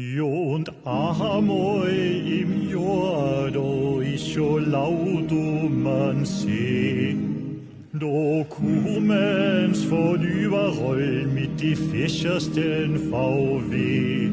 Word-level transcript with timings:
Jo, 0.00 0.54
und 0.54 0.70
einmal 0.84 1.90
im 1.90 2.58
schon 4.38 4.70
laut 4.70 5.32
um 5.32 5.82
man 5.82 6.24
See. 6.24 7.16
Da 7.92 8.44
kommen's 8.48 9.82
von 9.82 10.22
überall 10.22 11.26
mit 11.34 11.60
die 11.60 11.74
fischersten 11.74 13.10
VW. 13.10 14.30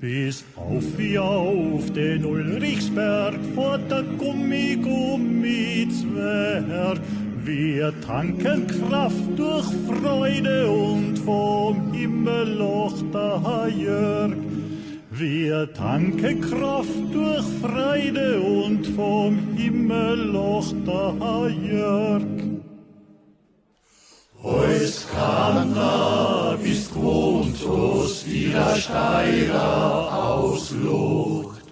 Bis 0.00 0.42
auf 0.56 0.84
wie 0.96 1.18
auf 1.18 1.92
den 1.92 2.24
Ulrichsberg 2.24 3.34
vor 3.54 3.76
der 3.76 4.04
Gummi-Gummi-Zwerg. 4.18 6.98
Wir 7.44 7.92
tanken 8.00 8.66
Kraft 8.66 9.36
durch 9.36 9.66
Freude 9.86 10.70
und 10.70 11.18
vom 11.18 11.92
Himmel 11.92 12.56
locht 12.56 13.04
der 13.12 13.68
Jörg. 13.68 14.32
Wir 15.18 15.72
tanken 15.72 16.42
Kraft 16.42 17.10
durch 17.10 17.46
Freude 17.62 18.38
und 18.38 18.86
vom 18.88 19.56
Himmel 19.56 20.30
locht 20.32 20.76
der 20.86 21.48
Jörg. 21.48 22.22
Heus 24.42 25.06
Kanner 25.10 26.58
bist 26.62 26.92
gewohnt, 26.92 27.56
aus 27.66 28.26
wieder 28.26 28.76
Steiger 28.76 30.22
auslucht. 30.22 31.64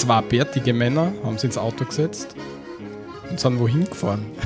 Zwei 0.07 0.21
bärtige 0.23 0.73
Männer 0.73 1.12
haben 1.25 1.35
sich 1.37 1.47
ins 1.47 1.59
Auto 1.59 1.85
gesetzt 1.85 2.37
und 3.29 3.41
sind 3.41 3.59
wohin 3.59 3.85
gefahren. 3.87 4.25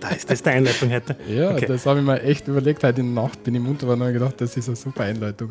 Da 0.00 0.10
ist 0.10 0.30
das 0.30 0.44
die 0.44 0.50
Einleitung 0.50 0.92
heute. 0.92 1.16
Ja, 1.26 1.50
Okay. 1.50 1.66
das 1.66 1.84
habe 1.86 1.98
ich 1.98 2.06
mir 2.06 2.22
echt 2.22 2.46
überlegt. 2.46 2.84
Heute 2.84 3.00
in 3.00 3.12
der 3.16 3.24
Nacht 3.24 3.42
bin 3.42 3.56
ich 3.56 3.60
munter 3.60 3.80
geworden 3.80 4.02
und 4.02 4.06
habe 4.06 4.12
gedacht, 4.16 4.40
das 4.40 4.56
ist 4.56 4.68
eine 4.68 4.76
super 4.76 5.02
Einleitung. 5.02 5.50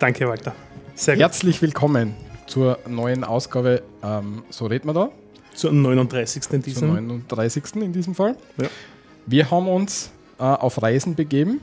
Danke, 0.00 0.26
Walter. 0.28 0.56
Sehr 0.96 1.14
gut. 1.14 1.20
Herzlich 1.22 1.62
willkommen 1.62 2.14
zur 2.48 2.80
neuen 2.88 3.22
Ausgabe. 3.22 3.84
Ähm, 4.02 4.42
so 4.50 4.66
reden 4.66 4.88
wir 4.88 4.94
da, 4.94 5.10
Zur 5.54 5.70
39. 5.70 6.42
in 6.42 6.50
zur 6.50 6.58
diesem. 6.58 6.88
39. 6.94 7.64
in 7.76 7.92
diesem 7.92 8.16
Fall. 8.16 8.34
Ja. 8.60 8.66
Wir 9.26 9.48
haben 9.52 9.68
uns 9.68 10.10
äh, 10.40 10.42
auf 10.42 10.82
Reisen 10.82 11.14
begeben 11.14 11.60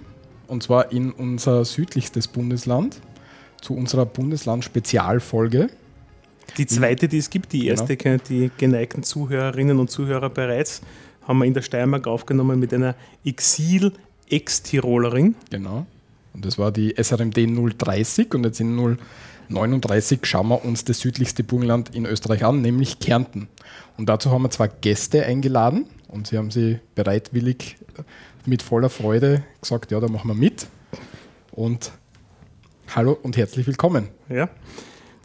und 0.47 0.63
zwar 0.63 0.93
in 0.93 1.11
unser 1.11 1.65
südlichstes 1.65 2.29
Bundesland 2.29 3.01
zu 3.59 3.75
unserer 3.75 4.05
Bundesland-Spezialfolge. 4.05 5.67
Die 6.57 6.65
zweite, 6.67 7.07
die 7.07 7.17
es 7.17 7.29
gibt, 7.29 7.53
die 7.53 7.59
Genau. 7.61 7.71
erste 7.71 7.97
kennen 7.97 8.21
die 8.29 8.51
geneigten 8.57 9.03
Zuhörerinnen 9.03 9.79
und 9.79 9.89
Zuhörer 9.89 10.29
bereits, 10.29 10.81
haben 11.27 11.39
wir 11.39 11.45
in 11.45 11.53
der 11.53 11.61
Steiermark 11.61 12.07
aufgenommen 12.07 12.59
mit 12.59 12.73
einer 12.73 12.95
Exil-Ex-Tirolerin. 13.25 15.35
Genau. 15.49 15.85
Und 16.33 16.45
das 16.45 16.57
war 16.57 16.71
die 16.71 16.95
SRMD 16.95 17.37
030 17.77 18.33
und 18.33 18.43
jetzt 18.45 18.59
in 18.59 18.75
039 19.49 20.25
schauen 20.25 20.47
wir 20.49 20.65
uns 20.65 20.83
das 20.83 20.99
südlichste 20.99 21.43
Burgenland 21.43 21.95
in 21.95 22.05
Österreich 22.05 22.43
an, 22.43 22.61
nämlich 22.61 22.99
Kärnten. 22.99 23.47
Und 23.97 24.09
dazu 24.09 24.31
haben 24.31 24.43
wir 24.43 24.49
zwei 24.49 24.67
Gäste 24.67 25.25
eingeladen 25.25 25.85
und 26.07 26.27
sie 26.27 26.37
haben 26.37 26.51
sie 26.51 26.79
bereitwillig 26.95 27.77
mit 28.45 28.61
voller 28.63 28.89
Freude 28.89 29.43
gesagt, 29.61 29.91
ja, 29.91 29.99
da 29.99 30.07
machen 30.07 30.29
wir 30.29 30.35
mit. 30.35 30.67
Und 31.51 31.91
hallo 32.95 33.17
und 33.21 33.37
herzlich 33.37 33.67
willkommen. 33.67 34.07
Ja. 34.29 34.49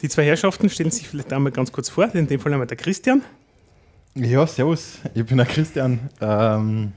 Die 0.01 0.07
zwei 0.07 0.25
Herrschaften 0.25 0.69
stellen 0.69 0.91
sich 0.91 1.07
vielleicht 1.07 1.33
einmal 1.33 1.51
ganz 1.51 1.71
kurz 1.71 1.89
vor. 1.89 2.13
In 2.15 2.27
dem 2.27 2.39
Fall 2.39 2.53
einmal 2.53 2.67
der 2.67 2.77
Christian. 2.77 3.21
Ja, 4.15 4.47
servus, 4.47 4.99
ich 5.13 5.25
bin 5.25 5.37
der 5.37 5.45
Christian. 5.45 5.99
Ähm, 6.21 6.93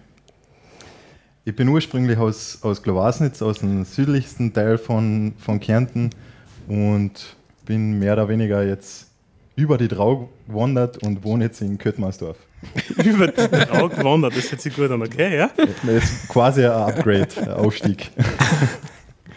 ich 1.44 1.54
bin 1.54 1.68
ursprünglich 1.68 2.16
aus, 2.16 2.60
aus 2.62 2.82
Glowasnitz, 2.82 3.42
aus 3.42 3.58
dem 3.58 3.84
südlichsten 3.84 4.52
Teil 4.52 4.78
von, 4.78 5.34
von 5.38 5.58
Kärnten 5.58 6.10
und 6.68 7.36
bin 7.64 7.98
mehr 7.98 8.12
oder 8.12 8.28
weniger 8.28 8.64
jetzt 8.64 9.08
über 9.56 9.78
die 9.78 9.88
Drau 9.88 10.30
gewandert 10.46 10.98
und 11.02 11.24
wohne 11.24 11.44
jetzt 11.44 11.60
in 11.60 11.78
Köttmarsdorf. 11.78 12.36
Über 13.04 13.26
die 13.26 13.48
Drau 13.48 13.88
gewandert. 13.88 14.36
Das 14.36 14.50
hört 14.50 14.60
sich 14.60 14.74
gut 14.74 14.90
an, 14.90 15.02
okay? 15.02 15.36
Ja? 15.36 15.50
Das 15.56 16.04
ist 16.04 16.28
quasi 16.28 16.64
ein 16.64 16.70
Upgrade, 16.70 17.28
ein 17.36 17.50
Aufstieg. 17.50 18.12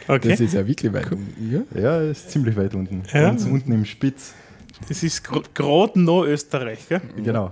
Okay. 0.08 0.30
Das 0.30 0.40
ist 0.40 0.54
ja 0.54 0.66
wirklich 0.68 0.94
weit. 0.94 1.08
Ja? 1.52 1.82
Ja, 1.82 2.02
ist 2.02 2.30
ziemlich 2.30 2.56
weit 2.56 2.76
unten. 2.76 3.04
Ja. 3.12 3.22
Ganz 3.22 3.46
unten 3.46 3.72
im 3.72 3.86
Spitz. 3.86 4.34
Das 4.88 5.04
ist 5.04 5.24
gerade 5.24 6.00
noch 6.00 6.24
Österreich, 6.26 6.88
gell? 6.88 7.02
Genau. 7.16 7.52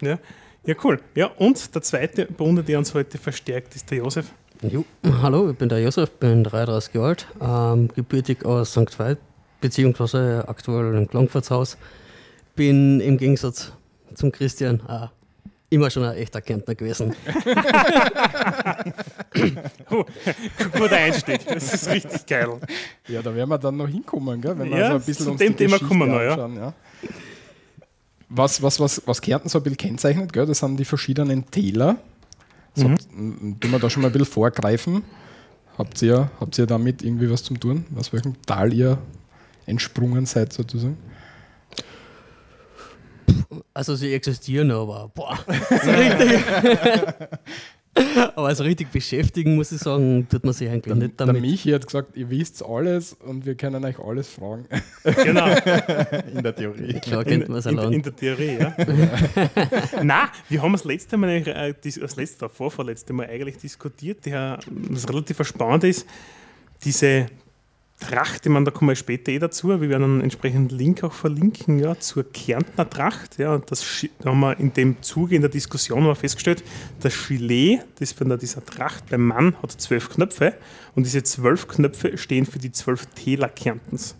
Ja. 0.00 0.18
ja, 0.66 0.74
cool. 0.82 1.00
Ja, 1.14 1.26
und 1.26 1.74
der 1.74 1.82
zweite 1.82 2.26
Bunde, 2.26 2.62
der 2.62 2.78
uns 2.78 2.92
heute 2.92 3.18
verstärkt, 3.18 3.74
ist 3.74 3.90
der 3.90 3.98
Josef. 3.98 4.32
Jo, 4.62 4.84
hallo, 5.22 5.50
ich 5.50 5.56
bin 5.56 5.68
der 5.68 5.80
Josef, 5.80 6.10
bin 6.12 6.42
33 6.44 6.94
Jahre 6.94 7.08
alt, 7.08 7.26
ähm, 7.40 7.88
gebürtig 7.94 8.44
aus 8.44 8.72
St. 8.72 8.98
Veit, 8.98 9.18
beziehungsweise 9.60 10.44
aktuell 10.48 10.94
in 10.94 11.08
Klangfortshaus. 11.08 11.76
Bin 12.56 13.00
im 13.00 13.18
Gegensatz 13.18 13.72
zum 14.14 14.32
Christian 14.32 14.80
äh, 14.88 15.08
immer 15.70 15.90
schon 15.90 16.04
ein 16.04 16.16
echter 16.16 16.40
Kärntner 16.40 16.74
gewesen. 16.74 17.14
Oh, 19.90 20.04
guter 20.72 20.96
Einstieg. 20.96 21.44
Das 21.46 21.74
ist 21.74 21.88
richtig 21.88 22.26
geil. 22.26 22.48
ja, 23.08 23.20
da 23.22 23.34
werden 23.34 23.48
wir 23.50 23.58
dann 23.58 23.76
noch 23.76 23.88
hinkommen, 23.88 24.40
gell? 24.40 24.58
wenn 24.58 24.70
wir 24.70 24.78
Ja, 24.78 24.88
so 24.88 24.94
ein 24.94 25.02
bisschen 25.02 25.24
zu 25.26 25.30
uns 25.32 25.38
dem 25.40 25.56
die 25.56 25.64
Thema 25.66 25.78
kommen 25.78 26.00
wir 26.00 26.06
noch, 26.06 26.20
ja. 26.20 26.30
anschauen, 26.32 26.56
ja. 26.56 26.72
Was, 28.28 28.62
was, 28.62 28.80
was, 28.80 29.02
was 29.06 29.20
Kärnten 29.20 29.48
so 29.48 29.58
ein 29.58 29.62
bisschen 29.62 29.76
kennzeichnet, 29.76 30.32
gell? 30.32 30.46
das 30.46 30.58
sind 30.60 30.76
die 30.78 30.84
verschiedenen 30.84 31.50
Täler. 31.50 31.96
So, 32.74 32.88
Mhm. 32.88 33.60
Tun 33.60 33.70
wir 33.70 33.78
da 33.78 33.88
schon 33.90 34.02
mal 34.02 34.08
ein 34.08 34.12
bisschen 34.12 34.32
vorgreifen. 34.32 35.02
Habt 35.78 36.00
ihr, 36.02 36.30
habt 36.40 36.58
ihr 36.58 36.66
damit 36.66 37.02
irgendwie 37.02 37.30
was 37.30 37.42
zum 37.42 37.58
tun? 37.60 37.84
Aus 37.96 38.12
welchem 38.12 38.40
Tal 38.46 38.72
ihr 38.72 38.98
entsprungen 39.66 40.26
seid 40.26 40.52
sozusagen? 40.52 40.96
Also 43.72 43.94
sie 43.94 44.12
existieren, 44.14 44.70
aber 44.70 45.10
boah, 45.14 45.38
so 45.46 45.90
richtig. 45.90 46.40
aber 48.34 48.48
also 48.48 48.64
richtig 48.64 48.90
beschäftigen, 48.90 49.54
muss 49.54 49.70
ich 49.72 49.78
sagen, 49.80 50.26
tut 50.28 50.44
man 50.44 50.52
sich 50.52 50.68
eigentlich 50.68 50.84
Der, 50.84 50.94
nicht 50.94 51.20
der 51.20 51.26
damit. 51.26 51.42
Michi 51.42 51.70
hat 51.70 51.86
gesagt, 51.86 52.16
ihr 52.16 52.28
wisst 52.30 52.64
alles 52.64 53.12
und 53.12 53.46
wir 53.46 53.54
können 53.54 53.84
euch 53.84 53.98
alles 53.98 54.28
fragen. 54.28 54.66
Genau, 55.04 55.46
In 56.34 56.42
der 56.42 56.54
Theorie. 56.56 56.94
Klar 57.00 57.22
in, 57.22 57.28
kennt 57.28 57.48
man 57.48 57.58
es 57.58 57.66
in, 57.66 57.78
in 57.78 58.02
der 58.02 58.16
Theorie, 58.16 58.58
ja. 58.58 58.74
Nein, 60.02 60.28
wir 60.48 60.62
haben 60.62 60.72
das 60.72 60.84
letzte 60.84 61.16
Mal, 61.16 61.30
eigentlich, 61.30 61.54
äh, 61.54 62.00
das 62.00 62.16
letzte, 62.16 62.48
vorvorletzte 62.48 63.12
Mal 63.12 63.26
eigentlich 63.26 63.58
diskutiert, 63.58 64.26
der, 64.26 64.58
was 64.66 65.08
relativ 65.08 65.46
spannend 65.46 65.84
ist, 65.84 66.06
diese 66.84 67.26
Tracht, 68.00 68.44
ich 68.44 68.52
meine, 68.52 68.64
da 68.64 68.70
kommen 68.70 68.90
wir 68.90 68.96
später 68.96 69.30
eh 69.30 69.38
dazu, 69.38 69.68
wir 69.68 69.88
werden 69.88 70.02
einen 70.02 70.20
entsprechenden 70.20 70.76
Link 70.76 71.04
auch 71.04 71.12
verlinken, 71.12 71.78
ja, 71.78 71.98
zur 71.98 72.24
Kärntner 72.30 72.90
Tracht, 72.90 73.38
ja, 73.38 73.58
das 73.58 74.06
da 74.18 74.30
haben 74.30 74.40
wir 74.40 74.58
in 74.58 74.72
dem 74.74 75.00
Zuge 75.00 75.36
in 75.36 75.42
der 75.42 75.50
Diskussion 75.50 76.04
wir 76.04 76.14
festgestellt, 76.14 76.64
das 77.00 77.14
Gilet, 77.28 77.80
das 78.00 78.12
von 78.12 78.28
der, 78.28 78.38
dieser 78.38 78.64
Tracht 78.64 79.08
beim 79.10 79.26
Mann 79.28 79.56
hat 79.62 79.70
zwölf 79.72 80.10
Knöpfe 80.10 80.54
und 80.94 81.06
diese 81.06 81.22
zwölf 81.22 81.68
Knöpfe 81.68 82.18
stehen 82.18 82.46
für 82.46 82.58
die 82.58 82.72
zwölf 82.72 83.06
Täler 83.14 83.48
Kärntens. 83.48 84.16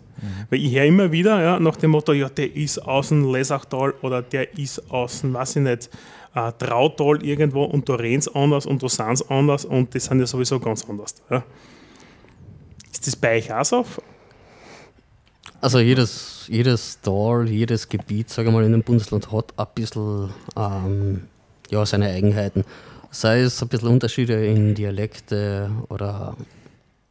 Weil 0.49 0.59
ich 0.59 0.73
höre 0.73 0.85
immer 0.85 1.11
wieder 1.11 1.41
ja, 1.41 1.59
nach 1.59 1.75
dem 1.75 1.91
Motto, 1.91 2.13
ja, 2.13 2.29
der 2.29 2.55
ist 2.55 2.79
aus 2.79 3.09
dem 3.09 3.31
Lesachtal 3.31 3.93
oder 4.01 4.21
der 4.21 4.57
ist 4.57 4.89
aus 4.89 5.21
dem, 5.21 5.33
weiß 5.33 5.57
ich 5.57 5.61
nicht, 5.63 5.89
äh, 6.33 6.51
Trautal 6.53 7.23
irgendwo 7.23 7.63
und 7.63 7.87
da 7.89 7.95
reden 7.95 8.23
anders 8.33 8.65
und 8.65 8.81
da 8.81 8.89
sind 8.89 9.17
sie 9.17 9.29
anders 9.29 9.65
und 9.65 9.93
das 9.93 10.05
sind 10.05 10.19
ja 10.19 10.25
sowieso 10.25 10.59
ganz 10.59 10.87
anders. 10.89 11.15
Ja. 11.29 11.43
Ist 12.95 13.05
das 13.07 13.15
bei 13.17 13.37
euch 13.37 13.51
auch 13.51 13.65
so? 13.65 13.85
Also 15.59 15.79
jedes, 15.79 16.45
jedes 16.47 17.01
Tal, 17.01 17.49
jedes 17.49 17.89
Gebiet, 17.89 18.29
sage 18.29 18.47
ich 18.47 18.53
mal, 18.53 18.63
in 18.63 18.73
einem 18.73 18.83
Bundesland 18.83 19.29
hat 19.33 19.53
ein 19.57 19.65
bisschen 19.75 20.29
ähm, 20.55 21.27
ja, 21.69 21.85
seine 21.85 22.07
Eigenheiten. 22.07 22.63
Sei 23.11 23.41
es 23.41 23.61
ein 23.61 23.67
bisschen 23.67 23.89
Unterschiede 23.89 24.45
in 24.45 24.75
Dialekte 24.75 25.69
oder 25.89 26.37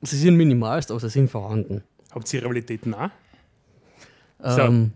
sie 0.01 0.17
sind 0.17 0.37
minimalst, 0.39 0.91
aber 0.91 1.01
sie 1.01 1.11
sind 1.11 1.31
vorhanden. 1.31 1.83
Habt 2.13 2.33
ihr 2.33 2.43
Rivalitäten 2.43 2.95
auch? 2.95 3.11
Ähm, 4.43 4.93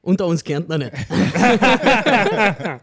unter 0.00 0.26
uns 0.28 0.44
Kärntner 0.44 0.78
nicht. 0.78 0.92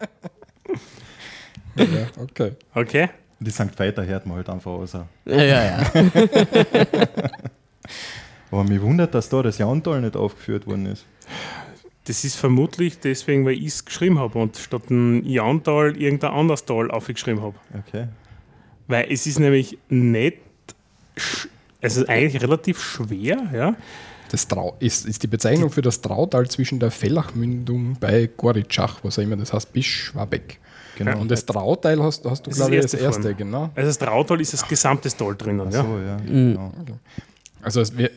Ja, 1.78 2.07
okay. 2.18 2.52
Okay. 2.75 3.10
Die 3.40 3.52
St. 3.52 3.78
Weiter 3.80 4.06
hört 4.06 4.26
man 4.26 4.38
halt 4.38 4.50
einfach 4.50 4.72
aus. 4.72 4.94
Ja, 4.94 5.08
ja, 5.26 5.44
ja. 5.44 5.92
Aber 8.52 8.64
mich 8.64 8.82
wundert, 8.82 9.14
dass 9.14 9.30
da 9.30 9.42
das 9.42 9.58
Jahntal 9.58 10.02
nicht 10.02 10.18
aufgeführt 10.18 10.68
worden 10.68 10.88
ist. 10.88 11.06
Das 12.06 12.24
ist 12.24 12.36
vermutlich 12.36 13.00
deswegen, 13.00 13.46
weil 13.46 13.54
ich 13.54 13.68
es 13.68 13.86
geschrieben 13.86 14.18
habe 14.18 14.40
und 14.40 14.58
statt 14.58 14.90
ein 14.90 15.24
Jahntal 15.26 15.96
irgendein 15.96 16.32
anderes 16.32 16.66
Tal 16.66 16.90
aufgeschrieben 16.90 17.42
habe. 17.42 17.56
Okay. 17.88 18.08
Weil 18.88 19.06
es 19.12 19.28
ist 19.28 19.40
nämlich 19.40 19.78
nicht, 19.90 20.40
ist 21.82 22.10
eigentlich 22.10 22.42
relativ 22.42 22.82
schwer, 22.82 23.38
ja. 23.54 23.76
Das 24.32 24.48
Trau 24.48 24.76
ist, 24.80 25.06
ist 25.08 25.24
die 25.24 25.28
Bezeichnung 25.28 25.70
für 25.70 25.82
das 25.82 26.02
Trautal 26.02 26.48
zwischen 26.50 26.80
der 26.80 26.92
Fellachmündung 26.92 27.98
bei 28.00 28.30
Goritschach, 28.36 29.00
was 29.04 29.18
auch 29.18 29.24
immer 29.24 29.38
das 29.38 29.54
heißt, 29.54 29.72
bis 29.74 29.86
Schwabeck. 29.86 30.60
Genau. 30.98 31.20
Und 31.22 31.30
das 31.32 31.46
Trauteil 31.46 32.02
hast, 32.04 32.26
hast 32.26 32.46
du, 32.46 32.50
Das 32.50 32.58
glaube 32.60 32.76
ich, 32.76 32.82
das 32.82 32.94
erste 32.94 33.34
genau. 33.36 33.70
Also 33.76 33.90
das 33.90 33.98
Trautal 33.98 34.42
ist 34.42 34.54
das 34.54 34.68
gesamte 34.68 35.10
Tal 35.10 35.36
drinnen, 35.36 35.68
Ach 35.70 35.74
ja. 35.74 35.82
so, 35.84 35.98
ja. 36.00 36.18
Mhm. 36.18 36.54
Genau. 36.54 36.72
Also 37.62 37.82
es 37.82 37.90
äh, 37.92 38.10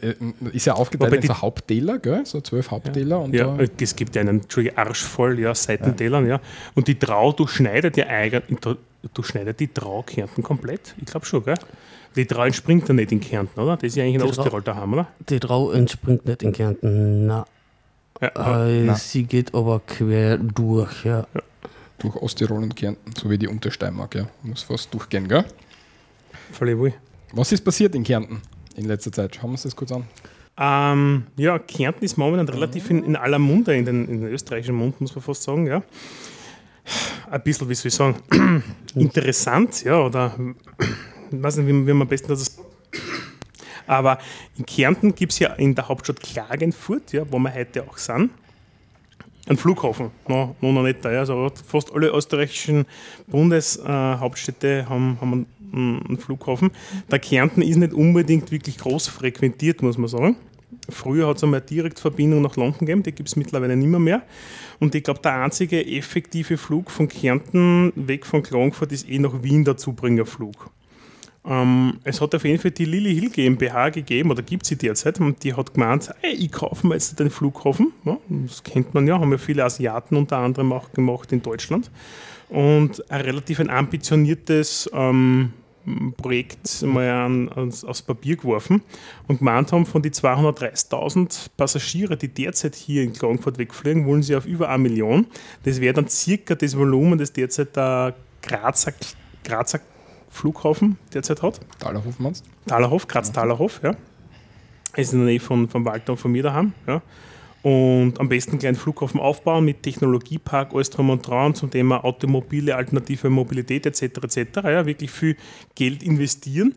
ist 0.53 0.67
ja 0.67 0.75
aufgeteilt 0.75 1.15
in 1.15 1.23
so 1.23 1.41
Haupttäler, 1.43 1.99
gell? 1.99 2.25
so 2.25 2.41
zwölf 2.41 2.71
Haupttäler. 2.71 3.21
Und 3.21 3.35
Ja, 3.35 3.57
da, 3.57 3.65
es 3.81 3.97
gibt 3.97 4.15
ja 4.15 4.21
einen 4.21 4.41
Arsch 4.77 5.03
voll 5.03 5.39
ja, 5.41 5.53
Seitentälern, 5.55 6.27
ja. 6.29 6.41
Und 6.75 6.87
die 6.87 6.97
Trau 6.99 7.33
durchschneidet 7.33 7.97
ja 7.97 8.07
eigentlich, 8.07 8.77
durchschneidet 9.15 9.59
die 9.59 9.67
Trau 9.69 10.03
Kärnten 10.03 10.43
komplett? 10.45 10.95
Ich 10.99 11.07
glaube 11.07 11.27
schon, 11.27 11.45
gell? 11.45 11.57
Die 12.15 12.25
Trau 12.27 12.45
entspringt 12.45 12.87
ja 12.89 12.95
nicht 12.95 13.11
in 13.11 13.21
Kärnten, 13.21 13.59
oder? 13.59 13.77
Das 13.77 13.85
ist 13.89 13.97
ja 13.97 14.05
eigentlich 14.05 14.15
in 14.17 14.21
Die 14.21 14.27
Trau- 14.33 14.39
Osttirol 14.43 14.63
daheim, 14.63 14.93
oder? 14.93 15.07
Die 15.29 15.41
Trau 15.41 15.73
entspringt 15.73 16.25
nicht 16.25 16.43
in 16.45 16.53
Kärnten. 16.53 17.27
Na, 17.27 17.45
Ja, 18.21 18.67
äh, 18.69 18.85
na. 18.85 18.95
sie 18.95 19.25
geht 19.25 19.53
aber 19.55 19.81
quer 19.85 20.39
durch, 20.39 21.05
ja. 21.05 21.27
Durch 22.03 22.17
Osttirol 22.17 22.63
und 22.63 22.75
Kärnten, 22.77 23.13
so 23.17 23.31
wie 23.31 23.39
die 23.39 23.49
Untersteiermark, 23.49 24.15
ja. 24.15 24.27
Muss 24.43 24.63
fast 24.63 24.93
durchgehen, 24.93 25.29
gell? 25.29 25.45
voll 26.53 26.77
wohl. 26.79 26.93
Was 27.33 27.51
ist 27.53 27.65
passiert 27.65 27.95
in 27.95 28.03
Kärnten 28.05 28.43
in 28.77 28.85
letzter 28.87 29.11
Zeit? 29.13 29.35
Schauen 29.37 29.45
wir 29.51 29.53
uns 29.53 29.63
das 29.63 29.75
kurz 29.77 29.93
an. 29.93 30.05
Ähm, 30.59 31.27
ja, 31.37 31.59
Kärnten 31.59 32.05
ist 32.05 32.19
momentan 32.19 32.49
relativ 32.49 32.91
in, 32.91 33.03
in 33.05 33.17
aller 33.17 33.39
Munde, 33.39 33.75
in 33.75 33.85
den, 33.87 34.07
in 34.09 34.21
den 34.21 34.31
österreichischen 34.33 34.75
Mund, 34.75 35.01
muss 35.01 35.15
man 35.15 35.23
fast 35.23 35.43
sagen, 35.45 35.67
ja. 35.67 35.83
Ein 37.31 37.43
bisschen, 37.43 37.69
wie 37.69 37.75
soll 37.75 37.89
ich 37.89 37.95
sagen, 37.95 38.63
interessant, 38.95 39.85
ja, 39.85 39.99
oder 40.01 40.37
ich 41.31 41.37
weiß 41.43 41.57
nicht, 41.59 41.69
wie, 41.69 41.73
man- 41.73 41.87
wie 41.87 41.93
man 41.93 42.03
am 42.03 42.09
besten 42.09 42.29
das. 42.29 42.59
Aber 43.87 44.19
in 44.59 44.67
Kärnten 44.67 45.15
gibt 45.15 45.33
es 45.33 45.39
ja 45.39 45.55
in 45.55 45.75
der 45.75 45.89
Hauptstadt 45.89 46.21
Klagenfurt, 46.21 47.13
ja, 47.13 47.25
wo 47.31 47.39
wir 47.39 47.55
heute 47.55 47.83
auch 47.89 47.97
sind, 47.97 48.31
einen 49.47 49.59
Flughafen. 49.59 50.11
No, 50.29 50.55
no, 50.61 50.73
noch 50.73 50.83
nicht 50.83 51.05
da, 51.05 51.11
also 51.11 51.51
fast 51.67 51.93
alle 51.93 52.09
österreichischen 52.09 52.87
Bundeshauptstädte 53.27 54.69
äh, 54.69 54.85
haben, 54.85 55.19
haben 55.21 55.47
einen, 55.73 56.05
einen 56.07 56.19
Flughafen. 56.19 56.71
Der 57.11 57.19
Kärnten 57.19 57.63
ist 57.63 57.77
nicht 57.77 57.93
unbedingt 57.93 58.51
wirklich 58.53 58.79
groß 58.79 59.09
frequentiert, 59.09 59.83
muss 59.83 59.99
man 59.99 60.09
sagen. 60.09 60.37
Früher 60.89 61.29
hat 61.29 61.37
es 61.37 61.45
einmal 61.45 61.61
Direktverbindung 61.61 62.43
nach 62.43 62.57
London 62.57 62.81
gegeben, 62.81 63.03
die 63.03 63.13
gibt 63.13 63.29
es 63.29 63.37
mittlerweile 63.37 63.77
nicht 63.77 63.89
mehr, 63.89 64.01
mehr. 64.01 64.23
Und 64.81 64.95
ich 64.95 65.05
glaube, 65.05 65.21
der 65.21 65.43
einzige 65.43 65.85
effektive 65.87 66.57
Flug 66.57 66.91
von 66.91 67.09
Kärnten 67.09 67.93
weg 67.95 68.27
von 68.27 68.43
Klagenfurt 68.43 68.91
ist 68.93 69.09
eh 69.09 69.19
nach 69.19 69.43
Wien 69.43 69.65
der 69.65 69.77
Zubringerflug. 69.77 70.71
Ähm, 71.45 71.99
es 72.05 72.21
hat 72.21 72.35
auf 72.35 72.45
jeden 72.45 72.61
Fall 72.61 72.71
die 72.71 72.85
Lilly 72.85 73.15
Hill 73.15 73.31
GmbH 73.31 73.91
gegeben, 73.91 74.31
oder 74.31 74.43
gibt 74.43 74.65
sie 74.65 74.77
derzeit, 74.77 75.19
und 75.21 75.43
die 75.43 75.55
hat 75.55 75.75
gemeint, 75.75 76.11
hey, 76.21 76.35
ich 76.35 76.53
kaufe 76.53 76.87
mir 76.87 76.95
jetzt 76.95 77.19
den 77.19 77.31
Flughafen. 77.31 77.93
Ja, 78.05 78.19
das 78.29 78.63
kennt 78.63 78.95
man 78.95 79.07
ja, 79.07 79.19
haben 79.19 79.33
ja 79.33 79.39
viele 79.39 79.65
Asiaten 79.65 80.17
unter 80.17 80.39
anderem 80.39 80.73
auch 80.73 80.93
gemacht 80.93 81.33
in 81.33 81.43
Deutschland. 81.43 81.91
Und 82.49 83.11
ein 83.11 83.23
relativ 83.23 83.61
ein 83.61 83.71
ambitioniertes 83.71 84.89
ähm, 84.93 85.53
Projekt 86.17 86.83
mal 86.83 87.11
an, 87.11 87.49
ans, 87.49 87.85
aufs 87.85 88.03
Papier 88.03 88.37
geworfen 88.37 88.83
und 89.27 89.39
gemeint 89.39 89.73
haben, 89.73 89.85
von 89.85 90.01
den 90.01 90.13
230.000 90.13 91.47
Passagiere, 91.57 92.17
die 92.17 92.29
derzeit 92.29 92.77
hier 92.77 93.03
in 93.03 93.13
Klagenfurt 93.13 93.59
wegfliegen, 93.59 94.07
wollen 94.07 94.23
sie 94.23 94.37
auf 94.37 94.47
über 94.47 94.69
eine 94.69 94.83
Million. 94.83 95.27
Das 95.65 95.81
wäre 95.81 95.95
dann 95.95 96.09
circa 96.09 96.55
das 96.55 96.77
Volumen, 96.77 97.19
das 97.19 97.33
derzeit 97.33 97.75
der 97.75 98.15
Grazer, 98.43 98.93
Grazer 99.43 99.81
Flughafen 100.33 100.99
derzeit 101.13 101.43
hat. 101.43 101.61
Thalerhof 101.79 102.19
meinst 102.19 102.45
Thalerhof, 102.67 103.07
Graz-Thalerhof, 103.07 103.81
ja. 103.83 103.95
Ist 104.97 105.13
in 105.13 105.21
der 105.21 105.29
Nähe 105.29 105.41
von, 105.41 105.69
von 105.69 105.85
Walter 105.85 106.13
und 106.13 106.19
von 106.19 106.33
mir 106.33 106.43
daheim, 106.43 106.73
ja. 106.87 107.03
Und 107.63 108.19
am 108.19 108.29
besten 108.29 108.53
einen 108.53 108.59
kleinen 108.59 108.77
Flughafen 108.77 109.21
aufbauen 109.21 109.65
mit 109.65 109.85
Technologiepark, 109.85 110.75
alles 110.75 110.91
drum 110.91 111.11
und 111.11 111.27
dran 111.27 111.55
zum 111.55 111.71
Thema 111.71 112.05
automobile, 112.05 112.75
alternative 112.75 113.31
Mobilität 113.31 113.87
etc. 113.87 114.03
etc. 114.03 114.39
Ja, 114.65 114.85
wirklich 114.85 115.13
viel 115.13 115.37
Geld 115.77 116.03
investieren. 116.03 116.75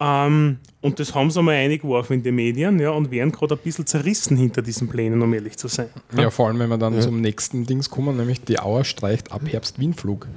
Ähm, 0.00 0.58
und 0.80 1.00
das 1.00 1.14
haben 1.14 1.30
sie 1.30 1.38
einmal 1.38 1.56
eingeworfen 1.56 2.14
in 2.14 2.22
die 2.22 2.30
Medien 2.30 2.78
ja, 2.78 2.90
und 2.90 3.10
werden 3.10 3.32
gerade 3.32 3.54
ein 3.54 3.60
bisschen 3.64 3.86
zerrissen 3.86 4.36
hinter 4.36 4.62
diesen 4.62 4.88
Plänen, 4.88 5.22
um 5.22 5.32
ehrlich 5.32 5.56
zu 5.56 5.66
sein. 5.66 5.88
du? 6.12 6.20
Ja, 6.20 6.30
vor 6.30 6.48
allem, 6.48 6.58
wenn 6.58 6.68
wir 6.68 6.78
dann 6.78 7.00
zum 7.00 7.20
nächsten 7.20 7.64
Dings 7.64 7.90
kommen, 7.90 8.16
nämlich 8.16 8.42
die 8.42 8.60
Auer 8.60 8.84
streicht 8.84 9.32
ab 9.32 9.42
Herbst 9.46 9.78
Wienflug. 9.78 10.28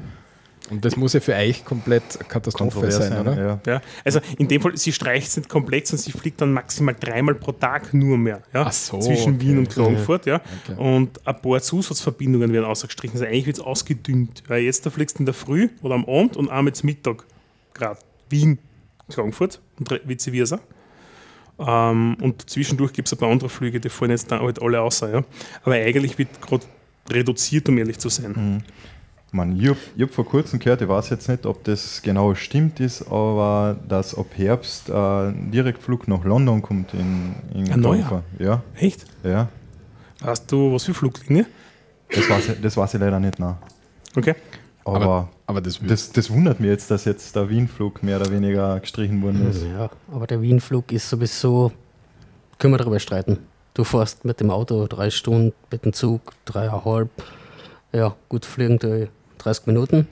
Und 0.71 0.85
das 0.85 0.95
muss 0.95 1.12
ja 1.12 1.19
für 1.19 1.35
euch 1.35 1.65
komplett 1.65 2.01
Katastrophe 2.29 2.89
sein, 2.91 3.12
sein, 3.12 3.21
oder? 3.21 3.38
ja. 3.38 3.59
Ja, 3.68 3.81
also 4.06 4.21
in 4.38 4.47
dem 4.47 4.62
Fall, 4.62 4.77
sie 4.77 4.94
streicht 4.94 5.27
es 5.27 5.35
nicht 5.35 5.50
komplett, 5.50 5.85
sondern 5.85 6.03
sie 6.06 6.12
fliegt 6.13 6.39
dann 6.39 6.53
maximal 6.53 6.95
dreimal 6.97 7.35
pro 7.35 7.51
Tag 7.51 7.94
nur 7.94 8.18
mehr. 8.18 8.41
Ja, 8.53 8.63
Ach 8.68 8.71
so, 8.71 8.97
zwischen 9.00 9.35
okay. 9.35 9.41
Wien 9.41 9.57
und 9.57 9.69
Klagenfurt. 9.69 10.25
Ja. 10.25 10.41
Okay. 10.63 10.79
Und 10.79 11.27
ein 11.27 11.41
paar 11.41 11.62
Zusatzverbindungen 11.62 12.53
werden 12.53 12.65
ausgestrichen. 12.65 13.15
Also 13.15 13.25
eigentlich 13.25 13.47
wird 13.47 13.57
es 13.57 13.63
ausgedünnt. 13.63 14.44
Weil 14.47 14.63
jetzt 14.63 14.85
da 14.85 14.89
fliegst 14.89 15.18
du 15.18 15.23
in 15.23 15.25
der 15.25 15.33
Früh 15.33 15.68
oder 15.81 15.95
am 15.95 16.06
Abend 16.06 16.38
und 16.38 16.50
einmal 16.50 16.74
zum 16.74 16.88
Mittag 16.88 17.25
gerade 17.74 18.00
Wien, 18.29 18.57
Klagenfurt 19.09 19.59
und 19.77 19.91
vice 20.06 20.29
versa. 20.31 20.62
Ähm, 21.59 22.15
und 22.21 22.50
zwischendurch 22.50 22.94
gibt 22.94 23.09
es 23.09 23.13
ein 23.13 23.17
paar 23.17 23.29
andere 23.29 23.50
Flüge, 23.50 23.81
die 23.81 23.89
fallen 23.89 24.12
jetzt 24.12 24.31
dann 24.31 24.41
halt 24.41 24.62
alle 24.62 24.79
außer. 24.79 25.12
Ja. 25.12 25.24
Aber 25.63 25.75
eigentlich 25.75 26.17
wird 26.17 26.41
gerade 26.41 26.65
reduziert, 27.09 27.67
um 27.67 27.77
ehrlich 27.77 28.00
zu 28.00 28.07
sein. 28.07 28.63
Man, 29.33 29.57
ich 29.57 29.69
habe 29.69 29.79
hab 29.97 30.11
vor 30.11 30.25
kurzem 30.25 30.59
gehört, 30.59 30.81
ich 30.81 30.89
weiß 30.89 31.09
jetzt 31.09 31.29
nicht, 31.29 31.45
ob 31.45 31.63
das 31.63 32.01
genau 32.01 32.35
stimmt 32.35 32.81
ist, 32.81 33.07
aber 33.09 33.77
dass 33.88 34.13
ab 34.13 34.25
Herbst 34.35 34.89
äh, 34.89 34.93
ein 34.93 35.51
Direktflug 35.51 36.09
nach 36.09 36.25
London 36.25 36.61
kommt 36.61 36.93
in, 36.93 37.33
in 37.53 37.71
Ein 37.71 37.79
neuer? 37.79 38.23
Ja, 38.39 38.61
Echt? 38.75 39.05
ja. 39.23 39.47
Weißt 40.19 40.51
du, 40.51 40.73
was 40.73 40.83
für 40.83 40.93
Fluglinie? 40.93 41.45
Das 42.13 42.29
weiß 42.29 42.50
ich, 42.50 42.61
das 42.61 42.75
weiß 42.75 42.93
ich 42.95 43.00
leider 43.00 43.21
nicht 43.21 43.39
nach. 43.39 43.55
Okay. 44.17 44.35
Aber, 44.83 44.95
Aber, 45.01 45.29
aber 45.45 45.61
das, 45.61 45.79
das, 45.81 46.11
das 46.11 46.29
wundert 46.29 46.59
mich 46.59 46.69
jetzt, 46.69 46.91
dass 46.91 47.05
jetzt 47.05 47.33
der 47.33 47.50
Wienflug 47.50 48.03
mehr 48.03 48.19
oder 48.19 48.31
weniger 48.31 48.79
gestrichen 48.81 49.21
worden 49.21 49.50
ist. 49.50 49.63
Ja, 49.63 49.89
aber 50.11 50.27
der 50.27 50.41
Wienflug 50.41 50.91
ist 50.91 51.09
sowieso, 51.09 51.71
können 52.57 52.73
wir 52.73 52.79
darüber 52.79 53.00
streiten. 53.00 53.38
Du 53.75 53.85
fährst 53.85 54.25
mit 54.25 54.41
dem 54.41 54.51
Auto 54.51 54.88
drei 54.88 55.09
Stunden, 55.09 55.53
mit 55.71 55.85
dem 55.85 55.93
Zug 55.93 56.33
dreieinhalb. 56.43 57.09
Ja, 57.93 58.15
gut 58.27 58.45
fliegen 58.45 58.77
du 58.77 59.07
30 59.43 59.67
Minuten. 59.67 60.07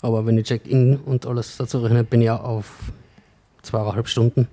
Aber 0.00 0.26
wenn 0.26 0.36
ich 0.38 0.46
Check-in 0.46 0.96
und 0.96 1.26
alles 1.26 1.56
dazu 1.56 1.78
rechne, 1.78 2.02
bin 2.04 2.20
ich 2.20 2.26
ja 2.26 2.36
auf 2.40 2.66
zweieinhalb 3.62 4.08
Stunden. 4.08 4.48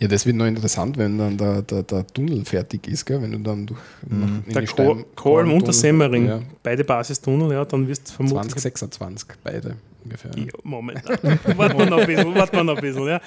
ja, 0.00 0.08
das 0.08 0.26
wird 0.26 0.34
noch 0.36 0.46
interessant, 0.46 0.96
wenn 0.96 1.18
dann 1.18 1.36
der, 1.38 1.62
der, 1.62 1.82
der 1.84 2.06
Tunnel 2.06 2.44
fertig 2.44 2.88
ist, 2.88 3.04
gell? 3.04 3.22
wenn 3.22 3.30
du 3.32 3.38
dann 3.38 3.66
durch 3.66 3.78
nach, 4.08 4.26
in 4.46 4.52
Der 4.52 4.62
die 4.62 4.66
Ko- 4.66 4.72
Stein- 4.72 5.04
Kolm 5.14 5.52
und 5.52 5.66
der 5.66 5.74
Semmering, 5.74 6.26
Ja, 6.26 6.40
beide 6.62 6.82
Basistunnel, 6.84 7.52
ja, 7.52 7.64
dann 7.64 7.86
wirst 7.86 8.08
du 8.08 8.12
vermutlich. 8.14 8.40
2026, 8.54 9.28
beide 9.44 9.76
ungefähr. 10.02 10.30
Ja, 10.36 10.46
Moment. 10.64 11.04
Warten 11.06 11.78
wir 11.78 11.86
noch 11.86 11.98
ein 11.98 12.06
bisschen, 12.06 12.34
warten 12.34 12.56
wir 12.56 12.64
noch 12.64 12.76
ein 12.76 12.82
bisschen, 12.82 13.06
ja. 13.06 13.20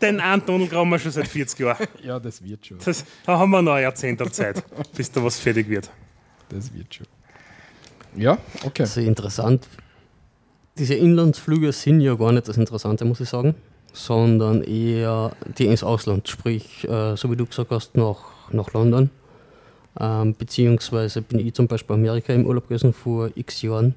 Den 0.00 0.20
einen 0.20 0.46
Tunnel 0.46 0.68
graben 0.68 0.88
wir 0.90 0.98
schon 0.98 1.12
seit 1.12 1.28
40 1.28 1.58
Jahren. 1.58 1.86
Ja, 2.02 2.18
das 2.20 2.42
wird 2.42 2.64
schon. 2.64 2.78
Das, 2.82 3.04
da 3.26 3.38
haben 3.38 3.50
wir 3.50 3.60
noch 3.60 3.72
ein 3.72 3.82
Jahrzehnt 3.82 4.22
Zeit, 4.34 4.62
bis 4.96 5.10
da 5.10 5.22
was 5.22 5.38
fertig 5.38 5.68
wird. 5.68 5.90
Das 6.48 6.72
wird 6.72 6.94
schon. 6.94 7.06
Ja, 8.16 8.38
okay. 8.64 8.86
Sehr 8.86 9.06
interessant. 9.06 9.66
Diese 10.78 10.94
Inlandsflüge 10.94 11.72
sind 11.72 12.00
ja 12.00 12.14
gar 12.14 12.32
nicht 12.32 12.48
das 12.48 12.56
Interessante, 12.56 13.04
muss 13.04 13.20
ich 13.20 13.28
sagen, 13.28 13.54
sondern 13.92 14.62
eher 14.62 15.32
die 15.58 15.66
ins 15.66 15.84
Ausland, 15.84 16.28
sprich, 16.28 16.84
äh, 16.88 17.16
so 17.16 17.30
wie 17.30 17.36
du 17.36 17.46
gesagt 17.46 17.70
hast, 17.70 17.96
nach, 17.96 18.50
nach 18.50 18.72
London. 18.72 19.10
Ähm, 20.00 20.34
beziehungsweise 20.36 21.22
bin 21.22 21.38
ich 21.38 21.54
zum 21.54 21.68
Beispiel 21.68 21.94
in 21.94 22.02
Amerika 22.02 22.32
im 22.32 22.46
Urlaub 22.46 22.68
gewesen 22.68 22.92
vor 22.92 23.30
x 23.34 23.62
Jahren. 23.62 23.94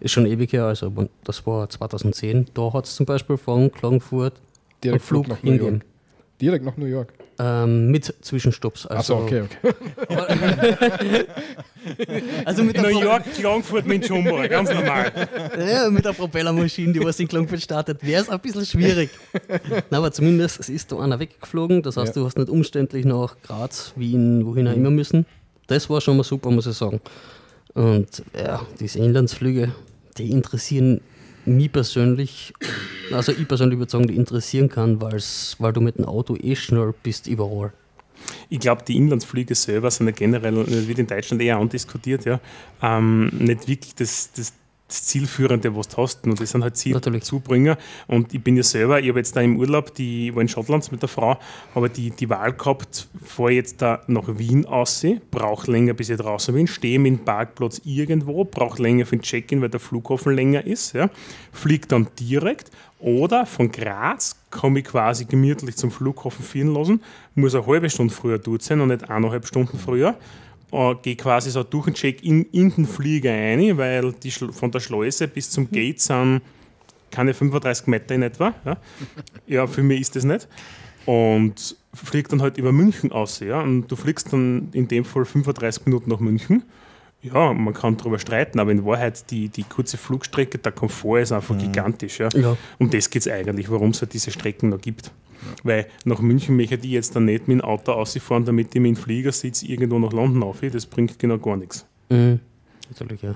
Ist 0.00 0.12
schon 0.12 0.24
ewig 0.24 0.52
her, 0.54 0.64
also 0.64 0.90
das 1.24 1.46
war 1.46 1.68
2010. 1.68 2.46
Da 2.54 2.72
hat 2.72 2.86
es 2.86 2.96
zum 2.96 3.04
Beispiel 3.04 3.36
von 3.36 3.70
Klagenfurt 3.70 4.40
Direkt 4.82 4.94
einen 4.94 5.00
Flug 5.00 5.26
Flug 5.26 5.36
nach 5.36 5.42
New. 5.42 5.52
York. 5.52 5.84
Direkt 6.40 6.64
nach 6.64 6.76
New 6.78 6.86
York. 6.86 7.12
Ähm, 7.42 7.90
mit 7.90 8.14
Zwischenstopps. 8.20 8.86
Also, 8.86 9.16
Achso, 9.16 9.24
okay, 9.24 9.42
okay. 9.42 9.74
also 12.44 12.62
mit 12.62 12.76
der, 12.76 12.82
New 12.82 12.90
Pro 12.90 13.00
York, 13.00 13.24
Frankfurt 13.40 13.86
mit 13.86 14.06
Jumbo, 14.06 14.46
ganz 14.46 14.70
normal. 14.70 15.10
ja, 15.58 15.88
mit 15.88 16.04
der 16.04 16.12
Propellermaschine, 16.12 16.92
die 16.92 17.02
was 17.02 17.18
in 17.18 17.28
Klangfurt 17.28 17.62
startet, 17.62 18.06
wäre 18.06 18.20
es 18.20 18.28
ein 18.28 18.38
bisschen 18.40 18.66
schwierig. 18.66 19.08
Na, 19.88 19.98
aber 19.98 20.12
zumindest, 20.12 20.60
es 20.60 20.68
ist 20.68 20.92
da 20.92 20.98
einer 20.98 21.18
weggeflogen. 21.18 21.80
Das 21.82 21.96
heißt, 21.96 22.14
Ja. 22.14 22.20
du 22.20 22.26
hast 22.26 22.36
nicht 22.36 22.50
umständlich 22.50 23.06
nach 23.06 23.36
Graz, 23.42 23.94
Wien, 23.96 24.44
wohin 24.44 24.68
auch 24.68 24.74
immer 24.74 24.90
müssen. 24.90 25.24
Das 25.66 25.88
war 25.88 26.02
schon 26.02 26.18
mal 26.18 26.24
super, 26.24 26.50
muss 26.50 26.66
ich 26.66 26.76
sagen. 26.76 27.00
Und 27.72 28.22
ja, 28.36 28.66
diese 28.80 28.98
Inlandsflüge, 28.98 29.72
die 30.18 30.30
interessieren 30.30 31.00
mich 31.44 31.72
persönlich, 31.72 32.52
also 33.12 33.32
ich 33.32 33.46
persönlich 33.46 33.78
würde 33.78 33.90
sagen, 33.90 34.06
die 34.06 34.16
interessieren 34.16 34.68
kann, 34.68 35.00
weil 35.00 35.72
du 35.72 35.80
mit 35.80 35.98
dem 35.98 36.04
Auto 36.04 36.36
eh 36.36 36.56
schnell 36.56 36.94
bist 37.02 37.26
überall. 37.26 37.72
Ich 38.48 38.60
glaube, 38.60 38.82
die 38.86 38.96
Inlandsflüge 38.96 39.54
selber 39.54 39.90
sind 39.90 40.06
ja 40.06 40.12
generell, 40.12 40.64
das 40.64 40.86
wird 40.86 40.98
in 40.98 41.06
Deutschland 41.06 41.42
eher 41.42 41.56
andiskutiert, 41.56 42.24
ja, 42.24 42.40
ähm, 42.82 43.28
nicht 43.38 43.66
wirklich 43.66 43.94
das, 43.94 44.30
das, 44.32 44.52
das 44.90 45.04
Zielführende, 45.04 45.74
was 45.76 45.88
du 45.88 45.98
hast. 45.98 46.24
Und 46.26 46.40
das 46.40 46.50
sind 46.50 46.62
halt. 46.62 46.76
Zielzubringer. 46.76 47.78
Und 48.06 48.34
ich 48.34 48.42
bin 48.42 48.56
ja 48.56 48.62
selber, 48.62 49.00
ich 49.00 49.08
habe 49.08 49.18
jetzt 49.18 49.36
da 49.36 49.40
im 49.40 49.58
Urlaub, 49.58 49.94
die, 49.94 50.28
ich 50.28 50.34
war 50.34 50.42
in 50.42 50.48
Schottland 50.48 50.90
mit 50.90 51.02
der 51.02 51.08
Frau, 51.08 51.38
aber 51.74 51.88
die, 51.88 52.10
die 52.10 52.28
Wahl 52.28 52.52
gehabt, 52.52 53.08
fahre 53.22 53.52
jetzt 53.52 53.82
da 53.82 54.02
nach 54.06 54.26
Wien 54.38 54.66
aussehen, 54.66 55.20
brauche 55.30 55.70
länger, 55.70 55.94
bis 55.94 56.08
ich 56.08 56.18
draußen 56.18 56.54
bin, 56.54 56.66
stehe 56.66 57.02
dem 57.02 57.18
Parkplatz 57.18 57.80
irgendwo, 57.84 58.44
brauche 58.44 58.82
länger 58.82 59.06
für 59.06 59.16
den 59.16 59.22
Check-in, 59.22 59.60
weil 59.62 59.68
der 59.68 59.80
Flughafen 59.80 60.34
länger 60.34 60.66
ist, 60.66 60.94
ja, 60.94 61.10
fliege 61.52 61.86
dann 61.86 62.08
direkt 62.18 62.70
oder 62.98 63.46
von 63.46 63.72
Graz 63.72 64.36
komme 64.50 64.80
ich 64.80 64.86
quasi 64.86 65.24
gemütlich 65.24 65.76
zum 65.76 65.90
Flughafen 65.90 66.44
fahren 66.44 66.74
lassen, 66.74 67.02
muss 67.34 67.54
eine 67.54 67.66
halbe 67.66 67.88
Stunde 67.88 68.12
früher 68.12 68.38
dort 68.38 68.62
sein 68.62 68.80
und 68.80 68.88
nicht 68.88 69.08
eineinhalb 69.08 69.46
Stunden 69.46 69.78
früher. 69.78 70.16
Äh, 70.72 70.94
Gehe 71.02 71.16
quasi 71.16 71.50
so 71.50 71.62
durch 71.62 71.86
den 71.86 71.94
Check-in 71.94 72.44
in 72.52 72.70
den 72.74 72.86
Flieger 72.86 73.32
rein, 73.32 73.76
weil 73.78 74.12
die 74.12 74.30
Schl- 74.30 74.52
von 74.52 74.70
der 74.70 74.80
Schleuse 74.80 75.26
bis 75.28 75.50
zum 75.50 75.70
Gate 75.70 76.00
sind 76.00 76.42
keine 77.10 77.34
35 77.34 77.86
Meter 77.88 78.14
in 78.14 78.22
etwa. 78.22 78.54
Ja, 78.64 78.76
ja 79.46 79.66
für 79.66 79.82
mich 79.82 80.00
ist 80.00 80.16
das 80.16 80.24
nicht. 80.24 80.46
Und 81.06 81.76
fliegt 81.92 82.30
dann 82.32 82.40
halt 82.42 82.56
über 82.56 82.72
München 82.72 83.10
aus. 83.10 83.40
Ja? 83.40 83.60
Und 83.62 83.88
du 83.88 83.96
fliegst 83.96 84.32
dann 84.32 84.68
in 84.72 84.86
dem 84.86 85.04
Fall 85.04 85.24
35 85.24 85.86
Minuten 85.86 86.10
nach 86.10 86.20
München. 86.20 86.62
Ja, 87.22 87.52
man 87.52 87.74
kann 87.74 87.96
darüber 87.98 88.18
streiten, 88.18 88.58
aber 88.60 88.70
in 88.70 88.84
Wahrheit 88.86 89.30
die, 89.30 89.48
die 89.48 89.64
kurze 89.64 89.98
Flugstrecke, 89.98 90.56
der 90.56 90.72
Komfort 90.72 91.20
ist 91.20 91.32
einfach 91.32 91.58
gigantisch. 91.58 92.18
Ja? 92.20 92.28
Ja. 92.34 92.56
Um 92.78 92.88
das 92.88 93.10
geht 93.10 93.22
es 93.22 93.28
eigentlich, 93.28 93.70
warum 93.70 93.90
es 93.90 94.00
halt 94.00 94.14
diese 94.14 94.30
Strecken 94.30 94.70
noch 94.70 94.80
gibt. 94.80 95.10
Weil 95.62 95.86
nach 96.04 96.20
München 96.20 96.56
möchte 96.56 96.74
ich 96.76 96.84
jetzt 96.84 97.16
dann 97.16 97.24
nicht 97.24 97.48
mit 97.48 97.58
dem 97.58 97.64
Auto 97.64 97.92
ausfahren, 97.92 98.44
damit 98.44 98.74
ich 98.74 98.80
mit 98.80 98.96
dem 98.96 99.02
Flieger 99.02 99.32
sitze, 99.32 99.66
irgendwo 99.66 99.98
nach 99.98 100.12
London 100.12 100.42
auf. 100.42 100.60
Das 100.60 100.86
bringt 100.86 101.18
genau 101.18 101.38
gar 101.38 101.56
nichts. 101.56 101.86
Mhm. 102.08 102.40
Natürlich, 102.90 103.22
ja. 103.22 103.34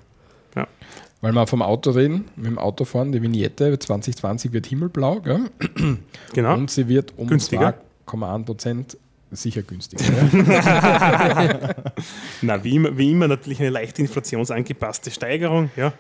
Weil 1.21 1.33
wir 1.33 1.47
vom 1.47 1.63
Auto 1.63 1.93
reden, 1.93 2.27
mit 2.37 2.47
dem 2.47 2.59
Auto 2.59 2.85
fahren, 2.85 3.11
die 3.11 3.23
Vignette 3.23 3.79
2020 3.79 4.53
wird 4.53 4.67
himmelblau, 4.67 5.21
gell? 5.21 5.49
Genau. 6.35 6.55
Und 6.55 6.71
sie 6.71 6.87
wird 6.87 7.15
um 7.17 7.29
Günstiger. 7.29 7.75
2,1 8.07 8.45
Prozent 8.45 8.99
sicher 9.31 9.63
günstiger. 9.63 10.05
Ja? 10.45 11.75
Na, 12.43 12.63
wie 12.63 12.77
immer, 12.77 12.97
wie 12.97 13.11
immer 13.11 13.27
natürlich 13.27 13.61
eine 13.61 13.71
leicht 13.71 13.99
inflationsangepasste 13.99 15.11
Steigerung. 15.11 15.71
Ja. 15.77 15.93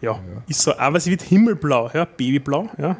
Ja, 0.00 0.20
ist 0.46 0.60
so, 0.60 0.76
aber 0.76 1.00
sie 1.00 1.10
wird 1.10 1.22
himmelblau, 1.22 1.90
ja, 1.94 2.04
babyblau, 2.04 2.68
ja. 2.78 2.96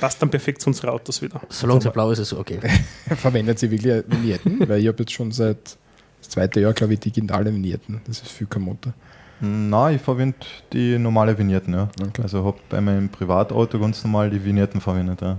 Passt 0.00 0.22
dann 0.22 0.30
perfekt 0.30 0.62
zu 0.62 0.70
unseren 0.70 0.90
Autos 0.90 1.20
wieder. 1.20 1.40
Solange 1.50 1.80
es 1.80 1.92
blau 1.92 2.10
ist, 2.10 2.18
ist 2.18 2.32
es 2.32 2.38
okay. 2.38 2.58
Verwendet 3.16 3.58
sie 3.58 3.70
wirklich 3.70 4.02
Vignetten? 4.06 4.58
Weil 4.68 4.80
ich 4.80 4.88
habe 4.88 4.98
jetzt 5.00 5.12
schon 5.12 5.32
seit 5.32 5.76
das 6.20 6.28
zweite 6.30 6.60
Jahr, 6.60 6.72
glaube 6.72 6.94
ich, 6.94 7.00
digitale 7.00 7.52
Vignetten. 7.52 8.00
Das 8.06 8.22
ist 8.22 8.28
viel 8.28 8.46
Kamotte. 8.46 8.94
Nein, 9.40 9.96
ich 9.96 10.02
verwende 10.02 10.36
die 10.72 10.98
normale 10.98 11.36
Vignetten, 11.36 11.74
ja. 11.74 11.88
Okay. 12.00 12.22
Also 12.22 12.44
habe 12.44 12.58
bei 12.68 12.80
meinem 12.80 13.08
Privatauto 13.08 13.78
ganz 13.78 14.02
normal 14.04 14.30
die 14.30 14.42
Vignetten 14.42 14.80
verwendet, 14.80 15.20
ja. 15.22 15.38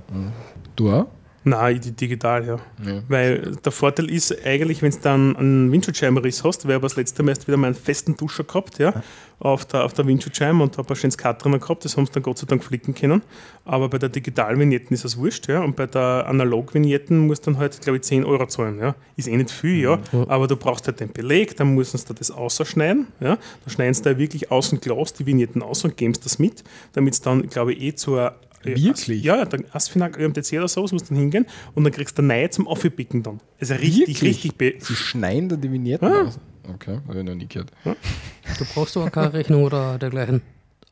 Du 0.76 0.92
auch? 0.92 1.08
Nein, 1.44 1.82
die 1.82 1.92
digital, 1.92 2.46
ja. 2.46 2.58
Ja. 2.86 3.02
Weil 3.08 3.56
der 3.64 3.72
Vorteil 3.72 4.10
ist 4.10 4.36
eigentlich, 4.46 4.82
wenn 4.82 4.92
du 4.92 5.00
dann 5.02 5.36
einen 5.36 5.72
Windschutzscheibenriss 5.72 6.44
hast, 6.44 6.66
weil 6.66 6.72
ich 6.72 6.76
habe 6.76 6.86
das 6.86 6.96
letzte 6.96 7.24
Mal 7.24 7.30
erst 7.30 7.48
wieder 7.48 7.58
meinen 7.58 7.74
festen 7.74 8.16
Duscher 8.16 8.44
gehabt, 8.44 8.78
ja, 8.78 8.94
auf 9.42 9.66
der, 9.66 9.84
auf 9.84 9.94
der 9.94 10.06
Windschutzscheibe 10.06 10.62
und 10.62 10.78
habe 10.78 10.90
ein 10.90 10.96
schönes 10.96 11.18
Cut 11.18 11.44
drin 11.44 11.60
gehabt, 11.60 11.84
das 11.84 11.98
haben 11.98 12.06
sie 12.06 12.12
dann 12.12 12.24
Gott 12.24 12.38
sei 12.38 12.46
Dank 12.48 12.64
flicken 12.64 12.94
können. 12.94 13.22
Aber 13.66 13.90
bei 13.90 13.98
der 13.98 14.10
Digital-Vignetten 14.10 14.94
ist 14.94 15.04
das 15.04 15.18
wurscht, 15.18 15.48
ja, 15.50 15.62
und 15.64 15.76
bei 15.76 15.88
der 15.88 16.26
Analog-Vignetten 16.28 17.26
musst 17.28 17.46
du 17.48 17.52
dann 17.52 17.60
halt, 17.60 17.82
glaube 17.82 17.98
ich, 17.98 18.04
10 18.04 18.24
Euro 18.24 18.46
zahlen, 18.46 18.80
ja. 18.80 18.96
Ist 19.16 19.28
eh 19.28 19.36
nicht 19.36 19.52
viel, 19.52 19.82
ja, 19.82 20.00
aber 20.28 20.48
du 20.48 20.56
brauchst 20.56 20.86
halt 20.88 21.00
den 21.00 21.12
Beleg, 21.12 21.56
dann 21.58 21.74
müssen 21.76 21.98
sie 21.98 22.06
da 22.06 22.14
das 22.14 22.30
ausschneiden, 22.32 23.08
ja. 23.20 23.38
Da 23.66 23.72
schneiden 23.72 23.94
sie 23.96 24.04
da 24.04 24.18
wirklich 24.18 24.52
außen 24.52 24.80
Glas 24.80 25.14
die 25.14 25.26
Vignetten 25.26 25.64
aus 25.64 25.84
und 25.84 25.98
geben 25.98 26.14
das 26.24 26.38
mit, 26.40 26.64
damit 26.94 27.16
es 27.16 27.22
dann, 27.22 27.48
glaube 27.50 27.74
ich, 27.74 27.82
eh 27.82 27.96
zur 27.96 28.36
Wirklich? 28.64 29.24
Ja, 29.24 29.38
ja, 29.38 29.46
der 29.46 29.62
Asfinag 29.72 30.20
ÖMTC 30.20 30.54
oder 30.60 30.68
so, 30.68 30.82
musst 30.82 30.94
du 30.94 31.00
dann 31.16 31.18
hingehen 31.18 31.48
und 31.74 31.84
dann 31.84 31.92
kriegst 31.92 32.16
du 32.20 32.22
eine 32.22 32.36
neue 32.36 32.50
zum 32.52 32.68
Aufpicken 32.68 33.24
dann. 33.24 33.40
Also 33.60 33.74
richtig, 33.74 34.22
Wirklich? 34.22 34.44
richtig. 34.60 34.84
Sie 34.86 34.94
schneiden 34.96 35.50
da 35.50 35.56
die 35.56 35.72
Vignetten 35.72 36.08
Ah. 36.08 36.26
aus? 36.28 36.40
Okay, 36.74 37.00
habe 37.08 37.20
ich 37.20 37.26
noch 37.26 37.36
nie 37.36 37.48
gehört. 37.48 37.72
Du 37.86 38.66
brauchst 38.74 38.96
aber 38.98 39.10
keine 39.10 39.34
Rechnung 39.34 39.64
oder 39.64 39.98
dergleichen. 39.98 40.42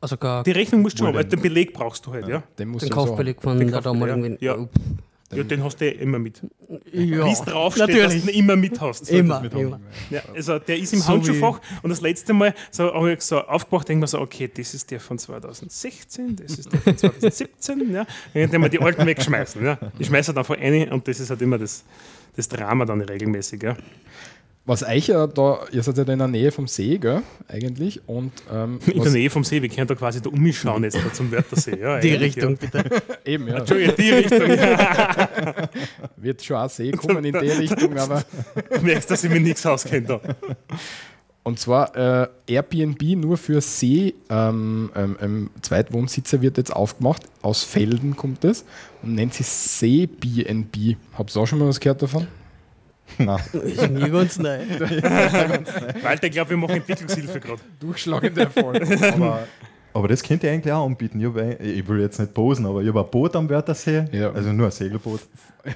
Also 0.00 0.16
gar 0.16 0.42
die 0.44 0.52
Rechnung 0.52 0.82
musst 0.82 0.98
du 0.98 1.04
schon, 1.04 1.14
denn? 1.14 1.28
den 1.28 1.40
Beleg 1.42 1.72
brauchst 1.74 2.06
du 2.06 2.12
halt, 2.12 2.26
ja. 2.26 2.42
Den 2.58 2.68
muss 2.68 2.82
den 2.82 2.88
so 2.88 2.94
Kaufbeleg 2.94 3.40
von 3.42 3.58
Den 3.58 3.70
der 3.70 3.82
Kaufbeleg, 3.82 4.08
damaligen. 4.08 4.38
ja. 4.40 4.56
Oh, 4.56 4.68
Ja, 5.32 5.44
den 5.44 5.62
hast 5.62 5.80
du 5.80 5.88
immer 5.88 6.18
mit. 6.18 6.40
ja. 6.92 7.24
Wie 7.26 7.30
es 7.30 7.42
draufsteht, 7.42 8.02
dass 8.02 8.12
du 8.14 8.30
ihn 8.30 8.38
immer 8.38 8.56
mit 8.56 8.80
hast. 8.80 9.10
Immer, 9.10 9.40
mit 9.42 9.52
immer. 9.52 9.78
Ja, 10.08 10.22
also 10.34 10.58
der 10.58 10.78
ist 10.78 10.92
im 10.94 11.00
So 11.00 11.08
Handschuhfach 11.08 11.60
und 11.82 11.90
das 11.90 12.00
letzte 12.00 12.32
Mal 12.32 12.54
so, 12.70 12.92
habe 12.92 13.12
ich 13.12 13.20
so 13.20 13.40
aufgewacht, 13.42 13.88
denke 13.88 14.00
mir 14.00 14.06
so, 14.08 14.20
okay, 14.20 14.50
das 14.52 14.72
ist 14.74 14.90
der 14.90 14.98
von 15.00 15.18
2016, 15.18 16.34
das 16.36 16.58
ist 16.58 16.72
der 16.72 16.80
von 16.80 16.96
2017, 16.96 17.92
ja. 17.92 18.06
Dann 18.34 18.60
mal 18.60 18.70
die 18.70 18.80
alten 18.80 19.06
wegschmeißen, 19.06 19.62
ja. 19.64 19.78
Ich 19.98 20.06
schmeiße 20.06 20.32
dann 20.34 20.44
von 20.44 20.56
eine 20.56 20.90
und 20.92 21.06
das 21.06 21.20
ist 21.20 21.28
halt 21.30 21.42
immer 21.42 21.58
das, 21.58 21.84
das 22.36 22.48
Drama 22.48 22.84
dann 22.86 23.02
regelmäßig, 23.02 23.62
ja. 23.62 23.76
Was 24.66 24.82
euch 24.82 25.08
ja 25.08 25.26
da, 25.26 25.60
ihr 25.72 25.82
seid 25.82 25.96
ja 25.96 26.04
da 26.04 26.12
in 26.12 26.18
der 26.18 26.28
Nähe 26.28 26.52
vom 26.52 26.66
See, 26.66 26.98
gell, 26.98 27.22
eigentlich. 27.48 28.06
Und 28.06 28.32
ähm, 28.52 28.78
In 28.86 29.02
der 29.02 29.12
Nähe 29.12 29.30
vom 29.30 29.42
See, 29.42 29.62
wir 29.62 29.68
können 29.68 29.86
da 29.86 29.94
quasi 29.94 30.20
da 30.20 30.28
umschauen 30.28 30.84
jetzt 30.84 30.98
da 30.98 31.12
zum 31.12 31.32
Wörthersee. 31.32 31.78
Ja, 31.80 31.98
Die 32.00 32.14
Richtung, 32.14 32.56
bitte. 32.56 32.84
eben, 33.24 33.48
ja, 33.48 33.58
Entschuldigung, 33.58 33.96
die 33.96 34.10
Richtung. 34.10 34.48
Ja. 34.50 35.68
wird 36.16 36.44
schon 36.44 36.56
auch 36.56 36.68
See 36.68 36.92
kommen 36.92 37.24
in 37.24 37.32
die 37.32 37.48
Richtung, 37.48 37.96
aber. 37.98 38.22
Du 38.74 38.82
merkst, 38.82 39.10
dass 39.10 39.24
ich 39.24 39.30
mir 39.30 39.40
nichts 39.40 39.64
auskenne 39.64 40.06
da. 40.06 40.20
Und 41.42 41.58
zwar 41.58 41.96
äh, 41.96 42.28
Airbnb 42.46 43.02
nur 43.16 43.38
für 43.38 43.62
See 43.62 44.14
ähm, 44.28 44.90
ähm, 44.94 45.16
ähm, 45.22 45.50
Zweitwohnsitzer 45.62 46.42
wird 46.42 46.58
jetzt 46.58 46.74
aufgemacht. 46.74 47.22
Aus 47.40 47.64
Felden 47.64 48.14
kommt 48.14 48.44
es 48.44 48.66
und 49.02 49.14
nennt 49.14 49.32
sich 49.32 49.46
See-BNB. 49.46 50.96
Habt 51.14 51.34
ihr 51.34 51.40
auch 51.40 51.46
schon 51.46 51.58
mal 51.58 51.68
was 51.68 51.80
gehört 51.80 52.02
davon? 52.02 52.26
Nein. 53.18 53.40
Ist 53.64 53.90
mir 53.90 54.08
ganz 54.10 54.38
neu. 54.38 54.58
Walter, 56.02 56.26
ich 56.26 56.32
glaube, 56.32 56.50
wir 56.50 56.56
machen 56.56 56.76
Entwicklungshilfe 56.76 57.40
gerade. 57.40 57.60
Durchschlagender 57.78 58.42
Erfolg. 58.42 58.82
Aber, 59.12 59.46
aber 59.92 60.08
das 60.08 60.22
könnt 60.22 60.42
ihr 60.44 60.50
eigentlich 60.52 60.72
auch 60.72 60.86
anbieten. 60.86 61.20
Ich, 61.20 61.26
ein- 61.42 61.56
ich 61.60 61.86
will 61.88 62.00
jetzt 62.00 62.18
nicht 62.18 62.32
posen, 62.34 62.66
aber 62.66 62.80
ich 62.82 62.88
habe 62.88 63.00
ein 63.00 63.10
Boot 63.10 63.34
am 63.36 63.48
Wörthersee, 63.48 64.04
Ja. 64.12 64.30
also 64.32 64.52
nur 64.52 64.66
ein 64.66 64.72
Segelboot. 64.72 65.20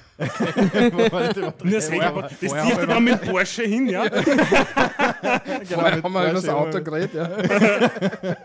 Nur 1.62 1.73
das 1.73 1.88
Segelboot. 1.88 2.25
Das 2.25 2.38
zieht 2.41 2.79
er 2.79 2.87
dann 2.87 3.05
mit 3.05 3.21
Porsche 3.21 3.64
hin, 3.64 3.87
ja. 3.87 4.05
Vorher 5.64 6.03
haben 6.03 6.12
wir 6.12 6.25
über 6.25 6.33
das 6.33 6.49
Auto 6.49 6.83
geredet, 6.83 7.11
ja. 7.14 7.29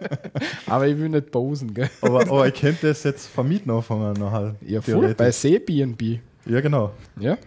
Aber 0.68 0.86
ich 0.88 0.98
will 0.98 1.08
nicht 1.08 1.32
posen, 1.32 1.74
gell? 1.74 1.90
Aber, 2.02 2.22
aber 2.22 2.48
ich 2.48 2.54
könnte 2.56 2.88
das 2.88 3.04
jetzt 3.06 3.28
vermieten 3.28 3.72
anfangen 3.72 4.14
nachher. 4.14 4.56
Ja, 4.68 4.82
voll. 4.82 5.14
Bei 5.16 5.32
See-BNB. 5.32 6.20
Ja, 6.46 6.60
genau. 6.60 6.92
Ja? 7.20 7.38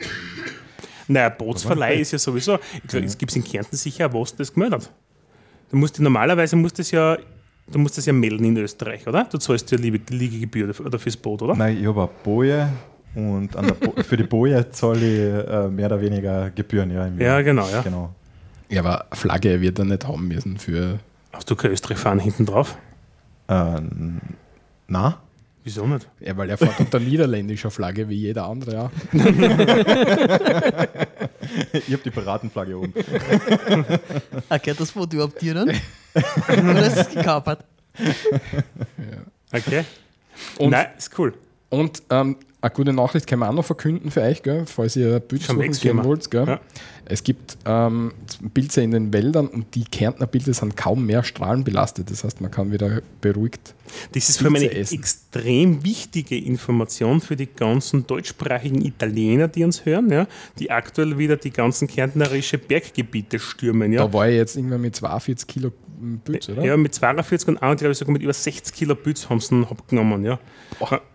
Naja, 1.09 1.29
Bootsverleih 1.31 2.01
ist 2.01 2.13
ja 2.13 2.19
sowieso, 2.19 2.59
ich 2.83 2.89
glaube, 2.89 3.07
es 3.07 3.17
gibt 3.19 3.35
in 3.37 3.45
Kärnten 3.45 3.77
sicher 3.77 4.13
was 4.13 4.35
das 4.37 4.53
gemeldet. 4.53 4.91
Du 5.71 5.77
musst 5.77 5.99
normalerweise 6.01 6.57
musst 6.57 6.79
das 6.79 6.91
ja, 6.91 7.17
du 7.71 7.79
musst 7.79 7.97
das 7.99 8.07
ja 8.07 8.13
melden 8.13 8.45
in 8.45 8.57
Österreich, 8.59 9.07
oder? 9.07 9.25
Du 9.25 9.39
zahlst 9.39 9.71
ja 9.71 9.79
Liege- 9.79 10.01
Liegegebühr 10.15 10.75
oder 10.85 10.99
fürs 10.99 11.17
Boot, 11.17 11.43
oder? 11.43 11.55
Nein, 11.55 11.79
ich 11.81 11.87
habe 11.87 12.01
eine 12.03 12.11
Boje 12.23 12.69
und 13.15 13.57
an 13.57 13.67
der 13.67 13.75
Bo 13.75 13.93
für 14.03 14.17
die 14.17 14.25
Boje 14.25 14.71
zahle 14.71 14.99
ich 14.99 15.49
äh, 15.49 15.69
mehr 15.69 15.87
oder 15.87 16.01
weniger 16.01 16.51
Gebühren. 16.51 16.91
Ja, 16.91 17.07
im 17.07 17.21
Ja, 17.21 17.41
genau, 17.43 17.69
ja. 17.69 17.81
genau. 17.83 18.15
Ja, 18.69 18.81
aber 18.81 19.07
Flagge 19.13 19.61
wird 19.61 19.79
er 19.79 19.85
nicht 19.85 20.07
haben 20.07 20.29
müssen 20.29 20.57
für. 20.59 20.99
Hast 21.33 21.51
du 21.51 21.57
kein 21.57 21.71
Österreich 21.73 21.99
fahren 21.99 22.19
hinten 22.21 22.47
drauf? 22.47 22.77
Äh, 23.49 23.81
na? 24.89 25.19
Wieso 25.65 25.87
nicht? 25.87 26.09
Ja, 26.21 26.37
weil 26.37 26.51
er 26.51 26.59
fährt 26.59 26.81
unter 26.81 26.99
niederländischer 26.99 27.71
Flagge 27.71 28.09
wie 28.09 28.17
jeder 28.17 28.47
andere, 28.47 28.73
ja. 28.75 28.91
Ich 31.73 31.93
habe 31.93 32.03
die 32.05 32.11
Piratenflagge 32.11 32.77
oben. 32.77 32.93
Erkennt 34.49 34.81
das 34.81 34.91
Foto 34.91 35.15
überhaupt 35.15 35.41
dir 35.41 35.55
dann? 35.55 35.69
Oder 36.49 36.87
ist 36.87 36.97
es 36.97 37.09
gekapert? 37.11 37.65
Okay. 39.53 39.85
Und, 40.59 40.71
Nein, 40.71 40.87
ist 40.97 41.17
cool. 41.19 41.35
und 41.69 42.03
ähm, 42.11 42.37
eine 42.63 42.71
gute 42.71 42.93
Nachricht 42.93 43.27
können 43.27 43.41
wir 43.41 43.49
auch 43.49 43.55
noch 43.55 43.65
verkünden 43.65 44.13
für 44.13 44.23
euch, 44.23 44.43
gell, 44.43 44.65
falls 44.67 44.95
ihr 44.95 45.19
Pilze 45.19 45.47
Schon 45.47 45.57
suchen 45.57 45.73
gehen 45.73 46.05
wollt. 46.05 46.31
Gell. 46.31 46.47
Ja. 46.47 46.61
Es 47.05 47.25
gibt 47.25 47.59
ähm, 47.67 48.13
Pilze 48.55 48.83
in 48.83 48.93
den 48.93 49.13
Wäldern 49.13 49.49
und 49.49 49.75
die 49.75 49.83
Kärntner 49.85 50.29
Pilze 50.29 50.55
sind 50.55 50.77
kaum 50.77 51.05
mehr 51.05 51.25
strahlenbelastet. 51.25 52.09
Das 52.09 52.23
heißt, 52.23 52.41
man 52.41 52.53
kann 52.53 52.71
wieder 52.71 53.03
beruhigt. 53.21 53.75
Das 54.13 54.29
ist 54.29 54.39
für 54.39 54.49
mich 54.49 54.63
eine 54.63 54.71
Pilze 54.71 54.81
essen. 54.81 54.99
extrem 55.01 55.85
wichtige 55.85 56.39
Information 56.39 57.21
für 57.21 57.35
die 57.35 57.49
ganzen 57.49 58.07
deutschsprachigen 58.07 58.81
Italiener, 58.85 59.49
die 59.49 59.65
uns 59.65 59.85
hören, 59.85 60.11
ja, 60.11 60.29
die 60.61 60.71
aktuell 60.71 61.19
wieder 61.19 61.37
die 61.37 61.51
ganzen 61.51 61.89
kärntnerische 61.89 62.59
Berggebiete 62.59 63.41
stürmen. 63.41 63.93
Ja. 63.93 64.07
Da 64.07 64.13
war 64.13 64.29
ich 64.29 64.37
jetzt 64.37 64.57
irgendwann 64.57 64.83
mit 64.83 64.95
42 64.95 65.49
Kilo 65.49 65.73
Pilze, 66.25 66.53
oder? 66.53 66.65
Ja, 66.65 66.77
mit 66.77 66.95
42 66.95 67.49
und 67.49 67.57
auch, 67.59 67.77
glaube 67.77 67.93
ich, 67.93 67.99
sogar 67.99 68.13
mit 68.13 68.23
über 68.23 68.33
60 68.33 68.73
Kilo 68.73 68.95
Bütz 68.95 69.29
haben 69.29 69.41
sie 69.41 69.55
ihn 69.55 69.65
abgenommen. 69.65 70.25
Ja. 70.25 70.39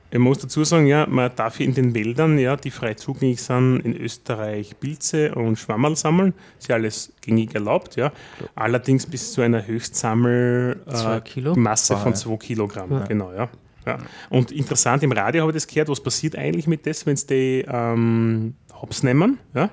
Ich 0.10 0.20
muss 0.20 0.40
dazu 0.40 0.64
sagen, 0.64 0.88
ja, 0.88 1.06
man 1.06 1.32
darf 1.36 1.58
hier 1.58 1.66
in 1.66 1.74
den 1.74 1.94
Wäldern, 1.94 2.40
ja, 2.40 2.56
die 2.56 2.72
frei 2.72 2.94
zugänglich 2.94 3.42
sind, 3.42 3.82
in 3.82 3.96
Österreich 3.96 4.80
Pilze 4.80 5.36
und 5.36 5.58
Schwammerl 5.58 5.98
sammeln. 5.98 6.34
Ist 6.58 6.70
ja 6.70 6.76
alles 6.76 7.12
gängig 7.20 7.54
erlaubt, 7.54 7.98
ja. 7.98 8.14
Allerdings 8.56 9.06
bis 9.06 9.34
zu 9.34 9.42
einer 9.42 9.68
Höchstsammel 9.68 10.82
Zwei 10.90 11.18
äh, 11.18 11.22
von 11.54 11.66
ja. 11.66 12.14
2 12.14 12.38
Kilogramm. 12.38 13.04
Genau, 13.10 13.34
ja. 13.34 13.50
ja. 13.86 13.98
Und 14.30 14.54
interessant, 14.54 15.04
im 15.04 15.12
Radio 15.12 15.42
habe 15.42 15.52
ich 15.52 15.56
das 15.56 15.68
gehört, 15.68 15.90
was 15.90 16.02
passiert 16.02 16.38
eigentlich 16.38 16.68
mit 16.68 16.86
das, 16.86 17.06
wenn 17.06 17.18
sie 17.18 17.28
die 17.28 17.66
ähm, 17.68 18.56
Hops 18.82 19.04
nehmen, 19.04 19.40
ja. 19.54 19.70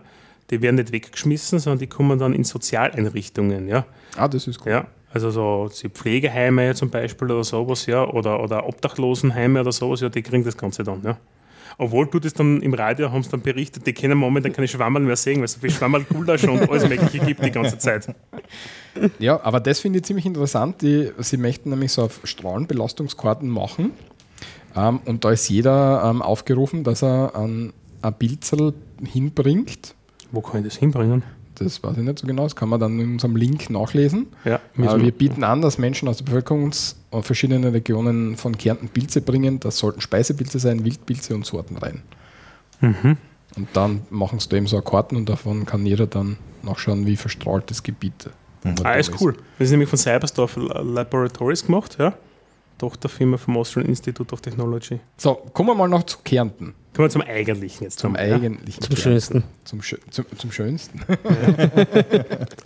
Die 0.51 0.61
werden 0.61 0.77
nicht 0.77 0.93
weggeschmissen, 0.93 1.59
sondern 1.59 1.79
die 1.79 1.87
kommen 1.87 2.19
dann 2.19 2.35
in 2.35 2.43
Sozialeinrichtungen, 2.43 3.69
ja. 3.69 3.87
Ah, 4.17 4.27
das 4.27 4.49
ist 4.49 4.61
cool. 4.67 4.73
Ja, 4.73 4.87
also 5.15 5.31
so 5.31 5.69
so 5.71 5.89
Pflegeheime 5.89 6.75
zum 6.75 6.91
Beispiel 6.91 7.31
oder 7.31 7.45
sowas, 7.45 7.87
ja, 7.87 8.05
oder, 8.05 8.43
oder 8.43 8.67
Obdachlosenheime 8.67 9.61
oder 9.61 9.73
sowas, 9.73 10.01
ja, 10.01 10.09
die 10.09 10.23
kriegen 10.23 10.45
das 10.45 10.57
Ganze 10.57 10.83
dann, 10.83 11.03
ja. 11.03 11.17
Obwohl 11.79 12.07
du 12.07 12.21
das 12.21 12.35
dann 12.35 12.61
im 12.63 12.75
Radio 12.75 13.11
haben 13.11 13.23
sie 13.23 13.31
dann 13.31 13.41
berichtet, 13.41 13.87
die 13.87 13.93
können 13.93 14.19
momentan 14.19 14.53
keine 14.53 14.69
Schwammerl 14.69 15.03
mehr 15.03 15.17
sehen, 15.17 15.39
weil 15.39 15.45
es 15.45 15.53
so 15.53 15.61
viel 15.61 15.71
Schwammerl 15.71 16.05
Gulasch 16.05 16.45
und 16.45 16.69
alles 16.71 16.89
Mögliche 16.89 17.19
gibt 17.19 17.45
die 17.45 17.51
ganze 17.51 17.79
Zeit. 17.79 18.15
Ja, 19.19 19.41
aber 19.43 19.61
das 19.61 19.81
finde 19.81 19.99
ich 19.99 20.05
ziemlich 20.05 20.27
interessant. 20.27 20.83
Die, 20.83 21.11
sie 21.19 21.37
möchten 21.37 21.71
nämlich 21.71 21.93
so 21.93 22.03
auf 22.03 22.21
Strahlenbelastungskarten 22.23 23.49
machen. 23.49 23.93
Ähm, 24.77 25.01
und 25.05 25.25
da 25.25 25.33
ist 25.33 25.49
jeder 25.49 26.05
ähm, 26.05 26.23
aufgerufen, 26.23 26.85
dass 26.85 27.03
er 27.03 27.35
ein, 27.35 27.73
ein 28.03 28.15
Bildzel 28.15 28.75
hinbringt. 29.05 29.97
Wo 30.31 30.41
kann 30.41 30.61
ich 30.61 30.67
das 30.67 30.77
hinbringen? 30.77 31.25
Das 31.57 31.83
weiß 31.83 31.97
ich 31.99 32.03
nicht 32.03 32.19
so 32.19 32.27
genau. 32.27 32.45
Das 32.45 32.57
kann 32.57 32.69
man 32.69 32.81
dann 32.81 32.99
in 32.99 33.13
unserem 33.13 33.37
Link 33.37 33.71
nachlesen. 33.71 34.27
Ja, 34.45 34.61
Aber 34.77 35.01
wir 35.01 35.13
bieten 35.13 35.45
an, 35.45 35.63
dass 35.63 35.79
Menschen 35.79 36.09
aus 36.09 36.19
der 36.19 36.25
Bevölkerung 36.25 36.65
uns 36.65 36.97
aus 37.11 37.27
verschiedenen 37.27 37.65
Regionen 37.73 38.37
von 38.37 38.57
Kärnten 38.57 38.89
Pilze 38.89 39.21
bringen. 39.21 39.61
Das 39.61 39.79
sollten 39.79 40.01
Speisepilze 40.01 40.59
sein, 40.59 40.85
Wildpilze 40.85 41.35
und 41.35 41.47
Sorten 41.47 41.77
rein. 41.77 42.03
Mhm. 42.81 43.17
Und 43.57 43.69
dann 43.73 44.03
machen 44.11 44.41
sie 44.41 44.49
da 44.49 44.57
eben 44.57 44.67
so 44.67 44.77
eine 44.77 44.85
Karten 44.85 45.17
und 45.17 45.29
davon 45.29 45.65
kann 45.65 45.87
jeder 45.87 46.07
dann 46.07 46.39
nachschauen, 46.63 47.07
wie 47.07 47.17
verstrahlt 47.17 47.71
das 47.71 47.83
Gebiet 47.83 48.31
Ah, 48.83 48.95
ist 48.95 49.13
cool. 49.21 49.35
Das 49.59 49.67
ist 49.67 49.71
nämlich 49.73 49.89
von 49.89 49.99
Cyberstorf 49.99 50.57
Laboratories 50.57 51.67
gemacht, 51.67 51.97
ja. 51.99 52.15
Tochterfirma 52.79 53.37
vom 53.37 53.57
Austrian 53.59 53.87
Institute 53.87 54.33
of 54.33 54.41
Technology. 54.41 55.01
So, 55.17 55.35
kommen 55.53 55.69
wir 55.69 55.75
mal 55.75 55.89
noch 55.89 56.05
zu 56.05 56.19
Kärnten. 56.25 56.75
Kommen 56.95 57.07
wir 57.07 57.11
zum 57.11 57.23
Eigentlichen 57.23 57.85
jetzt. 57.85 57.99
Zum 57.99 58.15
ja. 58.15 58.21
eigentlichen. 58.21 58.81
Zum 58.81 58.95
Kärnten. 58.95 59.03
Schönsten. 59.03 59.45
Zum, 59.65 59.83
Schö 59.83 59.97
zum, 60.11 60.27
zum 60.39 60.53
Schönsten. 60.53 61.01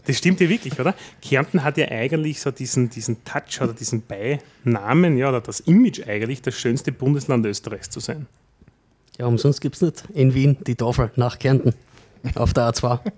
Das 0.07 0.17
stimmt 0.17 0.41
ja 0.41 0.49
wirklich, 0.49 0.79
oder? 0.81 0.95
Kärnten 1.21 1.65
hat 1.65 1.77
ja 1.77 1.89
eigentlich 1.89 2.41
so 2.41 2.51
diesen, 2.51 2.89
diesen 2.89 3.25
Touch 3.25 3.61
oder 3.61 3.75
diesen 3.75 4.03
Beinamen, 4.03 5.19
ja, 5.19 5.29
oder 5.29 5.41
das 5.43 5.61
Image 5.61 6.07
eigentlich, 6.07 6.41
das 6.41 6.55
schönste 6.55 6.93
Bundesland 6.93 7.45
Österreichs 7.45 7.91
zu 7.91 8.01
sein. 8.01 8.27
Ja, 9.19 9.27
umsonst 9.27 9.61
gibt 9.61 9.77
es 9.77 9.83
nicht 9.83 10.05
in 10.15 10.33
Wien 10.33 10.57
die 10.67 10.77
Tafel 10.77 11.11
nach 11.17 11.39
Kärnten 11.39 11.75
auf 12.35 12.53
der 12.55 12.71
A2. 12.71 13.01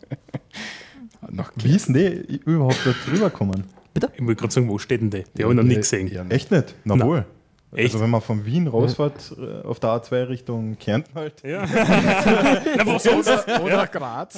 Nach 1.32 1.52
denn 1.52 1.94
die 1.94 2.40
überhaupt 2.44 2.80
da 2.84 2.94
drüber 3.06 3.30
gekommen? 3.30 3.64
Ich 3.94 4.02
wollte 4.02 4.34
gerade 4.36 4.52
sagen, 4.52 4.68
wo 4.68 4.78
steht 4.78 5.00
denn 5.02 5.10
die? 5.10 5.24
Die 5.36 5.44
habe 5.44 5.52
ich 5.52 5.56
noch 5.56 5.64
nie 5.64 5.76
gesehen. 5.76 6.08
Ja, 6.08 6.24
Echt 6.28 6.50
nicht? 6.50 6.74
Na 6.84 6.96
Na. 6.96 7.04
wohl. 7.04 7.26
Echt? 7.72 7.92
Also 7.94 8.00
wenn 8.00 8.10
man 8.10 8.20
von 8.20 8.44
Wien 8.44 8.66
rausfährt, 8.66 9.32
äh, 9.38 9.64
auf 9.64 9.78
der 9.78 9.90
A2 9.90 10.28
Richtung 10.28 10.76
Kärnten 10.76 11.14
halt. 11.14 11.34
Ja. 11.44 11.64
Na, 12.76 12.84
wo 12.84 12.98
sonst? 12.98 13.30
Oder 13.62 13.86
Graz. 13.86 14.34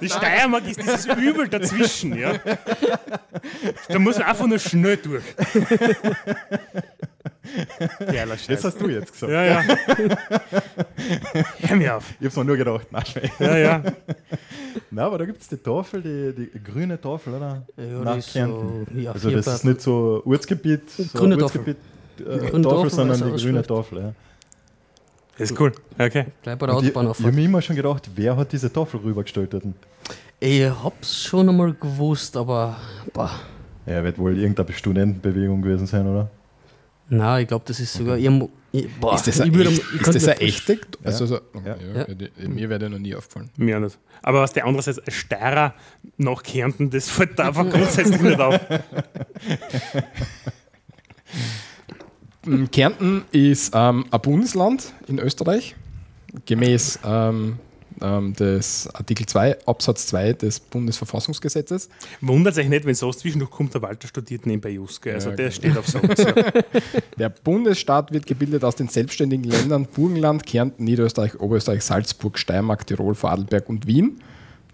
Die 0.00 0.08
Steiermark 0.08 0.66
ist 0.66 0.80
dieses 0.80 1.06
Übel 1.06 1.48
dazwischen, 1.48 2.18
ja. 2.18 2.32
Da 3.88 3.98
muss 3.98 4.18
man 4.18 4.28
einfach 4.28 4.46
nur 4.46 4.58
schnell 4.58 4.96
durch. 4.96 5.24
Geiler 7.98 8.34
Das 8.34 8.44
Scheiß. 8.44 8.64
hast 8.64 8.80
du 8.80 8.88
jetzt 8.88 9.12
gesagt. 9.12 9.32
Ja, 9.32 9.44
ja. 9.44 9.62
Hör 11.60 11.76
mir 11.76 11.96
auf. 11.96 12.10
Ich 12.20 12.26
hab's 12.26 12.36
mir 12.36 12.44
nur 12.44 12.56
gedacht, 12.56 12.86
nein. 12.90 13.04
Ja, 13.38 13.56
ja. 13.58 13.82
Nein, 14.90 15.04
aber 15.04 15.18
da 15.18 15.24
gibt 15.26 15.40
es 15.40 15.48
die 15.48 15.56
Tafel, 15.56 16.02
die, 16.02 16.50
die 16.50 16.62
grüne 16.62 16.98
Tafel, 17.00 17.34
oder? 17.34 17.66
Ja, 17.76 17.84
Nach 18.04 18.12
die 18.14 18.18
ist 18.20 18.32
so, 18.32 18.84
ja, 18.94 19.12
Also 19.12 19.30
das 19.30 19.46
ist 19.46 19.64
nicht 19.64 19.80
so 19.80 20.22
Ortsgebiet, 20.24 20.88
so 20.90 21.04
Grüne 21.18 21.36
Ortsgebiet 21.42 21.76
äh, 22.18 22.22
Grüne 22.22 22.62
Tafel, 22.62 22.62
Tafel, 22.62 22.90
sondern 22.90 23.16
die 23.18 23.42
grüne 23.42 23.60
ausschaut. 23.60 23.76
Tafel. 23.86 23.98
Ja. 23.98 24.12
Das 25.38 25.50
ist 25.50 25.60
cool. 25.60 25.72
Okay. 25.98 26.26
Gleich 26.42 26.58
bei 26.58 26.66
der 26.66 26.76
Autobahn 26.76 27.10
ich 27.10 27.18
habe 27.24 27.32
mir 27.32 27.44
immer 27.44 27.62
schon 27.62 27.76
gedacht, 27.76 28.10
wer 28.14 28.36
hat 28.36 28.52
diese 28.52 28.72
Tafel 28.72 29.00
rübergestellt? 29.00 29.52
dort? 29.52 29.64
Ich 30.40 30.62
hab's 30.64 31.22
schon 31.22 31.48
einmal 31.48 31.72
gewusst, 31.74 32.36
aber 32.36 32.76
boah, 33.12 33.30
Ja, 33.86 34.02
wird 34.04 34.18
wohl 34.18 34.38
irgendeine 34.38 34.72
Studentenbewegung 34.72 35.62
gewesen 35.62 35.86
sein, 35.86 36.06
oder? 36.06 36.30
Nein, 37.12 37.42
ich 37.42 37.48
glaube, 37.48 37.64
das 37.66 37.78
ist 37.80 37.92
sogar 37.94 38.16
irgendwo. 38.16 38.50
Ich, 38.74 38.88
boah, 39.00 39.14
Ist 39.14 39.26
das 39.26 39.36
ich 39.36 39.42
eine, 39.42 39.54
würde- 39.54 39.70
echt, 39.70 39.82
ich 39.94 40.00
ist 40.00 40.14
das 40.14 40.22
mir 40.26 40.32
eine 40.32 40.40
echte? 40.40 40.78
Also, 41.04 41.26
so, 41.26 41.40
Ja. 41.64 41.76
ja. 41.94 42.04
die- 42.04 42.48
Mir 42.48 42.68
wäre 42.70 42.78
der 42.78 42.88
noch 42.88 42.98
nie 42.98 43.14
aufgefallen. 43.14 43.50
Mir 43.56 43.76
auch 43.76 43.80
nicht. 43.82 43.98
Aber 44.22 44.40
was 44.40 44.52
der 44.54 44.64
andererseits 44.64 44.98
als 44.98 45.14
Steirer 45.14 45.74
nach 46.16 46.42
Kärnten, 46.42 46.88
das 46.88 47.10
fällt 47.10 47.38
da 47.38 47.48
einfach 47.48 47.68
grundsätzlich 47.68 48.20
nicht 48.22 48.40
auf. 48.40 48.58
Kärnten 52.72 53.24
ist 53.30 53.72
ähm, 53.74 54.04
ein 54.10 54.20
Bundesland 54.20 54.92
in 55.06 55.18
Österreich, 55.18 55.76
gemäß 56.46 56.98
ähm, 57.04 57.58
ähm, 58.02 58.34
des 58.34 58.88
Artikel 58.94 59.26
2 59.26 59.66
Absatz 59.66 60.06
2 60.08 60.32
des 60.34 60.60
Bundesverfassungsgesetzes. 60.60 61.88
Wundert 62.20 62.54
sich 62.54 62.68
nicht, 62.68 62.84
wenn 62.84 62.94
so 62.94 63.12
zwischendurch 63.12 63.50
kommt, 63.50 63.74
der 63.74 63.82
Walter 63.82 64.08
studiert 64.08 64.46
nebenbei 64.46 64.70
Juske. 64.70 65.14
Also 65.14 65.30
Ja, 65.30 65.36
der 65.36 65.50
genau. 65.50 65.56
steht 65.56 65.78
auf 65.78 65.88
sowas. 65.88 66.18
Ja. 66.18 66.62
Der 67.18 67.28
Bundesstaat 67.28 68.12
wird 68.12 68.26
gebildet 68.26 68.64
aus 68.64 68.76
den 68.76 68.88
selbstständigen 68.88 69.44
Ländern 69.44 69.86
Burgenland, 69.86 70.44
Kärnten, 70.46 70.84
Niederösterreich, 70.84 71.38
Oberösterreich, 71.40 71.82
Salzburg, 71.82 72.38
Steiermark, 72.38 72.86
Tirol, 72.86 73.14
Vorarlberg 73.14 73.68
und 73.68 73.86
Wien. 73.86 74.20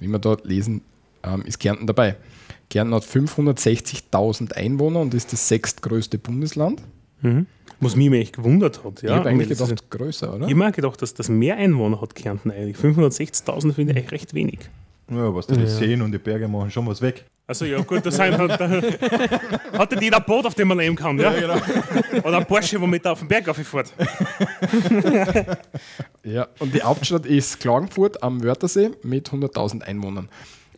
Wie 0.00 0.08
wir 0.08 0.18
dort 0.18 0.46
lesen, 0.46 0.82
ähm, 1.22 1.42
ist 1.42 1.58
Kärnten 1.58 1.86
dabei. 1.86 2.16
Kärnten 2.70 2.94
hat 2.94 3.04
560.000 3.04 4.52
Einwohner 4.54 5.00
und 5.00 5.14
ist 5.14 5.32
das 5.32 5.48
sechstgrößte 5.48 6.18
Bundesland. 6.18 6.82
Was 7.80 7.94
mich 7.96 8.10
echt 8.12 8.36
gewundert 8.36 8.82
hat. 8.84 9.02
Ja. 9.02 9.10
ich 9.10 9.16
habe 9.16 9.28
eigentlich 9.28 9.48
das 9.48 9.60
ist- 9.60 9.68
gedacht, 9.68 9.90
größer, 9.90 10.28
oder? 10.34 10.46
Ich 10.46 10.52
habe 10.52 10.54
mir 10.64 10.72
gedacht, 10.72 11.00
dass 11.02 11.14
das 11.14 11.28
mehr 11.28 11.56
Einwohner 11.56 12.00
hat 12.00 12.14
Kärnten 12.14 12.50
eigentlich. 12.50 12.76
560.000 12.76 13.72
finde 13.72 13.92
ich 13.92 13.98
eigentlich 13.98 14.12
recht 14.12 14.34
wenig. 14.34 14.58
Ja, 15.10 15.34
was 15.34 15.46
da 15.46 15.54
die 15.56 15.66
Seen 15.66 16.02
und 16.02 16.12
die 16.12 16.18
Berge 16.18 16.48
machen 16.48 16.70
schon 16.70 16.86
was 16.86 17.00
weg. 17.00 17.24
Also 17.46 17.64
ja, 17.64 17.80
gut, 17.80 18.04
da 18.04 18.10
sind 18.10 18.36
halt, 18.36 18.60
da 18.60 18.68
hat 19.78 19.90
nicht 19.92 20.02
jeder 20.02 20.18
ein 20.18 20.24
Boot, 20.26 20.44
auf 20.44 20.54
dem 20.54 20.68
man 20.68 20.76
leben 20.76 20.94
kann. 20.96 21.18
Ja? 21.18 21.32
Oder 22.24 22.36
ein 22.38 22.44
Porsche, 22.46 22.78
womit 22.78 23.06
er 23.06 23.12
auf 23.12 23.20
den 23.20 23.28
Berg 23.28 23.48
auffährt. 23.48 23.90
Ja, 26.24 26.48
und 26.58 26.74
die 26.74 26.82
Hauptstadt 26.82 27.24
ist 27.24 27.58
Klagenfurt 27.60 28.22
am 28.22 28.42
Wörthersee 28.42 28.90
mit 29.02 29.30
100.000 29.30 29.82
Einwohnern. 29.82 30.28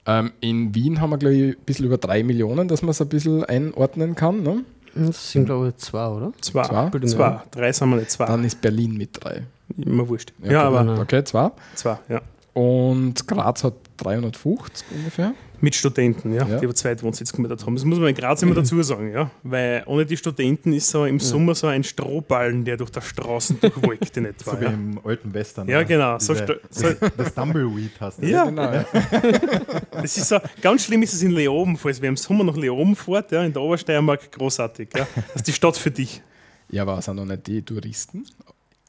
Ähm, 0.07 0.31
in 0.41 0.75
Wien 0.75 1.01
haben 1.01 1.11
wir, 1.11 1.19
glaube 1.19 1.35
ich, 1.35 1.57
ein 1.57 1.65
bisschen 1.67 1.87
über 1.87 1.99
3 1.99 2.23
Millionen, 2.23 2.69
dass 2.69 2.83
man 2.83 2.91
es 2.91 3.01
ein 3.01 3.09
bisschen 3.09 3.45
einordnen 3.45 4.15
kann. 4.15 4.43
Ne? 4.45 4.65
Das 4.95 5.33
sind, 5.33 5.47
glaube 5.47 5.69
ich, 5.69 5.77
zwei, 5.77 6.07
oder? 6.09 6.33
Zwei. 6.41 6.63
Zwei? 6.65 6.91
Zwei. 7.07 7.41
Drei 7.51 7.73
sind 7.73 7.91
wir 7.91 7.97
nicht 7.97 8.11
zwei. 8.11 8.27
Dann 8.27 8.45
ist 8.45 8.61
Berlin 8.61 8.97
mit 8.97 9.23
3. 9.25 9.43
Immer 9.79 10.09
wurscht. 10.09 10.33
Ja, 10.43 10.69
okay, 10.69 10.79
aber 10.79 11.01
Okay, 11.03 11.25
zwei. 11.25 11.51
zwei, 11.75 11.99
ja. 12.09 12.21
Und 12.55 13.27
Graz 13.27 13.63
hat 13.65 13.75
350 13.99 14.85
ungefähr. 14.95 15.33
Mit 15.63 15.75
Studenten, 15.75 16.33
ja, 16.33 16.47
Ja. 16.47 16.59
die 16.59 16.65
aber 16.65 16.75
Zweitwohnsitz 16.75 17.33
gemietet 17.33 17.65
haben. 17.67 17.75
Das 17.75 17.85
muss 17.85 17.99
man 17.99 18.09
in 18.09 18.15
Graz 18.15 18.41
immer 18.43 18.55
dazu 18.55 18.83
sagen, 18.83 19.13
ja. 19.13 19.31
Weil 19.43 19.83
ohne 19.87 20.07
die 20.07 20.17
Studenten 20.17 20.73
ist 20.73 20.89
so 20.89 21.05
im 21.05 21.21
Sommer 21.21 21.55
so 21.55 21.67
ein 21.67 21.85
Strohballen, 21.85 22.65
der 22.65 22.77
durch 22.79 22.91
die 22.91 23.01
Straßen 23.03 23.61
durchwolkt 23.61 24.17
in 24.17 24.25
etwa. 24.27 24.53
So 24.53 24.61
wie 24.61 24.65
Ja, 24.65 24.71
im 24.71 24.99
alten 25.05 25.35
Western. 25.35 25.69
Ja, 25.69 25.83
genau, 25.83 26.17
Diese, 26.17 26.35
so- 26.35 26.45
das, 26.45 27.11
das 27.17 27.35
Tumbleweed 27.35 27.91
hast 28.01 28.23
du. 28.23 28.27
Ja. 28.27 28.45
Genau. 28.47 28.73
Ja. 28.73 28.85
das 29.93 30.17
ist 30.17 30.29
so, 30.29 30.39
ganz 30.63 30.85
schlimm 30.85 31.03
ist 31.03 31.13
es 31.13 31.23
in 31.23 31.33
Leoben, 31.33 31.77
falls 31.77 32.01
wer 32.01 32.09
im 32.09 32.17
Sommer 32.17 32.45
nach 32.45 32.57
Leoben 32.57 32.97
fährt, 32.97 33.31
ja, 33.33 33.43
in 33.45 33.53
der 33.53 33.63
Obersteiermark, 33.63 34.33
großartig. 34.33 34.89
Ja. 34.97 35.07
Das 35.15 35.37
ist 35.37 35.47
die 35.49 35.53
Stadt 35.53 35.77
für 35.77 35.91
dich. 35.91 36.23
ja, 36.71 36.83
aber 36.83 37.03
sind 37.03 37.17
noch 37.17 37.25
nicht 37.27 37.47
die 37.47 37.63
Touristen? 37.63 38.25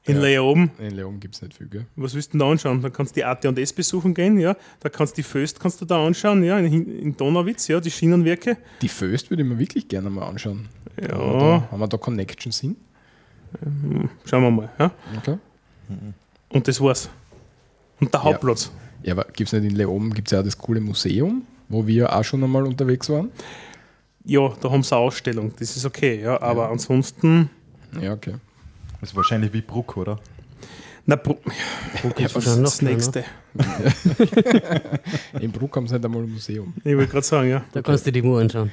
In 0.06 0.16
Ja. 0.16 0.22
Leoben, 0.24 0.72
In 0.80 0.92
Leon 0.96 1.20
gibt 1.20 1.36
es 1.36 1.42
nicht 1.44 1.56
viel, 1.56 1.68
gell? 1.68 1.86
was 1.96 2.16
willst 2.16 2.30
du 2.30 2.38
denn 2.38 2.40
da 2.40 2.52
anschauen? 2.52 2.82
Da 2.82 2.90
kannst 2.90 3.16
du 3.16 3.20
die 3.20 3.24
AT&S 3.26 3.72
besuchen 3.74 4.14
gehen, 4.16 4.40
ja. 4.40 4.56
Da 4.80 4.90
kannst 4.90 5.14
du 5.14 5.18
die 5.18 5.24
Föst 5.24 5.60
kannst 5.60 5.80
du 5.80 5.86
da 5.86 6.04
anschauen, 6.06 6.44
ja, 6.44 6.58
in, 6.58 7.00
in 7.00 7.16
Donauwitz, 7.18 7.68
ja, 7.68 7.80
die 7.80 7.92
Schienenwerke. 7.92 8.58
Die 8.82 8.88
Föst 8.88 9.30
würde 9.30 9.44
ich 9.44 9.50
mir 9.50 9.60
wirklich 9.60 9.88
gerne 9.88 10.10
mal 10.10 10.28
anschauen. 10.28 10.68
Ja. 11.00 11.10
Haben 11.14 11.20
wir 11.34 11.40
da, 11.40 11.68
haben 11.72 11.80
wir 11.80 11.88
da 11.88 11.98
Connections 11.98 12.60
hin? 12.62 12.76
Ähm, 13.64 14.10
Schauen 14.26 14.44
wir 14.44 14.52
mal. 14.52 14.70
Ja? 14.80 14.92
Okay. 15.18 15.38
Und 16.50 16.68
das 16.68 16.82
war's. 16.82 17.10
Und 18.00 18.12
der 18.14 18.24
Hauptplatz. 18.24 18.72
Ja, 19.04 19.14
aber 19.14 19.26
gibt 19.26 19.54
es 19.54 19.54
nicht 19.60 19.72
in 19.72 19.76
Leoben, 19.78 20.14
gibt 20.14 20.28
es 20.30 20.32
ja 20.32 20.40
auch 20.40 20.44
das 20.44 20.58
coole 20.58 20.82
Museum, 20.82 21.44
wo 21.70 21.86
wir 21.86 22.16
auch 22.16 22.24
schon 22.24 22.44
einmal 22.44 22.66
unterwegs 22.66 23.08
waren? 23.10 23.30
Ja, 24.26 24.52
da 24.62 24.72
haben 24.72 24.84
sie 24.84 24.96
eine 24.96 25.04
Ausstellung, 25.06 25.52
das 25.60 25.76
ist 25.76 25.86
okay, 25.86 26.22
ja. 26.22 26.42
Aber 26.42 26.70
ansonsten, 26.70 27.50
Ja, 28.00 28.14
okay. 28.14 28.34
Das 29.02 29.10
ist 29.10 29.16
wahrscheinlich 29.16 29.52
wie 29.54 29.62
Bruck, 29.62 29.98
oder? 29.98 30.20
na, 31.06 31.16
Bru- 31.16 31.38
schon 32.00 32.12
ist 32.14 32.36
noch 32.36 32.64
das 32.64 32.82
nächste. 32.82 33.24
In 35.40 35.52
Bruck 35.52 35.76
haben 35.76 35.88
sie 35.88 35.96
nicht 35.96 36.06
einmal 36.06 36.22
ein 36.24 36.32
Museum. 36.32 36.74
Ich 36.84 36.96
wollte 36.96 37.12
gerade 37.12 37.26
sagen, 37.26 37.50
ja. 37.50 37.64
Da 37.74 37.82
kannst 37.82 38.06
du 38.06 38.12
die 38.12 38.22
Mur 38.22 38.40
anschauen. 38.40 38.70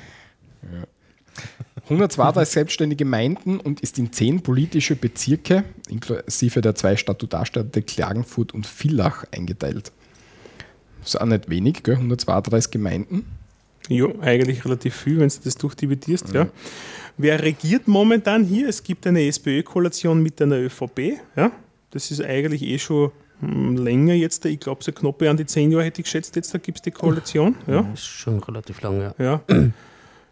132 1.84 2.52
selbstständige 2.52 3.04
Gemeinden 3.04 3.58
und 3.60 3.80
ist 3.80 3.98
in 3.98 4.12
zehn 4.12 4.42
politische 4.42 4.94
Bezirke, 4.94 5.64
inklusive 5.88 6.60
der 6.60 6.74
zwei 6.74 6.96
Statutarstädte 6.96 7.80
Klagenfurt 7.80 8.52
und 8.52 8.66
Villach, 8.66 9.24
eingeteilt. 9.30 9.92
Das 11.00 11.14
ist 11.14 11.20
auch 11.20 11.26
nicht 11.26 11.48
wenig, 11.48 11.82
gell? 11.84 11.94
132 11.94 12.70
Gemeinden. 12.70 13.24
Ja, 13.88 14.06
eigentlich 14.20 14.64
relativ 14.64 14.94
viel, 14.94 15.18
wenn 15.18 15.28
du 15.28 15.36
das 15.42 15.56
durchdividierst, 15.56 16.32
ja. 16.34 16.48
Wer 17.16 17.42
regiert 17.42 17.88
momentan 17.88 18.44
hier? 18.44 18.68
Es 18.68 18.82
gibt 18.82 19.06
eine 19.06 19.26
SPÖ-Koalition 19.26 20.22
mit 20.22 20.40
einer 20.40 20.56
ÖVP, 20.56 21.18
ja. 21.36 21.50
Das 21.90 22.10
ist 22.10 22.22
eigentlich 22.22 22.62
eh 22.62 22.78
schon 22.78 23.10
hm, 23.40 23.76
länger 23.76 24.14
jetzt, 24.14 24.44
ich 24.44 24.60
glaube 24.60 24.84
so 24.84 24.92
knapp 24.92 25.22
an 25.22 25.36
die 25.36 25.46
zehn 25.46 25.70
Jahre 25.70 25.84
hätte 25.84 26.00
ich 26.00 26.04
geschätzt, 26.04 26.36
jetzt 26.36 26.52
da 26.52 26.58
gibt 26.58 26.78
es 26.78 26.82
die 26.82 26.90
Koalition, 26.90 27.56
ja. 27.66 27.88
Ist 27.94 28.04
schon 28.04 28.38
relativ 28.40 28.80
lang, 28.82 29.00
ja. 29.00 29.14
Ja. 29.18 29.40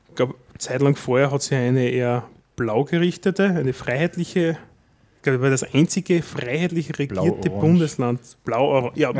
Ich 0.09 0.14
glaube, 0.16 0.35
zeitlang 0.59 0.97
vorher 0.97 1.31
hat 1.31 1.42
sie 1.42 1.55
eine 1.55 1.88
eher 1.90 2.25
blau 2.57 2.85
gerichtete, 2.85 3.45
eine 3.45 3.73
freiheitliche, 3.73 4.57
ich 5.16 5.23
glaube, 5.23 5.42
war 5.42 5.51
das 5.51 5.62
einzige 5.75 6.23
freiheitlich 6.23 6.99
regierte 6.99 7.14
Blau-orange. 7.14 7.61
Bundesland. 7.61 8.21
Blau, 8.45 8.92
ja, 8.95 9.12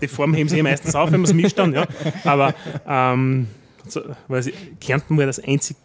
die 0.00 0.08
Form 0.08 0.34
heben 0.34 0.48
sie 0.48 0.58
eh 0.58 0.62
meistens 0.62 0.94
auf, 0.94 1.12
wenn 1.12 1.20
man 1.20 1.30
es 1.30 1.34
mischt 1.34 1.58
dann, 1.58 1.72
ja. 1.72 1.86
Aber 2.24 2.54
ähm, 2.86 3.46
weil 4.28 4.42
sie, 4.42 4.52
Kärnten 4.80 5.16
war 5.18 5.26
das 5.26 5.38
einzig 5.38 5.76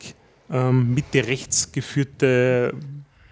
ähm, 0.50 0.94
Mitte-rechts 0.94 1.72
geführte 1.72 2.74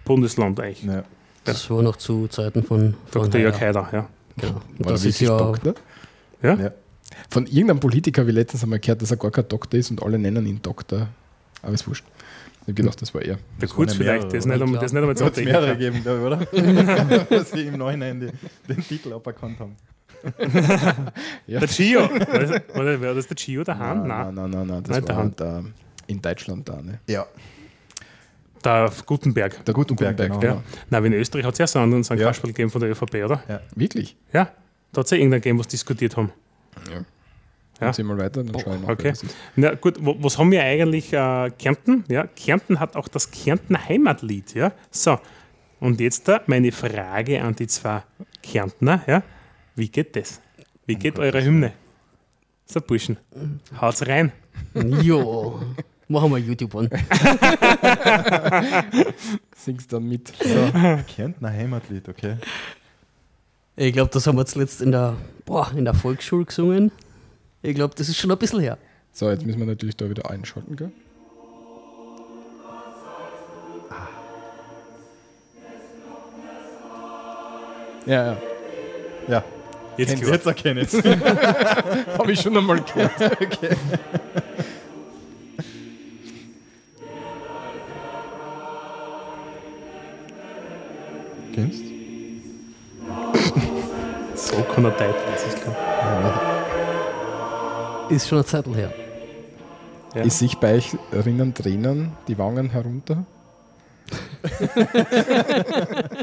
Bundesland 0.04 0.60
eigentlich. 0.60 0.84
Ja. 0.84 1.04
Das 1.44 1.68
war 1.70 1.82
noch 1.82 1.96
zu 1.96 2.26
Zeiten 2.28 2.62
von, 2.62 2.94
von 3.06 3.22
Dr. 3.22 3.40
Jörg 3.40 3.60
Haider. 3.60 3.88
Ja. 3.92 4.08
Genau. 4.36 4.60
War 4.78 4.92
das 4.92 5.04
ist 5.04 5.20
ja, 5.20 5.36
Doktor? 5.36 5.74
Ja? 6.42 6.54
Ja. 6.54 6.72
Von 7.30 7.46
irgendeinem 7.46 7.80
Politiker 7.80 8.22
habe 8.22 8.30
ich 8.30 8.36
letztens 8.36 8.62
einmal 8.64 8.80
gehört, 8.80 9.02
dass 9.02 9.10
er 9.10 9.16
gar 9.16 9.30
kein 9.30 9.46
Doktor 9.48 9.78
ist 9.78 9.90
und 9.90 10.02
alle 10.02 10.18
nennen 10.18 10.46
ihn 10.46 10.60
Doktor. 10.62 11.08
Aber 11.62 11.72
ist 11.72 11.86
wurscht. 11.86 12.04
Ich 12.62 12.68
habe 12.68 12.74
gedacht, 12.74 13.00
das 13.02 13.14
war 13.14 13.22
er. 13.22 13.38
Der 13.60 13.68
Kurz 13.68 13.94
vielleicht, 13.94 14.32
der 14.32 14.38
ist 14.38 14.46
nicht, 14.46 14.60
um, 14.60 14.72
der 14.72 14.82
ist 14.82 14.92
nicht 14.92 15.02
einmal 15.02 15.16
so 15.16 15.30
mehrere 15.42 15.76
gegeben, 15.76 16.02
glaube 16.02 16.18
ich, 16.18 16.56
oder? 16.56 17.24
Dass 17.30 17.50
sie 17.50 17.66
im 17.66 17.76
Nachhinein 17.76 18.20
die, 18.20 18.72
den 18.72 18.82
Titel 18.82 19.12
aberkannt 19.12 19.60
haben. 19.60 19.76
Ja. 21.46 21.60
Der 21.60 21.68
Gio. 21.68 22.00
War 22.00 22.18
das, 22.18 23.00
war 23.00 23.14
das- 23.14 23.26
der 23.26 23.36
Gio 23.36 23.64
daheim? 23.64 24.06
Nein. 24.06 24.34
nein, 24.34 24.34
nein, 24.34 24.50
nein, 24.50 24.66
nein, 24.66 24.82
das 24.84 24.96
Nicht 24.96 25.08
war 25.08 25.16
daheim. 25.16 25.36
der, 25.36 25.64
in 26.06 26.20
Deutschland 26.22 26.68
da. 26.68 26.80
Ne? 26.82 27.00
Ja. 27.06 27.26
Der 28.64 28.90
Gutenberg. 29.04 29.64
Der 29.64 29.74
Gutenberg, 29.74 30.16
Gutenberg, 30.16 30.40
genau. 30.40 30.54
Ja. 30.56 30.62
Nein, 30.90 31.04
in 31.06 31.12
Österreich 31.14 31.44
hat 31.44 31.52
es 31.52 31.58
ja 31.58 31.66
so 31.66 31.78
einen 31.80 32.02
St. 32.02 32.12
Ja. 32.12 32.28
Kasperl 32.28 32.50
gegeben 32.52 32.70
von 32.70 32.80
der 32.80 32.90
ÖVP, 32.90 33.14
oder? 33.24 33.42
Wirklich? 33.74 34.16
Ja. 34.32 34.50
Da 34.92 35.00
hat 35.00 35.04
es 35.06 35.10
ja 35.10 35.16
irgendeinen 35.18 35.42
gegeben, 35.42 35.58
was 35.58 35.68
diskutiert 35.68 36.16
haben. 36.16 36.32
Ja. 36.90 36.98
Ja. 37.80 37.88
Erzähl 37.88 38.04
mal 38.04 38.16
weiter, 38.16 38.42
dann 38.44 38.58
schaue 38.60 38.76
ich 38.76 38.80
nach. 38.82 38.88
Okay. 38.88 39.02
wer 39.04 39.10
das 39.12 39.22
ist. 39.24 39.36
Na 39.56 39.74
gut, 39.74 39.96
wo, 40.00 40.16
was 40.22 40.38
haben 40.38 40.50
wir 40.52 40.62
eigentlich? 40.62 41.12
Äh, 41.12 41.50
Kärnten? 41.58 42.04
Ja, 42.08 42.26
Kärnten 42.28 42.78
hat 42.80 42.94
auch 42.96 43.08
das 43.08 43.30
Kärntner 43.30 43.80
Heimatlied. 43.88 44.54
Ja? 44.54 44.72
So, 44.92 45.18
und 45.80 46.00
jetzt 46.00 46.28
da 46.28 46.40
meine 46.46 46.70
Frage 46.70 47.42
an 47.42 47.54
die 47.56 47.66
zwei 47.66 48.02
Kärntner. 48.42 49.02
Ja? 49.08 49.22
Wie 49.76 49.88
geht 49.88 50.14
das? 50.14 50.40
Wie 50.86 50.94
geht 50.94 51.18
eure 51.18 51.42
Hymne? 51.42 51.72
So, 52.66 52.80
Burschen, 52.80 53.16
haut's 53.80 54.06
rein. 54.06 54.32
jo, 55.02 55.60
machen 56.08 56.30
wir 56.30 56.38
YouTube 56.38 56.74
an. 56.76 56.88
Singst 59.56 59.92
dann 59.92 60.08
mit. 60.08 60.32
Kärntner 61.06 61.50
Heimatlied, 61.50 62.08
okay. 62.08 62.36
Ich 63.76 63.92
glaube, 63.92 64.10
das 64.12 64.26
haben 64.26 64.38
wir 64.38 64.46
zuletzt 64.46 64.80
in 64.80 64.92
der, 64.92 65.16
boah, 65.44 65.72
in 65.76 65.84
der 65.84 65.94
Volksschule 65.94 66.44
gesungen. 66.44 66.92
Ich 67.62 67.74
glaube, 67.74 67.94
das 67.96 68.08
ist 68.08 68.18
schon 68.18 68.30
ein 68.30 68.38
bisschen 68.38 68.60
her. 68.60 68.78
So, 69.12 69.28
jetzt 69.30 69.44
müssen 69.44 69.58
wir 69.58 69.66
natürlich 69.66 69.96
da 69.96 70.08
wieder 70.08 70.30
einschalten, 70.30 70.76
gell? 70.76 70.92
Ja, 78.06 78.26
ja. 78.26 78.36
Ja, 79.26 79.42
Jetzt 79.96 80.20
jetzt 80.20 80.46
erkenne 80.46 80.80
ich 80.80 80.92
es. 80.92 81.04
Habe 82.18 82.32
ich 82.32 82.40
schon 82.40 82.56
einmal 82.56 82.80
gehört. 82.80 83.12
Kennst 91.54 91.84
So 94.34 94.56
kann 94.62 94.84
er 94.84 94.90
deuten, 94.90 95.14
das 95.32 95.46
ist 95.46 95.62
klar. 95.62 95.76
Ist 98.10 98.28
schon 98.28 98.38
eine 98.38 98.46
Zeit 98.46 98.66
her. 98.66 98.92
Ja. 100.14 100.22
Ist 100.22 100.40
sich 100.40 100.58
bei 100.58 100.74
euch 100.74 100.96
rinnen 101.12 101.54
Tränen 101.54 102.12
die 102.28 102.36
Wangen 102.38 102.70
herunter? 102.70 103.24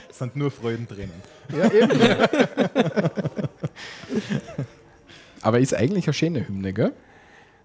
Es 0.10 0.18
sind 0.18 0.36
nur 0.36 0.52
Freudentränen. 0.52 1.14
Ja, 1.50 1.72
eben. 1.72 1.90
Aber 5.42 5.60
ist 5.60 5.74
eigentlich 5.74 6.06
eine 6.08 6.14
schöne 6.14 6.48
Hymne, 6.48 6.74
gell? 6.74 6.94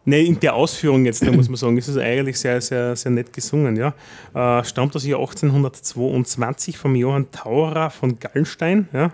Nee, 0.05 0.25
in 0.25 0.39
der 0.39 0.55
Ausführung 0.55 1.05
jetzt, 1.05 1.27
da 1.27 1.33
muss 1.33 1.49
man 1.49 1.57
sagen, 1.57 1.77
ist 1.77 1.89
es 1.89 1.97
eigentlich 1.97 2.39
sehr, 2.39 2.61
sehr, 2.61 2.95
sehr 2.95 3.11
nett 3.11 3.33
gesungen. 3.33 3.77
Ja. 3.77 3.93
Äh, 4.35 4.65
stammt 4.65 4.95
aus 4.95 5.05
Jahr 5.05 5.19
1822 5.19 6.79
vom 6.79 6.95
Johann 6.95 7.31
Taurer 7.33 7.91
von 7.91 8.19
Gallenstein. 8.21 8.89
Ja. 8.93 9.13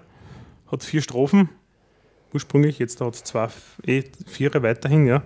Hat 0.70 0.84
vier 0.84 1.00
Strophen 1.00 1.48
ursprünglich, 2.34 2.78
jetzt 2.78 3.00
hat 3.00 3.14
es 3.14 3.24
zwei, 3.24 3.48
eh, 3.86 4.02
vier 4.26 4.50
weiterhin. 4.62 5.06
Ja. 5.06 5.22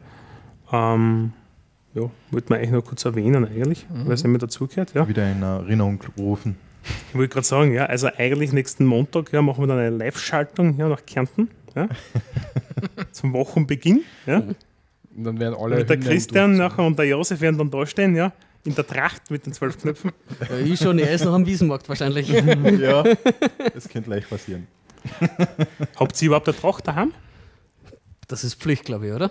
Ähm, 0.72 1.32
ja, 1.94 2.10
wollte 2.30 2.50
man 2.50 2.58
eigentlich 2.58 2.72
noch 2.72 2.84
kurz 2.84 3.04
erwähnen, 3.04 3.46
eigentlich, 3.46 3.86
weil 3.88 4.12
es 4.12 4.22
immer 4.22 4.38
dazugehört. 4.38 4.92
Ja. 4.94 5.08
Wieder 5.08 5.30
in 5.30 5.42
Erinnerung 5.42 6.02
rufen. 6.18 6.56
Ich 7.08 7.18
wollte 7.18 7.32
gerade 7.32 7.46
sagen, 7.46 7.72
ja, 7.72 7.86
also 7.86 8.08
eigentlich 8.16 8.52
nächsten 8.52 8.84
Montag 8.84 9.32
ja, 9.32 9.42
machen 9.42 9.62
wir 9.62 9.66
dann 9.66 9.78
eine 9.78 9.96
Live-Schaltung 9.96 10.74
hier 10.74 10.88
nach 10.88 11.04
Kärnten. 11.04 11.48
Ja. 11.74 11.88
Zum 13.16 13.32
Wochenbeginn. 13.32 14.02
Ja. 14.26 14.42
Und 15.16 15.24
dann 15.24 15.40
werden 15.40 15.54
alle. 15.58 15.80
Und 15.80 15.88
der 15.88 15.96
Christian 15.96 16.50
durchgesungen. 16.50 16.56
nachher 16.58 16.84
und 16.86 16.98
der 16.98 17.06
Josef 17.06 17.40
werden 17.40 17.56
dann 17.56 17.70
da 17.70 17.86
stehen, 17.86 18.14
ja, 18.14 18.32
in 18.64 18.74
der 18.74 18.86
Tracht 18.86 19.30
mit 19.30 19.46
den 19.46 19.52
zwölf 19.54 19.78
Knöpfen. 19.80 20.12
Ja, 20.50 20.56
ich 20.58 20.78
schon, 20.78 20.98
er 20.98 21.10
ist 21.10 21.24
noch 21.24 21.32
am 21.32 21.46
Wiesenmarkt 21.46 21.88
wahrscheinlich. 21.88 22.28
ja, 22.78 23.02
das 23.74 23.88
könnte 23.88 24.10
leicht 24.10 24.28
passieren. 24.28 24.66
Habt 25.98 26.20
ihr 26.20 26.26
überhaupt 26.26 26.48
eine 26.48 26.56
Tracht 26.58 26.86
daheim? 26.86 27.12
Das 28.28 28.44
ist 28.44 28.56
Pflicht, 28.60 28.84
glaube 28.84 29.06
ich, 29.06 29.12
oder? 29.14 29.30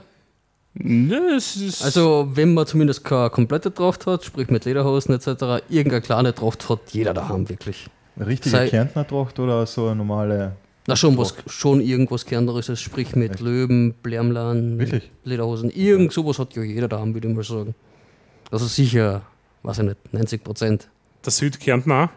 Nö, 0.74 1.36
es 1.36 1.56
ist. 1.56 1.84
Also, 1.84 2.30
wenn 2.34 2.54
man 2.54 2.66
zumindest 2.66 3.04
keine 3.04 3.30
komplette 3.30 3.74
Tracht 3.74 4.08
hat, 4.08 4.26
sprich 4.26 4.50
mit 4.50 4.66
Lederhosen 4.66 5.14
etc., 5.14 5.28
irgendeine 5.70 6.02
kleine 6.02 6.34
Tracht 6.34 6.68
hat 6.70 6.80
jeder 6.92 7.14
daheim 7.14 7.48
wirklich. 7.48 7.88
Eine 8.16 8.28
richtige 8.28 8.50
Sei- 8.50 8.70
Kärntner 8.70 9.06
Tracht 9.08 9.38
oder 9.40 9.66
so 9.68 9.86
eine 9.88 9.98
normale? 9.98 10.56
Na, 10.88 10.96
schon, 10.96 11.18
was, 11.18 11.34
schon 11.48 11.82
irgendwas 11.82 12.26
Kernteres, 12.26 12.80
sprich 12.80 13.16
mit 13.16 13.32
Echt? 13.34 13.40
Löwen, 13.42 13.94
Blärmlan, 14.04 14.78
Wirklich? 14.78 15.10
Lederhosen. 15.24 15.72
Irgend 15.72 16.12
sowas 16.14 16.38
hat 16.38 16.56
ja 16.56 16.62
jeder 16.64 16.88
daheim, 16.88 17.14
würde 17.14 17.28
ich 17.28 17.34
mal 17.34 17.44
sagen. 17.44 17.74
Also 18.52 18.66
sicher, 18.68 19.24
weiß 19.64 19.80
ich 19.80 19.86
nicht, 19.86 20.14
90 20.14 20.44
Prozent. 20.44 20.90
der 21.26 21.32
Südkärntner 21.32 22.04
auch. 22.04 22.10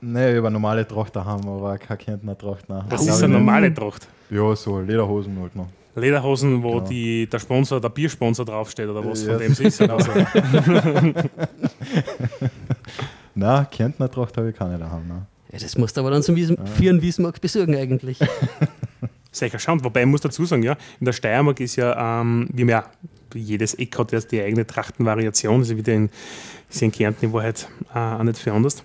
Nee, 0.00 0.36
über 0.36 0.50
normale 0.50 0.86
Tracht 0.86 1.14
haben, 1.16 1.48
aber 1.48 1.78
keine 1.78 1.98
Kärntner 1.98 2.36
Tracht. 2.38 2.68
Nein. 2.68 2.84
Das 2.88 3.06
ist 3.06 3.22
eine 3.22 3.34
normale 3.34 3.72
Tracht. 3.72 4.08
Ja, 4.30 4.54
so 4.56 4.80
Lederhosen 4.80 5.40
halt 5.40 5.54
noch. 5.56 5.68
Lederhosen, 5.96 6.62
wo 6.62 6.74
Genau. 6.76 6.88
die, 6.88 7.26
der 7.28 7.38
Sponsor, 7.40 7.80
der 7.80 7.88
Biersponsor 7.88 8.44
draufsteht 8.44 8.88
oder 8.88 9.04
was 9.04 9.24
Ja, 9.24 9.32
von 9.32 9.40
dem 9.42 9.52
es 9.52 9.58
ist. 9.60 9.80
Oder 9.80 10.00
so. 10.00 10.10
Nein, 13.34 13.66
Kärntner 13.70 14.10
Tracht 14.10 14.36
habe 14.36 14.50
ich 14.50 14.56
keine 14.56 14.78
daheim. 14.78 15.02
Nein. 15.08 15.26
Ja, 15.52 15.58
das 15.58 15.78
musst 15.78 15.96
du 15.96 16.00
aber 16.00 16.10
dann 16.10 16.22
zum 16.22 16.36
Wiesen, 16.36 16.58
für 16.66 16.90
einen 16.90 17.02
Wiesenmarkt 17.02 17.40
besorgen 17.40 17.74
eigentlich. 17.74 18.18
Sicher 19.32 19.58
schauen. 19.58 19.82
Wobei 19.84 20.00
ich 20.00 20.06
muss 20.06 20.20
dazu 20.20 20.44
sagen, 20.44 20.62
ja, 20.62 20.76
in 21.00 21.06
der 21.06 21.12
Steiermark 21.12 21.60
ist 21.60 21.76
ja, 21.76 22.20
ähm, 22.20 22.48
wie 22.52 22.64
mehr, 22.64 22.84
jedes 23.34 23.74
Eck 23.74 23.98
hat 23.98 24.12
ja 24.12 24.20
die 24.20 24.42
eigene 24.42 24.66
Trachtenvariation. 24.66 25.60
Also 25.60 25.76
wieder 25.76 25.94
in, 25.94 26.10
ist 26.68 26.80
ja 26.80 26.86
in 26.86 26.92
Kärnten 26.92 27.26
in 27.26 27.32
Wahrheit 27.32 27.68
äh, 27.94 27.98
auch 27.98 28.22
nicht 28.22 28.38
viel 28.38 28.52
anders. 28.52 28.82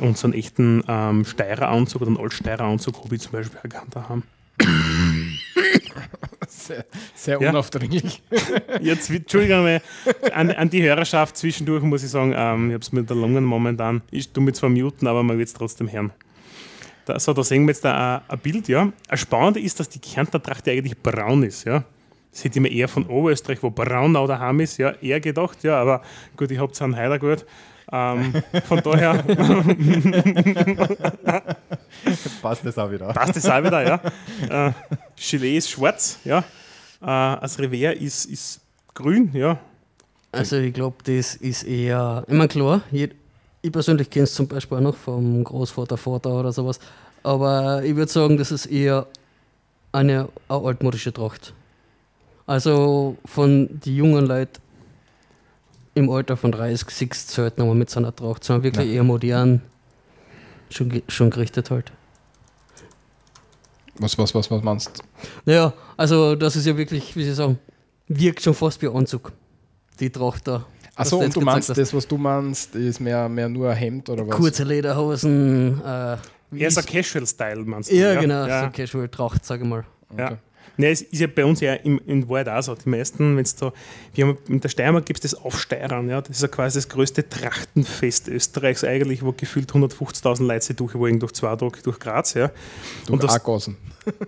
Und 0.00 0.16
so 0.18 0.26
einen 0.26 0.34
echten 0.34 0.84
ähm, 0.88 1.24
Steirer 1.24 1.68
Anzug 1.68 2.02
oder 2.02 2.10
einen 2.10 2.20
Altsteirer 2.20 2.64
Anzug 2.64 3.02
habe 3.02 3.14
ich 3.14 3.22
zum 3.22 3.32
Beispiel 3.32 3.58
auch 3.58 3.68
gehabt 3.68 3.96
daheim. 3.96 4.22
Sehr, 6.48 6.84
sehr 7.14 7.40
Ja. 7.40 7.50
unaufdringlich. 7.50 8.22
Jetzt, 8.80 9.10
Entschuldigung, 9.10 9.80
an, 10.32 10.50
an 10.50 10.70
die 10.70 10.82
Hörerschaft 10.82 11.36
zwischendurch 11.36 11.82
muss 11.82 12.02
ich 12.02 12.10
sagen, 12.10 12.32
ähm, 12.36 12.68
ich 12.68 12.74
habe 12.74 12.82
es 12.82 12.92
mit 12.92 13.08
der 13.08 13.16
Lungen 13.16 13.44
momentan. 13.44 14.02
Ich 14.10 14.28
tue 14.30 14.42
mich 14.42 14.54
zwar 14.54 14.70
muten, 14.70 15.06
aber 15.06 15.22
man 15.22 15.38
wird 15.38 15.48
es 15.48 15.54
trotzdem 15.54 15.90
hören. 15.90 16.12
Da, 17.04 17.20
so, 17.20 17.32
da 17.32 17.44
sehen 17.44 17.64
wir 17.64 17.68
jetzt 17.72 17.84
da 17.84 18.22
ein, 18.26 18.38
Bild, 18.40 18.68
ja. 18.68 18.90
Ein 19.08 19.18
Spannende 19.18 19.60
ist, 19.60 19.78
dass 19.78 19.88
die 19.88 20.00
Kärntner 20.00 20.42
Tracht 20.42 20.66
ja 20.66 20.72
eigentlich 20.72 20.98
braun 21.00 21.42
ist, 21.44 21.64
ja. 21.64 21.84
Das 22.32 22.44
hätte 22.44 22.58
ich 22.58 22.62
mir 22.62 22.70
eher 22.70 22.88
von 22.88 23.06
Oberösterreich, 23.06 23.62
wo 23.62 23.70
Braunau 23.70 24.26
daheim 24.26 24.60
ist, 24.60 24.76
ja, 24.78 24.90
eher 25.00 25.20
gedacht, 25.20 25.62
ja, 25.62 25.80
aber 25.80 26.02
gut, 26.36 26.50
ich 26.50 26.58
habe 26.58 26.72
es 26.72 26.82
an 26.82 26.94
Heider 26.96 27.18
gut. 27.18 27.46
Ähm, 27.92 28.32
von 28.64 28.80
daher 28.82 29.22
Passt 32.42 32.64
das 32.66 32.78
auch 32.78 32.90
wieder. 32.90 33.12
passt 33.12 33.36
das 33.36 33.46
auch 33.48 33.62
wieder, 33.62 33.86
ja. 33.86 34.68
Äh, 34.68 34.72
Gilet 35.16 35.58
ist 35.58 35.70
schwarz, 35.70 36.18
ja. 36.24 36.38
Äh, 37.00 37.40
das 37.40 37.58
Revers 37.58 37.96
ist, 37.96 38.24
ist 38.26 38.60
grün, 38.94 39.30
ja. 39.32 39.58
Also 40.32 40.56
ich 40.56 40.74
glaube, 40.74 40.96
das 41.04 41.34
ist 41.36 41.62
eher, 41.64 42.24
immer 42.28 42.48
klar, 42.48 42.82
je- 42.90 43.10
ich 43.62 43.72
persönlich 43.72 44.10
kenne 44.10 44.24
es 44.24 44.34
zum 44.34 44.46
Beispiel 44.48 44.78
auch 44.78 44.82
noch 44.82 44.96
vom 44.96 45.42
Großvater, 45.44 45.96
Vater 45.96 46.30
oder 46.40 46.52
sowas, 46.52 46.78
aber 47.22 47.82
ich 47.84 47.96
würde 47.96 48.10
sagen, 48.12 48.36
das 48.36 48.50
ist 48.52 48.66
eher 48.66 49.06
eine, 49.92 50.28
eine 50.48 50.64
altmodische 50.66 51.12
Tracht. 51.12 51.54
Also 52.46 53.16
von 53.24 53.68
die 53.80 53.96
jungen 53.96 54.26
Leuten 54.26 54.60
im 55.96 56.10
Alter 56.10 56.36
von 56.36 56.52
30, 56.52 56.88
60 56.90 57.26
zählt 57.28 57.58
nochmal 57.58 57.74
mit 57.74 57.90
seiner 57.90 58.14
Tracht, 58.14 58.44
sondern 58.44 58.62
wirklich 58.64 58.88
eher 58.88 59.02
modern, 59.02 59.62
schon, 60.70 61.02
schon 61.08 61.30
gerichtet 61.30 61.70
halt. 61.70 61.90
Was, 63.98 64.18
was, 64.18 64.34
was, 64.34 64.50
was 64.50 64.62
meinst 64.62 64.98
du? 64.98 65.02
Naja, 65.46 65.72
also 65.96 66.36
das 66.36 66.54
ist 66.56 66.66
ja 66.66 66.76
wirklich, 66.76 67.16
wie 67.16 67.24
Sie 67.24 67.32
sagen, 67.32 67.58
wirkt 68.08 68.42
schon 68.42 68.54
fast 68.54 68.80
wie 68.82 68.88
ein 68.88 68.94
Anzug. 68.96 69.32
Die 69.98 70.10
Tracht 70.10 70.46
da. 70.46 70.66
Achso, 70.94 71.18
und 71.18 71.34
du 71.34 71.40
meinst, 71.40 71.70
hast. 71.70 71.78
das, 71.78 71.94
was 71.94 72.06
du 72.06 72.18
meinst, 72.18 72.74
ist 72.74 73.00
mehr, 73.00 73.28
mehr 73.28 73.48
nur 73.48 73.70
ein 73.70 73.76
Hemd 73.76 74.08
oder 74.10 74.26
was? 74.28 74.36
Kurze 74.36 74.64
Lederhosen. 74.64 75.80
Äh, 75.82 76.16
wie 76.50 76.60
Eher 76.60 76.70
so 76.70 76.80
ist- 76.80 76.88
Casual-Style, 76.88 77.64
meinst 77.64 77.90
du? 77.90 77.94
ja, 77.96 78.18
genau, 78.20 78.46
Ja. 78.46 78.64
so 78.64 78.70
Casual 78.70 79.08
Tracht, 79.08 79.44
sage 79.44 79.62
ich 79.64 79.68
mal. 79.68 79.84
Ja. 80.16 80.38
Ja, 80.78 80.88
es 80.88 81.02
ist 81.02 81.20
ja 81.20 81.26
bei 81.26 81.44
uns 81.44 81.60
ja 81.60 81.74
im, 81.74 82.00
in 82.06 82.28
Wahrheit 82.28 82.48
auch 82.48 82.62
so. 82.62 82.74
Die 82.74 82.88
meisten, 82.88 83.36
wenn 83.36 83.44
es 83.44 83.54
da, 83.56 83.72
wir 84.14 84.26
haben 84.26 84.38
in 84.48 84.60
der 84.60 84.68
Steiermark 84.68 85.06
gibt 85.06 85.24
es 85.24 85.30
das 85.32 85.40
Aufsteirern, 85.42 86.08
ja, 86.10 86.20
das 86.20 86.36
ist 86.36 86.42
ja 86.42 86.48
quasi 86.48 86.78
das 86.78 86.88
größte 86.88 87.28
Trachtenfest 87.28 88.28
Österreichs 88.28 88.84
eigentlich, 88.84 89.24
wo 89.24 89.32
gefühlt 89.32 89.70
150.000 89.72 90.44
Leute 90.46 90.64
sich 90.66 90.76
durchwollen 90.76 91.18
durch 91.18 91.32
zwei 91.32 91.56
Tage 91.56 91.80
durch 91.82 91.98
Graz, 91.98 92.34
ja. 92.34 92.48
Durch 93.06 93.10
Und 93.10 93.24
das- 93.24 93.34
Agossen. 93.34 93.76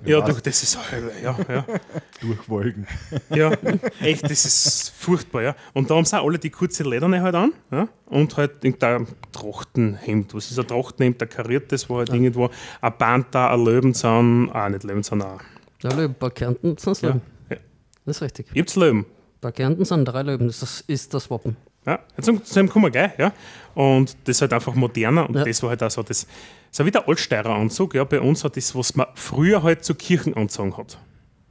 Ja, 0.05 0.21
durch, 0.23 0.41
das 0.41 0.61
ist 0.65 0.77
ja, 1.23 1.37
ja, 1.55 1.65
Durch 2.21 2.49
Wolken. 2.49 2.85
ja, 3.31 3.53
echt, 4.01 4.25
das 4.25 4.45
ist 4.45 4.93
furchtbar, 4.99 5.43
ja. 5.43 5.57
Und 5.73 5.89
da 5.89 5.95
haben 5.95 6.05
sie 6.05 6.19
auch 6.21 6.27
alle 6.27 6.39
die 6.41 6.51
kurze 6.51 6.83
Lederne 6.83 7.23
halt 7.23 7.37
an, 7.37 7.53
ja, 7.71 7.87
und 8.07 8.37
halt 8.37 8.65
irgendein 8.65 9.07
Trachtenhemd. 9.31 10.35
Was 10.35 10.51
ist 10.51 10.59
ein 10.59 10.67
Trachtenhemd, 10.67 11.23
ein 11.23 11.29
kariertes, 11.29 11.89
wo 11.89 11.99
halt 11.99 12.09
irgendwo 12.09 12.51
ein 12.81 12.99
Panther, 12.99 13.51
ein 13.53 13.65
Löwenzahn, 13.65 14.51
ah, 14.53 14.69
nicht 14.69 14.83
Löwenzahn, 14.83 15.23
auch. 15.23 15.41
Ja, 15.83 15.91
Löwen, 15.95 16.15
bei 16.19 16.31
Kärnten 16.31 16.77
sind 16.77 16.93
es. 16.93 17.03
Löwen. 17.03 17.21
Ja. 17.51 17.57
Das 18.05 18.17
ist 18.17 18.23
richtig. 18.23 18.53
Gibt's 18.53 18.77
Löwen? 18.77 19.05
Bei 19.41 19.53
Kärnten 19.53 19.85
sind 19.85 20.05
drei 20.05 20.23
Löwen, 20.23 20.47
das 20.49 20.63
ist- 20.63 20.81
ist 20.89 21.15
das 21.15 21.31
Wappen. 21.31 21.57
Ja, 21.87 22.01
zum, 22.21 22.45
zu 22.45 22.55
dem 22.55 22.69
kommen 22.69 22.87
wir 22.87 22.91
gleich, 22.91 23.13
ja. 23.19 23.33
Und 23.75 24.17
das 24.25 24.37
ist 24.37 24.41
halt 24.43 24.53
einfach 24.53 24.75
moderner 24.75 25.29
und 25.29 25.37
Ja. 25.37 25.45
das 25.45 25.63
war 25.63 25.71
halt 25.71 25.83
auch 25.83 25.91
so 25.91 26.03
das, 26.03 26.27
so 26.71 26.85
wie 26.85 26.91
der 26.91 27.09
Altsteirer 27.09 27.55
Anzug, 27.55 27.95
ja, 27.95 28.05
bei 28.05 28.21
uns 28.21 28.45
hat 28.45 28.57
das, 28.57 28.75
was 28.75 28.95
man 28.97 29.07
früher 29.15 29.63
halt 29.63 29.85
zu 29.85 29.95
Kirchenanzug 29.95 30.77
hat. 30.77 30.99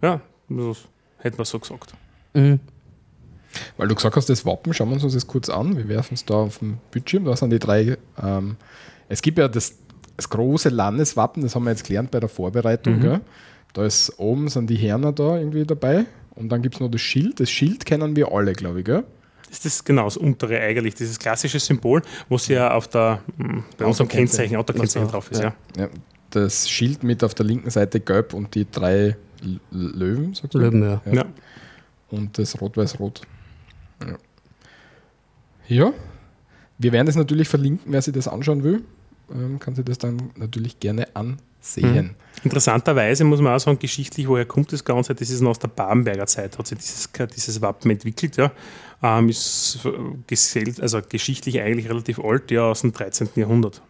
Ja, 0.01 0.21
das 0.49 0.77
hätte 1.19 1.37
man 1.37 1.45
so 1.45 1.57
gesagt. 1.59 1.93
Mhm. 2.33 2.59
Weil 3.77 3.87
du 3.87 3.95
gesagt 3.95 4.15
hast, 4.15 4.29
das 4.29 4.45
Wappen, 4.45 4.73
schauen 4.73 4.89
wir 4.93 5.01
uns 5.01 5.13
das 5.13 5.25
kurz 5.25 5.49
an. 5.49 5.75
Wir 5.77 5.87
werfen 5.87 6.13
es 6.13 6.25
da 6.25 6.35
auf 6.35 6.59
den 6.59 6.77
Bildschirm. 6.91 7.25
Da 7.25 7.35
sind 7.35 7.49
die 7.49 7.57
drei. 7.59 7.97
Ähm, 8.21 8.57
es 9.09 9.21
gibt 9.21 9.39
ja 9.39 9.47
das, 9.47 9.75
das 10.17 10.29
große 10.29 10.69
Landeswappen, 10.69 11.41
das 11.41 11.55
haben 11.55 11.63
wir 11.63 11.71
jetzt 11.71 11.85
gelernt 11.85 12.11
bei 12.11 12.19
der 12.19 12.29
Vorbereitung. 12.29 12.99
Gell? 12.99 13.21
Da 13.77 13.85
ist 13.85 14.17
oben 14.17 14.47
sind 14.47 14.71
die 14.71 14.75
Herner 14.75 15.11
da 15.11 15.37
irgendwie 15.37 15.63
dabei. 15.63 16.07
Und 16.31 16.49
dann 16.49 16.63
gibt 16.63 16.73
es 16.73 16.81
noch 16.81 16.89
das 16.89 16.99
Schild. 16.99 17.39
Das 17.39 17.51
Schild 17.51 17.85
kennen 17.85 18.15
wir 18.15 18.31
alle, 18.31 18.53
glaube 18.53 18.79
ich. 18.79 18.85
Gell? 18.85 19.03
Das 19.49 19.63
ist 19.65 19.85
genau 19.85 20.05
das 20.05 20.17
untere 20.17 20.59
eigentlich, 20.59 20.95
dieses 20.95 21.19
klassische 21.19 21.59
Symbol, 21.59 22.01
was 22.27 22.47
ja 22.47 22.73
auf 22.73 22.87
der, 22.87 23.21
mh, 23.37 23.65
bei 23.77 23.85
unserem 23.85 24.07
Kennzeichen, 24.07 24.55
Autokennzeichen 24.55 25.07
drauf 25.07 25.29
ist, 25.29 25.43
ja. 25.43 25.53
Ja, 25.77 25.89
das 26.31 26.67
Schild 26.67 27.03
mit 27.03 27.23
auf 27.23 27.35
der 27.35 27.45
linken 27.45 27.69
Seite 27.69 27.99
gelb 27.99 28.33
und 28.33 28.55
die 28.55 28.65
drei 28.69 29.15
L 29.43 29.59
Löwen, 29.69 30.33
sagst 30.33 30.55
du? 30.55 30.57
Löwen, 30.57 30.81
ja. 30.81 31.01
Ja. 31.05 31.13
ja. 31.13 31.25
Und 32.09 32.39
das 32.39 32.59
Rot-Weiß-Rot. 32.59 33.21
Ja. 34.01 34.17
ja, 35.67 35.93
wir 36.79 36.91
werden 36.91 37.05
das 37.05 37.15
natürlich 37.15 37.47
verlinken, 37.47 37.93
wer 37.93 38.01
sich 38.01 38.15
das 38.15 38.27
anschauen 38.27 38.63
will, 38.63 38.83
ähm, 39.31 39.59
kann 39.59 39.75
sich 39.75 39.85
das 39.85 39.99
dann 39.99 40.31
natürlich 40.35 40.79
gerne 40.79 41.15
ansehen. 41.67 42.15
Interessanterweise 42.43 43.23
muss 43.23 43.41
man 43.41 43.55
auch 43.55 43.59
sagen, 43.59 43.79
geschichtlich, 43.79 44.27
woher 44.27 44.45
kommt 44.45 44.71
das 44.71 44.85
Ganze? 44.85 45.15
Das 45.15 45.29
ist 45.29 45.43
aus 45.43 45.59
der 45.59 45.69
Babenberger 45.69 46.27
Zeit, 46.27 46.57
hat 46.57 46.67
sich 46.67 46.77
dieses, 46.77 47.09
dieses 47.35 47.61
Wappen 47.61 47.91
entwickelt. 47.91 48.37
Ja. 48.37 48.51
Ähm, 49.01 49.29
ist 49.29 49.79
äh, 49.85 49.89
gesellt, 50.27 50.79
also 50.81 51.01
geschichtlich 51.07 51.59
eigentlich 51.61 51.89
relativ 51.89 52.19
alt, 52.19 52.51
ja, 52.51 52.63
aus 52.63 52.81
dem 52.81 52.93
13. 52.93 53.29
Jahrhundert. 53.35 53.81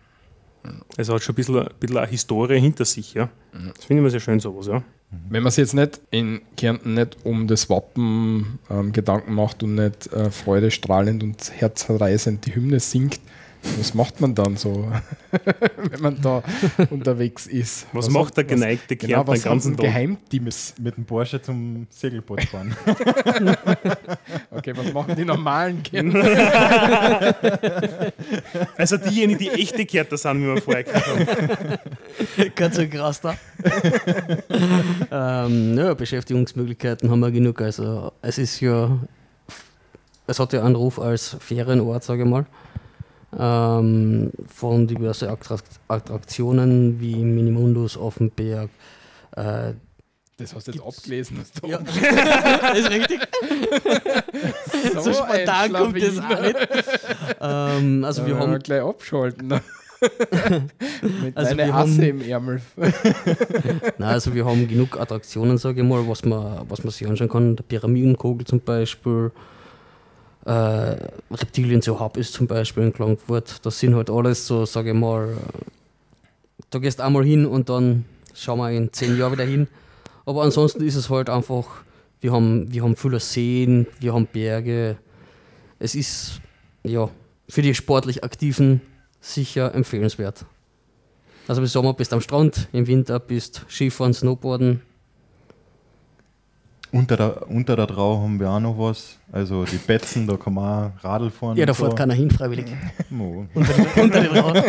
Also 0.97 1.13
hat 1.13 1.23
schon 1.23 1.33
ein 1.33 1.35
bisschen, 1.35 1.59
ein 1.59 1.69
bisschen 1.79 1.97
eine 1.97 2.07
Historie 2.07 2.59
hinter 2.59 2.85
sich. 2.85 3.13
Ja. 3.13 3.29
Das 3.51 3.85
finde 3.85 3.95
ich 3.95 3.99
immer 3.99 4.09
sehr 4.09 4.19
schön, 4.19 4.39
sowas. 4.39 4.67
Ja. 4.67 4.83
Wenn 5.29 5.43
man 5.43 5.51
sich 5.51 5.59
jetzt 5.59 5.73
nicht 5.73 6.01
in 6.11 6.41
Kärnten 6.57 6.93
nicht 6.93 7.17
um 7.23 7.47
das 7.47 7.69
Wappen 7.69 8.59
ähm, 8.69 8.91
Gedanken 8.91 9.33
macht 9.33 9.63
und 9.63 9.75
nicht 9.75 10.11
äh, 10.11 10.29
freudestrahlend 10.29 11.23
und 11.23 11.51
herzreißend 11.55 12.45
die 12.45 12.55
Hymne 12.55 12.79
singt, 12.79 13.19
was 13.77 13.93
macht 13.93 14.21
man 14.21 14.33
dann 14.35 14.55
so, 14.57 14.91
wenn 15.91 16.01
man 16.01 16.21
da 16.21 16.41
unterwegs 16.89 17.47
ist? 17.47 17.85
Was, 17.93 18.09
macht 18.09 18.37
der 18.37 18.45
was- 18.45 18.49
geneigte 18.49 18.95
Genau, 18.95 19.23
Kärntner 19.23 19.33
was 19.33 19.41
den 19.41 19.49
ganzen 19.49 19.69
ganzen 19.71 19.77
Tag? 19.77 19.85
Geheimteams? 19.85 20.73
Mit 20.79 20.97
dem 20.97 21.05
Porsche 21.05 21.41
zum 21.41 21.87
Segelboot 21.89 22.43
fahren. 22.45 22.75
Okay, 24.51 24.73
was 24.75 24.91
machen 24.91 25.15
die 25.15 25.23
normalen 25.25 25.83
Kärntner? 25.83 26.23
Also 28.77 28.97
diejenigen, 28.97 29.39
die 29.39 29.49
echte 29.49 29.85
Kärntner 29.85 30.17
sind, 30.17 30.41
wie 30.41 30.47
wir 30.47 30.61
vorher 30.61 30.83
gehört 30.83 31.05
haben. 31.07 31.77
Ganz 32.55 32.75
so 32.75 32.87
krass 32.87 33.21
da. 33.21 33.35
ähm, 35.11 35.77
ja, 35.77 35.93
Beschäftigungsmöglichkeiten 35.93 37.09
haben 37.09 37.19
wir 37.19 37.31
genug. 37.31 37.61
Also 37.61 38.11
es 38.21 38.37
ist 38.37 38.59
ja, 38.61 38.97
es 40.25 40.39
hat 40.39 40.53
ja 40.53 40.63
einen 40.63 40.75
Ruf 40.75 40.99
als 40.99 41.37
Ferienort, 41.39 42.03
sage 42.03 42.23
ich 42.23 42.29
mal. 42.29 42.45
Ähm, 43.37 44.31
von 44.47 44.87
diverse 44.87 45.29
Attrakt 45.29 45.65
Attraktionen 45.87 46.99
wie 46.99 47.15
Minimundus, 47.17 47.97
Offenberg. 47.97 48.69
Äh, 49.35 49.73
Das 50.37 50.53
hast 50.55 50.67
du 50.67 50.71
jetzt 50.71 50.83
abgelesen. 50.85 51.39
Du 51.61 51.67
ja, 51.67 51.77
ist 52.73 52.89
richtig. 52.89 53.19
So 55.03 55.11
spontan 55.13 55.73
kommt 55.73 56.01
das 56.01 56.19
auch 56.19 56.41
nicht. 56.41 56.55
Ähm, 57.41 58.03
also 58.05 58.25
wir 58.25 58.35
äh, 58.35 58.39
haben 58.39 58.59
gleich 58.59 58.81
abschalten. 58.81 59.47
Mit 61.23 61.35
Also 61.35 61.55
deiner 61.55 61.67
wir 61.67 61.75
Asse 61.75 61.91
haben- 61.93 62.03
im 62.03 62.21
Ärmel. 62.21 62.61
Nein, 63.97 64.09
also 64.09 64.33
wir 64.33 64.45
haben 64.45 64.67
genug 64.67 64.97
Attraktionen, 64.99 65.57
sage 65.57 65.81
ich 65.81 65.87
mal, 65.87 66.07
was 66.07 66.23
man, 66.23 66.61
was 66.69 66.83
man 66.83 66.91
sich 66.91 67.07
anschauen 67.07 67.29
kann. 67.29 67.55
Der 67.55 67.63
Pyramidenkogel 67.63 68.45
zum 68.45 68.59
Beispiel, 68.61 69.31
äh, 70.47 70.95
Reptilien 71.29 71.81
zu 71.81 71.99
Hub 71.99 72.15
ist 72.15 72.33
zum 72.33 72.47
Beispiel 72.47 72.83
in 72.83 72.93
Klagenfurt. 72.93 73.65
Das 73.65 73.79
sind 73.79 73.95
halt 73.95 74.09
alles 74.09 74.47
so, 74.47 74.65
sage 74.65 74.91
ich 74.91 74.95
mal, 74.95 75.29
äh, 75.29 75.35
da 76.69 76.79
gehst 76.79 77.01
einmal 77.01 77.25
hin 77.25 77.45
und 77.45 77.69
dann 77.69 78.05
schauen 78.33 78.59
wir 78.59 78.71
in 78.71 78.91
zehn 78.93 79.17
Jahren 79.17 79.33
wieder 79.33 79.43
hin. 79.43 79.67
Aber 80.25 80.43
ansonsten 80.43 80.83
ist 80.83 80.95
es 80.95 81.09
halt 81.09 81.29
einfach, 81.29 81.65
wir 82.21 82.31
haben, 82.31 82.71
wir 82.71 82.83
haben 82.83 82.95
viele 82.95 83.19
Seen, 83.19 83.87
wir 83.99 84.13
haben 84.13 84.25
Berge. 84.25 84.97
Es 85.79 85.95
ist, 85.95 86.39
ja, 86.83 87.09
für 87.49 87.61
die 87.61 87.75
sportlich 87.75 88.23
Aktiven 88.23 88.81
sicher 89.19 89.75
empfehlenswert. 89.75 90.45
Also 91.47 91.61
im 91.61 91.67
Sommer 91.67 91.93
bist 91.93 92.11
du 92.11 92.15
am 92.15 92.21
Strand, 92.21 92.69
im 92.71 92.87
Winter 92.87 93.19
bist 93.19 93.65
Skifahren, 93.69 94.13
Snowboarden. 94.13 94.81
Unter, 96.91 97.17
der, 97.17 97.49
unter 97.49 97.75
der 97.75 97.87
Trau 97.87 98.21
haben 98.21 98.39
wir 98.39 98.49
auch 98.49 98.59
noch 98.59 98.77
was. 98.77 99.17
Also 99.31 99.65
die 99.65 99.77
Betzen, 99.77 100.25
da 100.27 100.37
kann 100.37 100.53
man 100.53 100.91
auch 100.97 101.03
Radl 101.03 101.29
fahren. 101.29 101.57
Ja, 101.57 101.65
da 101.65 101.73
fährt 101.73 101.91
so. 101.91 101.95
keiner 101.97 102.13
hin 102.13 102.31
freiwillig. 102.31 102.65
Mo. 103.09 103.45
Unter 103.53 104.21
den 104.21 104.37
Raum. 104.37 104.53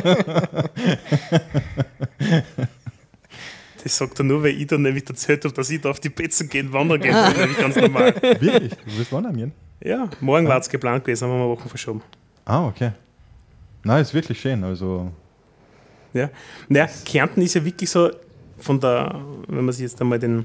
Das 3.82 3.96
sagt 3.96 4.18
er 4.18 4.24
nur, 4.24 4.42
weil 4.42 4.50
ich 4.60 4.66
dann 4.66 4.82
nämlich 4.82 5.08
erzählt 5.08 5.44
habe, 5.44 5.54
dass 5.54 5.70
ich 5.70 5.80
da 5.80 5.90
auf 5.90 6.00
die 6.00 6.08
Betzen 6.08 6.48
gehen, 6.48 6.72
wandern 6.72 7.00
gehen. 7.00 7.12
Das 7.12 7.32
ist 7.32 7.38
nämlich 7.38 7.58
ganz 7.58 7.76
normal. 7.76 8.14
Wirklich? 8.22 8.70
Du 8.72 8.98
willst 8.98 9.12
wandern 9.12 9.36
gehen? 9.36 9.52
Ja, 9.82 10.10
morgen 10.20 10.48
war 10.48 10.58
es 10.58 10.68
geplant 10.68 11.04
gewesen, 11.04 11.24
haben 11.24 11.38
wir 11.38 11.44
eine 11.44 11.48
Woche 11.56 11.68
verschoben. 11.68 12.02
Ah, 12.44 12.66
okay. 12.66 12.90
Nein, 13.84 14.02
ist 14.02 14.12
wirklich 14.12 14.40
schön. 14.40 14.64
Also, 14.64 15.12
Ja. 16.12 16.28
Naja, 16.68 16.88
Kärnten 17.04 17.40
ist 17.42 17.54
ja 17.54 17.64
wirklich 17.64 17.88
so 17.88 18.10
von 18.58 18.80
der, 18.80 19.14
wenn 19.46 19.64
man 19.64 19.72
sich 19.72 19.82
jetzt 19.82 20.00
einmal 20.00 20.18
den 20.18 20.44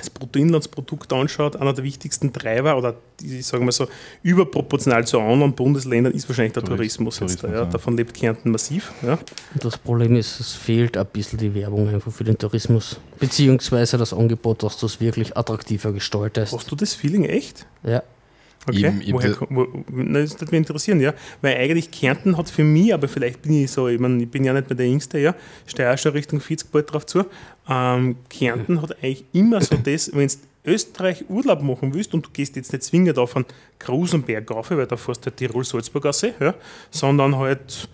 das 0.00 0.10
Bruttoinlandsprodukt 0.10 1.12
anschaut, 1.12 1.56
einer 1.56 1.72
der 1.72 1.84
wichtigsten 1.84 2.32
Treiber 2.32 2.76
oder 2.76 2.94
ich 3.22 3.46
sage 3.46 3.64
mal 3.64 3.72
so 3.72 3.86
überproportional 4.22 5.06
zu 5.06 5.20
anderen 5.20 5.52
Bundesländern 5.52 6.12
ist 6.12 6.28
wahrscheinlich 6.28 6.54
der 6.54 6.64
Tourismus. 6.64 7.18
Tourismus, 7.18 7.32
jetzt 7.32 7.44
da, 7.44 7.48
ja. 7.48 7.64
ja. 7.64 7.64
Davon 7.66 7.96
lebt 7.96 8.14
Kärnten 8.14 8.50
massiv. 8.50 8.92
Ja. 9.02 9.18
Das 9.54 9.78
Problem 9.78 10.16
ist, 10.16 10.40
es 10.40 10.52
fehlt 10.52 10.96
ein 10.96 11.06
bisschen 11.06 11.38
die 11.38 11.54
Werbung 11.54 11.88
einfach 11.88 12.12
für 12.12 12.24
den 12.24 12.38
Tourismus. 12.38 12.98
Beziehungsweise 13.18 13.98
das 13.98 14.12
Angebot, 14.12 14.62
dass 14.62 14.78
du 14.78 14.86
es 14.86 15.00
wirklich 15.00 15.36
attraktiver 15.36 15.92
gestaltest. 15.92 16.52
Hast 16.52 16.70
du 16.70 16.76
das 16.76 16.94
Feeling 16.94 17.24
echt? 17.24 17.66
Ja. 17.82 18.02
Okay. 18.66 18.86
Eben, 18.86 19.00
eben 19.00 19.12
Woher, 19.14 19.36
wo, 19.48 19.66
na, 19.90 20.20
das 20.20 20.34
würde 20.34 20.50
mich 20.50 20.58
interessieren, 20.58 21.00
ja. 21.00 21.14
Weil 21.40 21.56
eigentlich 21.56 21.90
Kärnten 21.90 22.36
hat 22.36 22.50
für 22.50 22.64
mich, 22.64 22.92
aber 22.92 23.08
vielleicht 23.08 23.42
bin 23.42 23.64
ich 23.64 23.70
so, 23.70 23.88
ich, 23.88 23.98
mein, 23.98 24.20
ich 24.20 24.30
bin 24.30 24.44
ja 24.44 24.52
nicht 24.52 24.68
mehr 24.68 24.76
der 24.76 24.88
Jüngste, 24.88 25.18
ja, 25.18 25.34
auch 25.34 25.98
schon 25.98 26.12
Richtung 26.12 26.40
40 26.40 26.70
bald 26.70 26.92
drauf 26.92 27.06
zu. 27.06 27.24
Ähm, 27.68 28.16
Kärnten 28.28 28.82
hat 28.82 28.96
eigentlich 29.02 29.24
immer 29.32 29.60
so 29.62 29.76
das, 29.82 30.14
wenn 30.14 30.28
du 30.28 30.34
Österreich 30.64 31.24
Urlaub 31.30 31.62
machen 31.62 31.94
willst 31.94 32.12
und 32.12 32.26
du 32.26 32.30
gehst 32.30 32.54
jetzt 32.56 32.72
nicht 32.72 32.84
zwingend 32.84 33.18
auf 33.18 33.34
einen 33.34 33.46
Krusenberg 33.78 34.50
rauf, 34.50 34.70
weil 34.70 34.86
da 34.86 34.96
fährst 34.96 35.24
du 35.24 35.30
halt 35.30 35.38
Tirol-Salzburg 35.38 36.04
ja, 36.04 36.54
sondern 36.90 37.36
halt 37.36 37.88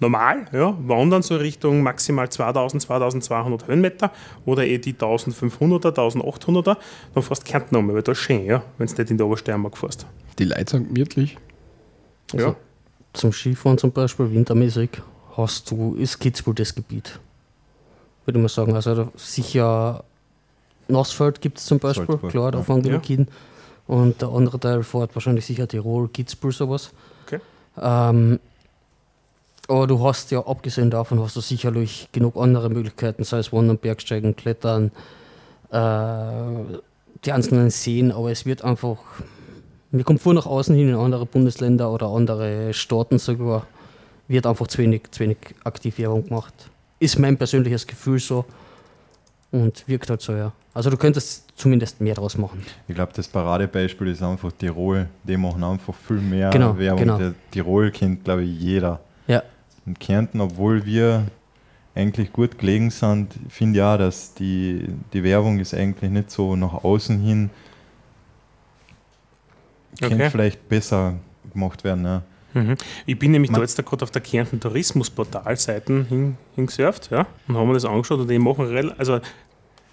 normal, 0.00 0.46
ja, 0.52 0.76
wandern 0.80 1.22
so 1.22 1.36
Richtung 1.36 1.82
maximal 1.82 2.28
2000, 2.28 2.82
2200 2.82 3.66
Höhenmeter 3.66 4.12
oder 4.44 4.66
eh 4.66 4.78
die 4.78 4.94
1500er, 4.94 5.92
1800er, 5.92 6.76
dann 7.14 7.22
fährst 7.22 7.46
du 7.46 7.50
Kärnten 7.50 7.76
um, 7.76 7.88
weil 7.92 8.02
das 8.02 8.18
ist 8.18 8.24
schön, 8.24 8.44
ja, 8.44 8.62
wenn 8.78 8.86
du 8.86 8.94
nicht 8.94 9.10
in 9.10 9.18
der 9.18 9.26
Obersteiermark 9.26 9.76
fährst. 9.76 10.06
Die 10.38 10.44
Leute 10.44 10.70
sind 10.70 10.94
gemütlich. 10.94 11.36
Also 12.32 12.46
Ja. 12.46 12.56
Zum 13.14 13.32
Skifahren 13.32 13.78
zum 13.78 13.90
Beispiel, 13.90 14.30
wintermäßig, 14.30 14.90
hast 15.36 15.70
du, 15.70 15.94
ist 15.94 16.18
Kitzbühel 16.18 16.54
das 16.54 16.74
Gebiet. 16.74 17.18
Würde 18.24 18.38
ich 18.38 18.42
mal 18.42 18.48
sagen. 18.48 18.74
Also 18.74 19.10
sicher 19.16 20.04
Nassfeld 20.88 21.40
gibt 21.40 21.58
es 21.58 21.64
zum 21.64 21.78
Beispiel, 21.78 22.06
Salzburg, 22.06 22.30
klar, 22.30 22.52
da 22.52 22.62
ja. 22.90 23.00
hin. 23.00 23.26
Und 23.86 24.20
der 24.20 24.28
andere 24.28 24.60
Teil 24.60 24.82
fährt 24.82 25.14
wahrscheinlich 25.14 25.46
sicher 25.46 25.66
Tirol, 25.66 26.08
Kitzbühel, 26.08 26.52
sowas. 26.52 26.90
Okay. 27.26 27.40
Ähm, 27.80 28.38
aber 29.68 29.86
du 29.86 30.02
hast 30.04 30.30
ja, 30.30 30.44
abgesehen 30.46 30.90
davon, 30.90 31.20
hast 31.20 31.36
du 31.36 31.40
sicherlich 31.40 32.08
genug 32.12 32.36
andere 32.36 32.70
Möglichkeiten, 32.70 33.22
sei 33.24 33.38
es 33.38 33.52
Wandern, 33.52 33.78
Bergsteigen, 33.78 34.34
Klettern, 34.34 34.90
äh, 35.70 36.78
die 37.24 37.32
einzelnen 37.32 37.70
Seen, 37.70 38.10
aber 38.12 38.30
es 38.30 38.46
wird 38.46 38.62
einfach, 38.64 38.98
mir 39.90 40.04
kommt 40.04 40.22
vor 40.22 40.34
nach 40.34 40.46
außen 40.46 40.74
hin 40.74 40.88
in 40.88 40.94
andere 40.94 41.26
Bundesländer 41.26 41.92
oder 41.92 42.08
andere 42.08 42.72
Staaten 42.72 43.18
sogar, 43.18 43.66
wird 44.26 44.46
einfach 44.46 44.66
zu 44.66 44.78
wenig, 44.78 45.10
zu 45.10 45.20
wenig 45.20 45.38
aktiv 45.64 45.98
Werbung 45.98 46.26
gemacht. 46.26 46.54
Ist 47.00 47.18
mein 47.18 47.36
persönliches 47.36 47.86
Gefühl 47.86 48.18
so 48.18 48.44
und 49.50 49.86
wirkt 49.86 50.10
halt 50.10 50.20
so, 50.20 50.32
ja. 50.32 50.52
Also 50.74 50.90
du 50.90 50.96
könntest 50.96 51.44
zumindest 51.56 52.00
mehr 52.00 52.14
draus 52.14 52.38
machen. 52.38 52.62
Ich 52.86 52.94
glaube, 52.94 53.12
das 53.14 53.26
Paradebeispiel 53.26 54.08
ist 54.08 54.22
einfach 54.22 54.52
Tirol. 54.52 55.08
Die 55.24 55.36
machen 55.36 55.64
einfach 55.64 55.94
viel 55.94 56.18
mehr 56.18 56.50
Genau, 56.50 56.78
Werbung. 56.78 57.00
genau. 57.00 57.18
Der 57.18 57.34
Tirol 57.50 57.90
kennt, 57.90 58.24
glaube 58.24 58.44
ich, 58.44 58.60
jeder. 58.60 59.00
Und 59.88 59.98
Kärnten, 59.98 60.42
obwohl 60.42 60.84
wir 60.84 61.28
eigentlich 61.94 62.30
gut 62.30 62.58
gelegen 62.58 62.90
sind, 62.90 63.32
finde 63.48 63.78
ich 63.78 63.82
auch, 63.82 63.96
dass 63.96 64.34
die, 64.34 64.86
die 65.14 65.24
Werbung 65.24 65.58
ist 65.60 65.72
eigentlich 65.72 66.10
nicht 66.10 66.30
so 66.30 66.56
nach 66.56 66.84
außen 66.84 67.18
hin. 67.18 67.48
Okay. 69.94 70.10
Könnte 70.10 70.30
vielleicht 70.30 70.68
besser 70.68 71.14
gemacht 71.50 71.84
werden. 71.84 72.04
Ja. 72.04 72.22
Mhm. 72.52 72.74
Ich 73.06 73.18
bin 73.18 73.30
nämlich 73.30 73.50
Man- 73.50 73.60
da 73.60 73.64
jetzt 73.64 73.78
da 73.78 73.82
gerade 73.82 74.02
auf 74.04 74.10
der 74.10 74.20
Kärnten 74.20 74.60
Tourismusportalseiten 74.60 76.04
hin, 76.04 76.36
hingesurft 76.54 77.10
ja, 77.10 77.26
und 77.48 77.56
haben 77.56 77.66
mir 77.68 77.74
das 77.74 77.86
angeschaut 77.86 78.20
und 78.20 78.28
die 78.28 78.38
machen 78.38 78.92
also 78.98 79.20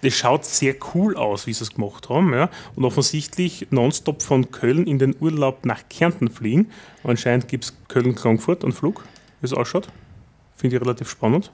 das 0.02 0.12
schaut 0.12 0.44
sehr 0.44 0.74
cool 0.94 1.16
aus, 1.16 1.46
wie 1.46 1.54
sie 1.54 1.64
es 1.64 1.72
gemacht 1.72 2.10
haben. 2.10 2.34
Ja. 2.34 2.50
Und 2.74 2.84
offensichtlich 2.84 3.68
nonstop 3.70 4.22
von 4.22 4.50
Köln 4.50 4.86
in 4.86 4.98
den 4.98 5.16
Urlaub 5.18 5.64
nach 5.64 5.88
Kärnten 5.88 6.28
fliegen. 6.28 6.70
Anscheinend 7.02 7.48
gibt 7.48 7.64
es 7.64 7.76
Köln-Frankfurt 7.88 8.62
einen 8.62 8.74
Flug, 8.74 9.04
wie 9.40 9.46
es 9.46 9.52
ausschaut. 9.52 9.88
Finde 10.56 10.76
ich 10.76 10.82
relativ 10.82 11.08
spannend. 11.08 11.52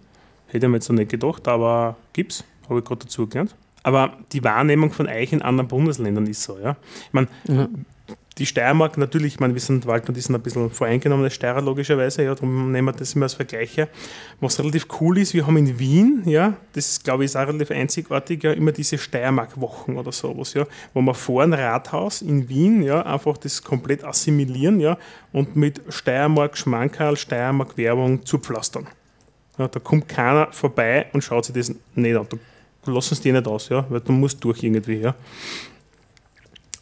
Hätte 0.49 0.67
ich 0.67 0.71
mir 0.71 0.77
jetzt 0.77 0.89
noch 0.89 0.97
nicht 0.97 1.11
gedacht, 1.11 1.49
aber 1.49 1.97
gibt's. 2.13 2.45
Habe 2.69 2.79
ich 2.81 2.85
gerade 2.85 3.05
dazu 3.05 3.27
gelernt. 3.27 3.55
Aber 3.83 4.17
die 4.33 4.45
Wahrnehmung 4.45 4.93
von 4.93 5.09
euch 5.09 5.33
in 5.33 5.43
anderen 5.43 5.67
Bundesländern 5.69 6.27
ist 6.27 6.43
so, 6.43 6.59
ja. 6.59 6.77
Ich 7.07 7.13
meine, 7.13 7.27
Ja. 7.49 7.69
Die 8.39 8.47
Steiermark 8.47 8.97
natürlich, 8.97 9.35
ich 9.35 9.41
meine, 9.41 9.55
wir 9.55 9.61
sind 9.61 9.87
Wald 9.87 10.09
und 10.09 10.17
die 10.17 10.21
sind 10.21 10.35
ein 10.35 10.41
bisschen 10.41 10.71
voreingenommen 10.71 11.25
als 11.25 11.35
Steirer 11.35 11.61
logischerweise, 11.61 12.23
ja, 12.23 12.35
darum 12.35 12.73
nehmen 12.73 12.89
wir 12.89 12.93
das 12.93 13.15
immer 13.15 13.25
als 13.25 13.35
Vergleich 13.35 13.77
her. 13.77 13.89
Was 14.41 14.59
relativ 14.59 14.87
cool 15.01 15.19
ist, 15.19 15.35
wir 15.35 15.47
haben 15.47 15.57
in 15.57 15.79
Wien, 15.79 16.23
ja, 16.25 16.55
das 16.73 17.03
glaube 17.03 17.25
ich 17.25 17.31
ist 17.31 17.37
auch 17.37 17.47
relativ 17.47 17.71
einzigartig, 17.71 18.43
ja, 18.43 18.53
immer 18.53 18.73
diese 18.73 18.97
Steiermark-Wochen 18.97 19.97
oder 19.97 20.13
sowas, 20.13 20.55
ja, 20.55 20.67
wo 20.95 21.03
wir 21.03 21.15
vor 21.15 21.43
ein 21.43 21.53
Rathaus 21.53 22.23
in 22.23 22.49
Wien, 22.49 22.83
ja, 22.83 23.03
einfach 23.03 23.37
das 23.37 23.63
komplett 23.63 24.03
assimilieren, 24.05 24.81
ja, 24.81 24.97
und 25.33 25.55
mit 25.57 25.83
Steiermark, 25.89 26.57
Schmankerl, 26.57 27.17
Steiermark 27.17 27.77
Werbung 27.77 28.25
zupflastern. 28.25 28.87
Ja, 29.59 29.69
da 29.69 29.79
kommt 29.81 30.09
keiner 30.09 30.51
vorbei 30.53 31.07
und 31.13 31.23
schaut 31.23 31.45
sich 31.45 31.55
das 31.55 31.75
nicht 31.95 32.17
an. 32.17 32.27
Da 32.85 32.91
lassen 32.91 33.15
sie 33.15 33.23
die 33.23 33.33
nicht 33.33 33.47
aus, 33.47 33.69
ja, 33.69 33.85
weil 33.91 34.01
du 34.01 34.13
musst 34.13 34.43
durch 34.43 34.63
irgendwie, 34.63 34.97
ja. 34.97 35.15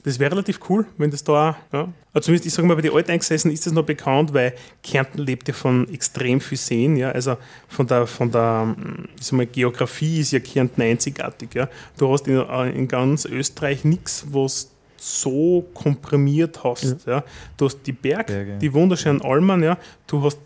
Das 0.03 0.19
wäre 0.19 0.33
relativ 0.33 0.61
cool, 0.69 0.87
wenn 0.97 1.11
das 1.11 1.25
da, 1.25 1.51
auch, 1.51 1.75
ja. 1.75 1.89
Also 2.13 2.27
zumindest, 2.27 2.47
ich 2.47 2.55
sage 2.55 2.67
mal, 2.67 2.75
bei 2.75 2.83
den 2.83 2.93
Alteingesessen 2.93 3.51
ist 3.51 3.67
das 3.67 3.73
noch 3.73 3.85
bekannt, 3.85 4.33
weil 4.33 4.55
Kärnten 4.83 5.19
lebt 5.19 5.47
ja 5.47 5.55
von 5.55 5.89
extrem 5.93 6.41
viel 6.41 6.59
Seen, 6.59 6.97
ja. 6.97 7.11
Also 7.11 7.37
von 7.69 7.87
der, 7.87 8.07
von 8.07 8.31
der 8.31 8.75
ich 9.19 9.27
sag 9.27 9.37
mal, 9.37 9.47
Geografie 9.47 10.21
ist 10.21 10.33
ja 10.33 10.41
Kärnten 10.41 10.83
einzigartig, 10.83 11.55
ja. 11.55 11.69
Du 11.99 12.11
hast 12.13 12.27
in, 12.27 12.37
äh, 12.37 12.71
in 12.71 12.89
ganz 12.89 13.27
Österreich 13.27 13.85
nichts, 13.85 14.25
was 14.31 14.71
so 14.97 15.67
komprimiert 15.75 16.65
hast, 16.65 17.07
ja. 17.07 17.23
Du 17.57 17.67
hast 17.67 17.81
die 17.87 17.93
Berg, 17.93 18.27
Berge. 18.29 18.59
die 18.59 18.73
wunderschönen 18.73 19.23
Almen, 19.23 19.63
ja. 19.63 19.79
Du 20.07 20.23
hast 20.23 20.39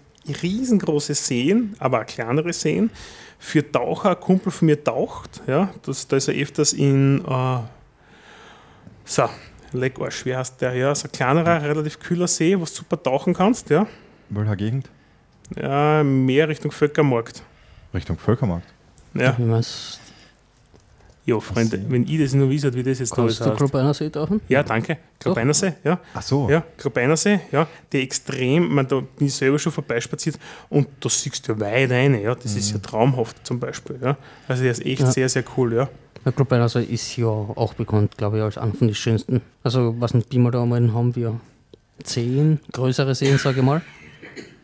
riesengroße 0.43 1.15
Seen, 1.15 1.75
aber 1.79 2.01
auch 2.01 2.07
kleinere 2.07 2.53
Seen. 2.53 2.91
Für 3.39 3.71
Taucher, 3.71 4.11
ein 4.11 4.21
Kumpel 4.21 4.51
von 4.51 4.67
mir 4.67 4.83
taucht, 4.83 5.43
ja. 5.47 5.73
Das, 5.83 6.09
da 6.09 6.17
ist 6.17 6.29
er 6.29 6.35
öfters 6.35 6.73
in, 6.73 7.25
äh, 7.25 7.59
so, 9.05 9.29
Leck 9.73 9.99
Arsch, 10.01 10.25
wie 10.25 10.37
heißt 10.37 10.61
der? 10.61 10.75
Ja, 10.75 10.95
so 10.95 11.09
ein 11.09 11.13
kleinerer, 11.13 11.63
relativ 11.63 11.99
kühler 11.99 12.29
See, 12.29 12.55
wo 12.57 12.65
du 12.65 12.71
super 12.71 13.03
tauchen 13.03 13.35
kannst, 13.35 13.71
ja. 13.71 13.87
Welcher 14.31 14.57
Gegend? 14.57 14.89
Ja, 15.57 16.03
mehr 16.03 16.49
Richtung 16.49 16.71
Völkermarkt. 16.71 17.43
Richtung 17.93 18.19
Völkermarkt. 18.19 18.67
Ja, 19.15 19.37
ja 21.27 21.41
Freunde, 21.41 21.81
wenn 21.89 22.07
ich 22.07 22.19
das 22.21 22.35
nur 22.35 22.51
wisse, 22.51 22.73
wie 22.75 22.83
das 22.83 22.99
jetzt 22.99 23.13
da 23.13 23.17
kannst 23.17 23.41
ist. 23.41 23.47
du 23.47 23.55
Klobeiner 23.55 23.95
See 23.95 24.11
tauchen? 24.11 24.41
Ja, 24.49 24.63
danke. 24.63 24.99
Krabeinersee, 25.19 25.75
ja. 25.83 25.99
Ach 26.13 26.23
so. 26.23 26.51
Ja, 26.51 26.63
Krabeinersee, 26.77 27.41
ja, 27.51 27.67
der 27.93 28.03
extrem, 28.03 28.75
man, 28.75 28.87
da 28.87 29.01
bin 29.01 29.27
ich 29.27 29.35
selber 29.35 29.59
schon 29.59 29.73
vorbeispaziert 29.73 30.39
und 30.69 30.89
da 31.01 31.09
siehst 31.09 31.49
du 31.49 31.59
weit 31.61 31.91
rein, 31.91 32.21
ja, 32.21 32.35
das 32.35 32.55
ist 32.55 32.73
ja 32.73 32.79
traumhaft 32.79 33.47
zum 33.47 33.59
Beispiel, 33.59 33.99
ja. 34.03 34.17
Also 34.49 34.63
der 34.63 34.73
ist 34.73 34.85
echt 34.85 35.01
Ja. 35.01 35.11
sehr, 35.11 35.29
sehr 35.29 35.45
cool, 35.57 35.75
ja. 35.75 35.89
Der 36.25 36.33
Klobeiner 36.33 36.69
See 36.69 36.83
ist 36.85 37.17
ja 37.17 37.27
auch 37.27 37.75
bekannt, 37.75 38.17
glaube 38.17 38.39
ich, 38.39 38.43
als 38.43 38.57
einer 38.59 38.73
von 38.73 38.89
den 38.89 38.95
schönsten. 38.95 39.43
Also, 39.63 39.95
was 39.99 40.15
nicht, 40.15 40.31
Pi 40.31 40.39
mal 40.39 40.51
da 40.51 40.63
einmal 40.63 40.93
haben 40.93 41.15
wir 41.15 41.39
zehn 42.03 42.61
größere 42.73 43.15
Seen, 43.15 43.39
sage 43.39 43.61
ich 43.61 43.65
mal. 43.65 43.83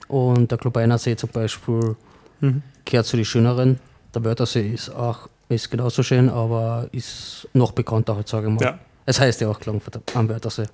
Und 0.09 0.51
der 0.51 0.59
Klobeiner 0.59 0.99
See 0.99 1.16
zum 1.16 1.31
Beispiel 1.31 1.96
Mhm. 2.40 2.62
gehört 2.87 3.05
zu 3.07 3.16
den 3.16 3.25
schöneren. 3.27 3.79
Der 4.14 4.25
Wörthersee 4.25 4.70
ist 4.73 4.88
auch 4.90 5.29
ist 5.51 5.70
genauso 5.70 6.03
schön, 6.03 6.29
aber 6.31 6.88
ist 6.92 7.46
noch 7.53 7.73
bekannter, 7.73 8.16
halt, 8.16 8.29
sage 8.29 8.49
ich 8.49 8.55
mal. 8.55 8.62
Ja. 8.64 8.79
Es 9.05 9.18
heißt 9.20 9.40
ja 9.40 9.49
auch 9.49 9.59
Klagenfurt 9.61 10.01
am 10.14 10.29
Wörthersee. 10.29 10.64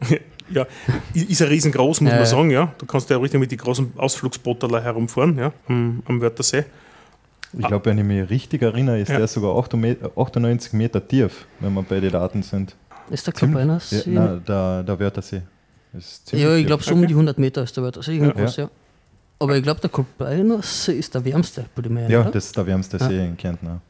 Ja, 0.51 0.65
ist 1.15 1.41
ja 1.41 1.47
riesengroß, 1.49 2.03
muss 2.03 2.11
Ja, 2.13 2.19
man 2.19 2.27
sagen, 2.27 2.51
ja. 2.51 2.73
Du 2.79 2.87
kannst 2.87 3.11
ja 3.11 3.17
richtig 3.17 3.41
mit 3.41 3.51
den 3.51 3.59
großen 3.59 3.95
Ausflugsbooterler 3.97 4.81
herumfahren, 4.83 5.37
ja, 5.39 5.53
am, 5.67 6.03
am 6.07 6.21
Wörthersee. 6.21 6.65
Ich 7.53 7.67
glaube, 7.67 7.85
wenn 7.87 7.99
ich 7.99 8.05
mich 8.05 8.29
richtig 8.29 8.63
erinnere, 8.63 9.01
ist 9.01 9.09
Ja. 9.09 9.19
der 9.19 9.27
sogar 9.29 9.57
8 9.57 9.75
Meter- 9.75 10.11
98 10.17 10.73
Meter 10.73 11.07
tief, 11.07 11.47
wenn 11.61 11.73
wir 11.75 11.83
bei 11.83 12.01
den 12.01 12.11
Daten 12.13 12.43
sind. 12.43 12.75
Ist 13.11 13.27
der 13.27 13.33
Klobeiner 13.35 13.75
Ja, 13.75 13.81
See? 13.81 14.11
nein, 14.11 14.43
der, 14.47 14.83
der 14.83 14.99
Wörthersee. 15.01 15.43
Ja, 16.33 16.55
ich 16.57 16.67
glaube 16.67 16.83
so 16.83 16.93
um 16.95 17.07
die 17.07 17.15
100 17.15 17.39
Meter 17.39 17.63
ist 17.63 17.75
der 17.77 17.85
Wörthersee, 17.85 18.17
irgendwas, 18.19 18.57
Ja. 18.57 18.65
ja. 18.65 18.71
Aber 19.39 19.57
ich 19.57 19.63
glaube, 19.63 19.81
der 19.81 19.91
Klobeiner 19.91 20.61
See 20.63 20.99
ist 20.99 21.15
der 21.15 21.25
wärmste, 21.25 21.65
würde 21.75 21.89
ich 21.89 21.95
meinen, 21.95 22.11
Ja, 22.11 22.21
oder? 22.23 22.31
das 22.33 22.47
ist 22.47 22.57
der 22.57 22.67
wärmste 22.67 22.97
Ja. 22.99 23.09
See 23.09 23.25
in 23.25 23.37
Kärnten. 23.37 23.69
auch. 23.69 23.81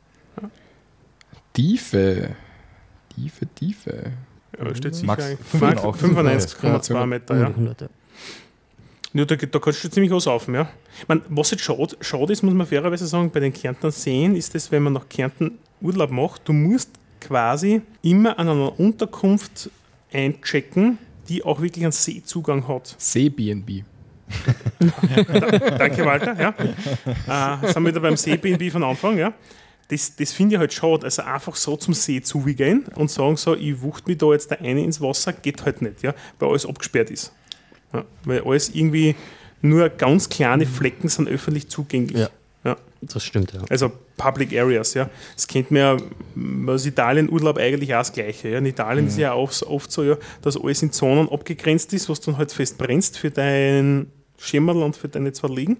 Tiefe. 1.53 2.31
Tiefe, 3.14 3.47
Tiefe. 3.55 4.12
Ja, 4.59 4.74
steht 4.74 4.95
sicher 4.95 5.07
Max 5.07 5.24
eigentlich. 5.24 5.47
85. 5.47 6.59
95,2 6.61 6.95
Ja. 6.95 7.07
Meter, 7.07 7.37
ja. 7.37 7.47
die 7.47 7.55
100, 7.55 7.81
ja. 7.83 7.89
Ja, 9.13 9.25
da, 9.25 9.37
da 9.37 9.59
kannst 9.59 9.85
du 9.85 9.89
ziemlich 9.89 10.13
was 10.13 10.27
auf, 10.27 10.49
ja. 10.49 10.69
Mein, 11.09 11.23
was 11.29 11.51
jetzt 11.51 11.63
schade, 11.63 11.97
schade 12.01 12.33
ist, 12.33 12.43
muss 12.43 12.55
man 12.55 12.67
fairerweise 12.67 13.07
sagen, 13.07 13.31
bei 13.31 13.41
den 13.41 13.53
Kärntner 13.53 13.91
Seen 13.91 14.37
ist 14.37 14.55
das, 14.55 14.71
wenn 14.71 14.83
man 14.83 14.93
nach 14.93 15.09
Kärnten 15.09 15.59
Urlaub 15.81 16.11
macht, 16.11 16.43
du 16.49 16.53
musst 16.53 16.91
quasi 17.21 17.83
immer 18.03 18.39
an 18.39 18.49
einer 18.49 18.79
Unterkunft 18.79 19.71
einchecken, 20.13 20.99
die 21.29 21.45
auch 21.45 21.61
wirklich 21.61 21.85
einen 21.85 21.93
Seezugang 21.93 22.67
hat. 22.69 22.95
See-BNB. 22.99 23.85
Danke, 25.79 26.05
Walter. 26.05 26.37
Ja. 26.41 27.61
Äh, 27.63 27.73
sind 27.73 27.83
wir 27.85 27.91
wieder 27.91 28.01
beim 28.01 28.17
See-BNB 28.17 28.73
von 28.73 28.83
Anfang. 28.83 29.19
Ja. 29.19 29.33
das, 29.89 30.17
das 30.17 30.33
finde 30.33 30.55
ich 30.55 30.59
halt 30.59 30.73
schade. 30.73 31.05
Also 31.05 31.23
einfach 31.23 31.55
so 31.55 31.77
zum 31.77 31.95
See 31.95 32.21
zugehen 32.21 32.85
und 32.95 33.11
sagen 33.11 33.37
so, 33.37 33.55
ich 33.55 33.81
wucht 33.81 34.07
mich 34.09 34.19
da 34.19 34.33
jetzt 34.33 34.51
da 34.51 34.57
eine 34.57 34.83
ins 34.83 35.01
Wasser, 35.01 35.33
geht 35.33 35.65
halt 35.65 35.83
nicht, 35.83 36.03
ja, 36.03 36.15
weil 36.39 36.49
alles 36.49 36.67
abgesperrt 36.67 37.11
ist. 37.11 37.33
Ja, 37.93 38.05
weil 38.24 38.43
alles 38.43 38.70
irgendwie 38.74 39.14
nur 39.62 39.89
ganz 39.89 40.28
kleine 40.28 40.66
Flecken 40.66 41.09
sind 41.09 41.28
öffentlich 41.28 41.68
zugänglich. 41.68 42.18
Ja. 42.18 42.28
Ja. 42.64 42.76
Das 43.01 43.22
stimmt, 43.22 43.53
ja. 43.53 43.61
Also 43.70 43.93
Public 44.16 44.53
Areas, 44.59 44.95
ja. 44.95 45.09
Das 45.34 45.47
kennt 45.47 45.70
man 45.70 45.80
ja 45.80 45.97
aus 46.72 46.84
Italien-Urlaub 46.84 47.59
eigentlich 47.59 47.95
auch 47.95 47.99
das 48.01 48.12
Gleiche. 48.12 48.49
Ja. 48.49 48.59
In 48.59 48.66
Italien 48.66 49.07
ist 49.07 49.18
ja 49.18 49.32
auch 49.32 49.53
oft, 49.62 49.93
so, 49.93 50.03
ja, 50.03 50.16
dass 50.43 50.61
alles 50.61 50.82
in 50.82 50.91
Zonen 50.91 51.28
abgegrenzt 51.28 51.93
ist, 51.93 52.09
was 52.09 52.20
dann 52.20 52.37
halt 52.37 52.53
fest 52.53 52.76
brennst 52.76 53.18
für 53.18 53.30
dein 53.30 54.11
Schimmerl 54.39 54.82
und 54.82 54.97
für 54.97 55.09
deine 55.09 55.32
zwei 55.32 55.49
Liegen. 55.49 55.76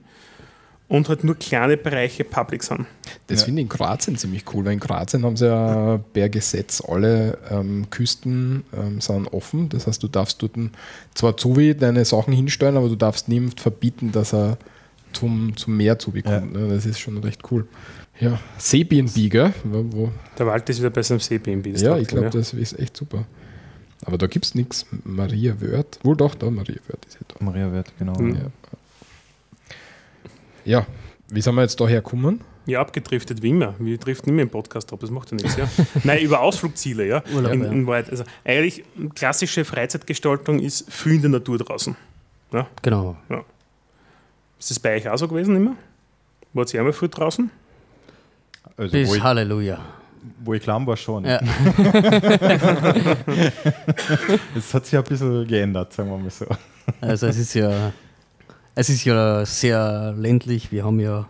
Und 0.89 1.09
halt 1.09 1.25
nur 1.25 1.35
kleine 1.35 1.77
Bereiche 1.77 2.23
public 2.23 2.63
sind. 2.63 2.87
Das 3.27 3.43
finde 3.43 3.61
ich 3.61 3.65
in 3.65 3.69
Kroatien 3.69 4.17
ziemlich 4.17 4.45
cool, 4.55 4.65
weil 4.65 4.75
in 4.75 4.81
Kroatien 4.81 5.25
haben 5.25 5.37
sie 5.37 5.47
ja 5.47 5.99
per 6.13 6.29
Gesetz 6.29 6.81
alle 6.81 7.39
ähm, 7.51 7.91
Küsten 7.91 8.63
ähm, 8.73 9.01
sind 9.01 9.27
offen. 9.33 9.69
Das 9.69 9.89
heißt, 9.89 10.01
du 10.01 10.07
darfst 10.07 10.41
dort 10.43 10.53
zwar 11.15 11.37
zu 11.37 11.57
wie 11.57 11.75
deine 11.75 12.05
Sachen 12.05 12.33
hinstellen, 12.33 12.77
aber 12.77 12.89
du 12.89 12.95
darfst 12.95 13.29
niemand 13.29 13.61
verbieten, 13.61 14.13
dass 14.13 14.33
er 14.33 14.59
zum, 15.13 15.57
zum 15.57 15.77
Meer 15.77 15.99
zubekommt. 15.99 16.53
Ne? 16.53 16.69
Das 16.69 16.87
ist 16.87 17.01
schon 17.01 17.19
recht 17.19 17.41
cool. 17.51 17.67
Ja, 18.21 18.39
Seebnb, 18.59 19.31
gell? 19.31 19.53
Wo, 19.65 20.11
Der 20.39 20.47
Wald 20.47 20.69
ist 20.71 20.79
wieder 20.79 20.91
bei 20.91 21.03
seinem 21.03 21.21
CBNB. 21.21 21.73
das 21.73 21.83
ja, 21.83 21.99
ich 21.99 22.09
glaube, 22.09 22.27
ja. 22.27 22.31
das 22.31 22.53
ist 22.53 22.79
echt 22.79 22.97
super. 22.97 23.27
Aber 24.05 24.19
da 24.19 24.27
gibt 24.27 24.45
es 24.45 24.55
nichts. 24.55 24.87
Maria 25.05 25.61
Wörth. 25.61 25.99
Wohl 26.03 26.17
doch, 26.17 26.35
da 26.35 26.51
Maria 26.51 26.77
Wörth 26.87 27.05
ist 27.07 27.15
ja 27.15 27.21
da. 27.29 27.45
Maria 27.45 27.73
Wert, 27.73 27.93
genau. 27.99 28.19
Mhm. 28.19 28.35
Ja. 28.35 28.51
Ja, 30.67 30.87
wie 31.29 31.41
sind 31.41 31.55
wir 31.55 31.63
jetzt 31.63 31.81
da 31.81 31.89
hergekommen? 31.89 32.41
Ja, 32.67 32.81
abgedriftet 32.81 33.43
wie 33.43 33.51
immer. 33.51 33.75
Wir 33.79 33.97
driften 33.97 34.33
immer 34.33 34.43
im 34.43 34.51
Podcast 34.51 34.93
ab, 34.93 34.99
das 35.01 35.11
macht 35.11 35.31
ja 35.31 35.37
nichts. 35.37 35.57
Ja. 35.57 35.69
Nein, 36.05 36.21
über 36.21 36.41
Ausflugsziele, 36.41 37.07
ja. 37.07 37.23
Urlaub, 37.33 37.53
in, 37.53 37.63
ja. 37.63 37.71
in 37.71 37.87
Wahrheit. 37.87 38.11
Also 38.11 38.25
eigentlich 38.45 38.85
klassische 39.15 39.65
Freizeitgestaltung 39.65 40.59
ist 40.59 40.93
viel 40.93 41.15
in 41.15 41.23
der 41.23 41.31
Natur 41.31 41.59
draußen. 41.59 41.95
Ja. 42.53 42.67
Genau. 42.83 43.17
Ist 44.59 44.71
das 44.71 44.81
bei 44.81 44.97
euch 44.97 45.09
auch 45.09 45.17
so 45.17 45.29
gewesen 45.29 45.55
immer? 45.57 45.77
Wart 46.53 46.75
ihr 46.75 46.81
einmal 46.81 46.93
viel 46.93 47.09
draußen? 47.09 47.51
Also, 48.77 48.93
Bis 48.93 49.09
wo, 49.09 49.15
ich, 49.15 49.23
Halleluja. 49.23 49.79
wo 50.45 50.55
ich 50.55 50.63
klein 50.63 50.87
war, 50.87 50.97
schon. 50.97 51.25
Ja. 51.25 51.41
Es 54.57 54.75
hat 54.75 54.87
sich 54.87 54.99
ein 54.99 55.05
bisschen 55.05 55.47
geändert, 55.47 55.93
sagen 55.93 56.11
wir 56.11 56.19
mal 56.19 56.31
so. 56.31 56.47
Also 57.01 57.27
es 57.27 57.37
ist 57.37 57.55
ja, 57.55 57.93
es 58.77 58.91
ist 58.91 59.05
ja 59.05 59.45
sehr 59.45 60.15
ländlich. 60.17 60.71
Wir 60.71 60.85
haben 60.85 61.01
ja 61.01 61.29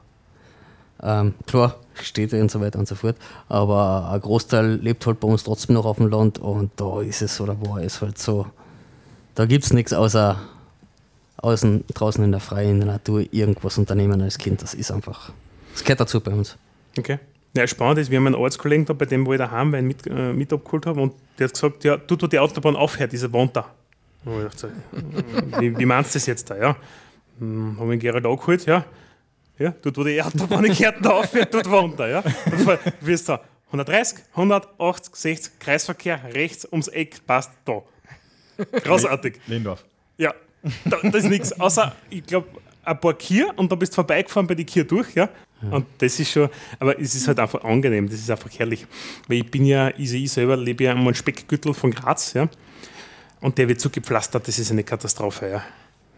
ähm, 1.02 1.34
klar 1.46 1.76
Städte 1.94 2.40
und 2.42 2.50
so 2.50 2.60
weiter 2.60 2.78
und 2.78 2.86
so 2.86 2.94
fort, 2.94 3.16
aber 3.48 4.10
ein 4.12 4.20
Großteil 4.20 4.74
lebt 4.74 5.06
halt 5.06 5.20
bei 5.20 5.28
uns 5.28 5.44
trotzdem 5.44 5.74
noch 5.74 5.86
auf 5.86 5.96
dem 5.96 6.08
Land 6.08 6.38
und 6.38 6.72
da 6.76 7.00
ist 7.00 7.22
es 7.22 7.40
oder 7.40 7.58
war 7.62 7.78
es 7.78 8.02
halt 8.02 8.18
so. 8.18 8.46
Da 9.34 9.46
gibt 9.46 9.64
es 9.64 9.72
nichts 9.72 9.92
außer 9.92 10.38
außen, 11.38 11.84
draußen 11.94 12.22
in 12.24 12.32
der 12.32 12.40
freien 12.40 12.72
in 12.72 12.78
der 12.80 12.88
Natur 12.88 13.24
irgendwas 13.30 13.78
unternehmen 13.78 14.20
als 14.20 14.36
Kind. 14.36 14.62
Das 14.62 14.74
ist 14.74 14.90
einfach, 14.90 15.32
das 15.72 15.84
gehört 15.84 16.00
dazu 16.00 16.20
bei 16.20 16.32
uns. 16.32 16.56
Okay. 16.98 17.18
Ja, 17.56 17.66
spannend 17.66 17.98
ist, 17.98 18.10
wir 18.10 18.18
haben 18.18 18.26
einen 18.26 18.34
Arbeitskollegen 18.34 18.84
da, 18.84 18.92
bei 18.92 19.06
dem 19.06 19.24
wo 19.24 19.32
ich 19.32 19.38
daheim 19.38 19.72
Wein 19.72 19.86
mit, 19.86 20.06
äh, 20.06 20.32
mit 20.32 20.52
abgeholt 20.52 20.84
habe 20.86 21.00
und 21.00 21.14
der 21.38 21.46
hat 21.46 21.54
gesagt, 21.54 21.84
ja, 21.84 21.96
du, 21.96 22.16
du 22.16 22.26
die 22.26 22.38
Autobahn 22.38 22.76
aufhört, 22.76 23.12
diese 23.12 23.32
Wand 23.32 23.56
da. 23.56 23.70
Und 24.24 24.38
ich 24.38 24.52
dachte, 24.52 24.72
wie, 25.60 25.78
wie 25.78 25.86
meinst 25.86 26.14
du 26.14 26.18
das 26.18 26.26
jetzt 26.26 26.50
da, 26.50 26.56
ja? 26.56 26.76
Hm, 27.38 27.76
haben 27.78 27.88
wir 27.88 27.96
den 27.96 28.00
Gerald 28.00 28.26
angeholt, 28.26 28.66
ja. 28.66 28.84
Ja, 29.58 29.74
dort, 29.82 29.96
wo 29.96 30.04
die 30.04 30.16
in 30.18 30.74
Kärnten 30.74 31.06
aufhört, 31.06 31.52
dort 31.54 31.70
wohnt 31.70 31.98
er, 31.98 32.08
ja. 32.08 32.24
Wie 33.00 33.12
ist 33.12 33.28
da? 33.28 33.40
130, 33.66 34.18
180, 34.32 35.16
60, 35.16 35.58
Kreisverkehr, 35.58 36.20
rechts 36.34 36.66
ums 36.70 36.88
Eck, 36.88 37.26
passt 37.26 37.52
da. 37.64 37.82
Großartig. 38.84 39.40
Lehndorf. 39.46 39.84
Ja, 40.18 40.34
da, 40.84 40.98
das 41.02 41.24
ist 41.24 41.30
nichts. 41.30 41.58
Außer, 41.58 41.94
ich 42.10 42.24
glaube, 42.24 42.48
ein 42.84 43.00
paar 43.00 43.14
Kier 43.14 43.52
und 43.56 43.70
da 43.72 43.76
bist 43.76 43.92
du 43.92 43.96
vorbeigefahren 43.96 44.46
bei 44.46 44.54
den 44.54 44.66
Kier 44.66 44.84
durch, 44.84 45.14
ja. 45.14 45.28
Und 45.70 45.86
das 45.98 46.20
ist 46.20 46.30
schon, 46.30 46.50
aber 46.78 47.00
es 47.00 47.14
ist 47.14 47.26
halt 47.26 47.40
einfach 47.40 47.64
angenehm, 47.64 48.08
das 48.08 48.18
ist 48.18 48.30
einfach 48.30 48.50
herrlich. 48.58 48.86
Weil 49.26 49.38
ich 49.38 49.50
bin 49.50 49.64
ja, 49.64 49.88
ich, 49.96 50.12
ich 50.12 50.30
selber 50.30 50.56
lebe 50.56 50.84
ja 50.84 50.92
am 50.92 51.14
Speckgürtel 51.14 51.72
von 51.72 51.90
Graz, 51.90 52.34
ja. 52.34 52.48
Und 53.40 53.56
der 53.58 53.68
wird 53.68 53.80
so 53.80 53.90
gepflastert, 53.90 54.46
das 54.46 54.58
ist 54.58 54.70
eine 54.70 54.84
Katastrophe, 54.84 55.48
ja. 55.48 55.64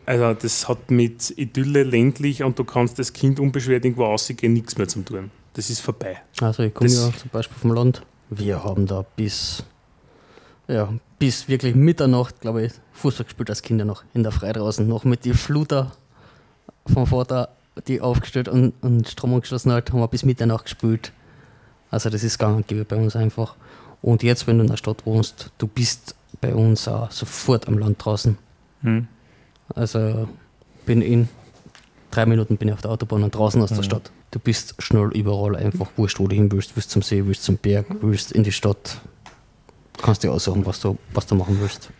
Also 0.08 0.32
das 0.32 0.66
hat 0.70 0.90
mit 0.90 1.34
Idylle 1.36 1.82
ländlich 1.82 2.42
und 2.42 2.58
du 2.58 2.64
kannst 2.64 2.98
das 2.98 3.12
Kind 3.12 3.38
unbeschwert 3.38 3.84
irgendwo 3.84 4.06
rausgehen, 4.06 4.54
nichts 4.54 4.78
mehr 4.78 4.88
zum 4.88 5.04
tun. 5.04 5.30
Das 5.52 5.68
ist 5.68 5.80
vorbei. 5.80 6.16
Also 6.40 6.62
ich 6.62 6.72
komme 6.72 6.88
ja 6.88 7.12
zum 7.14 7.28
Beispiel 7.30 7.58
vom 7.58 7.74
Land. 7.74 8.00
Wir 8.30 8.64
haben 8.64 8.86
da 8.86 9.04
bis, 9.16 9.64
ja, 10.66 10.90
bis 11.18 11.46
wirklich 11.46 11.74
Mitternacht, 11.74 12.40
glaube 12.40 12.64
ich, 12.64 12.72
Fußball 12.92 13.24
gespielt 13.24 13.50
als 13.50 13.60
Kinder 13.60 13.84
noch 13.84 14.02
in 14.14 14.22
der 14.22 14.32
Frei 14.32 14.54
draußen, 14.54 14.88
noch 14.88 15.04
mit 15.04 15.26
die 15.26 15.34
Fluter 15.34 15.92
vom 16.86 17.06
Vater, 17.06 17.50
die 17.86 18.00
aufgestellt 18.00 18.48
und, 18.48 18.72
und 18.80 19.06
Strom 19.10 19.34
angeschlossen 19.34 19.72
hat, 19.72 19.92
haben 19.92 20.00
wir 20.00 20.08
bis 20.08 20.24
Mitternacht 20.24 20.64
gespielt. 20.64 21.12
Also 21.90 22.08
das 22.08 22.24
ist 22.24 22.38
gang 22.38 22.56
und 22.56 22.66
gäbe 22.66 22.86
bei 22.86 22.96
uns 22.96 23.14
einfach. 23.14 23.56
Und 24.00 24.22
jetzt, 24.22 24.46
wenn 24.46 24.56
du 24.56 24.64
in 24.64 24.70
der 24.70 24.78
Stadt 24.78 25.04
wohnst, 25.04 25.50
du 25.58 25.66
bist 25.66 26.14
bei 26.40 26.54
uns 26.54 26.88
auch 26.88 27.10
sofort 27.10 27.68
am 27.68 27.76
Land 27.76 28.02
draußen. 28.02 28.38
Also 29.74 30.28
bin 30.86 31.02
in 31.02 31.28
drei 32.10 32.26
Minuten 32.26 32.56
bin 32.56 32.68
ich 32.68 32.74
auf 32.74 32.82
der 32.82 32.90
Autobahn 32.90 33.22
und 33.22 33.34
draußen 33.34 33.60
aus 33.62 33.70
der 33.70 33.82
Stadt. 33.82 34.10
Du 34.30 34.38
bist 34.38 34.74
schnell 34.78 35.10
überall 35.14 35.56
einfach 35.56 35.88
wurscht, 35.96 36.18
wo 36.18 36.26
du 36.26 36.36
hin 36.36 36.50
willst. 36.52 36.76
Willst 36.76 36.90
zum 36.90 37.02
See, 37.02 37.24
willst 37.26 37.44
zum 37.44 37.56
Berg, 37.56 37.86
willst 38.00 38.32
in 38.32 38.42
die 38.42 38.52
Stadt. 38.52 39.00
Kannst 40.00 40.22
dir 40.22 40.32
aussuchen, 40.32 40.64
was 40.66 40.80
du, 40.80 40.96
was 41.12 41.26
du 41.26 41.34
machen 41.34 41.58
willst. 41.60 41.90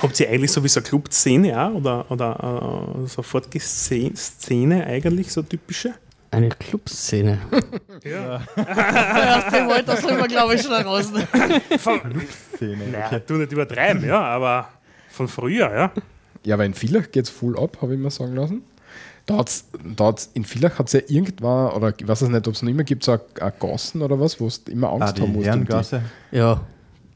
Habt 0.00 0.18
ihr 0.18 0.28
eigentlich 0.30 0.50
so 0.50 0.64
wie 0.64 0.68
so 0.68 0.80
eine 0.80 0.88
Clubszene 0.88 1.60
auch 1.60 1.74
oder, 1.74 2.10
oder 2.10 2.96
äh, 3.04 3.06
so 3.08 3.22
Fortgeh-Szene 3.22 4.86
eigentlich, 4.86 5.32
so 5.32 5.42
typische? 5.42 5.94
Eine 6.30 6.48
Clubszene. 6.48 7.38
Ja. 8.04 8.42
Aus 8.56 9.52
dem 9.52 9.68
Alter 9.68 9.96
sind 9.96 10.16
wir, 10.18 10.26
glaube 10.26 10.56
ich, 10.56 10.62
schon 10.62 10.72
raus. 10.72 11.04
Szene. 12.56 12.88
Naja, 12.88 13.20
du 13.20 13.34
nicht 13.34 13.52
übertreiben, 13.52 14.04
ja, 14.04 14.20
aber 14.20 14.68
von 15.10 15.28
früher, 15.28 15.72
ja. 15.72 15.92
Ja, 16.44 16.58
weil 16.58 16.66
in 16.66 16.74
Villach 16.74 17.10
geht 17.12 17.24
es 17.24 17.30
full 17.30 17.56
ab, 17.58 17.78
habe 17.82 17.94
ich 17.94 18.00
mir 18.00 18.10
sagen 18.10 18.34
lassen. 18.34 18.62
Da 19.26 19.36
hat's, 19.38 19.66
da 19.96 20.06
hat's, 20.06 20.30
in 20.34 20.44
Villach 20.44 20.78
hat 20.80 20.88
es 20.88 20.94
ja 20.94 21.00
irgendwann, 21.06 21.72
oder 21.74 21.94
ich 21.96 22.06
weiß 22.08 22.22
es 22.22 22.28
nicht, 22.28 22.48
ob 22.48 22.54
es 22.54 22.62
noch 22.62 22.70
immer 22.70 22.82
gibt, 22.82 23.04
so 23.04 23.12
eine 23.12 23.52
Gassen 23.60 24.02
oder 24.02 24.18
was, 24.18 24.40
wo 24.40 24.48
du 24.48 24.72
immer 24.72 24.90
Angst 24.90 25.08
Ah, 25.08 25.12
die 25.12 25.22
haben 25.22 25.28
musst. 25.32 25.36
um 25.36 25.42
die. 25.42 25.48
Herrengasse. 25.48 26.02
Ja. 26.32 26.60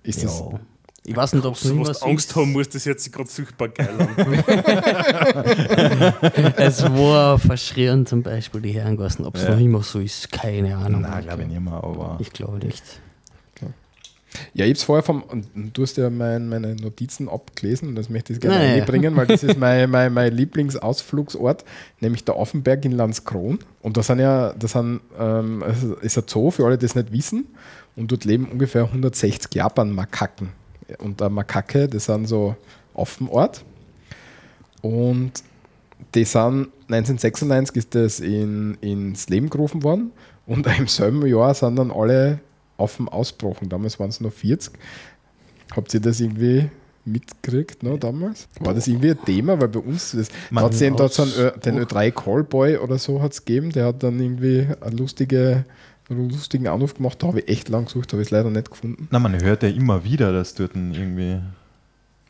Ist 0.05 0.23
das, 0.23 0.39
ja. 0.39 0.61
Ich 1.09 1.17
weiß 1.17 1.33
nicht, 1.35 1.45
ob 1.45 1.55
es 1.55 1.61
So, 1.63 1.75
noch 1.75 1.89
was 1.89 1.89
immer 1.89 1.99
du 2.01 2.07
Angst 2.13 2.31
ist. 2.31 2.37
haben 2.37 2.53
musst, 2.53 2.75
das 2.75 2.85
jetzt 2.85 3.13
gerade 3.13 3.29
sichtbar 3.29 3.69
geil 3.69 3.91
an. 3.99 4.09
Es 6.57 6.83
war 6.83 7.39
verschrien 7.39 8.07
zum 8.07 8.23
Beispiel 8.23 8.61
die 8.61 8.73
Herrengassen. 8.73 9.25
Ob 9.25 9.37
es 9.37 9.43
Ja. 9.45 9.51
noch 9.51 9.61
immer 9.61 9.83
so 9.83 10.01
ist, 10.01 10.31
keine 10.33 10.77
Ahnung. 10.77 11.03
Nein, 11.03 11.25
glaube 11.25 11.43
ich 11.43 11.49
nicht 11.49 11.61
mehr, 11.61 11.75
aber 11.75 12.17
Ich 12.21 12.33
glaube 12.33 12.59
nicht. 12.59 12.83
Ja, 14.55 14.65
ich 14.65 14.71
habe 14.71 14.73
es 14.73 14.83
vorher 14.83 15.03
vom, 15.03 15.25
du 15.55 15.83
hast 15.83 15.97
ja 15.97 16.11
mein, 16.11 16.49
meine 16.49 16.75
Notizen 16.77 17.29
abgelesen 17.29 17.89
und 17.89 17.95
das 17.97 18.09
möchte 18.09 18.33
ich 18.33 18.41
gerne 18.41 18.59
Naja. 18.59 18.75
einbringen, 18.75 19.17
weil 19.17 19.27
das 19.27 19.43
ist 19.43 19.59
mein, 19.59 19.91
mein, 19.91 20.13
mein 20.13 20.33
Lieblingsausflugsort, 20.33 21.65
nämlich 22.01 22.25
der 22.25 22.37
Offenberg 22.37 22.85
in 22.85 22.93
Landskron. 22.93 23.59
Und 23.83 23.97
da 23.97 24.03
sind 24.03 24.19
ja, 24.21 24.53
das 24.53 24.73
sind, 24.73 25.01
ähm, 25.19 25.65
ist 26.01 26.19
ein 26.19 26.25
Zoo, 26.27 26.51
für 26.51 26.65
alle, 26.65 26.79
die 26.79 26.87
es 26.87 26.95
nicht 26.95 27.13
wissen, 27.13 27.47
und 27.97 28.13
dort 28.13 28.25
leben 28.25 28.47
ungefähr 28.51 28.85
160 28.85 29.55
Japan-Makaken. 29.55 30.51
Und 30.99 31.21
eine 31.21 31.31
Makake, 31.31 31.89
das 31.89 32.05
sind 32.05 32.27
so 32.27 32.55
Offenort. 32.95 33.65
Und 34.83 35.33
die 36.15 36.25
sind 36.25 36.69
1996 36.89 37.77
ist 37.77 37.95
das 37.95 38.21
in, 38.21 38.77
ins 38.81 39.29
Leben 39.29 39.51
gerufen 39.51 39.83
worden 39.83 40.13
und 40.47 40.67
im 40.79 40.87
selben 40.87 41.27
Jahr 41.27 41.55
sind 41.55 41.77
dann 41.77 41.91
alle 41.91 42.41
offen 42.77 43.09
ausgebrochen. 43.09 43.69
Damals 43.69 43.99
waren 43.99 44.09
es 44.11 44.21
noch 44.21 44.33
40. 44.33 44.73
Habt 45.75 45.93
ihr 45.95 46.01
das 46.01 46.21
irgendwie 46.21 46.69
mitgekriegt 47.05 47.83
noch 47.83 47.99
damals? 47.99 48.49
War 48.61 48.75
das 48.75 48.87
irgendwie 48.89 49.11
ein 49.11 49.25
Thema? 49.25 49.61
Weil 49.61 49.69
bei 49.69 49.81
uns, 49.81 50.13
das, 50.13 50.29
Man 50.51 50.65
hat 50.65 50.79
den, 50.81 50.97
dort 50.97 51.13
so 51.15 51.25
den 51.25 51.79
Ö3 51.81 52.11
Callboy 52.11 52.79
oder 52.79 52.99
so 52.99 53.23
hat 53.23 53.33
es 53.33 53.45
gegeben, 53.45 53.71
der 53.71 53.87
hat 53.87 54.03
dann 54.03 54.19
irgendwie 54.21 54.67
eine 54.81 54.97
lustige, 54.97 55.65
einen 56.09 56.31
lustigen 56.31 56.67
Anruf 56.69 56.95
gemacht. 56.95 57.23
Da 57.23 57.29
habe 57.29 57.41
ich 57.41 57.49
echt 57.49 57.69
lang 57.69 57.85
gesucht, 57.87 58.13
habe 58.13 58.23
ich 58.23 58.29
es 58.29 58.33
leider 58.33 58.51
nicht 58.51 58.71
gefunden. 58.71 59.09
Na, 59.11 59.19
man 59.19 59.41
hört 59.43 59.63
ja 59.63 59.69
immer 59.69 60.05
wieder, 60.05 60.33
dass 60.33 60.55
dort 60.55 60.75
irgendwie 60.75 61.39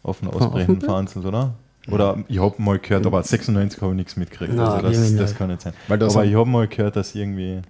offen 0.03 0.29
ausbrechen 0.29 0.81
fahren 0.83 1.07
sind, 1.07 1.25
oder? 1.25 1.55
Oder 1.89 2.25
ich 2.29 2.41
habe 2.41 2.61
mal 2.61 2.79
gehört, 2.81 3.07
aber 3.07 3.23
96 3.23 3.81
habe 3.81 3.93
ich 3.93 3.97
nichts 3.97 4.17
mitgekriegt. 4.17 4.53
Na, 4.55 4.75
also 4.75 4.89
das, 4.89 5.15
das 5.17 5.35
kann 5.37 5.51
nicht 5.51 5.63
sein. 5.63 5.73
Aber 5.89 6.11
sind- 6.11 6.25
ich 6.25 6.35
habe 6.35 6.49
mal 6.51 6.67
gehört, 6.67 6.97
dass 6.97 7.15
irgendwie. 7.15 7.63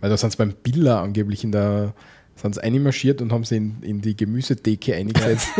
Weil 0.00 0.10
da 0.10 0.16
sind 0.18 0.30
sie 0.32 0.36
beim 0.36 0.52
Billa 0.62 1.02
angeblich 1.02 1.44
in 1.44 1.52
der 1.52 1.94
sind 2.36 2.54
sie 2.54 2.62
einmarschiert 2.62 3.22
und 3.22 3.32
haben 3.32 3.44
sie 3.44 3.56
in, 3.56 3.76
in 3.82 4.00
die 4.00 4.16
Gemüsedecke 4.16 4.94
eingesetzt. 4.94 5.48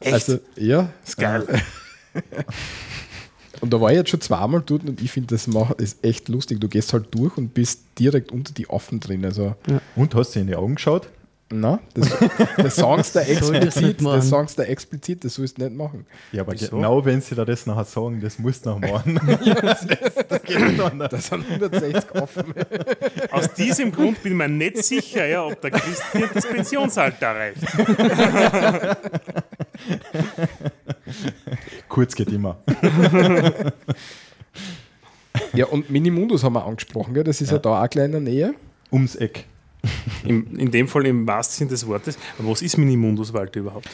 Echt? 0.00 0.12
Also, 0.12 0.38
ja. 0.56 0.92
ist 1.04 1.16
geil. 1.16 1.44
Und 3.60 3.72
da 3.72 3.80
war 3.80 3.90
ich 3.90 3.96
jetzt 3.96 4.10
schon 4.10 4.20
zweimal 4.20 4.62
dort 4.64 4.84
und 4.84 5.00
ich 5.00 5.10
finde, 5.10 5.34
das 5.34 5.46
macht, 5.48 5.80
ist 5.80 6.04
echt 6.04 6.28
lustig. 6.28 6.60
Du 6.60 6.68
gehst 6.68 6.92
halt 6.92 7.06
durch 7.10 7.36
und 7.36 7.54
bist 7.54 7.80
direkt 7.98 8.30
unter 8.30 8.52
die 8.52 8.70
Affen 8.70 9.00
drin. 9.00 9.24
Also, 9.24 9.56
Und 9.96 10.14
hast 10.14 10.34
du 10.36 10.40
in 10.40 10.46
die 10.46 10.54
Augen 10.54 10.76
geschaut? 10.76 11.08
Na, 11.50 11.78
das, 11.94 12.14
das 12.58 12.76
sagst 12.76 13.14
du 13.14 13.18
explizit, 13.26 14.04
das 14.04 14.28
sagst 14.28 14.58
du 14.58 14.66
explizit, 14.66 15.24
das 15.24 15.34
sollst 15.34 15.58
du 15.58 15.64
nicht 15.64 15.74
machen. 15.74 16.04
Ja, 16.30 16.42
aber 16.42 16.52
Wieso? 16.52 16.76
genau 16.76 17.02
wenn 17.04 17.22
sie 17.22 17.34
da 17.34 17.46
das 17.46 17.64
nachher 17.64 17.86
sagen, 17.86 18.20
das 18.20 18.38
musst 18.38 18.66
du 18.66 18.70
noch 18.70 18.80
machen. 18.80 19.18
das, 19.62 19.86
das 20.28 20.42
geht 20.42 20.60
nicht 20.60 20.80
anders. 20.80 21.10
Das 21.10 21.26
sind 21.28 21.46
160 21.48 22.14
Affen. 22.14 22.54
Aus 23.30 23.54
diesem 23.54 23.92
Grund 23.92 24.22
bin 24.22 24.32
ich 24.32 24.38
mir 24.38 24.48
nicht 24.48 24.84
sicher, 24.84 25.26
ja, 25.26 25.44
ob 25.44 25.58
der 25.62 25.70
Christian 25.70 26.28
das 26.34 26.46
Pensionsalter 26.46 27.26
erreicht. 27.26 27.62
Kurz 31.88 32.14
geht 32.14 32.28
immer. 32.28 32.58
Ja, 35.54 35.66
und 35.66 35.88
Minimundus 35.88 36.44
haben 36.44 36.52
wir 36.54 36.64
angesprochen, 36.66 37.14
gell? 37.14 37.24
das 37.24 37.40
ist 37.40 37.52
ja, 37.52 37.58
da 37.58 37.82
auch 37.82 37.88
gleich 37.88 38.06
in 38.06 38.12
der 38.12 38.20
Nähe. 38.20 38.54
Ums 38.92 39.16
Eck. 39.16 39.46
Im, 40.24 40.58
in 40.58 40.70
dem 40.70 40.88
Fall 40.88 41.06
im 41.06 41.26
wahrsten 41.26 41.58
Sinn 41.58 41.68
des 41.68 41.86
Wortes. 41.86 42.18
Aber 42.38 42.50
was 42.50 42.62
ist 42.62 42.76
Minimundus 42.76 43.32
Walter 43.32 43.60
überhaupt? 43.60 43.88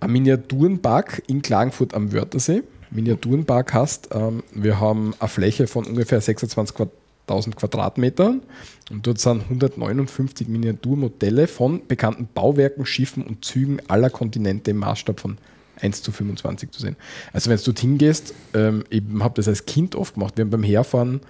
Ein 0.00 0.12
Miniaturenpark 0.12 1.22
in 1.26 1.42
Klagenfurt 1.42 1.94
am 1.94 2.12
Wörthersee. 2.12 2.62
Miniaturenpark 2.90 3.72
heißt, 3.72 4.08
ähm, 4.12 4.42
wir 4.52 4.80
haben 4.80 5.14
eine 5.18 5.28
Fläche 5.28 5.66
von 5.66 5.86
ungefähr 5.86 6.20
26.000 6.20 7.54
Quadratmetern 7.54 8.42
und 8.90 9.06
dort 9.06 9.18
sind 9.18 9.42
159 9.42 10.48
Miniaturmodelle 10.48 11.46
von 11.46 11.86
bekannten 11.86 12.28
Bauwerken, 12.32 12.86
Schiffen 12.86 13.22
und 13.22 13.44
Zügen 13.44 13.78
aller 13.88 14.10
Kontinente 14.10 14.72
im 14.72 14.78
Maßstab 14.78 15.20
von 15.20 15.38
1 15.80 16.02
zu 16.02 16.12
25 16.12 16.70
zu 16.70 16.80
sehen. 16.80 16.96
Also 17.32 17.50
wenn 17.50 17.56
du 17.56 17.64
dorthin 17.64 17.98
gehst, 17.98 18.34
ähm, 18.54 18.84
ich 18.90 19.02
habe 19.20 19.34
das 19.36 19.48
als 19.48 19.66
Kind 19.66 19.94
oft 19.94 20.14
gemacht, 20.14 20.36
wir 20.36 20.44
haben 20.44 20.50
beim 20.50 20.62
Herfahren 20.62 21.20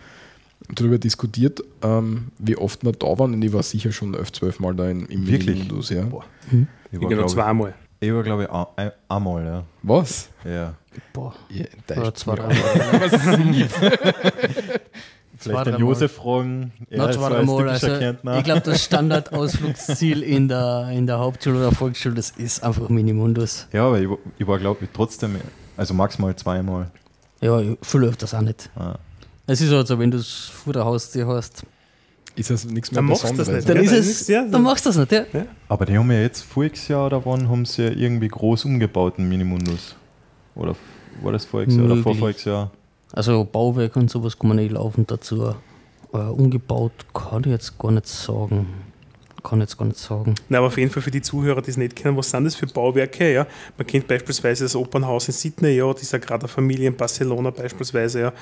darüber 0.69 0.99
diskutiert, 0.99 1.61
ähm, 1.83 2.29
wie 2.39 2.57
oft 2.57 2.85
wir 2.85 2.93
da 2.93 3.07
waren 3.19 3.35
und 3.35 3.43
ich 3.43 3.53
war 3.53 3.63
sicher 3.63 3.93
schon 3.93 4.15
11, 4.15 4.33
12 4.33 4.61
Mal 4.61 4.75
da 4.75 4.89
in, 4.89 5.07
im 5.07 5.27
Wirklich? 5.27 5.59
Minimundus, 5.59 5.91
Ja. 5.91 6.03
Boah. 6.03 6.25
Ich 6.51 6.59
Ich 6.93 7.01
war, 7.01 7.03
noch 7.03 7.09
glaube 7.17 7.27
zweimal. 7.33 7.75
ich, 8.01 8.09
ich 8.09 8.15
war, 8.15 8.23
glaube 8.23 8.43
ich, 8.45 8.51
ein- 8.51 8.67
ein- 8.77 8.93
einmal, 9.09 9.45
ja. 9.45 9.65
Was? 9.83 10.29
ja. 10.45 10.75
Boah, 11.13 11.35
Ihr 11.49 11.69
oder 11.97 12.13
zwei, 12.15 12.35
drei 12.35 12.49
Vielleicht 15.37 15.59
drei 15.59 15.65
den 15.65 15.73
Mal. 15.75 15.81
Josef 15.81 16.13
fragen. 16.13 16.73
Er 16.91 17.09
ist 17.09 17.17
zwei, 17.17 17.43
Mal. 17.45 17.69
Also, 17.69 17.87
ich 18.39 18.45
glaube, 18.45 18.61
das 18.61 18.85
Standardausflugsziel 18.85 20.23
in 20.23 20.49
der, 20.49 20.91
in 20.93 21.07
der 21.07 21.19
Hauptschule 21.19 21.59
oder 21.59 21.73
Volksschule, 21.73 22.15
das 22.15 22.31
ist 22.33 22.63
einfach 22.63 22.89
Minimundus. 22.91 23.67
Ja, 23.73 23.87
aber 23.87 24.01
ich, 24.01 24.09
war- 24.11 24.19
ich 24.39 24.47
war, 24.47 24.59
glaube 24.59 24.85
ich, 24.85 24.91
trotzdem, 24.93 25.37
also 25.77 25.95
maximal 25.95 26.35
zweimal. 26.37 26.91
Ja, 27.41 27.59
viel 27.81 28.05
öfters 28.05 28.35
auch 28.35 28.43
nicht. 28.43 28.69
Ah. 28.77 28.97
Es 29.51 29.61
ist 29.61 29.72
halt 29.72 29.86
so, 29.88 29.98
wenn 29.98 30.11
du 30.12 30.18
es 30.18 30.51
vor 30.53 30.72
der 30.72 30.84
Haustür 30.84 31.26
hast, 31.26 31.64
Ist 32.36 32.51
das 32.51 32.64
nichts 32.64 32.92
mehr 32.92 32.98
Dann 33.01 33.07
machst 33.07 33.24
du 33.28 33.34
das 33.34 33.48
nicht. 33.48 33.68
dann 33.68 33.76
Ja, 33.76 33.82
ist 33.82 33.92
dann 33.92 33.98
es, 33.98 34.28
ja, 34.28 34.46
dann 34.46 34.62
machst 34.62 34.86
du 34.86 34.90
das 34.90 34.98
nicht, 34.98 35.11
ja? 35.11 35.24
Aber 35.68 35.84
die 35.86 35.98
haben 35.98 36.11
ja 36.12 36.20
jetzt 36.20 36.42
voriges 36.44 36.86
Jahr 36.86 37.07
oder 37.07 37.24
wann 37.26 37.48
haben 37.48 37.64
sie 37.64 37.82
ja 37.82 37.90
irgendwie 37.90 38.28
groß 38.28 38.64
umgebaut, 38.66 39.14
einen 39.18 39.28
Minimundus. 39.28 39.96
Oder 40.55 40.76
war 41.22 41.32
das 41.32 41.44
voriges 41.44 41.74
Jahr 41.74 41.86
oder 41.86 41.96
vorvoriges 41.96 42.44
Jahr? 42.44 42.70
Also 43.12 43.44
Bauwerk 43.44 43.96
und 43.96 44.09
sowas 44.09 44.38
kann 44.38 44.48
man 44.48 44.59
nicht 44.59 44.70
laufend 44.70 45.11
dazu. 45.11 45.53
Äh, 46.12 46.16
umgebaut 46.18 46.92
kann 47.12 47.40
ich 47.40 47.51
jetzt 47.51 47.76
gar 47.76 47.90
nicht 47.90 48.07
sagen. 48.07 48.68
Kann 49.43 49.61
ich 49.61 49.68
jetzt 49.68 49.78
gar 49.78 49.86
nicht 49.86 49.99
sagen. 49.99 50.34
Na, 50.49 50.59
aber 50.59 50.68
auf 50.68 50.76
jeden 50.76 50.91
Fall 50.91 51.03
für 51.03 51.11
die 51.11 51.22
Zuhörer, 51.22 51.62
die 51.62 51.70
es 51.70 51.76
nicht 51.76 51.97
kennen, 51.97 52.16
was 52.16 52.30
sind 52.30 52.45
das 52.45 52.57
für 52.57 52.66
Bauwerke? 52.66 53.32
Ja? 53.32 53.47
Man 53.76 53.86
kennt 53.86 54.07
beispielsweise 54.07 54.64
das 54.64 54.76
Opernhaus 54.76 55.28
in 55.28 55.34
Sydney, 55.34 55.70
ja, 55.70 55.93
die 55.95 56.05
Sagrada 56.05 56.47
Familie 56.47 56.88
in 56.88 56.97
Barcelona 56.97 57.51
beispielsweise, 57.51 58.20
ja. 58.20 58.32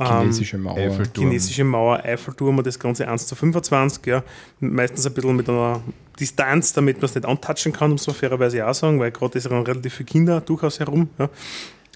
Ähm, 0.00 0.20
Chinesische 0.20 0.58
Mauer. 0.58 0.76
Eiffelturm. 0.76 1.26
chinesische 1.26 1.64
Mauer, 1.64 2.00
Eiffelturm 2.04 2.58
und 2.58 2.66
das 2.66 2.78
Ganze 2.78 3.08
1 3.08 3.26
zu 3.26 3.34
25, 3.34 4.06
ja. 4.06 4.22
Meistens 4.60 5.06
ein 5.06 5.14
bisschen 5.14 5.36
mit 5.36 5.48
einer 5.48 5.80
Distanz, 6.18 6.72
damit 6.72 6.98
man 6.98 7.06
es 7.06 7.14
nicht 7.14 7.26
antatschen 7.26 7.72
kann, 7.72 7.90
muss 7.92 8.06
man 8.06 8.14
fairerweise 8.14 8.66
auch 8.66 8.74
sagen, 8.74 9.00
weil 9.00 9.10
gerade 9.10 9.38
ist 9.38 9.50
relativ 9.50 9.94
viele 9.94 10.06
Kinder 10.06 10.40
durchaus 10.40 10.80
herum, 10.80 11.08
ja. 11.18 11.28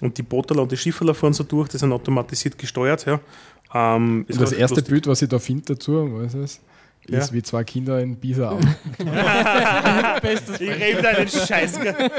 Und 0.01 0.17
die 0.17 0.23
Booterler 0.23 0.63
und 0.63 0.71
die 0.71 0.77
Schifferler 0.77 1.13
fahren 1.13 1.33
so 1.33 1.43
durch, 1.43 1.67
die 1.69 1.77
sind 1.77 1.91
automatisiert 1.91 2.57
gesteuert, 2.57 3.05
ja. 3.05 3.19
Ähm, 3.73 4.25
das 4.27 4.51
erste 4.51 4.75
lustig. 4.75 4.89
Bild, 4.89 5.07
was 5.07 5.21
ich 5.21 5.29
da 5.29 5.39
finde 5.39 5.75
dazu, 5.75 6.09
was 6.13 6.33
ist 6.33 6.35
es? 6.35 6.59
Ja. 7.09 7.19
Ist 7.19 7.33
wie 7.33 7.41
zwei 7.41 7.63
Kinder 7.63 7.99
in 7.99 8.19
Pisa. 8.19 8.57
Ich 10.59 10.69
rede 10.69 11.01
deinen 11.01 11.27
Scheiß. 11.27 11.73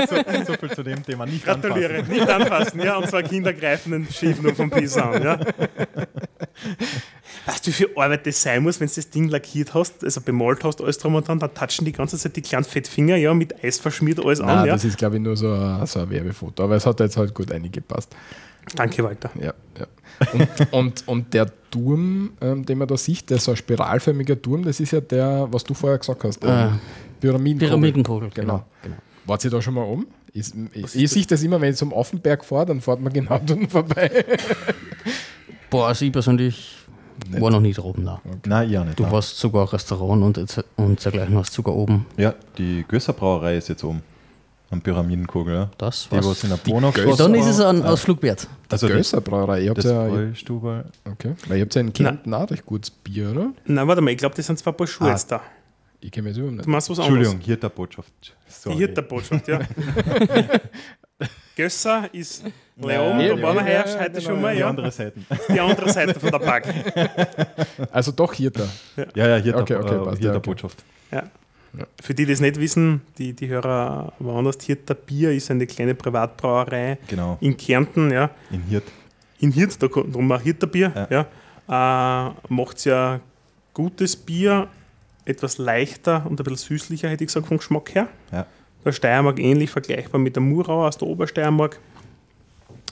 So, 0.09 0.17
so 0.47 0.53
viel 0.55 0.71
zu 0.71 0.83
dem 0.83 1.03
Thema 1.05 1.27
nicht 1.27 1.45
Gratuliere, 1.45 1.99
anfassen. 1.99 2.13
nicht 2.13 2.29
anfassen, 2.29 2.81
ja, 2.81 2.97
und 2.97 3.09
zwar 3.09 3.23
Kinder 3.23 3.53
greifen 3.53 3.93
den 3.93 4.07
Schiff 4.11 4.41
nur 4.41 4.55
vom 4.55 4.71
Pisa 4.71 5.11
an, 5.11 5.23
ja. 5.23 5.41
Weißt 7.47 7.67
du, 7.67 7.71
wie 7.71 7.73
viel 7.73 7.91
Arbeit 7.97 8.27
das 8.27 8.43
sein 8.43 8.63
muss, 8.63 8.81
wenn 8.81 8.89
du 8.89 8.95
das 8.95 9.11
Ding 9.11 9.29
lackiert 9.29 9.75
hast, 9.75 10.05
also 10.05 10.21
bemalt 10.21 10.65
hast, 10.65 10.81
alles 10.81 10.99
drum 10.99 11.15
und 11.15 11.27
dran, 11.27 11.39
dann 11.39 11.55
touchen 11.55 11.85
die 11.85 11.93
ganze 11.93 12.19
Zeit 12.19 12.37
die 12.37 12.43
kleinen 12.43 12.65
Fettfinger, 12.65 13.17
ja, 13.17 13.33
mit 13.35 13.63
Eis 13.65 13.79
verschmiert 13.79 14.25
alles 14.25 14.41
Nein, 14.41 14.49
an, 14.51 14.67
ja. 14.67 14.73
das 14.73 14.85
ist, 14.85 14.99
glaube 14.99 15.17
ich, 15.17 15.23
nur 15.23 15.37
so 15.37 15.53
ein, 15.53 15.87
so 15.87 16.01
ein 16.01 16.11
Werbefoto. 16.11 16.65
Aber 16.65 16.77
es 16.77 16.87
hat 16.87 17.01
jetzt 17.01 17.17
halt 17.17 17.35
gut 17.35 17.51
eingepasst. 17.53 18.15
Danke, 18.77 19.03
Walter. 19.03 19.31
Ja, 19.37 19.55
ja. 19.79 19.87
Und, 20.33 20.73
und, 20.73 21.09
und 21.09 21.35
der 21.35 21.51
Turm, 21.71 22.33
ähm, 22.41 22.65
den 22.67 22.79
man 22.79 22.89
da 22.89 22.97
sieht, 22.97 23.31
der 23.31 23.39
ist 23.39 23.45
so 23.45 23.53
ein 23.53 23.57
spiralförmiger 23.57 24.41
Turm, 24.41 24.65
das 24.65 24.81
ist 24.81 24.91
ja 24.93 25.01
der, 25.01 25.49
was 25.51 25.65
du 25.65 25.75
vorher 25.75 25.99
gesagt 25.99 26.23
hast. 26.25 26.45
Ah. 26.45 26.69
Ähm, 26.69 26.81
Pyramidenkugel. 27.21 27.69
Pyramidenkugel, 27.69 28.31
Genau. 28.35 28.47
genau. 28.55 28.65
genau. 28.83 28.97
Wart 29.27 29.45
ihr 29.45 29.51
da 29.51 29.63
schon 29.63 29.75
mal 29.75 29.83
um? 29.83 30.07
Ich, 30.33 30.53
ich, 30.73 30.95
ich 30.97 31.11
sehe 31.11 31.25
das 31.27 31.43
immer, 31.43 31.61
wenn 31.61 31.71
ich 31.71 31.77
zum 31.77 31.93
Affenberg 31.93 32.45
fahre, 32.45 32.67
dann 32.67 32.81
fährt 32.81 33.01
man 33.01 33.13
genau 33.13 33.41
dort 33.47 33.71
vorbei. 33.71 34.25
Boah, 35.71 35.89
also 35.89 36.05
ich 36.05 36.13
persönlich 36.13 36.77
Nicht. 37.29 37.41
war 37.41 37.51
noch 37.51 37.61
nie 37.61 37.73
da 37.73 37.83
oben. 37.83 38.05
Nein. 38.05 38.19
Nein, 38.47 38.71
ja 38.71 38.85
nicht. 38.85 38.99
Du 38.99 39.05
nein. 39.05 39.13
warst 39.13 39.39
sogar 39.39 39.73
Restaurant 39.73 40.23
und, 40.39 40.65
und 40.77 41.05
dergleichen 41.05 41.37
hast 41.37 41.53
sogar 41.53 41.75
oben. 41.75 42.07
Ja, 42.17 42.35
die 42.59 42.85
Gösser 42.89 43.13
Brauerei 43.13 43.57
ist 43.57 43.69
jetzt 43.69 43.85
oben. 43.85 44.03
Am 44.71 44.81
Pyramidenkugel, 44.81 45.53
ja. 45.55 45.71
Das 45.79 46.09
Die, 46.11 46.17
was 46.25 46.45
in 46.45 46.51
der 46.51 46.57
Bonach 46.57 46.95
Gösser- 46.95 47.17
Dann 47.17 47.35
ist 47.35 47.47
es 47.47 47.61
ein 47.61 47.83
Ausflug 47.83 48.23
wert. 48.23 48.47
Also 48.69 48.87
das, 48.87 48.97
Gösser 48.97 49.21
Brauerei. 49.21 49.63
Ihr 49.63 49.71
habt 49.71 49.83
ja, 49.83 50.05
Bräustube. 50.07 50.85
okay. 51.11 51.35
Weil 51.49 51.57
ihr 51.59 51.65
habt 51.65 51.75
ja 51.75 51.81
in 51.81 51.93
Kärnten 51.93 52.33
auch 52.33 52.49
recht 52.51 52.65
gutes 52.65 52.91
Bier, 52.91 53.31
oder? 53.33 53.51
Nein, 53.67 53.89
warte 53.89 54.01
mal, 54.01 54.13
ich 54.13 54.19
glaube, 54.19 54.37
das 54.37 54.47
sind 54.47 54.59
zwei 54.61 54.71
Paar 54.73 54.87
Schuhe 54.87 55.09
Ah. 55.09 55.11
jetzt 55.11 55.31
da. 55.33 55.41
Ich 56.01 56.11
kenne 56.13 56.29
mich 56.29 56.31
jetzt 56.31 56.39
überhaupt 56.39 56.57
nicht. 56.59 56.67
Du 56.67 56.71
machst 56.71 56.89
was 56.89 56.99
anderes. 57.01 57.17
Entschuldigung, 57.19 57.45
hier 57.45 57.57
der 57.57 57.69
Botschaft. 57.69 58.13
Die 58.23 58.31
Sorry. 58.53 58.77
Hirterbotschaft, 58.77 59.49
ja. 59.49 59.59
Gösser 61.57 62.09
ist 62.15 62.45
Leon, 62.77 63.19
Nein, 63.19 63.37
da 63.37 63.43
waren 63.43 63.57
wir 63.57 63.73
ja, 63.73 63.85
heuer 63.85 63.87
ja, 63.87 64.01
heute 64.01 64.11
genau, 64.13 64.21
schon 64.23 64.41
mal, 64.41 64.55
Die 64.55 64.61
ja. 64.61 64.69
andere 64.69 64.91
Seite. 64.91 65.21
Die 65.53 65.61
andere 65.61 65.93
Seite 65.93 66.19
von 66.19 66.31
der 66.31 66.39
Park. 66.39 66.65
Also 67.93 68.13
doch 68.13 68.33
hier 68.33 68.51
da. 68.51 68.67
Ja, 69.15 69.29
ja, 69.29 69.37
hier 69.37 69.57
Okay, 69.57 69.75
der, 69.75 69.81
okay, 69.85 69.95
äh, 69.95 69.99
passt, 70.05 70.19
hier 70.19 70.27
ja, 70.27 70.33
der 70.33 70.39
okay. 70.39 70.49
Botschaft. 70.51 70.85
Für 72.03 72.15
die, 72.15 72.25
die 72.27 72.33
das 72.33 72.41
nicht 72.41 72.59
wissen, 72.59 73.03
die, 73.19 73.33
die 73.33 73.49
Hörer 73.49 74.13
woanders, 74.19 74.57
Hirter 74.65 74.95
Bier 74.95 75.33
ist 75.33 75.51
eine 75.51 75.67
kleine 75.67 75.95
Privatbrauerei 75.95 76.99
Genau, 77.07 77.39
in 77.41 77.57
Kärnten, 77.57 78.11
ja. 78.11 78.31
in 78.51 78.63
Hirt. 78.63 78.85
In 79.39 79.53
Hirt, 79.53 79.81
da 79.83 79.89
kommt 79.89 80.15
drum 80.15 80.31
auch 80.33 80.41
Hirterbier, 80.41 81.07
ja. 81.11 81.27
Äh, 82.29 82.33
macht 82.49 82.85
ja 82.85 83.21
gutes 83.73 84.17
Bier, 84.17 84.69
etwas 85.25 85.59
leichter 85.59 86.27
und 86.29 86.41
ein 86.41 86.45
bisschen 86.45 86.77
süßlicher, 86.79 87.09
hätte 87.09 87.23
ich 87.25 87.29
gesagt, 87.29 87.47
vom 87.47 87.59
Geschmack 87.59 87.95
her. 87.95 88.09
Ja. 88.33 88.47
Der 88.85 88.93
Steiermark 88.93 89.39
ähnlich 89.39 89.71
vergleichbar 89.71 90.21
mit 90.21 90.35
der 90.35 90.43
Murau 90.43 90.87
aus 90.87 90.99
der 90.99 91.07
Obersteiermark. 91.07 91.79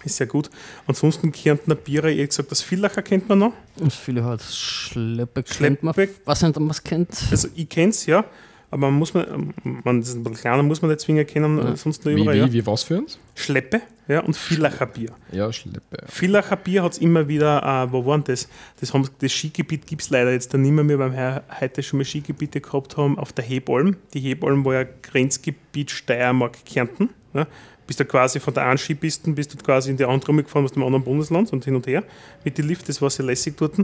Ist 0.05 0.17
sehr 0.19 0.27
gut. 0.29 0.49
Ansonsten 0.87 1.33
Kärntner 1.33 1.75
Biere, 1.75 2.13
ich 2.13 2.19
hätte 2.19 2.29
gesagt, 2.29 2.51
das 2.53 2.63
Villacher 2.63 3.03
kennt 3.03 3.29
man 3.29 3.39
noch. 3.41 3.53
Und 3.81 3.93
viele 3.93 4.25
halt 4.25 4.43
Schleppeck. 4.43 5.47
kennt 5.47 5.83
man. 5.83 5.95
Was 6.25 6.43
nicht, 6.43 6.57
ob 6.57 6.63
man 6.63 6.71
es 6.71 6.85
kennt. 6.85 7.11
Also 7.31 7.49
ich 7.57 7.69
kenne 7.69 7.91
es, 7.91 8.07
ja. 8.07 8.25
Aber 8.71 8.91
man 8.91 8.99
muss 8.99 9.15
man, 9.15 9.55
man 9.85 10.01
das 10.01 10.11
ist 10.11 10.17
ein 10.17 10.25
bisschen 10.25 10.41
kleiner, 10.41 10.63
muss 10.63 10.83
man 10.83 10.91
nicht 10.91 11.01
zwingend 11.01 11.29
kennen, 11.29 11.57
Ja. 11.59 11.75
sonst 11.77 12.05
nur 12.05 12.15
Wie, 12.15 12.21
überall. 12.23 12.37
wie, 12.37 12.41
Ja. 12.41 12.53
wie 12.53 12.67
was 12.67 12.83
für 12.83 12.99
uns? 12.99 13.19
Schleppe 13.35 13.81
ja, 14.09 14.21
und 14.21 14.37
Villacher 14.37 14.87
Bier. 14.87 15.11
Ja, 15.33 15.51
Schleppe. 15.53 16.05
Villacher 16.07 16.57
Bier 16.57 16.83
hat 16.83 16.93
es 16.93 16.99
immer 16.99 17.29
wieder, 17.29 17.63
äh, 17.89 17.93
wo 17.93 18.05
waren 18.07 18.25
das? 18.25 18.49
Das, 18.81 18.93
haben, 18.93 19.09
das 19.21 19.33
Skigebiet 19.33 19.87
gibt 19.87 20.03
es 20.03 20.11
leider 20.11 20.33
jetzt 20.33 20.53
dann 20.53 20.63
nicht 20.63 20.73
mehr, 20.73 20.99
weil 20.99 21.13
wir 21.13 21.43
heute 21.61 21.83
schon 21.83 21.99
mal 21.99 22.05
Skigebiete 22.05 22.61
gehabt 22.61 22.97
haben 22.97 23.19
auf 23.19 23.33
der 23.33 23.45
Hebalm. 23.45 23.97
Die 24.15 24.21
Hebalm 24.21 24.65
war 24.65 24.75
ja 24.75 24.85
Grenzgebiet 25.03 25.91
Steiermark-Kärnten. 25.91 27.11
Ja. 27.35 27.47
Bist 27.87 28.01
du 28.01 28.05
quasi 28.05 28.39
von 28.39 28.53
der 28.53 28.67
einen 28.67 28.77
Skipisten 28.79 29.35
bis 29.35 29.49
du 29.49 29.57
quasi 29.57 29.91
in 29.91 29.97
die 29.97 30.05
andere 30.05 30.35
gefahren 30.43 30.65
aus 30.65 30.73
dem 30.73 30.83
anderen 30.83 31.05
Bundesland 31.05 31.51
und 31.55 31.65
hin 31.65 31.75
und 31.75 31.87
her 31.87 32.03
mit 32.45 32.59
den 32.59 32.67
Lift, 32.69 32.87
das 32.89 33.01
war 33.01 33.09
sehr 33.09 33.25
lässig 33.25 33.57
dort. 33.57 33.77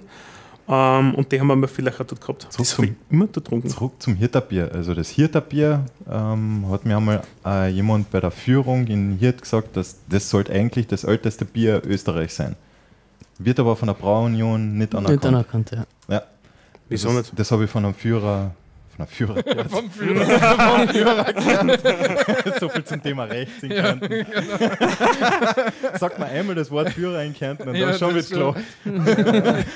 Ähm, 0.66 1.14
und 1.14 1.30
die 1.30 1.38
haben 1.38 1.46
wir 1.48 1.56
mal 1.56 1.66
Villacher 1.68 2.04
dort 2.04 2.20
gehabt. 2.20 2.42
Zurück 2.42 2.56
Das 2.58 2.70
zum- 2.70 2.96
immer 3.10 3.24
dort 3.26 3.34
getrunken. 3.44 3.68
Zurück 3.68 3.92
zum 3.98 4.14
Hirterbier. 4.16 4.70
Also 4.72 4.94
das 4.94 5.10
Hirterbier 5.10 5.84
ähm, 6.10 6.66
hat 6.70 6.86
mir 6.86 6.96
einmal 6.96 7.22
äh, 7.44 7.68
jemand 7.68 8.10
bei 8.10 8.20
der 8.20 8.30
Führung 8.30 8.86
in 8.86 9.18
Hirt 9.18 9.42
gesagt, 9.42 9.76
dass 9.76 9.98
das 10.08 10.30
sollte 10.30 10.52
eigentlich 10.52 10.86
das 10.86 11.04
älteste 11.04 11.44
Bier 11.44 11.82
Österreichs 11.84 12.36
sein. 12.36 12.56
Wird 13.38 13.60
aber 13.60 13.76
von 13.76 13.88
der 13.88 13.94
Brauunion 13.94 14.78
nicht 14.78 14.94
anerkannt. 14.94 15.22
Nicht 15.22 15.28
anerkannt, 15.28 15.70
ja. 15.72 15.84
Ja, 16.08 16.22
Wieso 16.88 17.08
das, 17.08 17.16
nicht? 17.16 17.38
Das 17.38 17.50
habe 17.50 17.64
ich 17.64 17.70
von 17.70 17.84
einem 17.84 17.94
Führer 17.94 18.52
Von 18.96 19.06
einer 19.06 19.06
Führerkehrt. 19.06 19.70
Vom 19.72 19.90
Führerkehrt. 20.90 22.60
so 22.60 22.68
viel 22.68 22.84
zum 22.84 23.02
Thema 23.02 23.24
rechts 23.24 23.62
in 23.62 23.70
Kärnten. 23.70 24.12
Ja, 24.12 24.22
genau. 24.22 25.98
Sagt 25.98 26.18
man 26.18 26.28
einmal 26.28 26.54
das 26.54 26.70
Wort 26.70 26.90
Führer 26.90 27.24
in 27.24 27.34
Kärnten 27.34 27.68
und 27.68 27.74
ja, 27.74 27.90
dann 27.90 27.98
schon 27.98 28.14
wird 28.14 28.30
gelacht. 28.30 28.60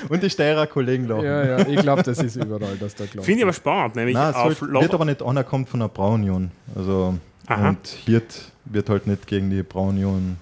und 0.09 0.23
die 0.23 0.29
Steirer 0.29 0.67
Kollegen 0.67 1.07
lachen. 1.07 1.25
Ja, 1.25 1.59
ja, 1.59 1.67
ich 1.67 1.81
glaube, 1.81 2.03
das 2.03 2.19
ist 2.19 2.35
überall, 2.37 2.77
dass 2.79 2.95
da 2.95 3.05
gelacht 3.05 3.25
Finde 3.25 3.39
ich 3.39 3.43
aber 3.43 3.53
spannend. 3.53 3.95
Nämlich 3.95 4.15
Nein, 4.15 4.33
es 4.49 4.61
wird 4.61 4.93
aber 4.93 5.05
nicht 5.05 5.21
anerkannt 5.21 5.67
von 5.69 5.81
der 5.81 5.89
Braunion. 5.89 6.51
Also, 6.75 7.15
und 7.49 7.87
Hirt 8.05 8.51
wird 8.65 8.89
halt 8.89 9.07
nicht 9.07 9.27
gegen 9.27 9.49
die 9.49 9.63
Braunion 9.63 10.37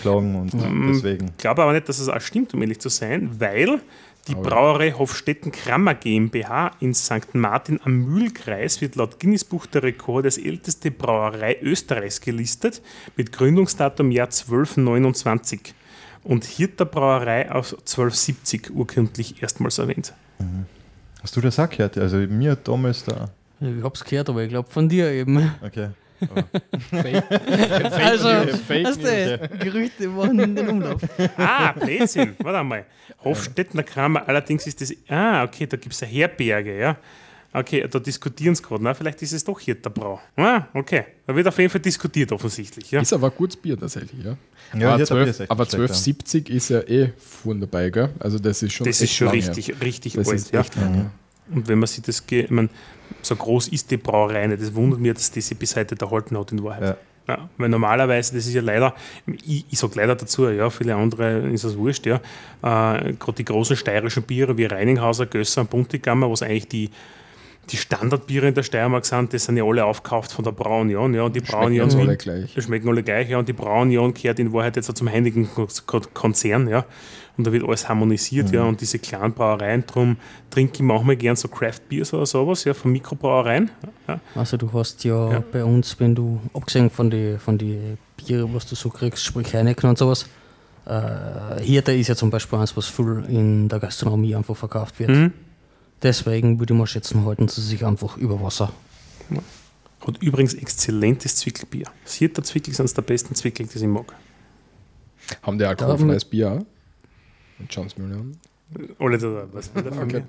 klagen 0.00 0.36
und 0.36 0.54
mm, 0.54 0.92
deswegen. 0.92 1.28
Ich 1.28 1.38
glaube 1.38 1.62
aber 1.62 1.72
nicht, 1.72 1.88
dass 1.88 1.98
es 1.98 2.08
auch 2.08 2.20
stimmt, 2.20 2.52
um 2.54 2.62
ehrlich 2.62 2.80
zu 2.80 2.88
sein, 2.88 3.30
weil 3.38 3.80
die 4.28 4.34
Brauerei 4.34 4.92
Hofstetten 4.92 5.50
Krammer 5.50 5.94
GmbH 5.94 6.72
in 6.80 6.94
St. 6.94 7.34
Martin 7.34 7.80
am 7.82 8.04
Mühlkreis 8.04 8.80
wird 8.80 8.94
laut 8.94 9.18
Guinness 9.18 9.44
Buch 9.44 9.66
der 9.66 9.82
Rekorde 9.82 10.28
als 10.28 10.38
älteste 10.38 10.90
Brauerei 10.90 11.58
Österreichs 11.60 12.20
gelistet, 12.20 12.82
mit 13.16 13.32
Gründungsdatum 13.32 14.10
Jahr 14.12 14.28
1229 14.28 15.74
und 16.22 16.44
Hirter 16.44 16.84
Brauerei 16.84 17.50
aus 17.50 17.72
1270 17.74 18.70
urkundlich 18.74 19.42
erstmals 19.42 19.78
erwähnt. 19.78 20.14
Mhm. 20.38 20.66
Hast 21.20 21.36
du 21.36 21.40
das 21.40 21.58
auch 21.58 21.68
gehört? 21.68 21.98
Also 21.98 22.16
mir 22.16 22.56
damals 22.56 23.04
da. 23.04 23.30
Ich 23.60 23.82
hab's 23.82 24.04
gehört, 24.04 24.28
aber 24.28 24.42
ich 24.42 24.48
glaube 24.48 24.70
von 24.70 24.88
dir 24.88 25.10
eben. 25.10 25.52
Okay. 25.64 25.90
Fake, 26.90 27.24
also, 27.92 28.28
Fake 28.66 28.86
hast 28.86 29.02
du, 29.02 29.48
Gerüchte 29.58 30.16
waren 30.16 30.38
in 30.38 30.54
den 30.54 30.68
Umlauf. 30.68 31.02
Ah, 31.36 31.72
Blödsinn. 31.72 32.36
Warte 32.38 32.58
einmal. 32.58 32.86
Hofstettner 33.24 33.82
Kramer, 33.82 34.26
allerdings 34.26 34.66
ist 34.66 34.80
das. 34.80 34.92
Ah, 35.08 35.44
okay, 35.44 35.66
da 35.66 35.76
gibt 35.76 35.94
es 35.94 36.02
eine 36.02 36.12
Herberge, 36.12 36.78
ja. 36.78 36.96
Okay, 37.54 37.86
da 37.88 37.98
diskutieren 37.98 38.54
sie 38.54 38.62
gerade. 38.62 38.94
Vielleicht 38.94 39.20
ist 39.20 39.32
es 39.32 39.44
doch 39.44 39.60
hier 39.60 39.74
der 39.74 39.90
Brau. 39.90 40.18
Ah, 40.36 40.68
okay. 40.72 41.04
Da 41.26 41.36
wird 41.36 41.46
auf 41.46 41.58
jeden 41.58 41.70
Fall 41.70 41.82
diskutiert, 41.82 42.32
offensichtlich. 42.32 42.90
Ja. 42.90 43.00
Ist 43.02 43.12
aber 43.12 43.26
ein 43.28 43.36
gutes 43.36 43.56
Bier 43.56 43.78
tatsächlich, 43.78 44.24
ja. 44.24 44.36
ja 44.78 44.94
aber, 44.94 45.04
12, 45.04 45.40
aber 45.42 45.64
1270 45.64 46.48
ist 46.48 46.70
ja 46.70 46.80
eh 46.80 47.12
dabei, 47.44 47.90
gell? 47.90 48.08
Also 48.18 48.38
das 48.38 48.62
ist 48.62 48.72
schon 48.72 48.86
Das 48.86 49.02
ist 49.02 49.12
schon 49.12 49.28
richtig, 49.28 49.68
her. 49.68 49.80
richtig 49.82 50.14
das 50.14 50.28
alt, 50.28 50.52
ja. 50.52 51.10
Und 51.50 51.68
wenn 51.68 51.78
man 51.78 51.86
sich 51.86 52.02
das, 52.02 52.22
ich 52.28 52.50
meine, 52.50 52.68
so 53.20 53.36
groß 53.36 53.68
ist 53.68 53.90
die 53.90 53.96
Brauerei 53.96 54.46
nicht. 54.46 54.62
Das 54.62 54.74
wundert 54.74 55.00
mich, 55.00 55.14
dass 55.14 55.30
die 55.30 55.40
sich 55.40 55.58
bis 55.58 55.76
heute 55.76 55.96
erhalten 56.00 56.38
hat 56.38 56.52
in 56.52 56.62
Wahrheit. 56.62 56.82
Ja. 56.82 56.96
Ja, 57.28 57.48
weil 57.56 57.68
normalerweise, 57.68 58.34
das 58.34 58.46
ist 58.46 58.54
ja 58.54 58.62
leider, 58.62 58.96
ich, 59.46 59.64
ich 59.70 59.78
sage 59.78 59.92
leider 59.94 60.16
dazu, 60.16 60.48
ja, 60.48 60.68
viele 60.70 60.96
andere 60.96 61.38
ist 61.50 61.62
das 61.62 61.76
wurscht, 61.76 62.04
ja. 62.04 62.16
Äh, 62.16 63.12
Gerade 63.12 63.34
die 63.38 63.44
großen 63.44 63.76
steirischen 63.76 64.24
Biere 64.24 64.58
wie 64.58 64.64
Reininghauser, 64.64 65.26
Gösser 65.26 65.60
und 65.60 65.70
Buntigammer, 65.70 66.28
was 66.28 66.42
eigentlich 66.42 66.66
die, 66.66 66.90
die 67.70 67.76
Standardbiere 67.76 68.48
in 68.48 68.54
der 68.54 68.64
Steiermark 68.64 69.06
sind, 69.06 69.32
die 69.32 69.38
sind 69.38 69.56
ja 69.56 69.62
alle 69.62 69.84
aufgekauft 69.84 70.32
von 70.32 70.44
der 70.44 70.50
Braunion. 70.50 71.14
Ja, 71.14 71.22
und 71.22 71.36
die 71.36 71.40
Braunion 71.40 71.92
schmecken 71.92 72.08
alle 72.08 72.16
gleich. 72.16 72.64
schmecken 72.64 72.88
alle 72.88 73.04
gleich, 73.04 73.28
ja. 73.28 73.38
Und 73.38 73.48
die 73.48 73.52
Braunion 73.52 74.12
gehört 74.14 74.40
in 74.40 74.52
Wahrheit 74.52 74.74
jetzt 74.74 74.94
zum 74.96 75.08
heiligen 75.08 75.48
Konzern, 76.12 76.68
ja 76.68 76.84
und 77.36 77.46
da 77.46 77.52
wird 77.52 77.64
alles 77.64 77.88
harmonisiert, 77.88 78.48
mhm. 78.48 78.54
ja, 78.54 78.62
und 78.64 78.80
diese 78.80 78.98
kleinen 78.98 79.32
Brauereien, 79.32 79.84
darum 79.86 80.16
trinke 80.50 80.74
ich 80.74 80.82
manchmal 80.82 81.16
gern 81.16 81.34
so 81.34 81.48
Craft 81.48 81.80
Beers 81.88 82.12
oder 82.12 82.26
sowas, 82.26 82.64
ja, 82.64 82.74
von 82.74 82.92
Mikrobrauereien. 82.92 83.70
Ja. 84.06 84.20
Also 84.34 84.56
du 84.56 84.70
hast 84.72 85.02
ja, 85.04 85.32
ja, 85.32 85.44
bei 85.52 85.64
uns, 85.64 85.98
wenn 85.98 86.14
du, 86.14 86.40
abgesehen 86.52 86.90
von 86.90 87.10
den 87.10 87.38
von 87.38 87.56
die 87.56 87.96
Biere, 88.16 88.52
was 88.52 88.66
du 88.66 88.74
so 88.74 88.90
kriegst, 88.90 89.24
sprich 89.24 89.54
Heineken 89.54 89.88
und 89.88 89.96
sowas, 89.96 90.26
äh, 90.84 91.62
hier, 91.62 91.82
da 91.82 91.92
ist 91.92 92.08
ja 92.08 92.16
zum 92.16 92.30
Beispiel 92.30 92.58
eins, 92.58 92.76
was 92.76 92.86
viel 92.86 93.24
in 93.28 93.68
der 93.68 93.78
Gastronomie 93.78 94.34
einfach 94.34 94.56
verkauft 94.56 94.98
wird. 94.98 95.10
Mhm. 95.10 95.32
Deswegen 96.02 96.58
würde 96.58 96.74
ich 96.74 96.78
mal 96.78 96.86
schätzen, 96.86 97.24
halten 97.24 97.48
sie 97.48 97.62
sich 97.62 97.84
einfach 97.84 98.16
über 98.16 98.42
Wasser. 98.42 98.72
Ja. 99.30 99.38
Hat 100.06 100.20
übrigens 100.20 100.54
exzellentes 100.54 101.36
Zwickelbier. 101.36 101.86
Das 102.02 102.14
Hirter 102.14 102.42
Zwickel 102.42 102.74
sind 102.74 102.94
der 102.94 103.02
besten 103.02 103.36
Zwickel, 103.36 103.66
die 103.66 103.78
ich 103.78 103.84
mag. 103.84 104.12
Haben 105.42 105.58
die 105.58 105.64
alkoholfreies 105.64 106.24
Bier 106.24 106.66
Chance 107.68 108.00
Million. 108.00 108.36
Oder 108.98 109.20
so, 109.20 109.42
was 109.52 109.74
will 109.74 109.82
der 109.82 109.92
von 109.92 110.04
okay. 110.04 110.22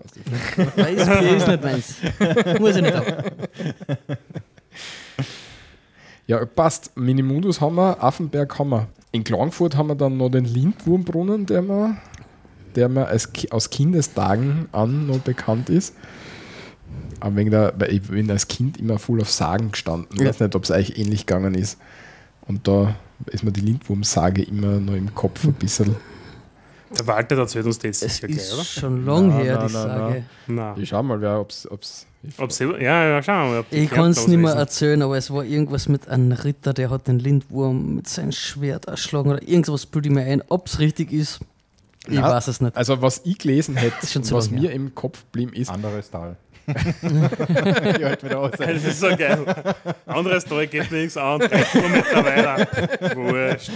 mir? 0.58 0.68
Weißbier 0.76 1.38
ist 1.38 1.48
nicht 1.48 1.64
meins. 1.64 1.96
Muss 2.60 2.76
ich 2.76 2.82
nicht 2.82 2.96
haben. 2.96 3.32
Ja, 6.28 6.46
passt. 6.46 6.96
Minimundus 6.98 7.60
haben 7.62 7.76
wir, 7.76 8.02
Affenberg 8.02 8.58
haben 8.58 8.70
wir. 8.70 8.88
In 9.12 9.24
Klagenfurt 9.24 9.76
haben 9.76 9.88
wir 9.88 9.96
dann 9.96 10.18
noch 10.18 10.30
den 10.30 10.46
Lindwurmbrunnen, 10.46 11.46
der 11.46 11.62
mir, 11.62 11.98
der 12.76 12.90
mir 12.90 13.08
als, 13.08 13.30
aus 13.52 13.70
Kindestagen 13.70 14.68
an 14.72 15.08
noch 15.08 15.20
bekannt 15.20 15.70
ist. 15.70 15.96
Aber 17.20 17.36
wegen 17.36 17.52
der, 17.52 17.74
weil 17.78 17.94
ich 17.94 18.02
bin 18.04 18.32
als 18.32 18.48
Kind 18.48 18.78
immer 18.78 19.00
voll 19.00 19.22
auf 19.22 19.30
Sagen 19.32 19.72
gestanden. 19.72 20.08
Ich 20.14 20.22
ja. 20.22 20.28
weiß 20.28 20.40
nicht, 20.40 20.56
ob 20.56 20.64
es 20.64 20.72
euch 20.72 20.98
ähnlich 20.98 21.26
gegangen 21.26 21.56
ist. 21.56 21.78
Und 22.48 22.68
da 22.68 22.96
ist 23.28 23.44
mir 23.44 23.52
die 23.52 23.62
Lindwurmsage 23.62 24.44
immer 24.44 24.80
noch 24.80 24.96
im 24.96 25.14
Kopf 25.14 25.44
ein 25.46 25.54
bisschen. 25.54 25.96
Der 26.98 27.08
Walter 27.08 27.38
erzählt 27.38 27.66
uns 27.66 27.80
das 27.80 28.00
sicher 28.00 28.28
gleich, 28.28 28.54
oder? 28.54 28.64
schon 28.64 29.06
lange 29.06 29.34
her, 29.36 29.66
die 29.66 29.74
Sage. 29.74 30.26
Nein. 30.48 30.74
Ich 30.78 30.90
schau 30.90 31.04
mal, 31.04 31.24
ob 31.24 31.50
es. 31.50 31.70
Ob's, 31.70 32.06
ob's, 32.38 32.60
ja, 32.60 32.68
ja, 32.78 33.24
schauen 33.24 33.52
wir 33.52 33.58
mal. 33.58 33.66
Ich 33.72 33.90
kann 33.90 34.12
es 34.12 34.28
nicht 34.28 34.40
mehr 34.40 34.54
erzählen, 34.54 35.02
aber 35.02 35.18
es 35.18 35.32
war 35.32 35.44
irgendwas 35.44 35.88
mit 35.90 36.08
einem 36.08 36.32
Ritter, 36.32 36.74
der 36.74 36.90
hat 36.90 37.08
den 37.08 37.20
Lindwurm 37.20 37.96
mit 37.96 38.08
seinem 38.08 38.32
Schwert 38.32 38.86
erschlagen 38.86 39.32
oder 39.32 39.42
irgendwas 39.42 39.86
bilde 39.86 40.10
ich 40.10 40.16
mir 40.16 40.24
ein. 40.24 40.44
Ob 40.50 40.68
es 40.68 40.80
richtig 40.80 41.12
ist, 41.12 41.40
ich 42.08 42.20
Na, 42.20 42.32
weiß 42.32 42.48
es 42.48 42.60
nicht. 42.62 42.76
Also, 42.76 43.02
was 43.02 43.22
ich 43.24 43.38
gelesen 43.38 43.76
hätte, 43.76 43.96
was 44.32 44.52
mir 44.52 44.72
im 44.72 44.94
Kopf 44.94 45.24
blieb, 45.32 45.56
ist. 45.56 45.70
Anderes 45.72 46.10
Tal. 46.12 46.36
das 46.66 46.84
ist 48.84 49.00
so 49.00 49.08
geil. 49.08 49.44
Anderes 50.06 50.46
Tal 50.46 50.68
geht 50.68 50.92
nichts 50.92 51.18
an, 51.18 51.40
drei 51.40 51.64
Kilometer 51.64 52.26
weiter. 52.26 53.16
Wurscht. 53.16 53.72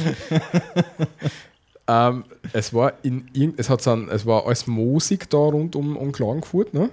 Ähm, 1.88 2.25
es 2.53 2.73
war 2.73 2.93
in 3.03 3.53
es 3.57 3.69
hat 3.69 3.81
so 3.81 3.91
ein, 3.91 4.09
es 4.09 4.25
war 4.25 4.45
alles 4.45 4.67
Musik 4.67 5.29
da 5.29 5.38
rund 5.38 5.75
um, 5.75 5.95
um 5.95 6.11
Klagenfurt, 6.11 6.73
ne? 6.73 6.89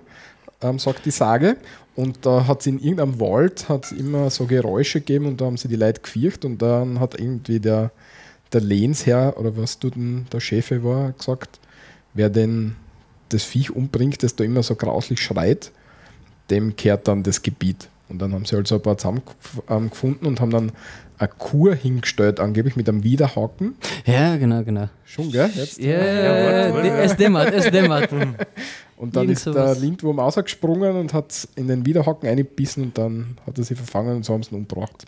Ähm, 0.60 0.78
sagt 0.78 1.04
die 1.04 1.10
Sage. 1.10 1.56
Und 1.96 2.26
da 2.26 2.46
hat 2.46 2.60
es 2.60 2.66
in 2.66 2.78
irgendeinem 2.78 3.20
Wald 3.20 3.68
hat's 3.68 3.92
immer 3.92 4.30
so 4.30 4.46
Geräusche 4.46 5.00
gegeben 5.00 5.26
und 5.26 5.40
da 5.40 5.46
haben 5.46 5.56
sie 5.56 5.68
die 5.68 5.76
Leute 5.76 6.00
gefürcht 6.00 6.44
und 6.44 6.60
dann 6.60 6.98
hat 6.98 7.18
irgendwie 7.18 7.60
der, 7.60 7.92
der 8.52 8.60
Lehnsherr 8.60 9.34
oder 9.38 9.56
was 9.56 9.78
du 9.78 9.90
denn 9.90 10.26
der 10.32 10.40
Chefe 10.40 10.82
war, 10.82 11.12
gesagt, 11.12 11.60
wer 12.14 12.30
denn 12.30 12.74
das 13.28 13.44
Viech 13.44 13.70
umbringt, 13.70 14.22
das 14.22 14.34
da 14.34 14.44
immer 14.44 14.62
so 14.62 14.74
grauslich 14.74 15.20
schreit, 15.20 15.70
dem 16.50 16.74
kehrt 16.76 17.06
dann 17.06 17.22
das 17.22 17.42
Gebiet. 17.42 17.88
Und 18.08 18.20
dann 18.20 18.32
haben 18.32 18.44
sie 18.44 18.56
halt 18.56 18.66
so 18.66 18.76
ein 18.76 18.82
paar 18.82 18.98
zusammengefunden 18.98 20.26
und 20.26 20.40
haben 20.40 20.50
dann 20.50 20.72
eine 21.18 21.28
Kur 21.28 21.74
hingestellt, 21.74 22.40
angeblich 22.40 22.76
mit 22.76 22.88
einem 22.88 23.04
Widerhaken. 23.04 23.76
Ja, 24.04 24.36
genau, 24.36 24.62
genau. 24.64 24.88
Schon, 25.04 25.30
gell? 25.30 25.50
Jetzt? 25.54 25.78
Ja, 25.78 26.04
ja, 26.04 26.68
ja, 26.68 26.98
es 26.98 27.16
dämmert, 27.16 27.52
es 27.52 27.70
dämmert. 27.70 28.10
und 28.96 29.14
dann 29.14 29.24
Irgend 29.24 29.38
ist 29.38 29.44
sowas. 29.44 29.78
der 29.78 29.82
Lindwurm 29.82 30.18
rausgesprungen 30.18 30.96
und 30.96 31.12
hat 31.14 31.48
in 31.56 31.68
den 31.68 31.86
Widerhaken 31.86 32.28
eingebissen 32.28 32.84
und 32.84 32.98
dann 32.98 33.36
hat 33.46 33.58
er 33.58 33.64
sie 33.64 33.74
verfangen 33.74 34.16
und 34.16 34.24
so 34.24 34.32
haben 34.34 34.42
sie 34.42 34.50
ihn 34.54 34.58
umgebracht. 34.58 35.04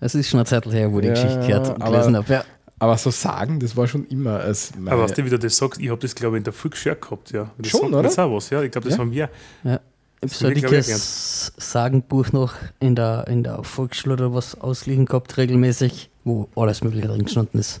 Das 0.00 0.14
ist 0.14 0.28
schon 0.28 0.40
eine 0.40 0.46
Zeit 0.46 0.66
her, 0.66 0.92
wo 0.92 1.00
die 1.00 1.08
ja, 1.08 1.14
Geschichte 1.14 1.40
gehört 1.40 1.68
und 1.68 1.84
gelesen 1.84 2.16
habe. 2.16 2.32
Ja. 2.32 2.44
Aber 2.78 2.98
so 2.98 3.10
sagen, 3.10 3.60
das 3.60 3.76
war 3.76 3.86
schon 3.86 4.06
immer. 4.08 4.40
Als 4.40 4.72
aber 4.84 5.04
was 5.04 5.14
du 5.14 5.24
wieder 5.24 5.38
das 5.38 5.56
sagst, 5.56 5.80
ich 5.80 5.88
habe 5.88 6.00
das 6.00 6.16
glaube 6.16 6.36
ich 6.36 6.40
in 6.40 6.44
der 6.44 6.52
Volksschule 6.52 6.96
gehabt, 6.96 7.30
ja. 7.30 7.50
Das 7.56 7.70
schon, 7.70 7.94
oder? 7.94 8.02
Das 8.02 8.18
auch 8.18 8.34
was, 8.34 8.50
ja. 8.50 8.60
Ich 8.62 8.72
glaube, 8.72 8.88
das 8.88 8.98
haben 8.98 9.12
wir. 9.12 9.30
Ja 9.62 9.80
so 10.26 10.46
ein 10.46 10.54
dickes 10.54 11.52
Sagenbuch 11.56 12.32
noch 12.32 12.54
in 12.80 12.94
der, 12.94 13.26
in 13.28 13.42
der 13.42 13.64
Volksschule 13.64 14.14
oder 14.14 14.34
was 14.34 14.60
ausliegen 14.60 15.06
gehabt, 15.06 15.36
regelmäßig, 15.36 16.10
wo 16.24 16.48
alles 16.54 16.82
Mögliche 16.84 17.08
drin 17.08 17.24
gestanden 17.24 17.58
ist. 17.58 17.80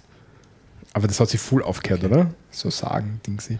Aber 0.92 1.06
das 1.06 1.20
hat 1.20 1.28
sich 1.28 1.40
voll 1.40 1.62
aufgehört, 1.62 2.04
oder? 2.04 2.34
So 2.50 2.70
Sagen, 2.70 3.20
Dingsi. 3.26 3.58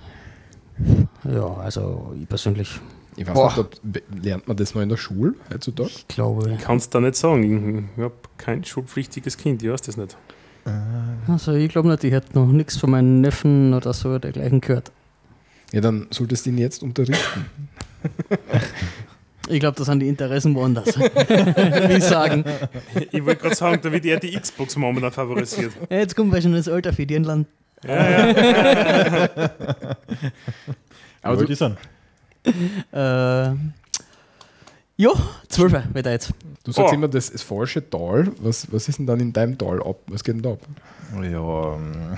Ja, 1.24 1.54
also 1.54 2.14
ich 2.20 2.28
persönlich. 2.28 2.80
Ich 3.16 3.26
weiß 3.26 3.34
Boah. 3.34 3.48
nicht, 3.48 3.58
ob, 3.58 4.24
lernt 4.24 4.48
man 4.48 4.56
das 4.56 4.74
noch 4.74 4.82
in 4.82 4.88
der 4.88 4.96
Schule 4.96 5.34
heutzutage? 5.52 5.90
Ich 5.90 6.08
glaube. 6.08 6.52
Ich 6.52 6.60
kann 6.60 6.78
es 6.78 6.88
da 6.90 7.00
nicht 7.00 7.16
sagen. 7.16 7.90
Ich 7.96 8.02
habe 8.02 8.14
kein 8.38 8.64
schulpflichtiges 8.64 9.36
Kind, 9.36 9.62
ich 9.62 9.70
weiß 9.70 9.82
das 9.82 9.96
nicht. 9.96 10.16
Also 11.26 11.52
ich 11.52 11.70
glaube 11.70 11.88
nicht, 11.88 12.04
ich 12.04 12.12
hätte 12.12 12.38
noch 12.38 12.46
nichts 12.46 12.76
von 12.76 12.90
meinen 12.90 13.20
Neffen 13.20 13.74
oder 13.74 13.92
so 13.92 14.18
dergleichen 14.18 14.60
gehört. 14.60 14.92
Ja, 15.72 15.80
dann 15.80 16.06
solltest 16.10 16.46
du 16.46 16.50
ihn 16.50 16.58
jetzt 16.58 16.82
unterrichten. 16.82 17.46
Ich 19.48 19.60
glaube, 19.60 19.76
das 19.76 19.86
sind 19.86 20.00
die 20.00 20.08
Interessen 20.08 20.54
woanders. 20.54 20.86
Wie 20.98 21.96
ich 21.96 22.04
sagen. 22.04 22.44
Ich 23.10 23.24
wollte 23.24 23.42
gerade 23.42 23.56
sagen, 23.56 23.80
da 23.82 23.90
wird 23.90 24.04
eher 24.04 24.20
die 24.20 24.38
Xbox 24.38 24.76
momentan 24.76 25.10
favorisiert. 25.10 25.72
Ja, 25.90 25.98
jetzt 25.98 26.14
kommen 26.14 26.32
wir 26.32 26.40
schon 26.40 26.54
ins 26.54 26.68
Alter 26.68 26.92
für 26.92 27.04
Dirnland. 27.04 27.48
Ja, 27.84 28.10
ja. 28.10 29.50
Aber 31.22 31.36
du, 31.36 31.46
die 31.46 31.54
sind. 31.54 31.76
Äh, 32.92 33.50
ja, 34.96 35.10
12 35.48 35.72
wird 35.92 36.06
er 36.06 36.12
jetzt. 36.12 36.32
Du 36.64 36.70
sagst 36.70 36.92
oh. 36.92 36.94
immer, 36.94 37.08
das 37.08 37.28
ist 37.28 37.42
falsche 37.42 37.88
Tal. 37.88 38.30
Was, 38.40 38.72
was 38.72 38.88
ist 38.88 38.98
denn 38.98 39.06
dann 39.06 39.18
in 39.18 39.32
deinem 39.32 39.58
Tal 39.58 39.82
ab? 39.82 39.96
Was 40.06 40.22
geht 40.22 40.36
denn 40.36 40.42
da 40.42 40.52
ab? 40.52 40.60
Ja, 41.20 41.74
ähm, 41.74 42.16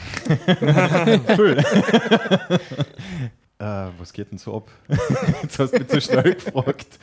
Äh, 3.58 3.86
was 3.98 4.12
geht 4.12 4.30
denn 4.30 4.38
so 4.38 4.56
ab? 4.56 4.68
Jetzt 5.42 5.58
hast 5.58 5.72
du 5.72 5.78
mich 5.78 5.88
zu 5.88 6.00
schnell 6.00 6.34
gefragt. 6.34 6.98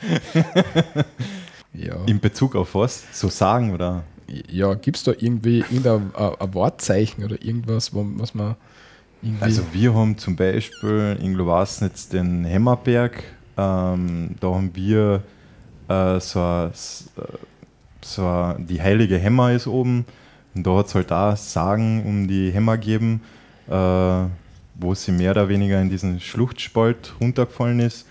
Ja, 1.72 1.96
In 2.06 2.20
Bezug 2.20 2.54
auf 2.54 2.74
was? 2.74 3.04
So 3.12 3.28
sagen 3.28 3.72
oder? 3.72 4.04
ja 4.50 4.72
gibt 4.74 4.96
es 4.96 5.02
da 5.04 5.12
irgendwie 5.18 5.58
irgendein 5.58 6.10
ein, 6.14 6.34
ein 6.40 6.54
Wortzeichen 6.54 7.24
oder 7.24 7.42
irgendwas, 7.42 7.92
wo, 7.94 8.04
was 8.16 8.34
man 8.34 8.56
irgendwie. 9.22 9.44
Also 9.44 9.62
wir 9.72 9.94
haben 9.94 10.16
zum 10.16 10.36
Beispiel 10.36 11.18
in 11.20 11.34
Glowasnitz 11.34 12.08
den 12.08 12.44
Hämmerberg. 12.44 13.22
Ähm, 13.58 14.34
da 14.40 14.48
haben 14.48 14.70
wir 14.74 15.22
äh, 15.88 16.18
so, 16.20 16.40
a- 16.40 16.66
äh, 16.68 17.22
so 18.02 18.22
a- 18.22 18.56
die 18.58 18.80
heilige 18.80 19.18
Hämmer 19.18 19.52
ist 19.52 19.66
oben. 19.66 20.06
Und 20.54 20.66
da 20.66 20.76
hat 20.78 20.86
es 20.86 20.94
halt 20.94 21.10
da 21.10 21.34
Sagen 21.36 22.04
um 22.06 22.28
die 22.28 22.50
Hämmer 22.50 22.76
gegeben, 22.78 23.22
äh, 23.68 24.24
wo 24.92 24.94
sie 24.94 25.10
mehr 25.10 25.30
oder 25.30 25.48
weniger 25.48 25.80
in 25.80 25.88
diesen 25.88 26.20
Schluchtspalt 26.20 27.14
runtergefallen 27.18 27.80
ist. 27.80 28.06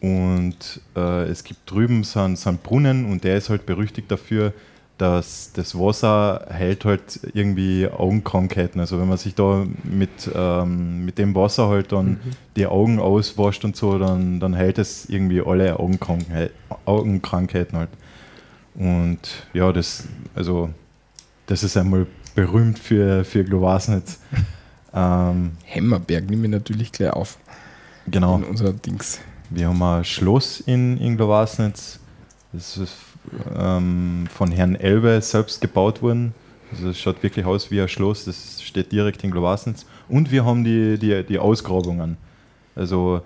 Und 0.00 0.80
äh, 0.94 1.24
es 1.24 1.42
gibt 1.42 1.68
drüben 1.68 2.04
so 2.04 2.20
einen, 2.20 2.36
so 2.36 2.48
einen 2.48 2.58
Brunnen 2.58 3.06
und 3.06 3.24
der 3.24 3.36
ist 3.36 3.50
halt 3.50 3.66
berüchtigt 3.66 4.08
dafür, 4.08 4.52
dass 4.98 5.50
das 5.52 5.76
Wasser 5.76 6.46
heilt 6.48 6.84
halt 6.84 7.18
irgendwie 7.34 7.88
Augenkrankheiten. 7.88 8.80
Also 8.80 9.00
wenn 9.00 9.08
man 9.08 9.18
sich 9.18 9.34
da 9.34 9.66
mit, 9.82 10.30
ähm, 10.32 11.04
mit 11.04 11.18
dem 11.18 11.34
Wasser 11.34 11.68
halt 11.68 11.90
dann 11.90 12.20
die 12.54 12.66
Augen 12.66 13.00
auswascht 13.00 13.64
und 13.64 13.74
so, 13.74 13.98
dann, 13.98 14.38
dann 14.38 14.56
heilt 14.56 14.78
es 14.78 15.08
irgendwie 15.08 15.42
alle 15.44 15.80
Augenkrankheit, 15.80 16.52
Augenkrankheiten 16.84 17.78
halt. 17.78 17.90
Und 18.76 19.18
ja, 19.54 19.72
das, 19.72 20.04
also 20.36 20.70
das 21.46 21.64
ist 21.64 21.76
einmal 21.76 22.06
berühmt 22.36 22.78
für, 22.78 23.24
für 23.24 23.42
Glowasnitz. 23.42 24.20
Ähm, 24.94 25.52
Hämmerberg 25.64 26.28
nehme 26.28 26.44
ich 26.44 26.50
natürlich 26.50 26.92
gleich 26.92 27.12
auf 27.12 27.38
genau. 28.06 28.36
in 28.36 28.44
unser 28.44 28.72
Dings. 28.72 29.20
Wir 29.50 29.68
haben 29.68 29.82
ein 29.82 30.04
Schloss 30.04 30.60
in, 30.60 30.98
in 30.98 31.16
Glowasnitz. 31.16 32.00
Das 32.52 32.76
ist 32.76 32.96
ähm, 33.56 34.26
von 34.32 34.50
Herrn 34.50 34.76
Elbe 34.76 35.20
selbst 35.20 35.60
gebaut 35.60 36.02
worden. 36.02 36.34
Also 36.70 36.88
es 36.88 36.98
schaut 36.98 37.22
wirklich 37.22 37.44
aus 37.44 37.70
wie 37.70 37.80
ein 37.80 37.88
Schloss. 37.88 38.24
Das 38.24 38.62
steht 38.62 38.92
direkt 38.92 39.24
in 39.24 39.30
Glowasnitz. 39.30 39.86
Und 40.08 40.30
wir 40.30 40.44
haben 40.44 40.64
die, 40.64 40.98
die, 40.98 41.22
die 41.24 41.38
Ausgrabungen. 41.38 42.16
Also 42.74 43.22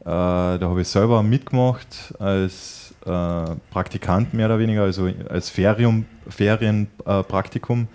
äh, 0.00 0.04
da 0.04 0.60
habe 0.60 0.82
ich 0.82 0.88
selber 0.88 1.22
mitgemacht 1.22 2.14
als 2.18 2.94
äh, 3.06 3.54
Praktikant 3.70 4.34
mehr 4.34 4.46
oder 4.46 4.58
weniger, 4.58 4.82
also 4.82 5.08
als 5.28 5.48
Ferium, 5.48 6.06
Ferienpraktikum. 6.28 7.88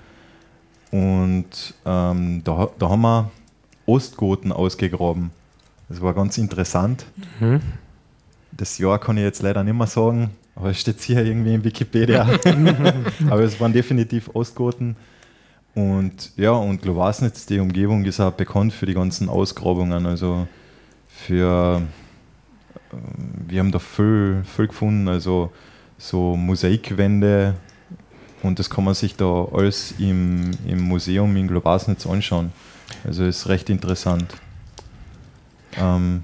Und 0.91 1.73
ähm, 1.85 2.41
da, 2.43 2.69
da 2.77 2.89
haben 2.89 3.01
wir 3.01 3.31
Ostgoten 3.85 4.51
ausgegraben. 4.51 5.31
Das 5.89 6.01
war 6.01 6.13
ganz 6.13 6.37
interessant. 6.37 7.05
Das 8.51 8.77
Jahr 8.77 8.99
kann 8.99 9.17
ich 9.17 9.23
jetzt 9.23 9.41
leider 9.41 9.63
nicht 9.63 9.75
mehr 9.75 9.87
sagen, 9.87 10.31
aber 10.55 10.69
es 10.69 10.79
steht 10.79 10.99
hier 11.01 11.23
irgendwie 11.23 11.53
in 11.53 11.63
Wikipedia. 11.63 12.27
aber 13.29 13.41
es 13.41 13.59
waren 13.59 13.73
definitiv 13.73 14.29
Ostgoten. 14.33 14.95
Und 15.75 16.31
ja, 16.35 16.51
und 16.51 16.81
Glowasnitz, 16.81 17.45
die 17.45 17.59
Umgebung 17.59 18.03
ist 18.05 18.19
auch 18.19 18.31
bekannt 18.31 18.73
für 18.73 18.85
die 18.85 18.95
ganzen 18.95 19.29
Ausgrabungen. 19.29 20.05
Also 20.05 20.47
für, 21.07 21.81
ähm, 22.91 22.99
wir 23.47 23.59
haben 23.59 23.71
da 23.71 23.79
viel, 23.79 24.43
viel 24.43 24.67
gefunden, 24.67 25.07
also 25.07 25.51
so 25.97 26.35
Mosaikwände 26.35 27.55
und 28.43 28.59
das 28.59 28.69
kann 28.69 28.83
man 28.83 28.93
sich 28.93 29.15
da 29.15 29.45
alles 29.51 29.93
im, 29.99 30.51
im 30.67 30.81
Museum 30.81 31.35
in 31.35 31.47
Glowasnitz 31.47 32.05
anschauen. 32.07 32.51
Also 33.03 33.25
ist 33.25 33.47
recht 33.47 33.69
interessant. 33.69 34.33
Ähm, 35.77 36.23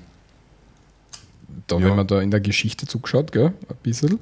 Da, 1.67 1.77
Ja. 1.77 1.85
wenn 1.85 1.95
man 1.95 2.07
da 2.07 2.19
in 2.21 2.29
der 2.31 2.41
Geschichte 2.41 2.85
zugeschaut, 2.87 3.31
gell, 3.31 3.47
ein 3.69 3.75
bisschen, 3.83 4.19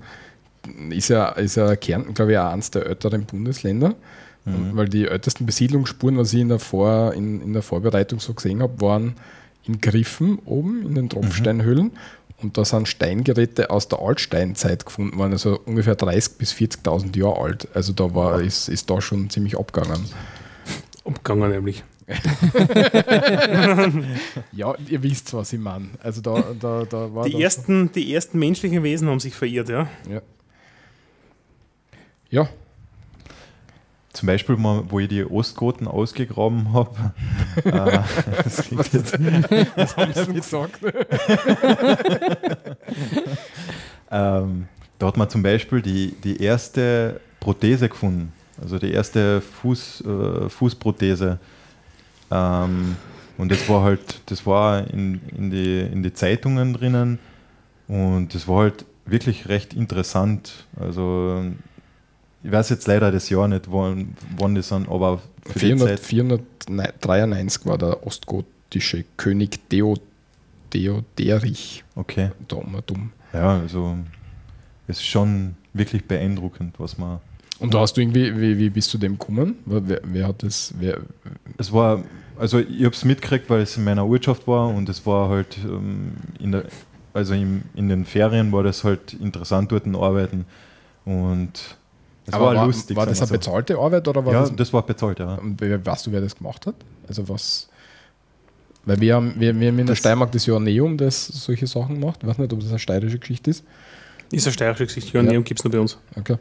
ist 0.92 1.10
ja, 1.10 1.30
ist 1.30 1.56
ja 1.56 1.76
Kärnten, 1.76 2.14
glaube 2.14 2.34
ich, 2.34 2.38
auch 2.38 2.52
eines 2.52 2.70
der 2.72 2.86
älteren 2.86 3.26
Bundesländer. 3.26 3.96
Und 4.44 4.76
Weil 4.76 4.90
die 4.90 5.08
ältesten 5.08 5.46
Besiedlungsspuren, 5.46 6.18
was 6.18 6.34
ich 6.34 6.40
in 6.42 6.50
der, 6.50 6.58
Vor, 6.60 7.14
in, 7.14 7.42
in 7.42 7.54
der 7.54 7.62
Vorbereitung 7.62 8.20
so 8.20 8.34
gesehen 8.34 8.62
habe, 8.64 8.82
waren 8.82 9.16
in 9.66 9.80
Griffen 9.82 10.40
oben 10.46 10.84
in 10.86 10.96
den 10.96 11.10
Tropfsteinhöhlen. 11.10 11.92
Und 12.42 12.58
da 12.58 12.66
sind 12.66 12.88
Steingeräte 12.88 13.70
aus 13.70 13.88
der 13.88 14.00
Altsteinzeit 14.00 14.86
gefunden 14.86 15.18
worden, 15.18 15.34
also 15.34 15.60
ungefähr 15.66 15.98
30.000 15.98 16.38
bis 16.38 16.54
40.000 16.54 17.18
Jahre 17.18 17.40
alt. 17.40 17.68
Also 17.74 17.94
da 17.94 18.14
war, 18.16 18.42
ist, 18.42 18.68
ist 18.68 18.90
da 18.90 19.02
schon 19.02 19.30
ziemlich 19.30 19.58
abgegangen. 19.58 20.06
Umgegangen 21.04 21.52
nämlich. 21.52 21.84
Ja, 24.52 24.76
ihr 24.88 25.02
wisst, 25.02 25.34
was 25.34 25.54
ich 25.54 25.60
meine. 25.60 25.90
Also 26.04 26.22
da, 26.22 26.44
da, 26.60 26.84
da 26.84 27.14
war 27.14 27.26
Die 27.26 27.42
ersten, 27.42 27.92
die 27.92 28.14
ersten 28.14 28.38
menschlichen 28.38 28.84
Wesen 28.84 29.08
haben 29.08 29.20
sich 29.20 29.34
verirrt, 29.34 29.70
ja. 29.70 29.88
Ja. 30.10 30.22
ja, 32.30 32.50
zum 34.14 34.28
Beispiel, 34.28 34.58
mal, 34.58 34.84
wo 34.90 35.00
ich 35.00 35.08
die 35.08 35.24
Ostgoten 35.24 35.88
ausgegraben 35.88 36.74
habe. 36.74 37.14
äh, 37.64 37.72
das 38.44 38.64
klingt 38.64 38.94
jetzt, 38.94 39.14
was 39.76 39.98
haben 39.98 40.14
Sie 40.14 40.34
gesagt? 40.34 40.80
ähm, 44.12 44.68
da 45.00 45.08
hat 45.08 45.18
man 45.18 45.30
zum 45.30 45.42
Beispiel 45.42 45.82
die, 45.82 46.16
die 46.24 46.44
erste 46.44 47.22
Prothese 47.40 47.90
gefunden. 47.90 48.34
Also 48.62 48.78
die 48.78 48.92
erste 48.92 49.42
Fuß, 49.42 50.04
äh, 50.06 50.50
Fußprothese. 50.50 51.40
Ähm, 52.30 52.96
und 53.38 53.52
das 53.52 53.68
war 53.68 53.84
halt, 53.84 54.22
das 54.28 54.46
war 54.46 54.88
in, 54.92 55.22
in, 55.36 55.50
die, 55.50 55.80
in 55.80 56.04
die 56.04 56.14
Zeitungen 56.14 56.74
drinnen 56.74 57.18
und 57.88 58.36
das 58.36 58.48
war 58.48 58.64
halt 58.64 58.86
wirklich 59.06 59.50
recht 59.50 59.74
interessant. 59.74 60.68
Also 60.80 61.44
ich 62.44 62.52
weiß 62.52 62.70
jetzt 62.70 62.88
leider 62.88 63.12
das 63.12 63.30
Jahr 63.30 63.48
nicht, 63.48 63.72
wann, 63.72 64.16
wann 64.38 64.56
das 64.56 64.70
sind, 64.70 64.90
aber 64.90 65.22
für 65.46 65.60
die 65.60 65.66
400, 65.68 65.90
Zeit. 65.90 66.00
493 66.00 67.66
war 67.66 67.78
der 67.78 68.06
ostgotische 68.06 69.06
König 69.18 69.60
Theo, 69.70 69.98
Theoderich. 70.70 71.84
Okay. 71.96 72.32
Da 72.48 72.58
dumm. 72.86 73.12
Ja, 73.34 73.60
also 73.60 73.98
es 74.88 74.98
ist 74.98 75.06
schon 75.06 75.56
wirklich 75.74 76.06
beeindruckend, 76.06 76.80
was 76.80 76.98
man. 76.98 77.20
Und 77.60 77.74
da 77.74 77.82
hast 77.82 77.96
du 77.96 78.02
irgendwie, 78.02 78.36
wie, 78.40 78.58
wie 78.58 78.70
bist 78.70 78.92
du 78.94 78.98
dem 78.98 79.20
gekommen? 79.20 79.56
Wer, 79.66 80.02
wer 80.04 80.28
hat 80.28 80.42
das? 80.42 80.74
Wer, 80.80 81.02
Es 81.58 81.72
war, 81.72 82.04
also 82.40 82.60
ich 82.60 82.84
habe 82.84 82.96
es 82.96 83.06
mitgekriegt, 83.06 83.50
weil 83.52 83.62
es 83.62 83.78
in 83.78 83.84
meiner 83.84 84.06
Ortschaft 84.06 84.48
war 84.48 84.70
und 84.70 84.90
es 84.90 85.06
war 85.06 85.30
halt 85.30 85.60
ähm, 85.64 86.14
in 86.40 86.54
der, 86.54 86.66
also 87.14 87.36
im, 87.36 87.62
in 87.76 87.88
den 87.88 88.06
Ferien 88.06 88.52
war 88.52 88.64
das 88.64 88.84
halt 88.84 89.14
interessant 89.14 89.72
dort 89.72 89.86
arbeiten 89.96 90.46
und 91.06 91.78
es 92.28 92.34
aber 92.34 92.56
war, 92.56 92.66
lustig. 92.66 92.96
war 92.98 93.06
das 93.06 93.20
eine 93.20 93.28
so. 93.28 93.34
bezahlte 93.34 93.78
Arbeit 93.78 94.08
oder 94.08 94.26
war 94.26 94.34
Ja, 94.34 94.42
das? 94.42 94.56
das 94.56 94.74
war 94.74 94.84
bezahlt, 94.84 95.20
ja. 95.20 95.40
Weißt 95.42 96.08
du, 96.08 96.12
wer 96.12 96.22
das 96.22 96.36
gemacht 96.36 96.66
hat? 96.68 96.76
Also 97.08 97.28
was? 97.28 97.68
Weil 98.86 99.00
wir 99.00 99.16
haben, 99.16 99.34
wir, 99.38 99.60
wir 99.60 99.68
haben 99.70 99.78
in 99.80 99.86
der 99.86 99.94
Das- 99.94 100.00
Steiermark 100.00 100.32
das 100.32 100.46
Joanneum, 100.46 100.98
das 100.98 101.28
solche 101.28 101.68
Sachen 101.68 102.00
macht. 102.00 102.24
Ich 102.24 102.28
weiß 102.30 102.38
nicht, 102.38 102.52
ob 102.54 102.60
das 102.60 102.70
eine 102.70 102.80
steirische 102.80 103.20
Geschichte 103.20 103.50
ist. 103.52 103.64
Ist 104.32 104.48
eine 104.48 104.54
steirische 104.54 104.86
Geschichte. 104.86 105.18
Ja, 105.18 105.24
Ja. 105.24 105.40
gibt 105.42 105.60
es 105.60 105.64
nur 105.64 105.72
bei 105.72 105.80
uns. 105.80 105.98
Okay. 106.16 106.38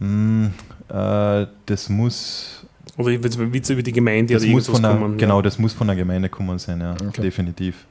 Hm, 0.00 0.52
äh, 0.88 1.46
das 1.66 1.88
muss, 1.88 2.66
Oder 2.98 3.06
wird 3.22 3.26
es 3.64 3.70
über 3.70 3.82
die 3.82 3.92
Gemeinde 3.92 4.34
das 4.34 4.42
oder 4.42 4.52
muss 4.52 4.68
irgendwas 4.68 4.80
von 4.80 4.82
der, 4.82 5.00
kommen. 5.00 5.18
genau, 5.18 5.36
Ja. 5.36 5.42
das 5.42 5.58
muss 5.58 5.72
von 5.72 5.86
der 5.86 5.96
Gemeinde 5.96 6.28
kommen 6.28 6.58
sein, 6.58 6.80
ja, 6.80 6.92
Okay. 7.06 7.22
definitiv. 7.22 7.86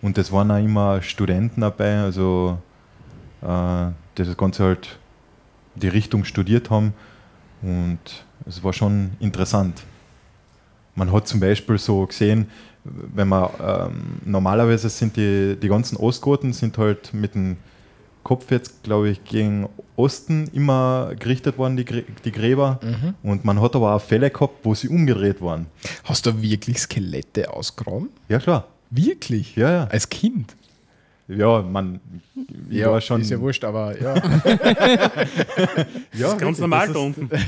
Und 0.00 0.18
das 0.18 0.32
waren 0.32 0.50
auch 0.50 0.58
immer 0.58 1.00
Studenten 1.00 1.60
dabei, 1.60 2.00
also 2.00 2.58
äh, 3.40 3.46
das 4.16 4.36
Ganze 4.36 4.64
halt 4.64 4.98
die 5.74 5.88
Richtung 5.88 6.24
studiert 6.24 6.70
haben 6.70 6.94
und 7.62 7.98
es 8.46 8.62
war 8.62 8.72
schon 8.72 9.12
interessant. 9.20 9.82
Man 10.94 11.12
hat 11.12 11.26
zum 11.26 11.40
Beispiel 11.40 11.78
so 11.78 12.06
gesehen, 12.06 12.50
wenn 12.84 13.28
man 13.28 13.48
ähm, 13.64 13.92
normalerweise 14.24 14.88
sind 14.88 15.16
die, 15.16 15.56
die 15.60 15.68
ganzen 15.68 15.96
Ostgoten 15.96 16.52
sind 16.52 16.76
halt 16.78 17.14
mit 17.14 17.34
dem 17.34 17.56
Kopf 18.22 18.50
jetzt, 18.50 18.82
glaube 18.82 19.10
ich, 19.10 19.24
gegen 19.24 19.68
Osten 19.96 20.48
immer 20.52 21.12
gerichtet 21.18 21.58
worden, 21.58 21.76
die, 21.76 21.84
die 22.24 22.32
Gräber. 22.32 22.78
Mhm. 22.82 23.14
Und 23.22 23.44
man 23.44 23.60
hat 23.60 23.74
aber 23.74 23.94
auch 23.94 24.00
Fälle 24.00 24.30
gehabt, 24.30 24.64
wo 24.64 24.74
sie 24.74 24.88
umgedreht 24.88 25.40
waren. 25.40 25.66
Hast 26.04 26.26
du 26.26 26.40
wirklich 26.40 26.78
Skelette 26.78 27.52
ausgraben? 27.52 28.10
Ja, 28.28 28.38
klar. 28.38 28.68
Wirklich? 28.90 29.56
Ja, 29.56 29.70
ja. 29.70 29.84
Als 29.84 30.08
Kind? 30.08 30.54
Ja, 31.28 31.62
man 31.62 32.00
ich 32.68 32.84
war 32.84 33.00
schon. 33.00 33.20
ist 33.20 33.30
ja 33.30 33.40
wurscht, 33.40 33.64
aber 33.64 33.98
ja. 34.00 34.14
ja, 36.14 36.34
Ganz 36.34 36.40
wirklich, 36.40 36.58
normal 36.58 36.86
das 36.88 36.94
da 36.96 37.00
ist- 37.00 37.18
unten. 37.18 37.30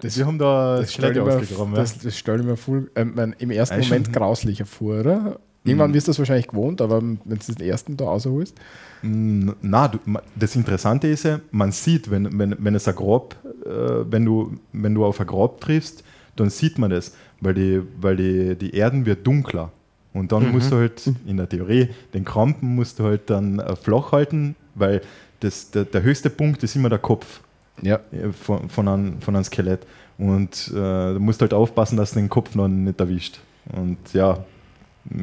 Das, 0.00 0.16
Wir 0.16 0.26
haben 0.26 0.38
da 0.38 0.76
das 0.80 0.92
stelle 0.94 1.24
mir- 1.24 1.34
ausgegraben. 1.36 1.72
ja. 1.74 1.80
das, 1.80 1.98
das 1.98 2.16
stell 2.16 2.38
ich 2.38 2.46
mir 2.46 2.56
voll, 2.56 2.88
mein, 3.14 3.34
im 3.40 3.50
ersten 3.50 3.80
Ja, 3.80 3.84
Moment 3.84 4.06
schon. 4.06 4.12
grauslicher 4.14 4.64
vor, 4.64 5.00
oder? 5.00 5.40
Irgendwann 5.64 5.90
Mhm. 5.90 5.94
wirst 5.94 6.06
du 6.06 6.10
das 6.10 6.18
wahrscheinlich 6.20 6.46
gewohnt, 6.46 6.80
aber 6.80 7.02
wenn 7.02 7.18
du 7.24 7.52
den 7.52 7.66
ersten 7.68 7.96
da 7.96 8.04
rausholst. 8.04 8.54
Mm, 9.02 9.50
Na, 9.60 9.88
du, 9.88 9.98
das 10.36 10.54
Interessante 10.54 11.08
ist 11.08 11.24
ja, 11.24 11.40
man 11.50 11.72
sieht, 11.72 12.12
wenn, 12.12 12.38
wenn, 12.38 12.54
wenn 12.60 12.74
es 12.76 12.86
ein 12.86 12.94
Grab, 12.94 13.34
äh, 13.66 13.70
wenn 14.10 14.24
du, 14.24 14.52
wenn 14.72 14.94
du 14.94 15.04
auf 15.04 15.20
ein 15.20 15.26
Grab 15.26 15.60
triffst, 15.60 16.04
dann 16.36 16.48
sieht 16.48 16.78
man 16.78 16.90
das, 16.90 17.12
weil 17.40 17.54
die, 17.54 17.82
weil 18.00 18.16
die, 18.16 18.54
die 18.54 18.74
Erden 18.76 19.04
wird 19.04 19.26
dunkler. 19.26 19.72
Und 20.14 20.32
dann 20.32 20.50
musst 20.52 20.72
du 20.72 20.76
halt 20.76 21.02
in 21.26 21.36
der 21.36 21.48
Theorie 21.48 21.90
den 22.14 22.24
Krampen 22.24 22.74
musst 22.74 22.98
du 22.98 23.04
halt 23.04 23.28
dann 23.30 23.58
äh, 23.60 23.76
flach 23.76 24.12
halten, 24.12 24.56
weil 24.74 25.00
das, 25.40 25.70
der, 25.70 25.84
der 25.84 26.02
höchste 26.02 26.30
Punkt 26.30 26.62
ist 26.62 26.74
immer 26.74 26.88
der 26.88 26.98
Kopf 26.98 27.40
Ja. 27.82 28.00
äh, 28.10 28.32
von, 28.32 28.68
von, 28.68 28.88
einem, 28.88 29.20
von 29.20 29.36
einem 29.36 29.44
Skelett. 29.44 29.86
Und 30.16 30.68
äh, 30.68 31.14
du 31.14 31.18
musst 31.20 31.40
halt 31.40 31.54
aufpassen, 31.54 31.96
dass 31.96 32.12
du 32.12 32.18
den 32.20 32.28
Kopf 32.28 32.54
noch 32.54 32.66
nicht 32.68 32.98
erwischt. 32.98 33.38
Und 33.72 33.98
ja, 34.12 34.44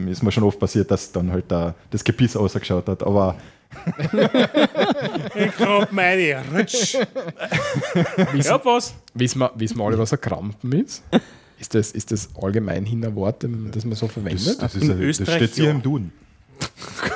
ist 0.07 0.23
mir 0.23 0.31
schon 0.31 0.43
oft 0.43 0.59
passiert, 0.59 0.89
dass 0.91 1.11
dann 1.11 1.31
halt 1.31 1.45
da 1.49 1.73
das 1.91 2.03
Gebiss 2.03 2.37
ausgeschaut 2.37 2.87
hat. 2.87 3.03
Aber 3.03 3.35
Ich 5.35 5.55
glaub 5.57 5.91
meine, 5.91 6.41
rutsch. 6.53 6.95
Ja, 8.35 8.63
was? 8.63 8.93
Wissen 9.13 9.39
wir, 9.39 9.51
wissen 9.55 9.77
wir 9.77 9.83
alle, 9.85 9.97
was 9.97 10.13
ein 10.13 10.21
Krampen 10.21 10.71
ist? 10.71 11.03
Ist 11.59 11.73
das, 11.73 11.91
ist 11.91 12.11
das 12.11 12.29
allgemein 12.41 12.85
hin 12.85 13.03
ein 13.05 13.15
Wort, 13.15 13.45
das 13.71 13.85
man 13.85 13.95
so 13.95 14.07
verwendet? 14.07 14.45
das, 14.45 14.57
das, 14.57 14.75
ist, 14.75 14.83
In 14.83 14.91
ein- 14.91 15.07
das 15.07 15.33
steht 15.35 15.55
hier 15.55 15.65
ja. 15.65 15.71
im 15.71 15.81
Duden. 15.81 16.11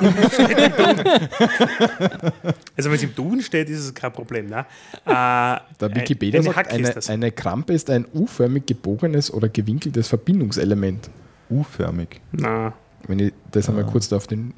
Also 2.76 2.90
wenn 2.90 2.96
es 2.96 3.02
im 3.02 3.14
Duden 3.14 3.42
steht, 3.42 3.68
ist 3.68 3.80
es 3.80 3.94
kein 3.94 4.12
Problem. 4.12 4.48
Ne? 4.48 4.64
Äh, 5.06 5.10
Der 5.80 5.94
Wikipedia 5.94 6.40
eine 6.40 6.52
sagt, 6.52 6.70
eine, 6.70 6.94
eine 7.08 7.32
Krampe 7.32 7.72
ist 7.72 7.90
ein 7.90 8.06
U-förmig 8.14 8.66
gebogenes 8.66 9.32
oder 9.32 9.48
gewinkeltes 9.48 10.08
Verbindungselement. 10.08 11.10
U-förmig. 11.50 12.20
Na, 12.32 12.72
Wenn 13.06 13.18
ich 13.18 13.32
das 13.50 13.68
einmal 13.68 13.84
kurz 13.86 14.08
da 14.08 14.16
auf 14.16 14.26
den 14.26 14.54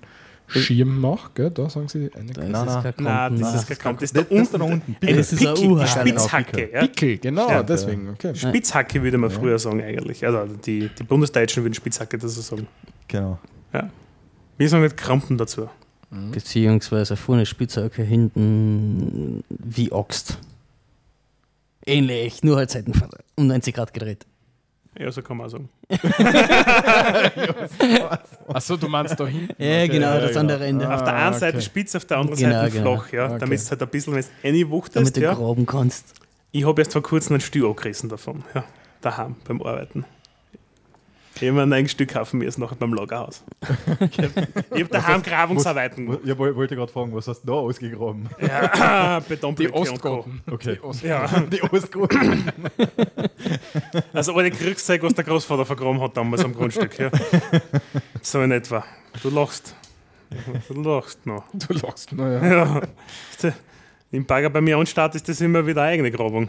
Schirm 0.61 1.00
mache, 1.00 1.30
gell, 1.34 1.50
da 1.50 1.68
sagen 1.70 1.88
sie 1.88 2.11
eine 2.14 2.30
ist 2.30 2.36
Nein, 2.38 2.50
es 2.50 2.53
nein. 2.53 2.82
kein 2.82 2.94
na, 2.98 3.11
Krampen. 3.28 3.40
das 3.40 3.55
ist 3.55 3.68
kein 3.68 3.78
Kramp. 3.78 3.98
Das 4.00 4.11
ist 4.11 4.16
da 4.16 4.20
Das- 4.22 4.28
das 4.30 4.40
ist 4.40 4.55
da 4.55 4.59
unten. 4.62 4.72
unten. 4.74 4.96
Eine 5.07 5.16
Das 5.16 5.32
ist 5.32 5.40
ein 5.46 5.55
Pickel, 5.55 5.62
die 5.68 5.72
U-Hacke. 5.74 5.88
Spitzhacke. 6.00 6.70
Ja. 6.72 6.80
Pickel, 6.80 7.18
genau, 7.18 7.48
Ja. 7.48 7.62
deswegen. 7.62 8.09
Okay. 8.11 8.34
Spitzhacke 8.34 9.03
würde 9.03 9.18
man 9.18 9.30
früher 9.30 9.59
sagen 9.59 9.82
eigentlich. 9.82 10.24
Also 10.26 10.55
die, 10.55 10.88
die 10.98 11.03
Bundesdeutschen 11.05 11.62
würden 11.64 11.74
Spitzhacke 11.74 12.18
das 12.18 12.34
so 12.34 12.40
sagen. 12.42 12.66
Genau. 13.09 13.38
Wir 14.59 14.68
sagen 14.68 14.82
nicht 14.82 14.96
Krampen 14.96 15.38
dazu. 15.38 15.68
Beziehungsweise 16.30 17.16
vorne 17.16 17.46
Spitzhacke, 17.46 18.03
hinten 18.03 19.42
wie 19.48 19.90
Axt. 19.92 20.38
Ähnlich, 21.86 22.42
nur 22.44 22.57
halt 22.57 22.70
Seitenfalle. 22.70 23.18
Um 23.34 23.46
90 23.46 23.74
Grad 23.74 23.92
gedreht. 23.94 24.26
Ja, 24.99 25.11
so 25.11 25.22
kann 25.22 25.36
man 25.38 25.47
auch 25.47 25.51
sagen. 25.51 25.68
Achso, 28.49 28.76
du 28.76 28.88
meinst 28.88 29.18
da 29.18 29.26
hinten? 29.26 29.55
Ja, 29.62 29.86
genau, 29.86 30.18
das 30.20 30.34
ja, 30.34 30.40
andere 30.40 30.66
Ende. 30.66 30.93
Auf 30.93 31.03
der 31.03 31.14
Ah, 31.14 31.26
einen 31.28 31.38
Seite 31.38 31.57
okay. 31.57 31.64
spitz, 31.66 31.95
auf 31.97 32.05
der 32.05 32.18
anderen 32.18 32.38
Genau, 32.38 32.53
Seite 32.61 32.70
genau. 32.72 32.97
flach, 32.99 33.12
ja, 33.12 33.24
Okay. 33.26 33.38
damit 33.38 33.59
es 33.59 33.70
halt 33.70 33.82
ein 33.82 33.88
bisschen, 33.88 34.14
wenn 34.14 34.22
du 34.22 34.28
reinwuchtest, 34.49 34.97
Damit 34.97 35.16
du 35.16 35.20
ja. 35.20 35.34
graben 35.34 35.66
kannst. 35.66 36.14
Ich 36.51 36.66
habe 36.66 36.80
erst 36.82 36.93
vor 36.93 37.03
kurzem 37.03 37.36
ein 37.36 37.40
Stuhl 37.40 37.66
angerissen 37.66 38.09
davon, 38.11 38.45
ja, 38.55 38.64
daheim 39.01 39.36
beim 39.47 39.62
Arbeiten. 39.62 40.05
Ich 41.41 41.51
mir 41.51 41.62
ein 41.62 41.89
Stück 41.89 42.11
kaufen 42.11 42.39
müssen, 42.39 42.61
nachher 42.61 42.76
beim 42.76 42.93
Lagerhaus. 42.95 43.43
Ich 44.11 44.18
habe 44.18 44.47
hab 44.70 44.89
daheim 44.91 45.22
Grabungsarbeiten. 45.22 46.18
Ja, 46.24 46.37
woll- 46.39 46.55
wollte 46.55 46.76
gerade 46.76 46.93
fragen, 46.93 47.14
was 47.14 47.26
hast 47.26 47.43
du 47.43 47.47
da 47.49 47.53
ausgegraben? 47.55 48.28
Ja, 48.41 49.20
Die 49.20 49.28
Betonblöcke 49.28 49.72
Co. 49.72 49.80
Ostgoten. 49.80 50.41
Okay. 50.51 50.74
Die 50.74 50.80
Ost 50.83 51.03
Ja, 51.03 51.26
Die 51.53 51.61
also 54.12 54.35
alle 54.35 54.51
Kriegszeug, 54.51 55.03
was 55.03 55.14
der 55.14 55.24
Großvater 55.24 55.64
vergraben 55.66 56.01
hat 56.01 56.16
damals 56.16 56.45
am 56.45 56.55
Grundstück. 56.55 56.99
Ja. 56.99 57.11
So 58.20 58.43
in 58.43 58.53
etwa. 58.53 58.85
Du 59.22 59.30
lachst. 59.30 59.74
Du 60.68 60.80
lachst 60.83 61.26
noch. 61.26 61.45
Du 61.53 61.74
lachst, 61.74 62.12
naja. 62.12 62.80
Ja. 63.43 63.53
Im 64.11 64.24
Bagger 64.26 64.51
bei 64.51 64.61
mir 64.61 64.76
anstarrt 64.76 65.14
ist 65.14 65.28
das 65.28 65.41
immer 65.41 65.66
wieder 65.66 65.83
eine 65.83 65.93
eigene 65.93 66.11
Grabung. 66.11 66.49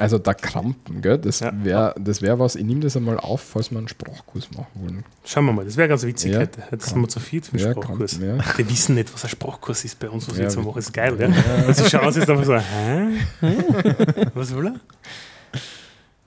Also 0.00 0.18
der 0.18 0.34
Krampen, 0.34 1.02
gell? 1.02 1.18
das 1.18 1.40
Ja. 1.40 1.52
wäre 1.62 1.94
das 1.98 2.22
wär 2.22 2.38
was, 2.38 2.56
ich 2.56 2.64
nehme 2.64 2.80
das 2.80 2.96
einmal 2.96 3.18
auf, 3.18 3.40
falls 3.42 3.70
wir 3.70 3.78
einen 3.78 3.88
Sprachkurs 3.88 4.50
machen 4.52 4.66
wollen. 4.74 5.04
Schauen 5.24 5.44
wir 5.46 5.52
mal, 5.52 5.64
das 5.64 5.76
wäre 5.76 5.88
ganz 5.88 6.02
witzig 6.04 6.32
Ja, 6.32 6.40
heute. 6.40 6.62
Jetzt 6.70 6.88
sind 6.88 7.00
wir 7.00 7.08
zu 7.08 7.20
viel 7.20 7.42
für 7.42 7.56
den 7.56 7.66
Ja, 7.66 7.72
Sprachkurs. 7.72 8.18
Krampen, 8.18 8.36
ja. 8.38 8.44
Die 8.58 8.70
wissen 8.70 8.94
nicht, 8.94 9.12
was 9.12 9.24
ein 9.24 9.30
Sprachkurs 9.30 9.84
ist 9.84 9.98
bei 9.98 10.08
uns, 10.10 10.26
was 10.28 10.34
wir 10.36 10.42
Ja, 10.42 10.48
jetzt 10.48 10.56
wir- 10.56 10.62
machen. 10.64 10.76
Das 10.76 10.86
ist 10.86 10.92
geil, 10.92 11.16
ja? 11.18 11.66
Und 11.66 11.76
sie 11.76 11.88
schauen 11.90 12.12
sich 12.12 12.22
jetzt 12.22 12.30
einfach 12.30 12.44
so, 12.44 12.56
hä? 12.56 14.30
Was 14.34 14.54
will 14.54 14.66
er? 14.66 14.80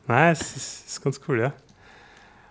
Nein, 0.08 0.34
es 0.34 0.42
ist, 0.56 0.88
ist 0.88 1.02
ganz 1.04 1.20
cool, 1.28 1.40
ja. 1.40 1.54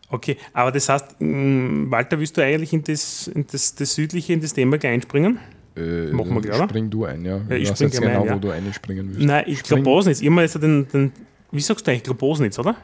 Okay, 0.08 0.36
aber 0.52 0.72
das 0.72 0.88
heißt, 0.88 1.16
mh, 1.20 1.90
Walter, 1.90 2.18
willst 2.18 2.36
du 2.36 2.42
eigentlich 2.44 2.72
in 2.72 2.82
das, 2.84 3.28
in 3.28 3.46
das, 3.46 3.74
das 3.74 3.94
Südliche, 3.94 4.32
in 4.34 4.40
das 4.40 4.52
Thema 4.52 4.76
einspringen? 4.82 5.38
Äh, 5.76 6.12
Machen 6.12 6.34
wir 6.34 6.40
gleich? 6.42 6.62
Spring 6.64 6.90
du 6.90 7.04
ein, 7.04 7.24
ja. 7.24 7.40
Ja, 7.48 7.56
ich 7.56 7.70
weiß 7.70 7.78
jetzt 7.80 8.00
genau, 8.00 8.20
ein, 8.22 8.26
ja. 8.26 8.34
wo 8.34 8.38
du 8.38 8.50
einspringen 8.50 9.08
willst. 9.10 9.20
Nein, 9.26 9.44
ich 9.46 9.62
glaube 9.62 9.82
Bosnitz. 9.82 10.20
Ich 10.20 10.30
habe 10.30 10.40
jetzt 10.42 10.62
den, 10.62 10.86
den, 10.88 11.12
wie 11.50 11.60
sagst 11.60 11.86
du 11.86 11.90
eigentlich, 11.90 12.02
Globosnitz, 12.04 12.58
oder? 12.58 12.76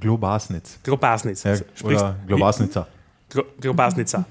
Globasnitz. 0.00 0.78
Globasnitz. 0.82 1.42
Ja, 1.44 1.54
Sprichst- 1.56 1.84
oder 2.02 2.16
Globasnitzer. 2.26 2.86
Glo- 3.30 3.44
Globasnica. 3.60 4.24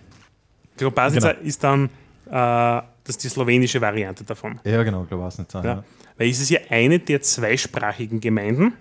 Globasnica 0.77 1.32
Genau. 1.34 1.43
ist 1.47 1.63
dann 1.63 1.86
äh, 1.86 2.29
das 3.03 3.15
ist 3.15 3.23
die 3.23 3.29
slowenische 3.29 3.82
Variante 3.82 4.23
davon. 4.23 4.59
Ja, 4.63 4.84
genau, 4.84 5.03
Globasnitzer. 5.03 5.59
Ja. 5.63 5.73
Ja. 5.75 5.84
Weil 6.17 6.29
es 6.29 6.39
ist 6.39 6.49
ja 6.49 6.59
eine 6.69 6.99
der 6.99 7.21
zweisprachigen 7.21 8.19
Gemeinden 8.19 8.73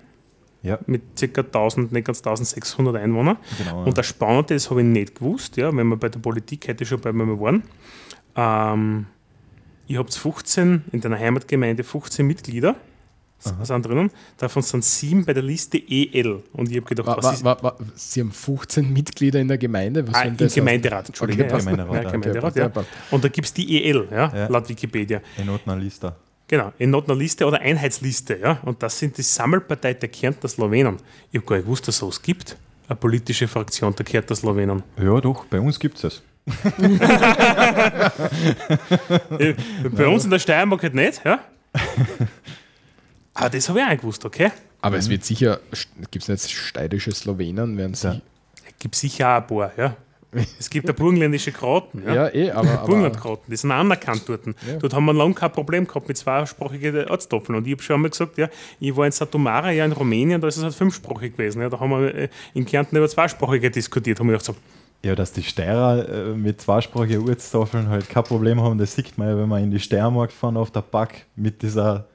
Ja, 0.63 0.79
mit 0.87 1.03
ca. 1.19 1.41
1000, 1.41 1.91
nicht 1.93 2.05
ganz 2.07 2.19
1600 2.19 2.97
Einwohnern. 2.97 3.39
genau. 3.57 3.85
Und 3.85 3.97
das 3.97 4.07
Spannende, 4.07 4.55
das 4.55 4.69
habe 4.71 4.81
ich 4.83 4.87
nicht 4.87 5.15
gewusst, 5.17 5.57
ja, 5.57 5.75
wenn 5.75 5.87
wir 5.89 5.97
bei 5.97 6.09
der 6.11 6.19
Politik 6.21 6.69
heute 6.69 6.85
schon 6.85 7.01
bei 7.01 7.13
mir 7.13 7.39
waren. 7.41 7.63
Ähm, 8.37 9.07
ich 9.87 9.97
habe 9.97 10.11
15, 10.11 10.85
in 10.93 11.01
deiner 11.01 11.19
Heimatgemeinde 11.19 11.83
15 11.83 12.27
Mitglieder 12.27 12.77
s- 13.41 13.53
sind 13.63 13.85
drinnen. 13.87 14.11
Davon 14.39 14.63
sind 14.63 14.85
sieben 14.85 15.25
bei 15.25 15.33
der 15.35 15.43
Liste 15.43 15.79
EL. 15.79 16.43
Und 16.53 16.71
ich 16.71 16.77
habe 16.77 16.87
gedacht, 16.87 17.07
Wa, 17.09 17.17
was 17.17 17.45
wa, 17.45 17.53
ist 17.53 17.63
wa, 17.63 17.77
Sie 17.97 18.21
haben 18.21 18.31
15 18.33 18.93
Mitglieder 18.93 19.41
in 19.41 19.49
der 19.49 19.59
Gemeinde. 19.59 20.07
Was 20.07 20.15
Ah, 20.15 20.23
im 20.23 20.37
das 20.37 20.55
Gemeinderat, 20.55 21.09
Entschuldige. 21.09 21.45
Okay, 21.45 21.53
ja. 21.53 21.59
Gemeinderat, 21.59 22.05
ja. 22.05 22.11
Gemeinderat, 22.11 22.57
ja. 22.57 22.73
Und 23.11 23.25
da 23.25 23.29
gibt 23.29 23.47
es 23.47 23.53
die 23.53 23.85
EL, 23.85 24.07
ja, 24.11 24.33
Ja. 24.35 24.47
laut 24.47 24.69
Wikipedia. 24.69 25.21
in 25.39 25.47
Notnerlista. 25.47 26.15
Genau, 26.47 26.73
in 26.79 26.93
Liste 27.17 27.47
oder 27.47 27.61
Einheitsliste. 27.61 28.37
Ja? 28.39 28.59
Und 28.65 28.83
das 28.83 28.99
sind 28.99 29.17
die 29.17 29.23
Sammelpartei 29.23 29.95
der 29.95 30.09
Kärntner 30.09 30.49
Slowenen. 30.49 30.97
Ich 31.31 31.39
habe 31.39 31.47
gar 31.47 31.57
nicht 31.57 31.65
gewusst, 31.65 31.87
dass 31.87 31.95
es 31.95 31.99
sowas 32.01 32.21
gibt. 32.21 32.57
Eine 32.89 32.97
politische 32.97 33.47
Fraktion 33.47 33.95
der 33.95 34.05
Kärntner 34.05 34.35
Slowenen. 34.35 34.83
Ja, 35.01 35.21
doch, 35.21 35.45
bei 35.45 35.61
uns 35.61 35.79
gibt 35.79 35.99
es 35.99 36.05
es. 36.05 36.23
Äh, 39.39 39.55
Bei 39.91 40.07
uns 40.09 40.25
in 40.25 40.31
der 40.31 40.39
Steiermark 40.39 40.83
halt 40.83 40.95
nicht. 40.95 41.23
Ja? 41.25 41.41
Aber 43.35 43.51
das 43.51 43.69
habe 43.69 43.79
ich 43.79 43.85
auch 43.85 43.91
nicht 43.91 44.01
gewusst, 44.01 44.25
okay? 44.25 44.51
Aber 44.83 44.97
es 44.97 45.09
wird 45.09 45.25
sicher, 45.25 45.61
gibt 46.11 46.29
es 46.29 46.29
nicht 46.29 46.51
steirische 46.57 47.13
Slowenen, 47.13 47.77
werden 47.77 47.95
sie. 47.95 48.09
Ja. 48.09 48.15
Ja, 48.15 48.21
Es 48.69 48.79
gibt 48.79 48.95
sicher 48.95 49.29
auch 49.29 49.41
ein 49.43 49.47
paar. 49.47 49.73
Ja? 49.77 49.97
Es 50.61 50.71
gibt 50.71 50.89
da 50.89 50.93
burgenländische 50.93 51.51
Krauten. 51.51 52.03
Ja? 52.07 52.29
eh, 52.29 52.51
aber. 52.53 52.79
Burgenlandkrauten, 52.87 53.51
die 53.51 53.57
sind 53.57 53.73
anerkannt 53.73 54.23
dort. 54.27 54.47
Ja. 54.47 54.53
Dort 54.79 54.95
haben 54.95 55.05
wir 55.07 55.13
lange 55.13 55.35
kein 55.35 55.51
Problem 55.51 55.87
gehabt 55.87 56.07
mit 56.07 56.17
zweisprachigen 56.17 57.05
Ortstaffeln. 57.09 57.59
Und 57.59 57.67
ich 57.67 57.73
habe 57.73 57.83
schon 57.83 57.95
einmal 57.97 58.11
gesagt, 58.11 58.39
ja, 58.39 58.49
ich 58.79 58.95
war 58.97 59.07
in 59.07 59.13
Satomara, 59.13 59.73
ja 59.73 59.85
in 59.85 59.93
Rumänien, 59.93 60.41
da 60.41 60.47
ist 60.47 60.57
es 60.57 60.63
halt 60.63 60.75
fünfsprachig 60.75 61.33
gewesen. 61.37 61.61
Ja, 61.61 61.69
da 61.69 61.81
haben 61.81 61.91
wir 61.91 62.15
äh, 62.15 62.29
in 62.55 62.65
Kärnten 62.65 62.97
über 62.97 63.09
zweisprachige 63.09 63.71
diskutiert. 63.73 64.21
Haben 64.21 64.29
wir 64.29 64.39
gedacht, 64.39 64.47
so, 64.47 64.55
Ja, 65.03 65.15
dass 65.15 65.33
die 65.33 65.43
Steirer 65.43 66.09
äh, 66.09 66.35
mit 66.35 66.61
zweisprachigen 66.61 67.27
Urztafeln 67.27 67.89
halt 67.89 68.09
kein 68.09 68.25
Problem 68.25 68.61
haben, 68.61 68.77
das 68.79 68.95
sieht 68.95 69.17
man 69.17 69.29
ja, 69.29 69.37
wenn 69.39 69.49
man 69.49 69.63
in 69.63 69.71
die 69.71 69.81
Steiermark 69.81 70.31
fahren 70.31 70.59
auf 70.59 70.71
der 70.71 70.83
Back 70.83 71.27
mit 71.37 71.63
dieser 71.63 72.07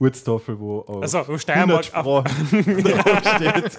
Urztafel, 0.00 0.58
wo 0.58 0.78
auf 0.80 1.02
Also, 1.02 1.22
wo 1.28 1.36
Steiermark 1.36 1.84
100 1.94 2.24
Sprachen 2.24 2.82
draufsteht. 2.82 3.78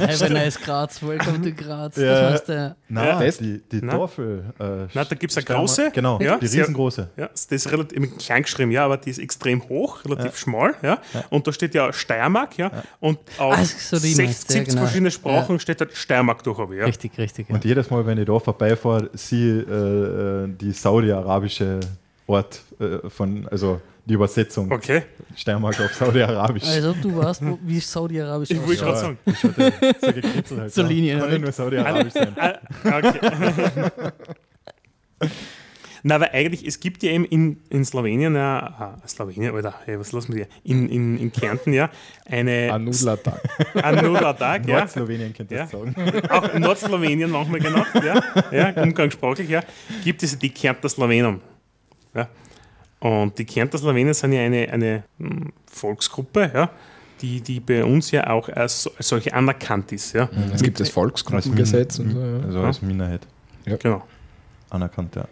Have 0.00 0.26
a, 0.26 0.28
nice 0.28 0.60
Graz, 0.60 1.02
welcome 1.02 1.40
to 1.42 1.50
Graz. 1.56 1.96
Ja. 1.96 2.04
Das 2.04 2.32
heißt, 2.34 2.48
äh, 2.50 2.70
Nein, 2.90 3.20
das- 3.26 3.38
die, 3.38 3.62
die 3.72 3.80
Nein. 3.80 3.96
Tafel. 3.98 4.44
Äh, 4.58 4.64
Nein, 4.64 4.88
da 4.92 5.02
gibt's 5.16 5.36
eine 5.36 5.42
Steiermark- 5.44 5.58
große. 5.60 5.90
Genau, 5.94 6.20
Ja, 6.20 6.36
die 6.36 6.44
riesengroße. 6.46 7.08
Ja, 7.16 7.28
das 7.28 7.46
ist 7.46 7.72
relativ 7.72 8.18
klein 8.18 8.42
geschrieben, 8.42 8.70
ja, 8.70 8.84
aber 8.84 8.98
die 8.98 9.08
ist 9.10 9.18
extrem 9.18 9.66
hoch, 9.68 10.04
relativ 10.04 10.36
schmal, 10.36 10.74
ja. 10.82 10.98
Und 11.30 11.46
da 11.46 11.52
steht 11.52 11.74
ja 11.74 11.90
Steiermark, 11.92 12.58
ja. 12.58 12.70
Und 13.00 13.18
auf 13.38 13.54
Ah, 13.54 13.64
so 13.64 13.96
die 13.98 14.12
60, 14.12 14.18
meinst 14.26 14.50
du, 14.50 14.54
ja, 14.54 14.58
70 14.58 14.68
genau. 14.74 14.82
verschiedene 14.84 15.10
Sprachen 15.10 15.58
steht 15.58 15.80
dort 15.80 15.94
Steiermark 15.94 16.42
durch, 16.42 16.58
ja. 16.74 16.84
Richtig, 16.84 17.16
richtig. 17.16 17.48
Ja. 17.48 17.54
Und 17.54 17.64
jedes 17.64 17.88
Mal, 17.90 18.04
wenn 18.04 18.18
ich 18.18 18.26
da 18.26 18.38
vorbeifahre, 18.38 19.08
sehe 19.14 19.62
äh, 19.62 20.44
äh, 20.44 20.48
die 20.60 20.72
saudi-arabische 20.72 21.80
Ort 22.26 22.60
äh, 22.78 23.08
von, 23.08 23.48
also 23.50 23.80
die 24.10 24.14
Übersetzung. 24.14 24.70
Okay, 24.72 25.04
Steiermark 25.36 25.80
auf 25.80 25.94
Saudi-Arabisch. 25.94 26.64
Also 26.64 26.92
du 26.94 27.16
weißt, 27.16 27.46
wo, 27.46 27.58
wie 27.62 27.78
Saudi-Arabisch 27.78 28.50
ich 28.50 28.60
wollte 28.60 28.82
gerade 28.82 28.98
sagen. 28.98 29.18
Ich 29.24 29.44
hatte 29.44 29.72
so 30.00 30.12
gekritzelt 30.12 30.60
halt. 30.60 30.74
So 30.74 30.82
Kann 30.82 30.90
halt. 30.90 31.32
ja 31.32 31.38
nur 31.38 31.52
Saudi-Arabisch 31.52 32.12
sein. 32.12 32.36
Ah, 32.36 32.58
okay. 32.98 34.00
Na, 36.02 36.14
aber 36.14 36.32
eigentlich, 36.32 36.66
es 36.66 36.80
gibt 36.80 37.02
ja 37.02 37.12
eben 37.12 37.26
in, 37.26 37.60
in 37.68 37.84
Slowenien, 37.84 38.34
ja, 38.34 38.58
ah, 39.02 39.06
Slowenien, 39.06 39.54
Alter, 39.54 39.74
hey, 39.84 40.00
was 40.00 40.12
lassen 40.12 40.34
wir 40.34 40.46
hier? 40.46 40.48
In, 40.64 40.88
in, 40.88 41.18
in 41.18 41.30
Kärnten 41.30 41.74
ja 41.74 41.90
eine 42.24 42.72
Anudlata. 42.72 43.38
Anudla-Tag, 43.74 44.66
ja. 44.66 44.78
Nord-Slowenien 44.78 45.34
könnte 45.34 45.54
Ja. 45.54 45.62
das 45.64 45.72
sagen. 45.72 45.94
auch 46.30 46.54
in 46.54 46.62
Nordslowenien 46.62 47.30
manchmal 47.30 47.60
genannt, 47.60 47.86
ja, 48.02 48.22
ja, 48.50 48.82
umgangssprachlich, 48.82 49.50
ja, 49.50 49.62
gibt 50.02 50.22
es 50.22 50.36
die 50.38 50.50
Kärntner 50.50 50.88
Slowenen. 50.88 51.42
Ja. 52.14 52.28
Und 53.00 53.38
die 53.38 53.44
Kärntner 53.44 53.78
Slowenen 53.78 54.14
sind 54.14 54.32
ja 54.32 54.42
eine, 54.42 54.68
eine 54.70 55.04
hm, 55.18 55.52
Volksgruppe, 55.66 56.50
ja, 56.52 56.70
die, 57.20 57.40
die 57.40 57.60
bei 57.60 57.84
uns 57.84 58.10
ja 58.10 58.28
auch 58.28 58.48
als, 58.48 58.90
als 58.96 59.08
solche 59.08 59.32
anerkannt 59.32 59.92
ist. 59.92 60.12
Ja? 60.12 60.28
Es 60.54 60.62
gibt 60.62 60.80
das 60.80 60.90
Volksgruppengesetz 60.90 61.98
und 61.98 62.10
so. 62.12 62.20
Ja. 62.20 62.40
Also 62.46 62.60
als 62.60 62.82
Minderheit 62.82 63.26
Genau. 63.64 64.02
anerkannt, 64.70 65.16
ja. 65.16 65.26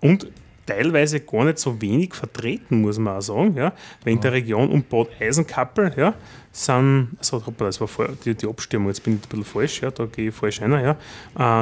Und 0.00 0.28
teilweise 0.66 1.20
gar 1.20 1.44
nicht 1.44 1.58
so 1.58 1.80
wenig 1.80 2.14
vertreten, 2.14 2.80
muss 2.82 2.98
man 2.98 3.16
auch 3.16 3.22
sagen. 3.22 3.56
Ja? 3.56 3.72
Weil 4.02 4.14
in 4.14 4.20
der 4.20 4.32
Region 4.32 4.70
um 4.70 4.82
Bad 4.82 5.08
Eisenkappel 5.20 5.92
ja, 5.96 6.14
sind, 6.56 7.08
also, 7.18 7.42
das 7.58 7.80
war 7.80 7.88
vor, 7.88 8.08
die, 8.24 8.34
die 8.34 8.46
Abstimmung, 8.46 8.88
jetzt 8.88 9.02
bin 9.02 9.14
ich 9.14 9.20
ein 9.24 9.28
bisschen 9.28 9.44
falsch, 9.44 9.82
ja, 9.82 9.90
da 9.90 10.06
gehe 10.06 10.28
ich 10.28 10.34
falsch 10.34 10.62
rein. 10.62 10.70
Ja? 10.72 10.92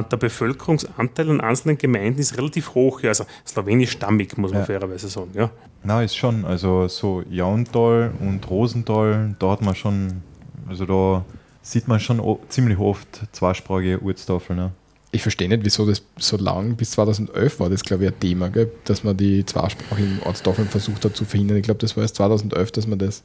Äh, 0.00 0.04
der 0.04 0.16
Bevölkerungsanteil 0.18 1.28
in 1.28 1.40
einzelnen 1.40 1.78
Gemeinden 1.78 2.20
ist 2.20 2.36
relativ 2.36 2.74
hoch, 2.74 3.00
ja, 3.00 3.08
also 3.08 3.24
slowenisch-stammig, 3.46 4.36
muss 4.36 4.50
man 4.52 4.60
Ja. 4.60 4.66
fairerweise 4.66 5.08
sagen. 5.08 5.30
Ja? 5.34 5.50
Na, 5.82 6.02
ist 6.02 6.14
schon. 6.16 6.44
Also 6.44 6.88
so 6.88 7.22
Jauntal 7.30 8.12
und 8.20 8.48
Rosental, 8.50 9.34
da 9.38 9.50
hat 9.52 9.62
man 9.62 9.74
schon, 9.74 10.22
also 10.68 10.84
da 10.84 11.24
sieht 11.62 11.88
man 11.88 11.98
schon 11.98 12.20
ziemlich 12.50 12.78
oft 12.78 13.08
zweisprachige 13.32 14.00
Ortstafeln. 14.02 14.58
Ne? 14.58 14.70
Ich 15.10 15.22
verstehe 15.22 15.48
nicht, 15.48 15.64
wieso 15.64 15.86
das 15.86 16.02
so 16.18 16.36
lang, 16.36 16.76
bis 16.76 16.90
2011 16.92 17.60
war 17.60 17.70
das, 17.70 17.82
glaube 17.82 18.04
ich, 18.04 18.10
ein 18.12 18.20
Thema, 18.20 18.50
gell? 18.50 18.70
dass 18.84 19.04
man 19.04 19.16
die 19.16 19.44
zweisprachigen 19.46 20.20
Ortstafeln 20.24 20.68
versucht 20.68 21.04
hat 21.04 21.16
zu 21.16 21.24
verhindern. 21.24 21.56
Ich 21.56 21.64
glaube, 21.64 21.78
das 21.80 21.96
war 21.96 22.02
erst 22.02 22.16
2011, 22.16 22.72
dass 22.72 22.86
man 22.86 22.98
das, 22.98 23.22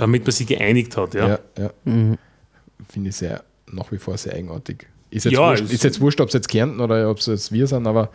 Damit 0.00 0.24
man 0.24 0.32
sich 0.32 0.46
geeinigt 0.46 0.96
hat. 0.96 1.14
Ja? 1.14 1.28
ja, 1.28 1.38
ja, 1.58 1.70
finde 1.84 3.10
ich 3.10 3.16
sehr, 3.16 3.44
nach 3.70 3.92
wie 3.92 3.98
vor 3.98 4.16
sehr 4.16 4.34
eigenartig. 4.34 4.86
Ist 5.10 5.24
jetzt, 5.24 5.34
Ja, 5.34 5.50
wurscht, 5.50 5.70
ist 5.70 5.84
jetzt 5.84 6.00
wurscht, 6.00 6.20
ob 6.20 6.28
es 6.28 6.34
jetzt 6.34 6.48
Kärnten 6.48 6.80
oder 6.80 7.10
ob 7.10 7.18
es 7.18 7.26
jetzt 7.26 7.52
wir 7.52 7.66
sind, 7.66 7.86
aber 7.86 8.10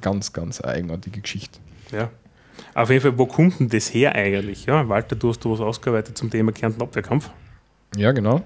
ganz, 0.00 0.32
ganz 0.32 0.60
eine 0.60 0.74
eigenartige 0.74 1.20
Geschichte. 1.20 1.58
Ja. 1.92 2.10
Auf 2.74 2.90
jeden 2.90 3.02
Fall, 3.02 3.18
wo 3.18 3.26
kommt 3.26 3.58
denn 3.60 3.68
das 3.68 3.92
her 3.92 4.14
eigentlich? 4.14 4.66
Ja? 4.66 4.88
Walter, 4.88 5.16
du 5.16 5.30
hast 5.30 5.44
du 5.44 5.52
was 5.52 5.60
ausgearbeitet 5.60 6.18
zum 6.18 6.30
Thema 6.30 6.52
Kärnten 6.52 6.82
Abwehrkampf. 6.82 7.30
Ja, 7.96 8.12
genau. 8.12 8.42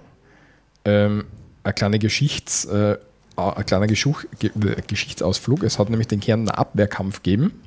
Ähm, 0.85 1.25
eine 1.65 1.75
kleine 1.75 1.99
Geschichts, 1.99 2.65
äh, 2.67 2.97
ein 3.37 3.67
kleiner 3.67 3.87
Geschuch, 3.87 4.25
Ge 4.39 4.51
äh, 4.51 4.83
Geschichtsausflug. 4.87 5.63
Es 5.63 5.79
hat 5.79 5.91
nämlich 5.91 6.09
den 6.09 6.21
Kärntner 6.21 6.59
Abwehrkampf 6.59 7.23
gegeben, 7.23 7.61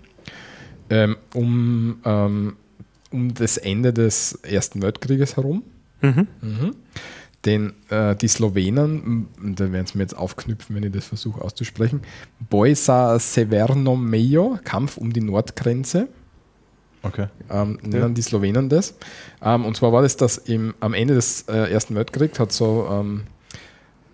ähm, 0.90 1.18
um, 1.34 2.00
ähm, 2.06 2.56
um 3.12 3.34
das 3.34 3.58
Ende 3.58 3.94
des 3.94 4.40
Ersten 4.44 4.82
Weltkrieges 4.82 5.38
herum. 5.38 5.64
Mhm. 6.02 6.28
Mhm. 6.42 6.76
Den 7.46 7.74
äh, 7.90 8.16
die 8.16 8.28
Slowenen, 8.28 9.28
da 9.56 9.72
werden 9.72 9.88
sie 9.88 9.98
mir 9.98 10.04
jetzt 10.04 10.16
aufknüpfen, 10.16 10.76
wenn 10.76 10.84
ich 10.84 10.92
das 10.92 11.06
versuche 11.06 11.42
auszusprechen, 11.42 12.02
Boisa 12.50 13.18
Severno 13.18 13.96
Mejo, 13.96 14.60
Kampf 14.64 14.98
um 14.98 15.12
die 15.12 15.22
Nordgrenze 15.22 16.08
Okay. 17.04 17.28
ähm, 17.50 17.80
nennen 17.82 18.14
die 18.14 18.22
Slowenen 18.22 18.70
das. 18.70 18.96
Ähm, 19.42 19.66
und 19.66 19.76
zwar 19.76 19.92
war 19.92 20.04
das, 20.04 20.18
dass 20.18 20.38
im, 20.38 20.76
am 20.80 20.94
Ende 20.94 21.16
des 21.16 21.44
äh, 21.48 21.72
Ersten 21.72 21.96
Weltkriegs 21.96 22.40
hat 22.40 22.52
so 22.52 22.88
ähm, 22.92 23.24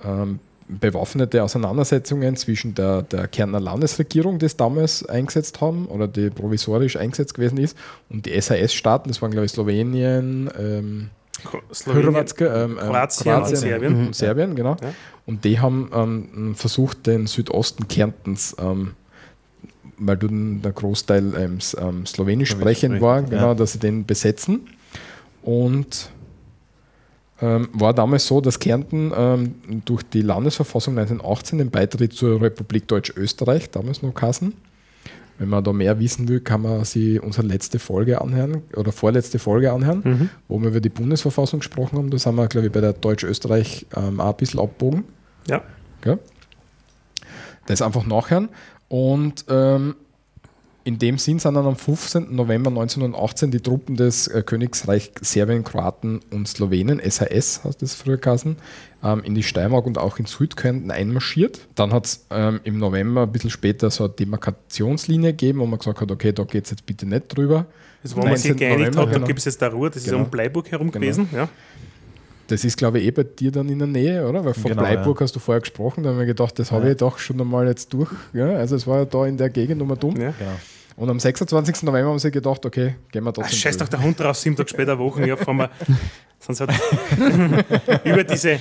ähm, 0.03 0.39
bewaffnete 0.67 1.43
Auseinandersetzungen 1.43 2.35
zwischen 2.35 2.75
der, 2.75 3.01
der 3.03 3.27
Kärntner 3.27 3.59
Landesregierung, 3.59 4.39
die 4.39 4.47
es 4.47 4.57
damals 4.57 5.05
eingesetzt 5.05 5.61
haben 5.61 5.85
oder 5.85 6.07
die 6.07 6.29
provisorisch 6.29 6.97
eingesetzt 6.97 7.33
gewesen 7.33 7.57
ist, 7.57 7.77
und 8.09 8.25
die 8.25 8.39
SAS-Staaten, 8.39 9.09
das 9.09 9.21
waren 9.21 9.31
glaube 9.31 9.45
ich 9.45 9.51
Slowenien, 9.51 10.49
ähm, 10.59 11.09
Slowenien, 11.73 12.13
Hrvatska, 12.13 12.63
ähm, 12.63 12.71
ähm, 12.71 12.77
Kroatien 12.77 13.35
und 13.35 13.55
Serbien. 13.55 14.07
Und 14.07 14.15
Serbien, 14.15 14.55
genau. 14.55 14.75
Ja. 14.81 14.93
Und 15.25 15.45
die 15.45 15.59
haben 15.59 15.89
ähm, 15.93 16.55
versucht, 16.55 17.05
den 17.05 17.27
Südosten 17.27 17.87
Kärntens, 17.87 18.55
ähm, 18.59 18.93
weil 19.97 20.17
du 20.17 20.27
der 20.29 20.71
Großteil 20.71 21.33
ähm, 21.37 21.59
ähm, 21.77 22.05
slowenisch 22.05 22.49
sprechend 22.49 23.01
war, 23.01 23.21
ja. 23.21 23.27
genau, 23.27 23.53
dass 23.53 23.73
sie 23.73 23.79
den 23.79 24.05
besetzen. 24.05 24.67
Und 25.43 26.09
ähm, 27.41 27.69
war 27.73 27.93
damals 27.93 28.25
so, 28.27 28.41
dass 28.41 28.59
Kärnten 28.59 29.11
ähm, 29.15 29.55
durch 29.85 30.03
die 30.03 30.21
Landesverfassung 30.21 30.97
1918 30.97 31.57
den 31.59 31.69
Beitritt 31.69 32.13
zur 32.13 32.41
Republik 32.41 32.87
Deutsch-Österreich, 32.87 33.69
damals 33.71 34.01
noch 34.01 34.13
Kassen. 34.13 34.53
Wenn 35.39 35.49
man 35.49 35.63
da 35.63 35.71
mehr 35.71 35.99
wissen 35.99 36.27
will, 36.27 36.39
kann 36.39 36.63
man 36.63 36.83
sich 36.83 37.21
unsere 37.21 37.45
letzte 37.45 37.77
Folge 37.77 38.19
anhören 38.21 38.63
oder 38.75 38.91
vorletzte 38.91 39.37
Folge 39.37 39.71
anhören, 39.71 40.01
Mhm. 40.03 40.29
wo 40.47 40.59
wir 40.59 40.69
über 40.69 40.81
die 40.81 40.89
Bundesverfassung 40.89 41.59
gesprochen 41.59 41.97
haben. 41.99 42.09
Da 42.09 42.17
sind 42.17 42.33
wir, 42.35 42.47
glaube 42.47 42.67
ich, 42.67 42.73
bei 42.73 42.81
der 42.81 42.93
Deutsch-Österreich 42.93 43.85
ähm, 43.95 44.19
auch 44.19 44.31
ein 44.31 44.37
bisschen 44.37 44.59
abbogen. 44.59 45.03
Ja. 45.47 45.61
Gell? 46.01 46.17
Das 47.67 47.81
einfach 47.83 48.05
nachhören. 48.07 48.49
Und 48.87 49.45
ähm, 49.49 49.95
in 50.87 50.99
dem 50.99 51.17
Sinn 51.17 51.37
sind 51.37 51.53
dann 51.57 51.65
am 51.65 51.75
15. 51.75 52.33
November 52.33 52.69
1918 52.69 53.51
die 53.51 53.59
Truppen 53.59 53.97
des 53.97 54.29
äh, 54.29 54.41
Königsreich 54.41 55.11
Serbien, 55.19 55.65
Kroaten 55.65 56.21
und 56.31 56.47
Slowenen, 56.47 57.01
SAS 57.03 57.61
heißt 57.65 57.81
das 57.81 57.93
früher 57.93 58.15
geheißen, 58.15 58.55
ähm, 59.03 59.21
in 59.25 59.35
die 59.35 59.43
Steiermark 59.43 59.85
und 59.85 59.97
auch 59.97 60.17
in 60.17 60.25
Südkärnten 60.27 60.89
einmarschiert. 60.89 61.67
Dann 61.75 61.91
hat 61.91 62.05
es 62.05 62.25
ähm, 62.29 62.61
im 62.63 62.79
November 62.79 63.23
ein 63.23 63.31
bisschen 63.33 63.49
später 63.49 63.91
so 63.91 64.05
eine 64.05 64.13
Demarkationslinie 64.13 65.31
gegeben, 65.31 65.59
wo 65.59 65.65
man 65.65 65.77
gesagt 65.77 65.99
hat, 65.99 66.09
okay, 66.09 66.31
da 66.31 66.43
geht 66.43 66.63
es 66.63 66.71
jetzt 66.71 66.85
bitte 66.85 67.05
nicht 67.05 67.35
drüber. 67.35 67.65
Das, 68.01 68.15
wo 68.15 68.21
man 68.21 68.37
sich 68.37 68.51
19. 68.51 68.57
geeinigt 68.57 68.79
November, 68.95 69.01
hat, 69.01 69.07
da 69.09 69.13
genau. 69.15 69.27
gibt 69.27 69.39
es 69.39 69.45
jetzt 69.45 69.61
da 69.61 69.67
Ruhe, 69.67 69.89
das 69.89 69.97
ist 69.97 70.05
Genau. 70.09 70.23
um 70.23 70.29
Bleiburg 70.29 70.71
herum 70.71 70.89
Genau. 70.89 71.01
gewesen. 71.03 71.27
Ja. 71.33 71.49
Das 72.47 72.63
ist, 72.63 72.77
glaube 72.77 72.99
ich, 72.99 73.07
eh 73.07 73.11
bei 73.11 73.23
dir 73.23 73.51
dann 73.51 73.67
in 73.67 73.79
der 73.79 73.89
Nähe, 73.89 74.25
oder? 74.25 74.45
Weil 74.45 74.53
von 74.53 74.71
Genau, 74.71 74.83
Bleiburg 74.83 75.19
ja. 75.19 75.23
hast 75.25 75.35
du 75.35 75.39
vorher 75.39 75.59
gesprochen, 75.59 76.03
da 76.03 76.11
haben 76.11 76.17
wir 76.19 76.25
gedacht, 76.25 76.57
das 76.59 76.71
habe 76.71 76.85
Ja. 76.85 76.91
ich 76.91 76.97
doch 76.97 77.17
schon 77.19 77.41
einmal 77.41 77.67
jetzt 77.67 77.91
durch. 77.91 78.09
Ja, 78.31 78.51
also 78.51 78.77
es 78.77 78.87
war 78.87 78.99
ja 78.99 79.05
da 79.05 79.25
in 79.25 79.35
der 79.35 79.49
Gegend 79.49 79.81
um 79.81 79.89
dumm. 79.99 80.15
Ja. 80.15 80.31
Genau. 80.39 80.51
Und 80.97 81.09
am 81.09 81.19
26. 81.19 81.83
November 81.83 82.09
haben 82.09 82.19
sie 82.19 82.31
gedacht, 82.31 82.65
okay, 82.65 82.95
gehen 83.11 83.23
wir 83.23 83.29
Ach, 83.29 83.33
trotzdem. 83.33 83.57
scheiß 83.59 83.77
doch 83.77 83.87
der 83.87 84.01
Hund 84.01 84.19
raus, 84.19 84.41
sieben 84.41 84.55
Tage 84.55 84.67
später, 84.69 84.97
Wochen, 84.99 85.23
ja, 85.25 85.37
fahren 85.37 85.57
wir. 85.57 85.69
Sonst 86.39 86.59
hat 86.61 86.69
über 88.03 88.23
diese 88.23 88.59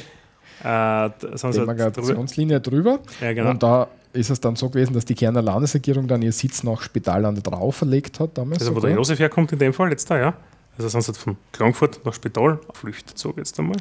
äh, 0.62 1.10
sonst 1.34 1.56
Demarkationslinie 1.56 2.60
drüber. 2.60 3.00
ja, 3.20 3.32
genau. 3.32 3.50
Und 3.50 3.62
da 3.62 3.88
ist 4.12 4.30
es 4.30 4.40
dann 4.40 4.56
so 4.56 4.68
gewesen, 4.70 4.94
dass 4.94 5.04
die 5.04 5.14
Kärntner 5.14 5.42
Landesregierung 5.42 6.08
dann 6.08 6.22
ihr 6.22 6.32
Sitz 6.32 6.62
nach 6.62 6.80
Spital 6.82 7.24
an 7.26 7.34
der 7.34 7.42
Drau 7.42 7.70
verlegt 7.70 8.18
hat 8.20 8.36
damals. 8.38 8.60
also 8.60 8.74
wo 8.74 8.80
der 8.80 8.92
Josef 8.92 9.18
herkommt 9.18 9.52
in 9.52 9.58
dem 9.58 9.72
Fall, 9.74 9.90
jetzt 9.90 10.10
da, 10.10 10.18
ja. 10.18 10.34
Also 10.78 10.88
sonst 10.88 11.08
hat 11.08 11.16
von 11.18 11.36
Klangfurt 11.52 12.04
nach 12.04 12.14
Spital 12.14 12.58
auf 12.68 12.76
Flücht 12.78 13.08
gezogen 13.08 13.38
jetzt 13.38 13.58
einmal. 13.58 13.76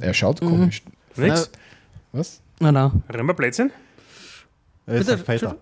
Er 0.00 0.14
schaut 0.14 0.42
Mhm. 0.42 0.46
komisch. 0.48 0.82
Nix. 1.16 1.50
Was? 2.12 2.40
Nein, 2.60 2.74
nein. 2.74 3.02
Rennen 3.08 3.26
wir 3.28 3.34
Blödsinn? 3.34 3.70
Er 4.86 4.94
ist 4.96 5.06
Bitte, 5.06 5.18
ein 5.20 5.24
Feiter. 5.24 5.56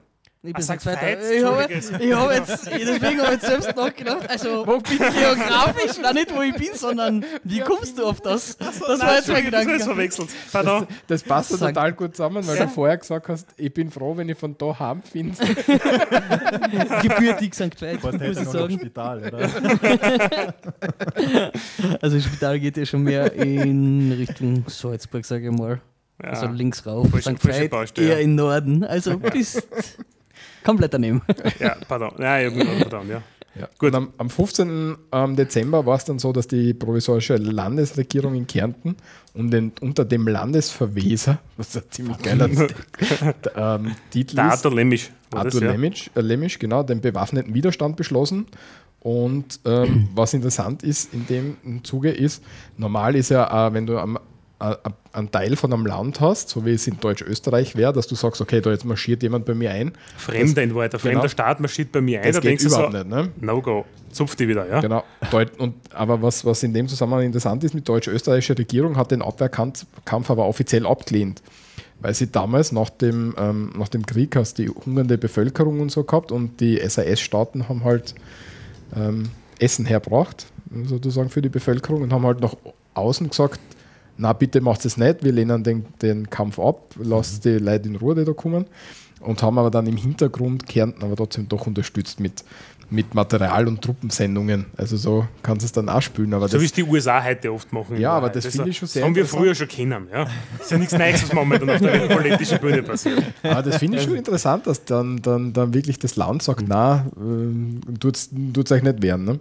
Ich 0.45 0.53
bin. 0.53 0.66
Veiter. 0.66 1.01
Veit, 1.01 1.18
Ich 1.30 1.45
habe 1.45 1.62
hab 1.62 1.70
jetzt, 1.70 1.93
deswegen 1.93 3.20
habe 3.20 3.26
ich 3.26 3.30
jetzt 3.43 3.47
selbst 3.47 3.76
nachgedacht. 3.76 4.28
Also, 4.28 4.66
wo 4.66 4.78
bin 4.78 4.95
ich 4.95 4.99
geografisch? 4.99 5.99
Nein, 6.03 6.14
nicht 6.16 6.34
wo 6.34 6.43
ich 6.43 6.55
bin, 6.55 6.70
sondern 6.74 7.24
wie 7.45 7.61
kommst 7.61 7.97
du 7.97 8.05
auf 8.05 8.20
das? 8.20 8.57
Das 8.57 8.80
war 8.80 9.14
jetzt 9.14 9.28
mein 9.28 9.49
Das 9.53 9.64
Gedanke. 9.64 9.78
verwechselt. 9.84 10.30
Pardon. 10.51 10.88
Das 11.07 11.22
passt 11.22 11.53
ja 11.53 11.59
Sag- 11.59 11.74
total 11.74 11.93
gut 11.93 12.16
zusammen, 12.16 12.45
weil 12.45 12.57
Ja. 12.57 12.64
du 12.64 12.70
vorher 12.72 12.97
gesagt 12.99 13.28
hast, 13.28 13.47
ich 13.57 13.72
bin 13.72 13.93
froh, 13.93 14.16
wenn 14.16 14.28
ich 14.30 14.36
von 14.36 14.57
da 14.59 14.76
heim 14.80 15.01
finde. 15.03 15.36
Gebürtig 17.03 17.55
St. 17.55 17.80
Veit, 17.80 18.03
muss 18.03 18.14
ich 18.14 18.36
im 18.36 18.45
sagen. 18.45 18.78
Spital, 18.80 19.22
oder? 19.22 19.49
Also, 22.03 22.16
das 22.16 22.24
Spital 22.24 22.59
geht 22.59 22.76
ja 22.76 22.84
schon 22.84 23.03
mehr 23.03 23.32
in 23.32 24.12
Richtung 24.12 24.64
Salzburg, 24.66 25.24
sage 25.24 25.49
ich 25.51 25.57
mal. 25.57 25.80
Ja. 26.22 26.30
Also 26.30 26.47
links 26.47 26.84
rauf. 26.86 27.09
Falsche- 27.11 27.36
St. 27.36 27.45
Veit 27.47 27.70
Baustelle. 27.70 28.09
eher 28.09 28.20
in 28.20 28.34
Norden. 28.34 28.84
Also, 28.84 29.18
bist 29.18 29.66
komplett 30.64 30.94
daneben. 30.94 31.22
ja, 31.58 31.76
pardon. 31.88 32.12
Ja, 32.18 32.48
gerade 32.48 32.70
pardon, 32.80 33.08
ja. 33.08 33.22
Ja. 33.54 33.68
Gut. 33.78 33.94
Am, 33.94 34.12
am 34.16 34.30
15. 34.30 34.96
ähm, 35.12 35.36
Dezember 35.36 35.84
war 35.84 35.96
es 35.96 36.04
dann 36.04 36.18
so, 36.18 36.32
dass 36.32 36.48
die 36.48 36.72
provisorische 36.72 37.36
Landesregierung 37.36 38.34
in 38.34 38.46
Kärnten 38.46 38.96
und 39.34 39.50
den, 39.50 39.72
unter 39.80 40.04
dem 40.04 40.26
Landesverweser, 40.26 41.38
was 41.56 41.76
ein 41.76 41.82
ziemlich 41.90 42.18
geiler 42.18 42.48
ähm, 43.56 43.94
Titel 44.10 44.36
Der 44.36 44.46
ist, 44.46 44.64
Arthur 44.64 44.84
das, 44.84 45.10
Arthur 45.34 45.62
ja. 45.62 45.72
Lemisch, 45.72 46.10
äh, 46.14 46.20
Lemisch, 46.20 46.58
genau, 46.58 46.82
den 46.82 47.00
bewaffneten 47.00 47.52
Widerstand 47.52 47.96
beschlossen. 47.96 48.46
Und 49.00 49.60
ähm, 49.66 50.08
was 50.14 50.32
interessant 50.32 50.82
ist 50.82 51.12
in 51.12 51.26
dem 51.26 51.84
Zuge 51.84 52.10
ist, 52.10 52.42
normal 52.78 53.16
ist 53.16 53.30
ja, 53.30 53.68
äh, 53.68 53.74
wenn 53.74 53.86
du 53.86 53.98
am, 53.98 54.18
einen 55.12 55.30
Teil 55.30 55.56
von 55.56 55.72
einem 55.72 55.86
Land 55.86 56.20
hast, 56.20 56.48
so 56.48 56.64
wie 56.64 56.72
es 56.72 56.86
in 56.86 56.98
Deutsch-Österreich 57.00 57.76
wäre, 57.76 57.92
dass 57.92 58.06
du 58.06 58.14
sagst, 58.14 58.40
okay, 58.40 58.60
da 58.60 58.70
jetzt 58.70 58.84
marschiert 58.84 59.22
jemand 59.22 59.44
bei 59.44 59.54
mir 59.54 59.70
ein. 59.70 59.92
Fremder 60.16 60.62
in 60.62 60.74
Wahrheit. 60.74 60.94
Ein 60.94 61.00
fremder 61.00 61.20
Genau. 61.20 61.28
Staat 61.28 61.60
marschiert 61.60 61.92
bei 61.92 62.00
mir 62.00 62.20
ein. 62.20 62.26
Das 62.26 62.36
da 62.36 62.40
geht 62.40 62.50
denkst 62.50 62.64
du 62.64 62.70
so, 62.70 62.76
überhaupt 62.76 62.94
nicht. 62.94 63.08
Ne? 63.08 63.30
No-Go. 63.40 63.84
Zupft 64.12 64.38
die 64.40 64.48
wieder, 64.48 64.68
ja? 64.68 64.80
Genau. 64.80 65.04
Und, 65.58 65.74
aber 65.92 66.20
was, 66.22 66.44
was 66.44 66.62
in 66.62 66.72
dem 66.74 66.86
Zusammenhang 66.86 67.24
interessant 67.24 67.64
ist, 67.64 67.74
die 67.74 67.82
deutsch-österreichische 67.82 68.56
Regierung 68.56 68.96
hat 68.96 69.10
den 69.10 69.22
Abwehrkampf 69.22 69.86
Kampf 70.04 70.30
aber 70.30 70.46
offiziell 70.46 70.86
abgelehnt. 70.86 71.42
Weil 72.00 72.14
sie 72.14 72.30
damals 72.30 72.72
nach 72.72 72.90
dem, 72.90 73.34
ähm, 73.38 73.72
nach 73.76 73.88
dem 73.88 74.04
Krieg 74.04 74.36
hast 74.36 74.58
die 74.58 74.68
hungernde 74.68 75.18
Bevölkerung 75.18 75.80
und 75.80 75.90
so 75.90 76.04
gehabt 76.04 76.32
und 76.32 76.60
die 76.60 76.76
SAS-Staaten 76.86 77.68
haben 77.68 77.84
halt 77.84 78.14
ähm, 78.94 79.30
Essen 79.58 79.86
herbracht, 79.86 80.46
sozusagen 80.84 81.30
für 81.30 81.42
die 81.42 81.48
Bevölkerung 81.48 82.02
und 82.02 82.12
haben 82.12 82.26
halt 82.26 82.40
nach 82.40 82.56
außen 82.94 83.30
gesagt, 83.30 83.60
na 84.16 84.32
bitte 84.32 84.60
macht 84.60 84.84
es 84.84 84.96
nicht, 84.96 85.24
wir 85.24 85.32
lehnen 85.32 85.64
den, 85.64 85.86
den 86.00 86.30
Kampf 86.30 86.58
ab, 86.58 86.94
lasst 87.02 87.44
die 87.44 87.58
Leute 87.58 87.88
in 87.88 87.96
Ruhe, 87.96 88.14
die 88.14 88.24
da 88.24 88.32
kommen. 88.32 88.66
Und 89.20 89.40
haben 89.40 89.56
aber 89.56 89.70
dann 89.70 89.86
im 89.86 89.96
Hintergrund 89.96 90.66
Kärnten 90.66 91.04
aber 91.04 91.14
trotzdem 91.14 91.48
doch 91.48 91.68
unterstützt 91.68 92.18
mit, 92.18 92.42
mit 92.90 93.14
Material 93.14 93.68
und 93.68 93.80
Truppensendungen. 93.80 94.66
Also 94.76 94.96
so 94.96 95.28
kannst 95.44 95.62
du 95.62 95.66
es 95.66 95.72
dann 95.72 95.88
auch 95.88 96.02
spielen. 96.02 96.34
Aber 96.34 96.48
So 96.48 96.58
wie 96.58 96.64
das, 96.64 96.72
es 96.72 96.72
die 96.72 96.82
USA 96.82 97.22
heute 97.22 97.52
oft 97.52 97.72
machen. 97.72 98.00
Ja, 98.00 98.10
aber 98.10 98.26
Wahrheit. 98.26 98.44
das 98.44 98.46
finde 98.48 98.70
ich 98.70 98.78
schon 98.78 98.88
sehr 98.88 99.02
Das 99.02 99.06
haben 99.06 99.14
wir 99.14 99.26
früher 99.26 99.54
schon 99.54 99.68
kennen. 99.68 100.08
Ja. 100.12 100.24
Das 100.58 100.66
ist 100.66 100.70
ja 100.72 100.78
nichts 100.78 100.98
Neues, 100.98 101.22
was 101.22 101.32
momentan 101.32 101.70
auf 101.70 101.78
der 101.78 102.08
politischen 102.08 102.58
Bühne 102.58 102.82
passiert. 102.82 103.22
aber 103.44 103.62
das 103.62 103.76
finde 103.76 103.98
ich 103.98 104.04
schon 104.04 104.16
interessant, 104.16 104.66
dass 104.66 104.84
dann, 104.84 105.22
dann, 105.22 105.52
dann 105.52 105.72
wirklich 105.72 106.00
das 106.00 106.16
Land 106.16 106.42
sagt, 106.42 106.64
na, 106.66 107.06
äh, 107.16 107.98
tut 107.98 108.16
es 108.16 108.72
euch 108.72 108.82
nicht 108.82 109.02
wehren. 109.02 109.24
Ne? 109.24 109.38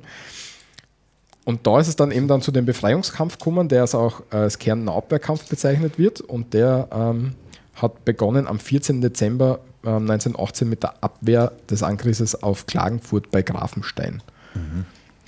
Und 1.43 1.65
da 1.65 1.79
ist 1.79 1.87
es 1.87 1.95
dann 1.95 2.11
eben 2.11 2.27
dann 2.27 2.41
zu 2.41 2.51
dem 2.51 2.65
Befreiungskampf 2.65 3.37
gekommen, 3.37 3.67
der 3.67 3.81
als 3.81 3.95
auch 3.95 4.21
äh, 4.31 4.37
als 4.37 4.59
Kärntner 4.59 4.93
Abwehrkampf 4.93 5.47
bezeichnet 5.49 5.97
wird. 5.97 6.21
Und 6.21 6.53
der 6.53 6.87
ähm, 6.91 7.33
hat 7.75 8.05
begonnen 8.05 8.47
am 8.47 8.59
14. 8.59 9.01
Dezember 9.01 9.59
ähm, 9.83 10.09
1918 10.09 10.69
mit 10.69 10.83
der 10.83 11.03
Abwehr 11.03 11.51
des 11.69 11.81
Angriffes 11.83 12.41
auf 12.43 12.67
Klagenfurt 12.67 13.31
bei 13.31 13.41
Grafenstein. 13.41 14.21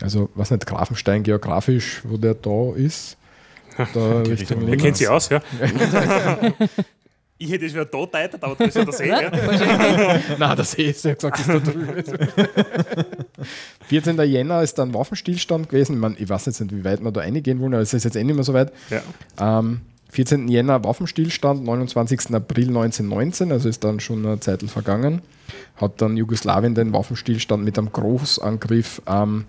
Also, 0.01 0.29
was 0.35 0.51
nicht, 0.51 0.65
Grafenstein 0.65 1.23
geografisch, 1.23 2.01
wo 2.03 2.17
der 2.17 2.33
da 2.33 2.73
ist. 2.75 3.17
Da 3.77 3.83
Richtung 3.93 4.31
Richtung. 4.31 4.61
Links. 4.67 4.83
kennt 4.83 4.97
sie 4.97 5.07
aus, 5.07 5.29
ja? 5.29 5.41
ich 7.43 7.51
hätte 7.51 7.65
es 7.65 7.73
wieder 7.73 7.85
da 7.85 8.05
teilt, 8.05 8.41
aber 8.41 8.55
das 8.55 8.69
ist 8.69 8.75
ja 8.75 8.85
der 8.85 8.93
See. 8.93 9.07
Ja. 9.07 9.31
Nein, 10.39 10.57
das 10.57 10.73
ist 10.73 11.05
ja 11.05 11.13
gesagt, 11.13 11.39
dass 11.39 11.47
da 11.47 11.59
drüben 11.59 11.97
ist. 11.97 12.13
14. 13.87 14.19
Jänner 14.21 14.61
ist 14.61 14.75
dann 14.75 14.93
Waffenstillstand 14.93 15.69
gewesen. 15.69 15.93
Ich, 15.93 15.99
meine, 15.99 16.15
ich 16.17 16.29
weiß 16.29 16.45
jetzt 16.45 16.61
nicht, 16.61 16.75
wie 16.75 16.83
weit 16.83 17.03
wir 17.03 17.11
da 17.11 17.21
reingehen 17.21 17.59
wollen, 17.59 17.73
aber 17.73 17.83
es 17.83 17.93
ist 17.93 18.05
jetzt 18.05 18.15
eh 18.15 18.23
nicht 18.23 18.35
mehr 18.35 18.43
so 18.43 18.53
weit. 18.53 18.71
Ja. 18.89 19.59
Ähm, 19.59 19.81
14. 20.09 20.47
Jänner 20.47 20.83
Waffenstillstand, 20.83 21.63
29. 21.63 22.33
April 22.35 22.67
1919, 22.67 23.51
also 23.51 23.67
ist 23.67 23.83
dann 23.83 23.99
schon 23.99 24.25
eine 24.25 24.39
Zeit 24.39 24.61
vergangen, 24.63 25.21
hat 25.75 26.01
dann 26.01 26.17
Jugoslawien 26.17 26.75
den 26.75 26.93
Waffenstillstand 26.93 27.63
mit 27.63 27.77
einem 27.77 27.91
Großangriff 27.91 29.01
ähm, 29.07 29.45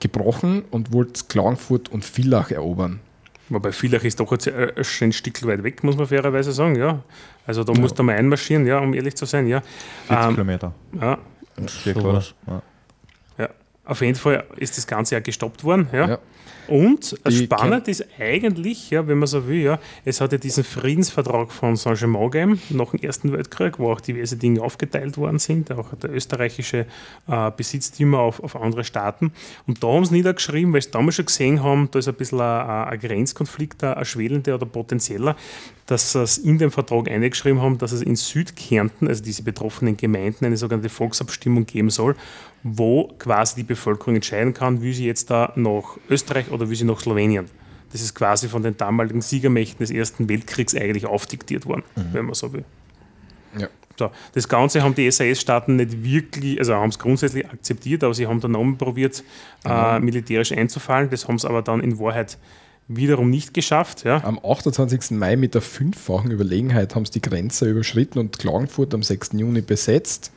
gebrochen 0.00 0.62
und 0.70 0.92
wollte 0.92 1.24
Klagenfurt 1.28 1.90
und 1.90 2.04
Villach 2.04 2.52
erobern. 2.52 3.00
Wobei 3.48 3.72
Villach 3.72 4.04
ist 4.04 4.20
doch 4.20 4.30
jetzt 4.32 4.46
äh, 4.46 4.82
schon 4.84 5.08
ein 5.08 5.12
Stück 5.12 5.46
weit 5.46 5.62
weg, 5.62 5.84
muss 5.84 5.96
man 5.96 6.06
fairerweise 6.06 6.52
sagen. 6.52 6.76
Ja. 6.76 7.02
Also 7.46 7.62
da 7.62 7.72
musst 7.74 7.98
du 7.98 8.02
mal 8.02 8.16
einmarschieren, 8.16 8.66
ja, 8.66 8.78
um 8.78 8.94
ehrlich 8.94 9.14
zu 9.16 9.26
sein. 9.26 9.46
Ja. 9.46 9.62
40 10.06 10.26
Ähm, 10.28 10.34
Kilometer. 10.34 10.74
Ja, 11.00 11.18
oder? 11.96 12.24
Ja. 12.46 12.62
ja. 13.38 13.48
Auf 13.84 14.00
jeden 14.00 14.14
Fall 14.16 14.44
ist 14.56 14.78
das 14.78 14.86
Ganze 14.86 15.14
ja 15.14 15.20
gestoppt 15.20 15.62
worden. 15.62 15.88
Ja. 15.92 16.08
Ja. 16.08 16.18
Und 16.68 17.16
Die 17.28 17.44
spannend 17.44 17.88
ist 17.88 18.06
eigentlich, 18.18 18.90
ja, 18.90 19.06
wenn 19.06 19.18
man 19.18 19.26
so 19.26 19.46
will, 19.46 19.60
ja, 19.60 19.78
es 20.04 20.20
hat 20.20 20.32
ja 20.32 20.38
diesen 20.38 20.64
Friedensvertrag 20.64 21.52
von 21.52 21.76
Saint-Germain 21.76 22.30
gegeben, 22.30 22.60
nach 22.70 22.90
dem 22.90 23.00
Ersten 23.00 23.32
Weltkrieg, 23.32 23.78
wo 23.78 23.90
auch 23.92 24.00
diverse 24.00 24.36
Dinge 24.36 24.62
aufgeteilt 24.62 25.16
worden 25.18 25.38
sind, 25.38 25.70
auch 25.72 25.94
der 25.94 26.12
österreichische 26.12 26.86
äh, 27.28 27.50
Besitztümer 27.56 28.20
auf, 28.20 28.42
auf 28.42 28.56
andere 28.56 28.84
Staaten. 28.84 29.32
Und 29.66 29.82
da 29.82 29.88
haben 29.88 30.04
sie 30.04 30.14
niedergeschrieben, 30.14 30.72
weil 30.72 30.82
sie 30.82 30.90
damals 30.90 31.16
schon 31.16 31.26
gesehen 31.26 31.62
haben, 31.62 31.88
da 31.90 31.98
ist 31.98 32.08
ein 32.08 32.14
bisschen 32.14 32.40
ein, 32.40 32.88
ein 32.88 32.98
Grenzkonflikt, 32.98 33.84
ein, 33.84 34.04
schwelender 34.04 34.54
oder 34.54 34.66
potenzieller, 34.66 35.36
dass 35.86 36.12
sie 36.12 36.22
es 36.22 36.38
in 36.38 36.58
den 36.58 36.70
Vertrag 36.70 37.10
eingeschrieben 37.10 37.60
haben, 37.60 37.78
dass 37.78 37.92
es 37.92 38.02
in 38.02 38.16
Südkärnten, 38.16 39.08
also 39.08 39.22
diese 39.22 39.42
betroffenen 39.42 39.96
Gemeinden, 39.96 40.46
eine 40.46 40.56
sogenannte 40.56 40.88
Volksabstimmung 40.88 41.66
geben 41.66 41.90
soll, 41.90 42.16
wo 42.64 43.08
quasi 43.18 43.56
die 43.56 43.62
Bevölkerung 43.62 44.16
entscheiden 44.16 44.54
kann, 44.54 44.82
wie 44.82 44.94
sie 44.94 45.04
jetzt 45.06 45.30
da 45.30 45.52
nach 45.54 45.98
Österreich 46.08 46.50
oder 46.50 46.68
wie 46.70 46.74
sie 46.74 46.84
nach 46.84 46.98
Slowenien. 46.98 47.44
Das 47.92 48.00
ist 48.00 48.14
quasi 48.14 48.48
von 48.48 48.62
den 48.62 48.76
damaligen 48.76 49.20
Siegermächten 49.20 49.78
des 49.78 49.90
Ersten 49.90 50.28
Weltkriegs 50.28 50.74
eigentlich 50.74 51.06
aufdiktiert 51.06 51.66
worden, 51.66 51.84
wenn 52.12 52.24
man 52.24 52.34
so 52.34 52.52
will. 52.52 52.64
Ja. 53.56 53.68
So, 53.96 54.10
das 54.32 54.48
Ganze 54.48 54.82
haben 54.82 54.94
die 54.94 55.08
SAS-Staaten 55.08 55.76
nicht 55.76 56.02
wirklich, 56.02 56.58
also 56.58 56.74
haben 56.74 56.88
es 56.88 56.98
grundsätzlich 56.98 57.46
akzeptiert, 57.46 58.02
aber 58.02 58.14
sie 58.14 58.26
haben 58.26 58.40
dann 58.40 58.52
nochmal 58.52 58.74
probiert, 58.74 59.22
äh, 59.64 60.00
militärisch 60.00 60.50
einzufallen. 60.50 61.10
Das 61.10 61.28
haben 61.28 61.38
sie 61.38 61.48
aber 61.48 61.62
dann 61.62 61.80
in 61.80 62.00
Wahrheit 62.00 62.38
wiederum 62.88 63.30
nicht 63.30 63.54
geschafft. 63.54 64.04
Ja. 64.04 64.24
Am 64.24 64.40
28. 64.42 65.12
Mai 65.12 65.36
mit 65.36 65.54
der 65.54 65.62
fünffachen 65.62 66.30
Überlegenheit 66.30 66.94
haben 66.94 67.04
sie 67.04 67.12
die 67.12 67.22
Grenze 67.22 67.70
überschritten 67.70 68.18
und 68.18 68.38
Klagenfurt 68.38 68.92
am 68.94 69.02
6. 69.02 69.30
Juni 69.34 69.60
besetzt 69.60 70.32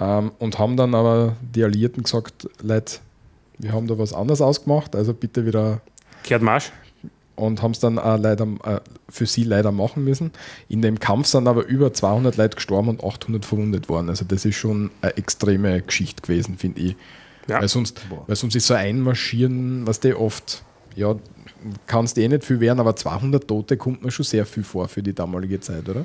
ähm, 0.00 0.32
und 0.38 0.58
haben 0.58 0.76
dann 0.76 0.94
aber 0.94 1.36
die 1.40 1.64
Alliierten 1.64 2.02
gesagt, 2.02 2.48
Leute, 2.62 2.98
wir 3.58 3.72
haben 3.72 3.86
da 3.86 3.98
was 3.98 4.12
anderes 4.12 4.40
ausgemacht, 4.40 4.94
also 4.94 5.14
bitte 5.14 5.46
wieder 5.46 5.80
Kehrt 6.22 6.42
Marsch. 6.42 6.72
und 7.36 7.62
haben 7.62 7.70
es 7.70 7.80
dann 7.80 7.98
auch 7.98 8.18
leider, 8.18 8.46
äh, 8.64 8.80
für 9.08 9.26
sie 9.26 9.44
leider 9.44 9.72
machen 9.72 10.04
müssen. 10.04 10.32
In 10.68 10.82
dem 10.82 10.98
Kampf 10.98 11.28
sind 11.28 11.48
aber 11.48 11.64
über 11.66 11.92
200 11.92 12.36
Leute 12.36 12.56
gestorben 12.56 12.88
und 12.88 13.04
800 13.04 13.44
verwundet 13.44 13.88
worden. 13.88 14.10
Also 14.10 14.24
das 14.26 14.44
ist 14.44 14.56
schon 14.56 14.90
eine 15.00 15.16
extreme 15.16 15.80
Geschichte 15.80 16.22
gewesen, 16.22 16.58
finde 16.58 16.80
ich. 16.80 16.96
Ja. 17.48 17.60
Weil, 17.60 17.68
sonst, 17.68 18.02
weil 18.26 18.36
sonst 18.36 18.56
ist 18.56 18.66
so 18.66 18.74
einmarschieren, 18.74 19.86
was 19.86 20.00
der 20.00 20.20
oft, 20.20 20.64
ja, 20.96 21.14
kannst 21.86 22.18
eh 22.18 22.28
nicht 22.28 22.44
viel 22.44 22.60
werden, 22.60 22.80
aber 22.80 22.96
200 22.96 23.46
Tote 23.46 23.76
kommt 23.76 24.04
mir 24.04 24.10
schon 24.10 24.24
sehr 24.24 24.44
viel 24.44 24.64
vor 24.64 24.88
für 24.88 25.02
die 25.02 25.14
damalige 25.14 25.60
Zeit, 25.60 25.88
oder? 25.88 26.04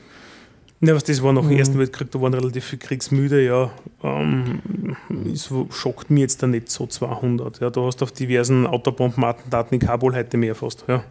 Ja, 0.83 0.95
was 0.95 1.03
das 1.03 1.21
war 1.21 1.31
nach 1.31 1.41
dem 1.43 1.51
Mhm. 1.51 1.57
Ersten 1.59 1.77
Weltkrieg, 1.79 2.09
da 2.11 2.19
waren 2.21 2.33
relativ 2.33 2.65
viel 2.65 2.79
Kriegsmüde, 2.79 3.43
ja. 3.45 3.71
Ähm, 4.03 4.95
es 5.31 5.49
schockt 5.69 6.09
mich 6.09 6.21
jetzt 6.21 6.41
da 6.41 6.47
nicht 6.47 6.69
so 6.71 6.87
200. 6.87 7.59
Ja, 7.61 7.69
du 7.69 7.85
hast 7.85 8.01
auf 8.01 8.11
diversen 8.11 8.65
Autobombenattentaten 8.65 9.79
in 9.79 9.85
Kabul 9.85 10.15
heute 10.15 10.37
mehr 10.37 10.55
fast. 10.55 10.83
Ja, 10.87 11.03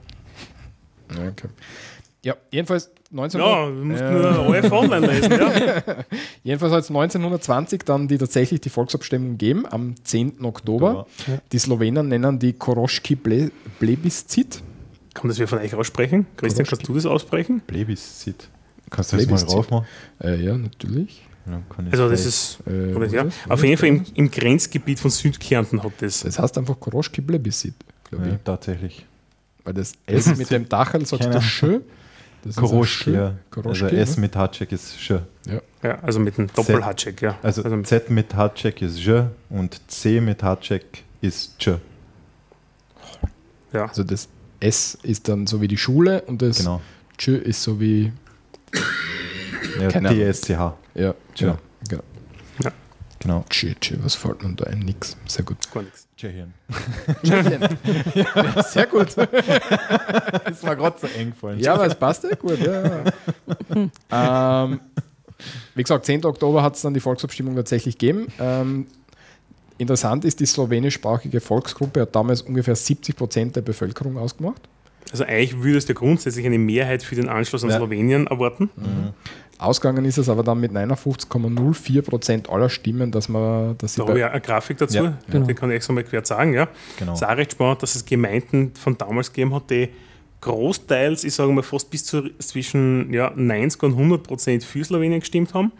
Ja, 1.16 1.28
okay. 1.28 1.48
Ja, 2.22 2.34
jedenfalls 2.50 2.90
19... 3.12 3.40
ja 3.40 3.66
du 3.66 3.72
musst 3.84 4.00
Ja. 4.02 4.10
nur 4.10 4.48
OF 4.50 4.72
online 4.72 5.06
lesen. 5.06 5.32
Ja. 5.32 5.50
Jedenfalls 6.44 6.72
hat 6.72 6.80
es 6.84 6.90
1920 6.90 7.82
dann 7.84 8.08
die 8.08 8.18
tatsächlich 8.18 8.60
die 8.60 8.68
Volksabstimmung 8.68 9.30
gegeben, 9.38 9.64
am 9.70 9.94
10. 10.04 10.44
Oktober. 10.44 11.06
Die 11.52 11.58
Slowenen 11.58 12.08
nennen 12.08 12.38
die 12.38 12.52
Koroschki 12.52 13.14
Ble 13.14 13.50
Plebiszit. 13.78 14.62
Kann 15.14 15.28
das 15.28 15.38
wer 15.38 15.48
von 15.48 15.58
euch 15.60 15.74
aussprechen? 15.74 16.26
Christian, 16.36 16.66
kannst 16.66 16.86
du 16.86 16.94
das 16.94 17.06
aussprechen? 17.06 17.62
Plebiszit. 17.66 18.48
Kannst 18.90 19.12
du 19.12 19.16
das 19.16 19.26
mal 19.26 19.36
Plebiszit. 19.36 19.56
rauf 19.56 19.70
machen? 19.70 19.86
Äh, 20.22 20.42
ja, 20.44 20.56
natürlich. 20.58 21.22
Also 21.90 22.08
das 22.10 22.26
ist, 22.26 22.58
Äh, 22.66 22.94
oder, 22.94 23.06
ja, 23.06 23.26
auf 23.48 23.64
jeden 23.64 23.76
Fall 23.78 23.88
im, 23.88 24.04
im 24.14 24.30
Grenzgebiet 24.30 25.00
von 25.00 25.10
Südkärnten 25.10 25.82
hat 25.82 25.92
das. 26.00 26.20
Das 26.20 26.38
heißt 26.38 26.58
einfach 26.58 26.78
Koroschki 26.78 27.20
Plebiszit, 27.22 27.74
glaube 28.08 28.26
ich. 28.26 28.32
ja, 28.32 28.38
tatsächlich. 28.44 29.06
Weil 29.64 29.74
das 29.74 29.92
S 30.06 30.36
mit 30.36 30.50
dem 30.50 30.68
Dachel 30.68 31.04
sagst 31.06 31.22
Keine 31.24 31.34
du 31.36 31.40
schön. 31.42 31.80
Das 32.44 32.56
Koroschki, 32.56 33.04
Schö. 33.10 33.14
ja. 33.14 33.34
Koroschki, 33.50 33.84
Also 33.84 33.96
S 33.96 34.16
ne? 34.16 34.20
mit 34.22 34.36
Hatschek 34.36 34.72
ist 34.72 34.98
schön. 35.00 35.20
Ja, 35.82 35.98
also 36.00 36.20
mit 36.20 36.38
dem 36.38 36.46
Doppelhatschek, 36.52 37.20
ja. 37.22 37.38
Also, 37.42 37.62
also 37.62 37.82
Z 37.82 38.10
mit 38.10 38.34
Hatschek 38.34 38.80
ist 38.82 38.98
je 38.98 39.24
und 39.50 39.80
C 39.90 40.20
mit 40.20 40.42
Hatschek 40.42 40.84
ist 41.20 41.58
tsch. 41.58 41.68
ja. 43.72 43.86
Also 43.86 44.04
das 44.04 44.28
S 44.60 44.98
ist 45.02 45.28
dann 45.28 45.46
so 45.46 45.60
wie 45.60 45.68
die 45.68 45.76
Schule 45.78 46.22
und 46.22 46.42
das 46.42 46.58
Genau. 46.58 46.80
Tschö 47.18 47.36
ist 47.36 47.62
so 47.62 47.80
wie. 47.80 48.12
Ja. 49.80 50.32
DSCH. 50.32 50.72
Ja, 50.94 51.14
Tschö. 51.34 51.54
genau. 51.88 52.02
Genau. 53.20 53.44
Tschö, 53.50 53.74
Tschö, 53.78 53.96
was 54.02 54.14
fällt 54.14 54.42
mir 54.42 54.54
da 54.54 54.64
ein? 54.64 54.78
Nix. 54.78 55.14
Sehr 55.26 55.44
gut. 55.44 55.58
Gar 55.72 55.82
nichts. 55.82 56.06
Tschechien. 56.16 56.54
ja, 57.22 58.62
sehr 58.62 58.86
gut. 58.86 59.08
Das 60.44 60.62
war 60.64 60.74
gerade 60.74 60.98
so 60.98 61.06
eng 61.06 61.30
gefallen. 61.30 61.60
Ja, 61.60 61.74
aber 61.74 61.86
es 61.86 61.94
passt 61.94 62.24
ja 62.24 62.34
gut. 62.34 62.58
Ja. 62.58 63.04
ähm, 64.64 64.80
wie 65.74 65.82
gesagt, 65.82 66.06
10. 66.06 66.24
Oktober 66.24 66.62
hat 66.62 66.76
es 66.76 66.82
dann 66.82 66.94
die 66.94 67.00
Volksabstimmung 67.00 67.54
tatsächlich 67.56 67.98
gegeben. 67.98 68.26
Ähm, 68.38 68.86
interessant 69.78 70.24
ist, 70.24 70.40
die 70.40 70.46
slowenischsprachige 70.46 71.40
Volksgruppe 71.40 72.02
hat 72.02 72.16
damals 72.16 72.42
ungefähr 72.42 72.74
70 72.74 73.16
Prozent 73.16 73.56
der 73.56 73.62
Bevölkerung 73.62 74.16
ausgemacht. 74.16 74.62
Also 75.12 75.24
eigentlich 75.24 75.62
würdest 75.62 75.88
du 75.88 75.94
grundsätzlich 75.94 76.46
eine 76.46 76.58
Mehrheit 76.58 77.02
für 77.02 77.14
den 77.16 77.28
Anschluss 77.28 77.64
an 77.64 77.70
Ja. 77.70 77.76
Slowenien 77.76 78.26
erwarten. 78.26 78.70
Ausgegangen 79.58 80.04
ist 80.06 80.16
es 80.16 80.28
aber 80.28 80.42
dann 80.42 80.60
mit 80.60 80.72
59,04 80.72 82.02
Prozent 82.02 82.48
aller 82.48 82.70
Stimmen, 82.70 83.10
dass 83.10 83.28
man, 83.28 83.76
sie 83.82 84.00
Da 84.00 84.06
habe 84.08 84.18
ich 84.18 84.24
eine 84.24 84.40
Grafik 84.40 84.78
dazu, 84.78 84.96
Ja, 84.96 85.18
genau. 85.30 85.46
die 85.46 85.54
kann 85.54 85.70
ich 85.70 85.76
extra 85.76 85.92
mal 85.92 86.04
quer 86.04 86.24
sagen. 86.24 86.54
Ja. 86.54 86.68
Genau. 86.98 87.12
Es 87.12 87.20
ist 87.20 87.28
auch 87.28 87.36
recht 87.36 87.52
spannend, 87.52 87.82
dass 87.82 87.94
es 87.94 88.04
Gemeinden 88.04 88.72
von 88.74 88.96
damals 88.96 89.32
gegeben 89.32 89.54
hat, 89.54 89.68
die 89.70 89.90
großteils, 90.40 91.24
ich 91.24 91.34
sage 91.34 91.52
mal 91.52 91.62
fast 91.62 91.90
bis 91.90 92.04
zu 92.06 92.30
zwischen 92.38 93.12
ja, 93.12 93.32
90 93.34 93.82
und 93.82 93.92
100 93.92 94.22
Prozent 94.22 94.64
für 94.64 94.82
Slowenien 94.82 95.20
gestimmt 95.20 95.52
haben. 95.52 95.72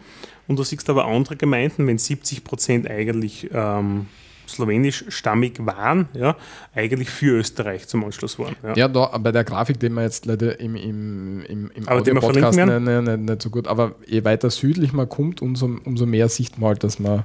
Und 0.47 0.59
du 0.59 0.63
siehst 0.63 0.87
aber 0.89 1.05
andere 1.05 1.35
Gemeinden, 1.35 1.87
wenn 1.87 1.97
70 1.97 2.43
Prozent 2.43 2.87
eigentlich 2.89 3.49
ähm, 3.53 4.05
slowenischstammig 4.47 5.53
waren, 5.59 6.09
ja, 6.13 6.35
eigentlich 6.75 7.09
für 7.09 7.37
Österreich 7.39 7.87
zum 7.87 8.03
Anschluss 8.03 8.37
waren. 8.39 8.55
Ja. 8.63 8.73
ja, 8.75 8.87
da 8.87 9.17
bei 9.17 9.31
der 9.31 9.43
Grafik, 9.43 9.79
die 9.79 9.89
wir 9.89 10.03
jetzt 10.03 10.25
leider 10.25 10.59
im, 10.59 10.75
im, 10.75 11.43
im, 11.45 11.71
im 11.71 11.87
Aber 11.87 12.03
verlinken 12.03 12.67
nicht, 12.67 12.81
nicht, 12.81 13.01
nicht, 13.01 13.29
nicht 13.29 13.41
so 13.41 13.49
gut, 13.49 13.67
aber 13.67 13.95
je 14.05 14.23
weiter 14.23 14.49
südlich 14.49 14.93
man 14.93 15.07
kommt, 15.07 15.41
umso, 15.41 15.77
umso 15.85 16.05
mehr 16.05 16.29
sieht 16.29 16.57
man 16.57 16.69
halt, 16.69 16.83
dass 16.83 16.99
man 16.99 17.23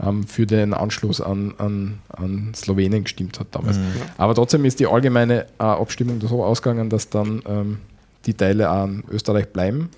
ähm, 0.00 0.24
für 0.24 0.46
den 0.46 0.74
Anschluss 0.74 1.20
an, 1.20 1.54
an, 1.58 1.98
an 2.08 2.52
Slowenien 2.54 3.04
gestimmt 3.04 3.40
hat 3.40 3.48
damals. 3.52 3.78
Aber 4.16 4.34
trotzdem 4.34 4.64
ist 4.64 4.80
die 4.80 4.86
allgemeine 4.86 5.46
äh, 5.58 5.64
Abstimmung 5.64 6.20
so 6.20 6.44
ausgegangen, 6.44 6.90
dass 6.90 7.10
dann 7.10 7.42
ähm, 7.46 7.78
die 8.26 8.34
Teile 8.34 8.68
an 8.68 9.04
Österreich 9.10 9.48
bleiben 9.48 9.90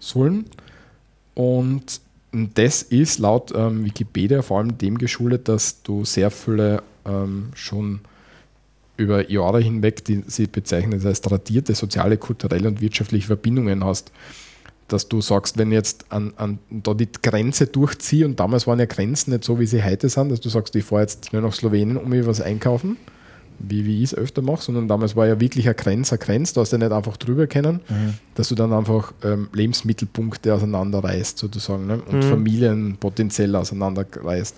sollen. 0.00 0.46
Und 1.34 2.00
das 2.34 2.82
ist 2.82 3.18
laut 3.18 3.52
ähm, 3.54 3.84
Wikipedia 3.84 4.42
vor 4.42 4.58
allem 4.58 4.76
dem 4.76 4.98
geschuldet, 4.98 5.48
dass 5.48 5.82
du 5.82 6.04
sehr 6.04 6.30
viele 6.30 6.82
ähm, 7.04 7.50
schon 7.54 8.00
über 8.96 9.30
Jahre 9.30 9.60
hinweg, 9.60 10.04
die 10.04 10.22
sie 10.26 10.46
bezeichnen 10.46 11.04
als 11.04 11.20
tradierte 11.20 11.74
soziale, 11.74 12.16
kulturelle 12.16 12.68
und 12.68 12.80
wirtschaftliche 12.80 13.26
Verbindungen 13.26 13.84
hast. 13.84 14.12
Dass 14.88 15.08
du 15.08 15.20
sagst, 15.20 15.58
wenn 15.58 15.72
jetzt 15.72 16.12
an, 16.12 16.34
an, 16.36 16.58
da 16.70 16.92
die 16.94 17.08
Grenze 17.22 17.66
durchziehe, 17.66 18.26
und 18.26 18.38
damals 18.38 18.66
waren 18.66 18.78
ja 18.78 18.84
Grenzen 18.84 19.30
nicht 19.30 19.44
so, 19.44 19.58
wie 19.58 19.66
sie 19.66 19.82
heute 19.82 20.08
sind, 20.08 20.30
dass 20.30 20.40
du 20.40 20.48
sagst, 20.48 20.76
ich 20.76 20.84
fahre 20.84 21.02
jetzt 21.02 21.32
nur 21.32 21.42
nach 21.42 21.52
Slowenien, 21.52 21.96
um 21.96 22.10
mir 22.10 22.26
was 22.26 22.40
einkaufen, 22.40 22.98
wie, 23.58 23.84
wie 23.86 23.98
ich 23.98 24.12
es 24.12 24.14
öfter 24.14 24.42
mache, 24.42 24.62
sondern 24.62 24.88
damals 24.88 25.16
war 25.16 25.26
ja 25.26 25.40
wirklich 25.40 25.66
eine 25.66 25.74
Grenze, 25.74 26.12
eine 26.16 26.18
Grenze, 26.24 26.54
da 26.54 26.60
hast 26.62 26.72
du 26.72 26.76
ja 26.76 26.84
nicht 26.84 26.92
einfach 26.92 27.16
drüber 27.16 27.46
kennen, 27.46 27.80
Mhm. 27.88 28.14
dass 28.34 28.48
du 28.48 28.54
dann 28.54 28.72
einfach 28.72 29.12
ähm, 29.22 29.48
Lebensmittelpunkte 29.52 30.52
auseinanderreißt, 30.54 31.38
sozusagen, 31.38 31.86
ne? 31.86 32.02
und 32.06 32.18
Mhm. 32.18 32.22
Familien 32.22 32.96
potenziell 32.98 33.54
auseinanderreißt. 33.56 34.56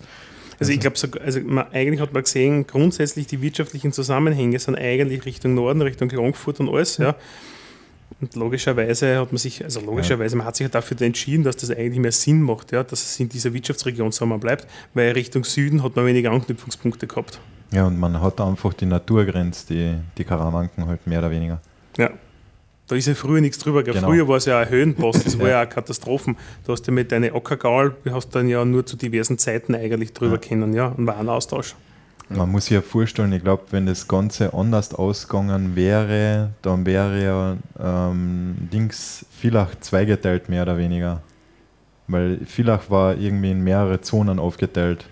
Also 0.59 0.73
ich 0.73 0.81
glaube, 0.81 0.97
so, 0.97 1.09
also 1.23 1.40
man, 1.40 1.66
eigentlich 1.73 2.01
hat 2.01 2.14
man 2.14 2.23
gesehen, 2.23 2.66
grundsätzlich 2.66 3.27
die 3.27 3.43
wirtschaftlichen 3.43 3.93
Zusammenhänge 3.93 4.59
sind 4.59 4.74
eigentlich 4.77 5.27
Richtung 5.27 5.55
Norden, 5.55 5.82
Richtung 5.82 6.09
Frankfurt 6.10 6.60
und 6.60 6.68
alles, 6.70 6.97
ja. 6.97 7.14
Und 8.20 8.35
logischerweise 8.36 9.18
hat 9.18 9.32
man 9.32 9.36
sich, 9.39 9.62
also 9.62 9.81
logischerweise, 9.81 10.36
man 10.36 10.47
hat 10.47 10.56
sich 10.56 10.64
ja 10.64 10.68
dafür 10.70 10.98
entschieden, 11.02 11.43
dass 11.44 11.56
das 11.56 11.70
eigentlich 11.70 11.98
mehr 11.98 12.12
Sinn 12.12 12.40
macht, 12.40 12.73
ja, 12.73 12.82
dass 12.82 13.05
es 13.05 13.20
in 13.20 13.28
dieser 13.28 13.52
Wirtschaftsregion 13.52 14.10
zusammen 14.12 14.40
bleibt, 14.40 14.66
weil 14.94 15.10
Richtung 15.12 15.44
Süden 15.44 15.82
hat 15.82 15.97
man 15.97 16.06
weniger 16.06 16.31
Anknüpfungspunkte 16.31 17.06
gehabt. 17.06 17.39
Ja, 17.72 17.84
und 17.86 17.98
man 17.98 18.20
hat 18.20 18.40
einfach 18.40 18.72
die 18.74 18.86
Naturgrenze, 18.86 19.66
die, 19.68 19.94
die 20.16 20.24
Karawanken 20.24 20.86
halt 20.86 21.06
mehr 21.06 21.18
oder 21.18 21.30
weniger. 21.30 21.60
Ja. 21.98 22.10
Da 22.88 22.94
ist 22.94 23.06
ja 23.09 23.14
früher 23.14 23.40
nichts 23.40 23.59
drüber. 23.59 23.82
Gell? 23.82 23.94
Genau. 23.94 24.06
Früher 24.09 24.28
war 24.28 24.36
es 24.36 24.44
ja 24.44 24.60
ein 24.60 24.68
Höhenpass, 24.68 25.24
das 25.24 25.36
war 25.40 25.47
Ja. 25.47 25.52
ja 25.55 25.60
eine 25.62 25.68
Katastrophen. 25.68 26.36
Du 26.64 26.72
hast 26.72 26.86
ja 26.86 26.93
mit 26.93 27.10
deinen 27.10 27.34
Ackergaul, 27.34 27.97
du 28.05 28.12
hast 28.14 28.30
dann 28.34 28.48
ja 28.48 28.64
nur 28.64 28.86
zu 28.86 28.97
diversen 28.97 29.38
Zeiten 29.38 29.74
eigentlich 29.74 30.12
drüber 30.12 30.34
Ja. 30.34 30.38
kennen, 30.40 30.72
ja, 30.72 30.86
und 30.88 31.05
war 31.06 31.16
ein 31.18 31.28
Austausch. 31.28 31.74
Man 32.28 32.51
muss 32.51 32.64
sich 32.66 32.74
ja 32.74 32.82
vorstellen, 32.82 33.32
ich 33.32 33.43
glaube, 33.43 33.64
wenn 33.70 33.86
das 33.86 34.06
Ganze 34.09 34.52
anders 34.55 34.93
ausgegangen 34.94 35.76
wäre, 35.76 36.51
dann 36.62 36.84
wäre 36.86 37.22
ja 37.22 37.56
ähm, 38.10 38.56
Dings 38.72 39.26
Villach 39.40 39.74
zweigeteilt, 39.80 40.48
mehr 40.48 40.62
oder 40.62 40.76
weniger. 40.78 41.22
Weil 42.09 42.38
Villach 42.44 42.88
war 42.90 43.16
irgendwie 43.16 43.51
in 43.52 43.62
mehrere 43.62 44.01
Zonen 44.01 44.38
aufgeteilt. 44.40 45.06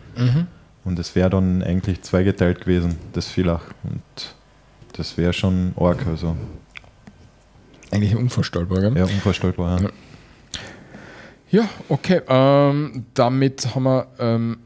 Und 0.84 0.98
es 0.98 1.14
wäre 1.14 1.30
dann 1.30 1.62
eigentlich 1.62 2.02
zweigeteilt 2.02 2.60
gewesen, 2.60 2.96
das 3.12 3.28
Villach. 3.28 3.64
Und 3.84 4.34
das 4.92 5.16
wäre 5.16 5.32
schon 5.32 5.72
arg, 5.76 6.06
also 6.06 6.36
Eigentlich 7.90 8.16
unvorstellbar, 8.16 8.80
gell? 8.80 8.96
ja, 8.96 9.04
unvorstellbar. 9.04 9.82
Ja. 9.82 9.88
Ja, 11.50 11.68
okay. 11.88 12.20
Ähm, 12.26 13.04
damit 13.14 13.76
haben 13.76 13.84
wir 13.84 14.08
ähm, 14.18 14.56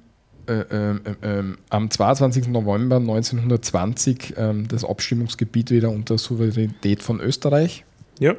äh, 0.47 0.65
ähm, 0.71 1.01
ähm, 1.21 1.59
am 1.69 1.91
22. 1.91 2.49
November 2.49 2.97
1920 2.97 4.35
ähm, 4.39 4.67
das 4.69 4.85
Abstimmungsgebiet 4.87 5.71
wieder 5.71 5.91
unter 5.91 6.17
Souveränität 6.17 7.03
von 7.03 7.21
Österreich. 7.21 7.85
Ja. 8.19 8.35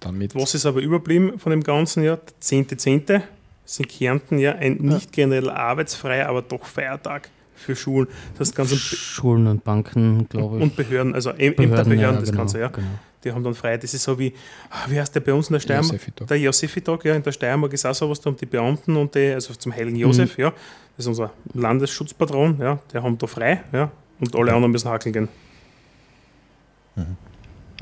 Damit 0.00 0.34
Was 0.34 0.54
ist 0.54 0.66
aber 0.66 0.80
überblieben 0.80 1.38
von 1.38 1.50
dem 1.50 1.62
Ganzen? 1.62 2.02
Ja, 2.02 2.16
der 2.16 2.34
10.10. 2.42 3.06
.10. 3.06 3.22
ist 3.70 3.80
in 3.80 3.86
Kärnten 3.88 4.38
ja 4.38 4.54
ein 4.54 4.76
nicht 4.78 5.12
generell 5.12 5.50
arbeitsfreier, 5.50 6.28
aber 6.28 6.42
doch 6.42 6.64
Feiertag 6.64 7.28
für 7.54 7.76
Schulen. 7.76 8.08
Das 8.38 8.48
heißt, 8.48 8.56
ganz 8.56 8.74
Schulen 8.74 9.46
und 9.46 9.62
Banken, 9.64 10.28
glaube 10.28 10.56
ich. 10.56 10.62
und 10.62 10.76
Behörden, 10.76 11.14
also 11.14 11.30
Äm- 11.30 11.60
Ämter, 11.60 11.84
Behörden, 11.84 12.20
das 12.20 12.30
genau, 12.30 12.42
Ganze, 12.42 12.60
ja. 12.60 12.68
Genau. 12.68 12.86
Die 13.24 13.32
haben 13.32 13.42
dann 13.42 13.54
frei. 13.54 13.76
Das 13.76 13.92
ist 13.92 14.04
so 14.04 14.16
wie, 14.18 14.32
ah, 14.70 14.86
wie 14.88 14.98
heißt 14.98 15.12
der 15.14 15.20
bei 15.20 15.32
uns 15.34 15.48
in 15.48 15.54
der 15.54 15.60
Steiermark? 15.60 15.90
Josefitag. 15.92 16.28
Der 16.28 16.38
Josefitag, 16.38 17.04
ja, 17.04 17.14
in 17.16 17.22
der 17.22 17.32
Steiermark 17.32 17.72
ist 17.72 17.84
auch 17.84 17.94
sowas, 17.94 18.20
da 18.20 18.30
haben 18.30 18.36
die 18.36 18.46
Beamten 18.46 18.96
und 18.96 19.14
die, 19.14 19.32
also 19.32 19.52
zum 19.54 19.74
Heiligen 19.74 19.96
Josef, 19.96 20.38
ja, 20.38 20.50
das 20.96 21.04
ist 21.04 21.06
unser 21.08 21.32
Landesschutzpatron, 21.52 22.58
ja, 22.60 22.78
der 22.92 23.02
haben 23.02 23.18
da 23.18 23.26
frei, 23.26 23.64
ja, 23.72 23.90
und 24.20 24.34
alle 24.36 24.54
anderen 24.54 24.70
müssen 24.72 24.88
hakeln 24.88 25.12
gehen. 25.12 25.28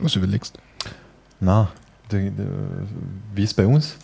was 0.01 0.17
überlegst. 0.17 0.59
Na, 1.39 1.71
die, 2.11 2.31
die, 2.31 2.43
wie 3.35 3.45
ist 3.45 3.55
bei 3.55 3.67
uns? 3.67 3.97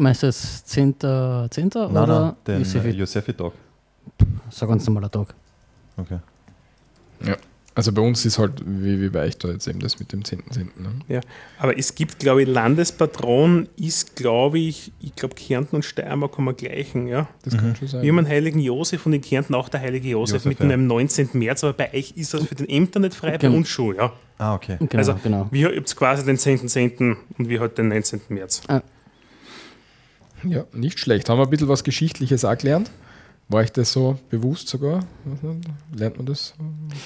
Meinst 0.00 0.22
du 0.22 0.28
jetzt 0.28 0.66
10. 0.68 0.94
10. 0.98 1.70
Nein, 1.74 1.90
oder 1.90 2.20
nein, 2.20 2.34
den 2.46 2.58
Josefi? 2.60 2.88
Josefi-Tag. 2.90 3.52
So 4.48 4.64
ein 4.64 4.68
ganz 4.70 4.86
normaler 4.86 5.10
Tag. 5.10 5.34
Okay. 5.98 6.18
Also 7.74 7.92
bei 7.92 8.00
uns 8.02 8.24
ist 8.24 8.38
halt, 8.38 8.62
wie, 8.64 9.00
wie 9.00 9.10
bei 9.10 9.26
euch 9.26 9.36
da 9.36 9.48
jetzt 9.48 9.68
eben 9.68 9.78
das 9.78 9.98
mit 10.00 10.12
dem 10.12 10.22
10.10. 10.22 10.68
Ne? 11.08 11.20
Aber 11.58 11.78
es 11.78 11.94
gibt, 11.94 12.18
glaube 12.18 12.42
ich, 12.42 12.48
Landespatron 12.48 13.68
ist, 13.76 14.16
glaube 14.16 14.58
ich, 14.58 14.90
ich 15.00 15.14
glaube, 15.14 15.34
Kärnten 15.34 15.76
und 15.76 15.84
Steiermark 15.84 16.36
haben 16.36 16.46
wir 16.46 16.54
gleichen, 16.54 17.06
ja. 17.06 17.28
Das 17.42 17.56
kann 17.56 17.76
schon 17.76 17.86
sein. 17.86 18.02
Wir 18.02 18.10
haben 18.10 18.18
einen 18.18 18.28
Heiligen 18.28 18.58
Josef 18.58 19.04
und 19.06 19.12
in 19.12 19.20
Kärnten 19.20 19.54
auch 19.54 19.68
der 19.68 19.80
Heilige 19.80 20.08
Josef, 20.08 20.44
Josef, 20.44 20.46
mitten 20.46 20.70
ja. 20.70 20.74
am 20.74 20.86
19. 20.86 21.30
März, 21.34 21.62
aber 21.62 21.74
bei 21.74 21.92
euch 21.94 22.12
ist 22.16 22.32
das 22.34 22.42
für 22.44 22.54
den 22.54 22.68
Ämtern 22.68 23.02
nicht 23.02 23.14
frei, 23.14 23.32
bei 23.32 23.36
Genau. 23.38 23.56
uns 23.58 23.68
schon, 23.68 23.94
ja. 23.96 24.12
Ah, 24.38 24.54
okay. 24.54 24.76
Genau, 24.78 24.96
also, 24.96 25.14
genau. 25.22 25.46
wir 25.50 25.76
habt 25.76 25.94
quasi 25.94 26.24
den 26.24 26.38
10.10. 26.38 27.16
und 27.38 27.48
wir 27.48 27.60
halt 27.60 27.76
den 27.76 27.88
19. 27.88 28.22
März. 28.30 28.62
Ja, 30.44 30.64
nicht 30.72 30.98
schlecht. 30.98 31.28
Haben 31.28 31.38
wir 31.38 31.44
ein 31.44 31.50
bisschen 31.50 31.68
was 31.68 31.84
Geschichtliches 31.84 32.44
auch 32.44 32.56
gelernt? 32.56 32.90
War 33.48 33.60
euch 33.62 33.72
das 33.72 33.92
so 33.92 34.16
bewusst 34.30 34.68
sogar? 34.68 35.00
Lernt 35.92 36.16
man 36.18 36.26
das? 36.26 36.54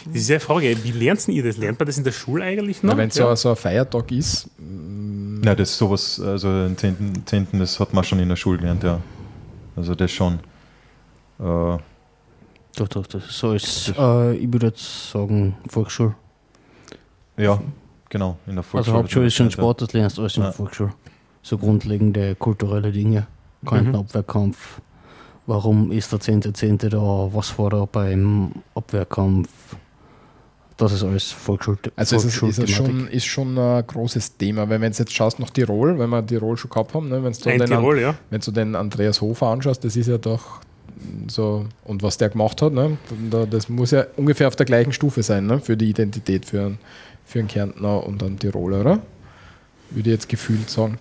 Das 0.06 0.14
ist 0.14 0.28
ja 0.28 0.34
eine 0.34 0.40
Frage, 0.40 0.76
wie 0.84 0.90
lernt 0.92 1.26
ihr 1.28 1.42
das? 1.42 1.56
Lernt 1.56 1.78
man 1.78 1.86
das 1.86 1.96
in 1.96 2.04
der 2.04 2.12
Schule 2.12 2.44
eigentlich 2.44 2.82
noch? 2.82 2.96
Wenn 2.96 3.08
es 3.08 3.16
ja. 3.16 3.28
so, 3.30 3.34
so 3.34 3.50
ein 3.50 3.56
Feiertag 3.56 4.12
ist, 4.12 4.50
Ja, 5.42 5.54
das 5.54 5.70
ist 5.70 5.78
sowas, 5.78 6.20
also 6.20 6.48
den 6.66 6.76
10., 6.76 7.22
10. 7.24 7.46
das 7.52 7.80
hat 7.80 7.94
man 7.94 8.04
schon 8.04 8.18
in 8.18 8.28
der 8.28 8.36
Schule 8.36 8.58
gelernt, 8.58 8.82
ja. 8.84 9.00
Also 9.74 9.94
das 9.94 10.10
schon. 10.10 10.34
Äh, 10.34 11.78
Doch, 12.76 12.88
doch, 12.90 13.06
das 13.06 13.22
so 13.28 13.54
ist, 13.54 13.94
äh, 13.98 14.34
ich 14.34 14.52
würde 14.52 14.66
jetzt 14.66 15.10
sagen, 15.12 15.56
Volksschule. 15.68 16.14
ja, 17.38 17.58
genau, 18.10 18.36
in 18.46 18.56
der 18.56 18.58
Also 18.58 18.70
Volksschule. 18.70 18.98
Hauptschule 18.98 19.26
ist 19.26 19.34
schon. 19.34 19.50
Sport, 19.50 19.80
das 19.80 19.92
lernst 19.94 20.18
du 20.18 20.22
alles 20.22 20.36
in 20.36 20.42
der 20.42 20.50
Ja. 20.50 20.56
Volksschule. 20.56 20.92
So 21.44 21.58
grundlegende 21.58 22.34
kulturelle 22.34 22.90
Dinge. 22.90 23.26
Kantenabwehrkampf. 23.66 24.80
Warum 25.46 25.92
ist 25.92 26.10
der 26.10 26.18
10.10. 26.20 26.88
da? 26.88 27.28
Was 27.34 27.58
war 27.58 27.68
da 27.70 27.86
beim 27.90 28.50
Abwehrkampf? 28.74 29.48
Das 30.76 30.92
ist 30.92 31.04
alles 31.04 31.30
Volksschul 31.30 31.78
also 31.94 32.16
es 32.16 32.24
ist, 32.24 32.42
ist, 32.42 32.58
es 32.58 32.70
schon, 32.70 33.06
ist 33.06 33.26
schon 33.26 33.56
ein 33.56 33.86
großes 33.86 34.36
Thema, 34.38 34.68
weil 34.68 34.80
wenn 34.80 34.90
du 34.90 34.98
jetzt 34.98 35.12
schaust 35.12 35.38
nach 35.38 35.50
Tirol, 35.50 35.98
wenn 36.00 36.10
wir 36.10 36.26
Tirol 36.26 36.56
schon 36.56 36.70
gehabt 36.70 36.94
haben, 36.94 37.08
ne, 37.10 37.22
wenn 37.22 37.32
du 37.32 37.38
den, 37.40 37.64
Tirol, 37.66 38.00
ja. 38.00 38.14
wenn 38.30 38.40
du 38.40 38.50
den 38.50 38.74
Andreas 38.74 39.20
Hofer 39.20 39.48
anschaust, 39.48 39.84
das 39.84 39.94
ist 39.94 40.08
ja 40.08 40.18
doch 40.18 40.60
so, 41.28 41.66
und 41.84 42.02
was 42.02 42.16
der 42.18 42.30
gemacht 42.30 42.60
hat, 42.60 42.72
ne, 42.72 42.96
da- 43.30 43.46
das 43.46 43.68
muss 43.68 43.92
ja 43.92 44.04
ungefähr 44.16 44.48
auf 44.48 44.56
der 44.56 44.66
gleichen 44.66 44.92
Stufe 44.92 45.22
sein, 45.22 45.46
ne, 45.46 45.60
für 45.60 45.76
die 45.76 45.90
Identität 45.90 46.44
für 46.46 46.62
einen, 46.62 46.78
für 47.24 47.38
einen 47.38 47.48
Kärntner 47.48 48.04
und 48.04 48.20
einen 48.24 48.38
Tiroler, 48.40 48.80
oder? 48.80 48.98
Würde 49.90 50.10
ich 50.10 50.14
jetzt 50.14 50.28
gefühlt 50.28 50.68
sagen. 50.70 50.98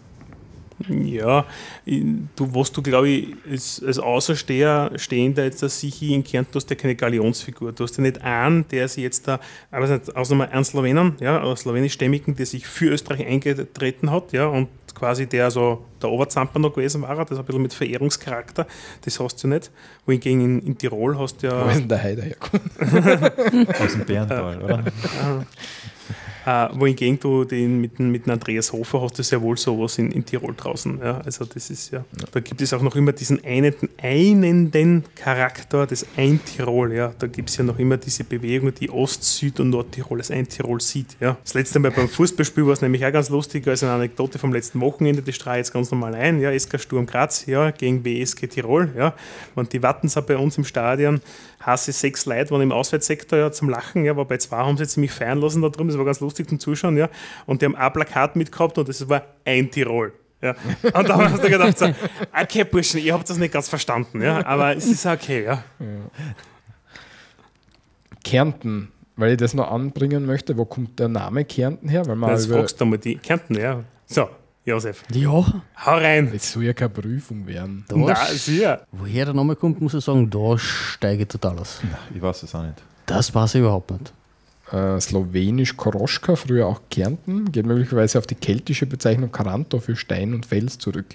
Ja, 0.89 1.45
du, 1.85 2.53
was 2.53 2.71
du, 2.71 2.81
glaube 2.81 3.09
ich, 3.09 3.35
als, 3.49 3.83
als 3.85 3.99
Außersteher 3.99 4.91
stehender 4.95 5.43
jetzt 5.43 5.63
dass 5.63 5.79
sich 5.79 6.01
in 6.01 6.23
Kärnten, 6.23 6.51
du 6.51 6.57
hast 6.57 6.69
ja 6.69 6.75
keine 6.75 6.95
Galionsfigur. 6.95 7.71
Du 7.71 7.83
hast 7.83 7.97
ja 7.97 8.01
nicht 8.01 8.21
einen, 8.21 8.67
der 8.69 8.87
sich 8.87 9.03
jetzt 9.03 9.27
da, 9.27 9.39
aber 9.71 9.87
nicht, 9.87 10.15
außer 10.15 10.51
einen 10.51 10.65
Slowenen, 10.65 11.15
ja, 11.19 11.41
einen 11.41 11.55
slowenischstämmigen, 11.55 12.35
der 12.35 12.45
sich 12.45 12.67
für 12.67 12.89
Österreich 12.89 13.25
eingetreten 13.25 14.11
hat, 14.11 14.33
ja, 14.33 14.47
und 14.47 14.67
quasi 14.93 15.25
der 15.27 15.49
so 15.51 15.85
der 16.01 16.09
Oberzamper 16.09 16.59
noch 16.59 16.73
gewesen 16.73 17.01
war, 17.01 17.15
das 17.15 17.31
ist 17.31 17.39
ein 17.39 17.45
bisschen 17.45 17.61
mit 17.61 17.73
Verehrungscharakter, 17.73 18.67
das 19.03 19.19
hast 19.19 19.43
du 19.43 19.47
nicht. 19.47 19.71
Wohingegen 20.05 20.41
in, 20.41 20.59
in 20.67 20.77
Tirol 20.77 21.17
hast 21.17 21.41
du 21.41 21.49
Wo 21.49 21.55
ja. 21.55 21.71
ist 21.71 21.79
denn 21.79 21.87
der 21.87 22.03
Heider 22.03 22.23
hergekommen? 22.23 22.69
Aus 23.79 23.91
dem 23.93 24.05
Bärental, 24.05 24.61
oder? 24.61 24.83
Äh, 26.45 26.67
wohingegen 26.73 27.19
du 27.19 27.45
den 27.45 27.79
mit, 27.79 27.99
mit 27.99 28.27
Andreas 28.27 28.73
Hofer 28.73 29.01
hast 29.01 29.17
du 29.17 29.23
sehr 29.23 29.41
wohl 29.41 29.57
sowas 29.57 29.97
in, 29.97 30.11
in 30.11 30.25
Tirol 30.25 30.53
draußen. 30.55 30.99
Ja? 30.99 31.19
Also 31.19 31.45
das 31.45 31.69
ist 31.69 31.91
ja, 31.91 32.03
da 32.31 32.39
gibt 32.41 32.61
es 32.61 32.73
auch 32.73 32.81
noch 32.81 32.95
immer 32.97 33.13
diesen 33.13 33.43
einenden, 33.45 33.89
einenden 34.01 35.05
Charakter 35.15 35.87
des 35.87 36.05
Ein-Tirol. 36.17 36.93
Ja? 36.93 37.13
Da 37.17 37.27
gibt 37.27 37.49
es 37.49 37.57
ja 37.57 37.63
noch 37.63 37.79
immer 37.79 37.95
diese 37.95 38.25
Bewegung, 38.25 38.73
die 38.73 38.89
Ost-, 38.89 39.23
Süd- 39.23 39.61
und 39.61 39.69
Nordtirol 39.69 40.19
als 40.19 40.31
Ein-Tirol 40.31 40.81
sieht. 40.81 41.15
Ja? 41.21 41.37
Das 41.43 41.53
letzte 41.53 41.79
Mal 41.79 41.91
beim 41.91 42.09
Fußballspiel 42.09 42.65
war 42.65 42.73
es 42.73 42.81
nämlich 42.81 43.05
auch 43.05 43.11
ganz 43.13 43.29
lustig, 43.29 43.65
als 43.67 43.83
eine 43.83 43.93
Anekdote 43.93 44.37
vom 44.37 44.51
letzten 44.51 44.81
Wochenende, 44.81 45.21
die 45.21 45.31
strahle 45.31 45.61
ich 45.61 45.67
jetzt 45.67 45.73
ganz 45.73 45.91
normal 45.91 46.13
ein. 46.13 46.41
Ja? 46.41 46.57
SK 46.57 46.79
Sturm 46.79 47.05
Graz 47.05 47.45
ja, 47.45 47.71
gegen 47.71 48.03
WSG 48.03 48.47
Tirol. 48.47 48.91
Ja? 48.97 49.13
Und 49.55 49.71
die 49.71 49.81
Wattens 49.81 50.13
bei 50.27 50.37
uns 50.37 50.57
im 50.57 50.65
Stadion 50.65 51.21
hasse 51.65 51.91
sechs 51.91 52.25
Leute 52.25 52.51
waren 52.51 52.61
im 52.61 52.71
Auswärtssektor 52.71 53.39
ja, 53.39 53.51
zum 53.51 53.69
Lachen, 53.69 54.05
ja, 54.05 54.15
wobei 54.15 54.37
zwei 54.37 54.57
haben 54.57 54.77
sie 54.77 54.87
ziemlich 54.87 55.11
feiern 55.11 55.39
lassen 55.39 55.61
da 55.61 55.69
drum, 55.69 55.87
das 55.87 55.97
war 55.97 56.05
ganz 56.05 56.19
lustig 56.19 56.49
zum 56.49 56.59
Zuschauen, 56.59 56.97
ja. 56.97 57.09
Und 57.45 57.61
die 57.61 57.65
haben 57.65 57.75
ein 57.75 57.93
Plakat 57.93 58.35
mitgehabt 58.35 58.77
und 58.77 58.87
das 58.87 59.07
war 59.09 59.23
ein 59.45 59.71
Tirol. 59.71 60.13
Ja. 60.41 60.55
Und 60.93 61.09
da 61.09 61.17
hast 61.31 61.43
du 61.43 61.49
gedacht, 61.49 61.77
so, 61.77 61.93
okay, 62.39 62.63
Burschen, 62.65 62.99
ihr 62.99 63.13
habt 63.13 63.29
das 63.29 63.37
nicht 63.37 63.53
ganz 63.53 63.69
verstanden, 63.69 64.21
ja, 64.21 64.45
aber 64.45 64.75
es 64.75 64.85
ist 64.85 65.05
okay, 65.05 65.45
ja. 65.45 65.63
Kärnten, 68.23 68.91
weil 69.15 69.31
ich 69.31 69.37
das 69.37 69.53
noch 69.53 69.71
anbringen 69.71 70.25
möchte, 70.25 70.57
wo 70.57 70.65
kommt 70.65 70.99
der 70.99 71.07
Name 71.07 71.45
Kärnten 71.45 71.87
her? 71.89 72.05
Weil 72.05 72.15
man 72.15 72.31
Das 72.31 72.47
fragst 72.47 72.79
du 72.79 72.85
mal 72.85 72.97
die 72.97 73.15
Kärnten, 73.15 73.55
ja. 73.55 73.83
So, 74.05 74.29
Josef, 74.65 75.03
Ja, 75.11 75.29
hau 75.31 75.51
rein. 75.97 76.31
Es 76.33 76.53
soll 76.53 76.63
ja 76.63 76.73
keine 76.73 76.89
Prüfung 76.89 77.45
werden. 77.45 77.83
da, 77.89 77.95
Na, 77.97 78.15
sicher. 78.27 78.85
woher 78.93 79.25
der 79.25 79.33
Name 79.33 79.55
kommt, 79.57 79.81
muss 79.81 79.93
ich 79.93 80.03
sagen, 80.03 80.29
da 80.29 80.57
steige 80.57 81.23
ich 81.23 81.27
total 81.27 81.59
aus. 81.59 81.81
Ich 82.15 82.21
weiß 82.21 82.43
es 82.43 82.55
auch 82.55 82.63
nicht. 82.63 82.81
Das 83.05 83.35
weiß 83.35 83.55
ich 83.55 83.59
überhaupt 83.61 83.91
nicht. 83.91 84.13
Äh, 84.71 85.01
Slowenisch 85.01 85.75
Koroschka, 85.75 86.37
früher 86.37 86.67
auch 86.67 86.79
Kärnten, 86.89 87.51
geht 87.51 87.65
möglicherweise 87.65 88.17
auf 88.17 88.25
die 88.25 88.35
keltische 88.35 88.85
Bezeichnung 88.85 89.31
Karanto 89.33 89.79
für 89.79 89.97
Stein 89.97 90.33
und 90.33 90.45
Fels 90.45 90.77
zurück. 90.77 91.07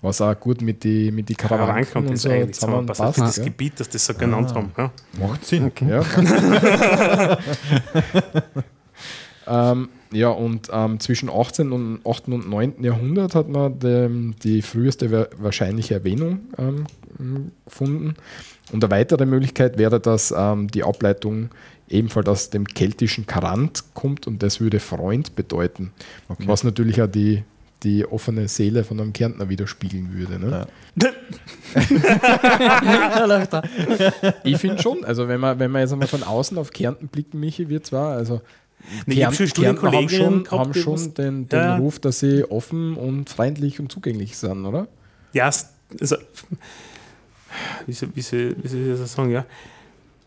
Was 0.00 0.20
auch 0.20 0.34
gut 0.38 0.60
mit 0.60 0.82
die, 0.82 1.12
mit 1.12 1.28
die 1.28 1.36
Karawan 1.36 1.66
Karawanken 1.66 1.92
kommt 1.92 2.06
und 2.08 2.14
das 2.14 2.22
so 2.22 2.30
eigentlich 2.30 2.54
zusammenpasst. 2.58 3.14
Für 3.14 3.20
das 3.20 3.36
ja. 3.36 3.44
Gebiet, 3.44 3.78
das 3.78 3.88
das 3.88 4.04
so 4.04 4.14
genannt 4.14 4.52
haben. 4.52 4.72
Ja. 4.76 4.90
Macht 5.20 5.44
Sinn. 5.46 5.70
Ja. 5.88 6.02
ähm, 9.72 9.88
ja, 10.12 10.28
und 10.28 10.68
ähm, 10.72 11.00
zwischen 11.00 11.30
18. 11.30 11.72
und 11.72 12.00
8. 12.06 12.28
und 12.28 12.48
9. 12.48 12.82
Jahrhundert 12.82 13.34
hat 13.34 13.48
man 13.48 13.78
dem, 13.78 14.34
die 14.42 14.62
früheste 14.62 15.10
wa- 15.10 15.26
wahrscheinliche 15.38 15.94
Erwähnung 15.94 16.40
ähm, 16.58 16.84
gefunden. 17.64 18.14
Und 18.72 18.84
eine 18.84 18.90
weitere 18.90 19.26
Möglichkeit 19.26 19.78
wäre, 19.78 20.00
dass 20.00 20.32
ähm, 20.36 20.68
die 20.68 20.84
Ableitung 20.84 21.50
ebenfalls 21.88 22.28
aus 22.28 22.50
dem 22.50 22.64
keltischen 22.66 23.26
Karant 23.26 23.84
kommt 23.94 24.26
und 24.26 24.42
das 24.42 24.60
würde 24.60 24.80
Freund 24.80 25.34
bedeuten. 25.36 25.92
Was 26.38 26.64
natürlich 26.64 27.02
auch 27.02 27.06
die, 27.06 27.42
die 27.82 28.06
offene 28.06 28.48
Seele 28.48 28.84
von 28.84 28.98
einem 29.00 29.12
Kärntner 29.12 29.48
widerspiegeln 29.50 30.14
würde. 30.14 30.38
Ne? 30.38 30.66
Ja. 30.96 31.04
Ich 34.44 34.58
finde 34.58 34.80
schon, 34.82 35.04
also 35.04 35.28
wenn 35.28 35.40
man, 35.40 35.58
wenn 35.58 35.70
man 35.70 35.82
jetzt 35.82 35.92
einmal 35.92 36.08
von 36.08 36.22
außen 36.22 36.58
auf 36.58 36.70
Kärnten 36.70 37.08
blicken, 37.08 37.40
Michi, 37.40 37.68
wir 37.68 37.82
zwar, 37.82 38.16
also 38.16 38.40
Nee, 39.06 39.14
ich 39.14 39.24
hab 39.24 39.34
schon 39.34 39.48
haben 39.66 40.08
schon, 40.08 40.50
haben 40.50 40.74
schon 40.74 41.14
den, 41.14 41.48
den 41.48 41.58
Ja. 41.58 41.76
Ruf, 41.76 41.98
dass 41.98 42.20
sie 42.20 42.44
offen 42.44 42.96
und 42.96 43.30
freundlich 43.30 43.80
und 43.80 43.90
zugänglich 43.90 44.36
sind, 44.36 44.64
oder? 44.64 44.88
Ja, 45.32 45.50
also, 46.00 46.16
wie 47.86 47.92
soll, 47.92 48.08
wie, 48.14 48.20
soll, 48.22 48.56
wie 48.62 48.68
soll 48.68 48.80
ich 48.92 48.98
das 48.98 49.12
sagen, 49.12 49.30
ja? 49.30 49.44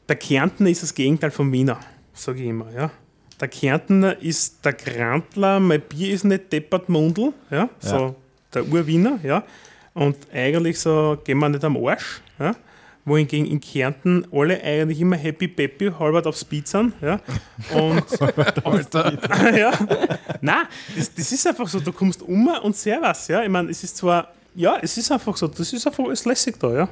Der 0.07 0.15
Kärntner 0.15 0.69
ist 0.69 0.83
das 0.83 0.93
Gegenteil 0.93 1.31
vom 1.31 1.51
Wiener, 1.51 1.79
sage 2.13 2.41
ich 2.41 2.47
immer, 2.47 2.71
ja. 2.71 2.91
Der 3.39 3.47
Kärntner 3.47 4.21
ist 4.21 4.63
der 4.63 4.73
Grantler, 4.73 5.59
mein 5.59 5.81
Bier 5.81 6.13
ist 6.13 6.23
nicht 6.23 6.53
deppert 6.53 6.87
Mundl, 6.87 7.33
ja, 7.51 7.69
so 7.79 8.15
der 8.53 8.65
Urwiener, 8.67 9.19
ja. 9.23 9.43
Und 9.93 10.15
eigentlich 10.33 10.79
so 10.79 11.17
gehen 11.23 11.39
wir 11.39 11.49
nicht 11.49 11.63
am 11.63 11.77
Arsch, 11.77 12.21
ja. 12.39 12.55
Wohingegen 13.05 13.45
in 13.45 13.61
Kärnten 13.61 14.25
alle 14.31 14.61
eigentlich 14.63 14.99
immer 14.99 15.15
happy 15.15 15.47
peppy, 15.47 15.91
halbert 15.99 16.25
auf 16.25 16.35
Speed 16.35 16.67
sind, 16.67 16.93
ja. 17.01 17.19
Und, 17.73 18.03
und 18.63 18.93
ja. 19.55 19.71
Nein, 20.41 20.65
das, 20.95 21.13
das 21.13 21.31
ist 21.31 21.45
einfach 21.45 21.67
so, 21.67 21.79
du 21.79 21.91
kommst 21.91 22.23
um 22.23 22.47
und 22.47 22.75
servus, 22.75 23.27
ja. 23.27 23.43
Ich 23.43 23.49
meine, 23.49 23.69
es 23.69 23.83
ist 23.83 23.97
zwar, 23.97 24.33
ja, 24.55 24.79
es 24.81 24.97
ist 24.97 25.11
einfach 25.11 25.35
so, 25.37 25.47
das 25.47 25.73
ist 25.73 25.85
einfach 25.85 26.03
alles 26.05 26.25
lässig 26.25 26.59
da, 26.59 26.73
ja. 26.73 26.89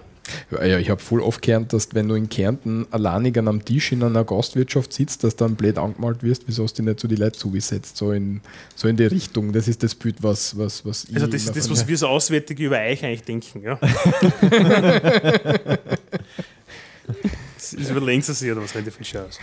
Ja, 0.51 0.63
ja, 0.65 0.79
ich 0.79 0.89
habe 0.89 1.01
voll 1.01 1.21
oft 1.21 1.41
gelernt, 1.41 1.73
dass 1.73 1.93
wenn 1.93 2.07
du 2.07 2.15
in 2.15 2.29
Kärnten 2.29 2.87
alleinig 2.91 3.37
an 3.37 3.49
einem 3.49 3.65
Tisch 3.65 3.91
in 3.91 4.01
einer 4.03 4.23
Gastwirtschaft 4.23 4.93
sitzt, 4.93 5.23
dass 5.23 5.35
du 5.35 5.43
dann 5.45 5.55
blöd 5.55 5.77
angemalt 5.77 6.23
wirst, 6.23 6.43
wieso 6.45 6.63
hast 6.63 6.79
du 6.79 6.83
nicht 6.83 6.99
so 6.99 7.09
die 7.09 7.15
Leute 7.15 7.37
zugesetzt, 7.37 7.97
so 7.97 8.11
in, 8.13 8.41
so 8.75 8.87
in 8.87 8.95
die 8.95 9.05
Richtung. 9.05 9.51
Das 9.51 9.67
ist 9.67 9.83
das 9.83 9.95
Bild, 9.95 10.23
was, 10.23 10.57
was, 10.57 10.85
was 10.85 11.07
Also 11.13 11.27
das 11.27 11.43
ist 11.43 11.55
das, 11.55 11.69
was 11.69 11.85
wir 11.87 11.97
so 11.97 12.07
Auswärtige 12.07 12.65
über 12.65 12.79
euch 12.79 13.03
eigentlich 13.03 13.23
denken, 13.23 13.63
ja. 13.63 13.75
das 17.55 17.73
ist 17.73 17.89
überlegen 17.89 18.21
Sie 18.21 18.33
sich, 18.33 18.51
oder 18.51 18.61
was 18.61 18.73
ihr 18.75 18.91
viel 18.91 19.19
aus? 19.19 19.39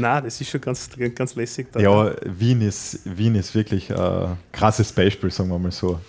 Nein, 0.00 0.24
das 0.24 0.40
ist 0.40 0.50
schon 0.50 0.60
ganz, 0.60 0.88
ganz 1.14 1.34
lässig. 1.34 1.68
Da. 1.72 1.80
Ja, 1.80 2.12
Wien 2.24 2.60
ist, 2.62 3.00
Wien 3.04 3.34
ist 3.34 3.54
wirklich 3.54 3.94
ein 3.94 4.36
krasses 4.52 4.92
Beispiel, 4.92 5.30
sagen 5.30 5.50
wir 5.50 5.58
mal 5.58 5.70
so. 5.72 6.00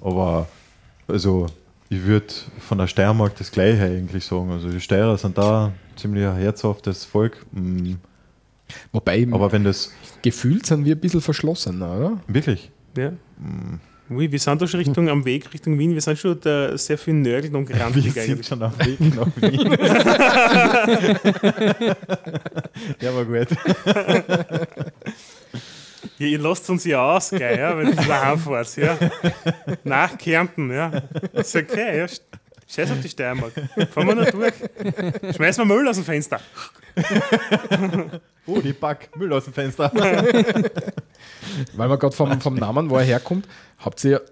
Aber 0.00 0.48
also 1.08 1.46
ich 1.88 2.02
würde 2.04 2.26
von 2.58 2.78
der 2.78 2.86
Steiermark 2.86 3.36
das 3.36 3.50
Gleiche 3.50 3.84
eigentlich 3.84 4.24
sagen. 4.24 4.50
Also 4.50 4.68
die 4.70 4.80
Steirer 4.80 5.16
sind 5.18 5.36
da 5.38 5.72
ziemlich 5.96 6.26
ein 6.26 6.36
herzhaftes 6.36 7.04
Volk. 7.04 7.44
Mm, 7.52 7.94
Wobei, 8.92 9.26
Aber 9.30 9.52
wenn 9.52 9.62
das 9.64 9.92
gefühlt 10.22 10.66
sind 10.66 10.84
wir 10.84 10.96
ein 10.96 11.00
bisschen 11.00 11.20
verschlossener, 11.20 11.96
oder? 11.96 12.20
wirklich, 12.26 12.70
Ja. 12.96 13.12
Ui, 14.08 14.30
wir 14.30 14.38
sind 14.38 14.62
da 14.62 14.68
schon 14.68 14.78
Richtung 14.78 15.08
am 15.08 15.24
Weg 15.24 15.52
Richtung 15.52 15.76
Wien. 15.78 15.92
Wir 15.92 16.00
sind 16.00 16.16
schon 16.18 16.38
da 16.40 16.78
sehr 16.78 16.96
viel 16.96 17.14
nörgelt 17.14 17.52
und 17.54 17.68
wir 17.68 17.74
grantig 17.76 18.12
sind 18.12 18.18
eigentlich. 18.18 18.46
schon 18.46 18.62
auf 18.62 18.78
Weg 18.78 19.00
nach 19.00 19.26
Wien. 19.36 19.72
ja, 23.00 23.10
aber 23.10 23.24
gut. 23.24 23.48
Ja, 26.18 26.26
ihr 26.26 26.38
lasst 26.38 26.68
uns 26.70 26.84
ja 26.84 27.04
aus, 27.04 27.30
gell, 27.30 27.58
ja, 27.58 27.76
wenn 27.76 27.88
ihr 27.88 27.94
daheim 27.94 28.38
fahrt. 28.38 28.76
Ja. 28.76 28.96
Nach 29.84 30.16
Kärnten, 30.16 30.70
ja. 30.70 31.02
Ist 31.32 31.56
okay, 31.56 31.98
ja. 31.98 32.06
Scheiß 32.68 32.90
auf 32.90 33.00
die 33.00 33.08
Steiermark. 33.08 33.52
Fahren 33.92 34.08
wir 34.08 34.14
noch 34.16 34.30
durch. 34.30 34.54
Schmeißen 35.36 35.66
wir 35.68 35.74
Müll 35.76 35.86
aus 35.88 35.96
dem 35.96 36.04
Fenster. 36.04 36.40
Oh, 38.46 38.60
die 38.60 38.72
Back, 38.72 39.10
Müll 39.16 39.32
aus 39.32 39.44
dem 39.44 39.52
Fenster. 39.52 39.90
Weil 41.76 41.88
man 41.88 41.98
gerade 41.98 42.14
vom, 42.14 42.40
vom 42.40 42.54
Namen, 42.54 42.88
wo 42.90 42.96
er 42.96 43.04
herkommt, 43.04 43.46
habt 43.78 44.02
ihr, 44.04 44.22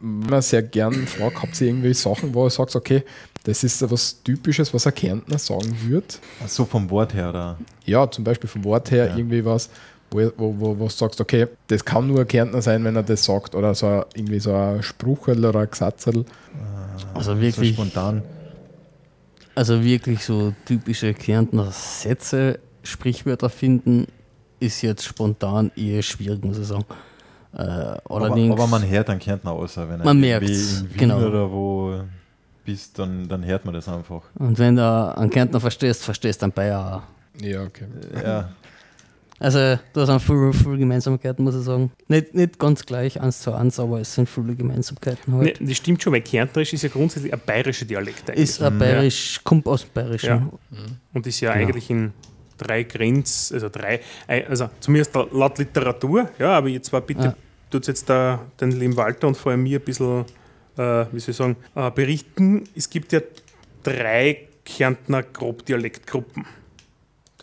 man 0.00 0.42
sehr 0.42 0.62
gern 0.62 1.06
fragt, 1.06 1.42
habt 1.42 1.60
ihr 1.60 1.68
irgendwie 1.68 1.92
Sachen, 1.94 2.34
wo 2.34 2.46
ihr 2.46 2.50
sagt, 2.50 2.74
okay, 2.76 3.04
das 3.44 3.62
ist 3.62 3.88
was 3.90 4.22
Typisches, 4.22 4.72
was 4.74 4.86
ein 4.86 4.94
Kärntner 4.94 5.38
sagen 5.38 5.76
wird? 5.88 6.18
so 6.46 6.64
vom 6.64 6.88
Wort 6.90 7.14
her, 7.14 7.32
da. 7.32 7.58
Ja, 7.84 8.10
zum 8.10 8.24
Beispiel 8.24 8.48
vom 8.48 8.64
Wort 8.64 8.90
her 8.90 9.06
Ja. 9.08 9.16
irgendwie 9.16 9.44
was, 9.44 9.70
wo, 10.10 10.18
wo, 10.36 10.54
wo, 10.58 10.78
wo 10.78 10.84
du 10.84 10.90
sagst, 10.90 11.20
okay, 11.20 11.46
das 11.68 11.84
kann 11.84 12.06
nur 12.08 12.20
ein 12.20 12.28
Kärntner 12.28 12.62
sein, 12.62 12.82
wenn 12.84 12.96
er 12.96 13.02
das 13.02 13.24
sagt. 13.24 13.54
Oder 13.54 13.74
so 13.74 13.86
ein- 13.86 14.04
irgendwie 14.14 14.40
so 14.40 14.54
ein 14.54 14.82
Spruchel 14.82 15.44
oder 15.44 15.60
ein 15.60 15.70
Gesatzel. 15.70 16.24
Also 17.14 17.34
So 17.34 17.40
wirklich, 17.40 17.74
spontan. 17.74 18.22
also 19.54 19.82
wirklich 19.82 20.24
so 20.24 20.52
typische 20.64 21.14
Kärntner 21.14 21.70
Sätze, 21.72 22.58
Sprichwörter 22.82 23.48
finden, 23.50 24.06
ist 24.60 24.82
jetzt 24.82 25.04
spontan 25.04 25.70
eher 25.76 26.02
schwierig, 26.02 26.44
muss 26.44 26.58
ich 26.58 26.66
sagen. 26.66 26.84
Äh, 27.52 27.62
Aber, 27.62 28.00
allerdings, 28.08 28.52
aber 28.52 28.66
man 28.66 28.86
hört 28.88 29.08
einen 29.10 29.20
Kärntner 29.20 29.52
aus, 29.52 29.76
wenn 29.76 30.00
er 30.00 30.04
Man 30.04 30.20
Wien 30.22 30.88
genau. 30.96 31.18
oder 31.18 31.50
wo 31.50 32.00
bist, 32.64 32.98
dann, 32.98 33.28
dann 33.28 33.44
hört 33.44 33.64
man 33.64 33.74
das 33.74 33.88
einfach. 33.88 34.22
und 34.34 34.58
wenn 34.58 34.76
du 34.76 34.82
einen 35.16 35.30
Kärntner 35.30 35.60
verstehst, 35.60 36.02
verstehst 36.04 36.42
du 36.42 36.46
einen 36.46 36.52
Bayer 36.52 37.02
auch. 37.38 37.42
Ja, 37.42 37.62
okay. 37.62 37.86
Ja, 38.22 38.50
Also 39.38 39.78
da 39.92 40.06
sind 40.06 40.20
viele, 40.20 40.52
viele 40.52 40.78
Gemeinsamkeiten, 40.78 41.44
muss 41.44 41.54
ich 41.54 41.62
sagen. 41.62 41.92
Nicht, 42.08 42.34
nicht 42.34 42.58
ganz 42.58 42.86
gleich, 42.86 43.20
eins 43.20 43.40
zu 43.40 43.52
eins, 43.52 43.78
aber 43.78 44.00
es 44.00 44.14
sind 44.14 44.28
viele 44.28 44.54
Gemeinsamkeiten 44.54 45.38
Nee, 45.38 45.46
halt. 45.54 45.60
das 45.70 45.76
stimmt 45.76 46.02
schon, 46.02 46.12
weil 46.14 46.22
Kärntnerisch 46.22 46.72
ist 46.72 46.82
ja 46.82 46.88
grundsätzlich 46.88 47.32
ein 47.32 47.40
bayerischer 47.44 47.84
Dialekt 47.84 48.30
eigentlich. 48.30 48.44
Ist 48.44 48.62
ein 48.62 48.78
bayerisch, 48.78 49.40
kommt 49.44 49.66
aus 49.66 49.82
dem 49.82 49.90
Bayerischen. 49.92 50.28
Ja. 50.28 50.50
Und 51.12 51.26
ist 51.26 51.40
ja 51.40 51.52
Genau. 51.52 51.64
eigentlich 51.66 51.90
in 51.90 52.12
drei 52.56 52.84
Grenz, 52.84 53.50
also 53.52 53.68
drei, 53.68 54.00
also 54.48 54.70
zumindest 54.80 55.14
laut 55.14 55.58
Literatur, 55.58 56.30
ja, 56.38 56.56
aber 56.56 56.68
jetzt 56.68 56.90
war 56.92 57.02
bitte, 57.02 57.22
Ja. 57.24 57.34
tut 57.70 57.86
jetzt 57.88 58.08
da 58.08 58.40
den 58.58 58.70
lieben 58.70 58.96
Walter 58.96 59.28
und 59.28 59.36
vor 59.36 59.52
allem 59.52 59.64
mir 59.64 59.78
ein 59.78 59.84
bisschen, 59.84 60.24
äh, 60.78 61.04
wie 61.12 61.20
soll 61.20 61.30
ich 61.32 61.36
sagen, 61.36 61.56
äh, 61.74 61.90
berichten. 61.90 62.64
Es 62.74 62.88
gibt 62.88 63.12
ja 63.12 63.20
drei 63.82 64.48
Kärntner 64.64 65.22
Grobdialektgruppen. 65.22 66.46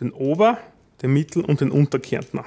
Den 0.00 0.10
Ober-, 0.12 0.58
den 1.04 1.12
Mittel- 1.12 1.44
und 1.44 1.60
den 1.60 1.70
Unterkärntner. 1.70 2.44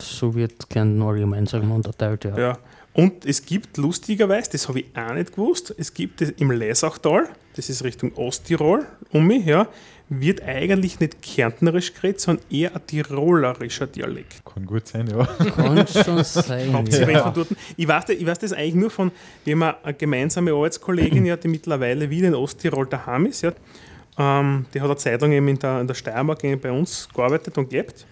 So 0.00 0.34
wird 0.34 0.68
Kärnten 0.68 1.00
allgemein 1.02 1.46
sagen 1.46 1.70
unterteilt, 1.70 2.24
ja. 2.24 2.38
Ja. 2.38 2.58
Und 2.92 3.24
es 3.24 3.44
gibt 3.46 3.76
lustigerweise, 3.76 4.50
das 4.50 4.68
habe 4.68 4.80
ich 4.80 4.86
auch 4.96 5.14
nicht 5.14 5.32
gewusst, 5.32 5.72
es 5.78 5.94
gibt 5.94 6.20
im 6.22 6.50
Lesachtal, 6.50 7.28
das 7.54 7.70
ist 7.70 7.84
Richtung 7.84 8.12
Osttirol, 8.16 8.84
um 9.12 9.26
mich, 9.26 9.46
ja, 9.46 9.68
wird 10.08 10.42
eigentlich 10.42 10.98
nicht 10.98 11.22
kärntnerisch 11.22 11.94
geredet, 11.94 12.20
sondern 12.20 12.44
eher 12.50 12.74
ein 12.74 12.84
tirolerischer 12.84 13.86
Dialekt. 13.86 14.44
kann 14.44 14.66
gut 14.66 14.88
sein, 14.88 15.06
ja. 15.06 15.24
Kann 15.24 15.86
schon 15.86 16.24
sein. 16.24 16.72
Ja. 16.72 17.06
wen 17.06 17.18
von 17.18 17.32
dort? 17.34 17.48
Ich 17.76 17.86
weiß, 17.86 18.06
das- 18.06 18.16
ich 18.16 18.26
weiß 18.26 18.38
das 18.40 18.52
eigentlich 18.52 18.74
nur 18.74 18.90
von, 18.90 19.12
wir 19.44 19.54
haben 19.54 19.76
eine 19.84 19.94
gemeinsame 19.94 20.52
Arbeitskollegin, 20.52 21.26
ja, 21.26 21.36
die 21.36 21.46
mittlerweile 21.46 22.10
wieder 22.10 22.26
in 22.26 22.34
Osttirol 22.34 22.86
daheim 22.88 23.26
ist. 23.26 23.42
Ja. 23.42 23.52
Ähm, 24.20 24.66
die 24.74 24.80
hat 24.82 24.86
eine 24.86 24.96
Zeit 24.98 25.22
lang 25.22 25.32
eben 25.32 25.48
in 25.48 25.58
der, 25.58 25.80
in 25.80 25.86
der 25.86 25.94
Steiermark 25.94 26.42
bei 26.60 26.70
uns 26.70 27.08
gearbeitet 27.14 27.56
und 27.56 27.70
gelebt. 27.70 28.06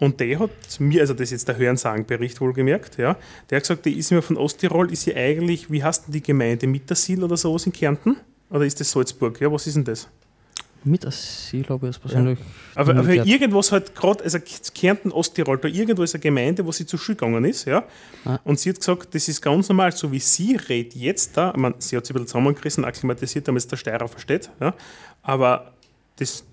Und 0.00 0.18
der 0.18 0.40
hat 0.40 0.50
mir, 0.80 1.02
also 1.02 1.14
das 1.14 1.28
ist 1.28 1.30
jetzt 1.30 1.48
der 1.48 1.56
Hörensagenbericht 1.56 2.40
wohlgemerkt, 2.40 2.98
ja, 2.98 3.16
der 3.48 3.56
hat 3.56 3.62
gesagt, 3.62 3.84
die 3.86 3.96
ist 3.96 4.10
mir 4.10 4.20
von 4.20 4.36
Osttirol, 4.36 4.92
ist 4.92 5.02
sie 5.02 5.14
eigentlich, 5.14 5.70
wie 5.70 5.84
heißt 5.84 6.08
denn 6.08 6.14
die 6.14 6.22
Gemeinde, 6.22 6.66
Mittersil 6.66 7.22
oder 7.22 7.36
sowas 7.36 7.66
in 7.66 7.72
Kärnten? 7.72 8.16
Oder 8.50 8.66
ist 8.66 8.80
das 8.80 8.90
Salzburg? 8.90 9.40
Ja, 9.40 9.52
was 9.52 9.68
ist 9.68 9.76
denn 9.76 9.84
das? 9.84 10.08
Mit 10.84 11.06
Asyl 11.06 11.68
habe 11.68 11.88
ich 11.88 11.96
es 11.96 11.98
persönlich. 11.98 12.38
Aber, 12.74 12.90
aber 12.90 13.00
umgekehrt. 13.00 13.26
irgendwas 13.26 13.70
halt 13.70 13.94
gerade, 13.94 14.24
also 14.24 14.38
Kärnten, 14.74 15.12
Osttirol, 15.12 15.58
da 15.58 15.68
irgendwo 15.68 16.02
ist 16.02 16.14
eine 16.14 16.22
Gemeinde, 16.22 16.66
wo 16.66 16.72
sie 16.72 16.86
zur 16.86 16.98
Schule 16.98 17.16
gegangen 17.16 17.44
ist, 17.44 17.66
ja. 17.66 17.84
Ah. 18.24 18.38
Und 18.44 18.58
sie 18.58 18.70
hat 18.70 18.76
gesagt, 18.76 19.14
das 19.14 19.28
ist 19.28 19.40
ganz 19.40 19.68
normal, 19.68 19.92
so 19.92 20.10
wie 20.10 20.18
sie 20.18 20.56
redet 20.56 20.94
jetzt 20.94 21.36
da, 21.36 21.50
ich 21.50 21.56
meine, 21.56 21.76
sie 21.78 21.96
hat 21.96 22.06
sich 22.06 22.14
ein 22.14 22.22
bisschen 22.22 22.28
zusammengerissen, 22.28 22.84
akklimatisiert, 22.84 23.46
damit 23.46 23.60
es 23.62 23.68
der 23.68 23.76
Steirer 23.76 24.08
versteht, 24.08 24.50
ja. 24.60 24.74
Aber 25.22 25.72
das 26.16 26.44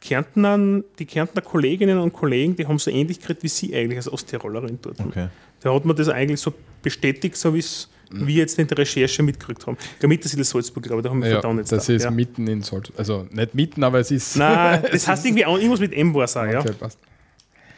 Kärntner, 0.00 0.82
die 0.98 1.06
Kärntner 1.06 1.42
Kolleginnen 1.42 1.98
und 1.98 2.12
Kollegen, 2.12 2.56
die 2.56 2.66
haben 2.66 2.78
so 2.78 2.90
ähnlich 2.90 3.20
geredet 3.20 3.42
wie 3.42 3.48
sie 3.48 3.74
eigentlich 3.74 3.96
als 3.96 4.12
Osttirolerin 4.12 4.78
dort. 4.82 5.00
Okay. 5.00 5.28
Da 5.60 5.74
hat 5.74 5.84
man 5.86 5.96
das 5.96 6.08
eigentlich 6.08 6.40
so 6.40 6.52
bestätigt, 6.82 7.36
so 7.36 7.54
wie 7.54 7.60
es 7.60 7.88
wir 8.14 8.34
jetzt 8.34 8.58
in 8.58 8.66
der 8.66 8.78
Recherche 8.78 9.22
mitgekriegt 9.22 9.66
haben. 9.66 9.76
Ja, 10.00 10.08
Mittersiedler 10.08 10.44
Salzburg, 10.44 10.82
glaube 10.82 11.00
ich, 11.00 11.04
da 11.04 11.10
haben 11.10 11.20
wir 11.22 11.28
Ja, 11.28 11.34
verdammt 11.40 11.58
jetzt 11.60 11.72
das 11.72 11.86
da. 11.86 11.92
ist 11.94 12.04
ja. 12.04 12.10
mitten 12.10 12.46
in 12.46 12.62
Salzburg. 12.62 12.98
Also 12.98 13.26
nicht 13.30 13.54
mitten, 13.54 13.82
aber 13.84 14.00
es 14.00 14.10
ist. 14.10 14.36
Nein, 14.36 14.82
das 14.92 15.06
heißt 15.08 15.24
irgendwie 15.26 15.44
auch 15.46 15.56
irgendwas 15.56 15.80
mit 15.80 15.92
M 15.92 16.14
war 16.14 16.24
es 16.24 16.36
auch, 16.36 16.44
ja. 16.44 16.60
Okay, 16.60 16.72
passt. 16.78 16.98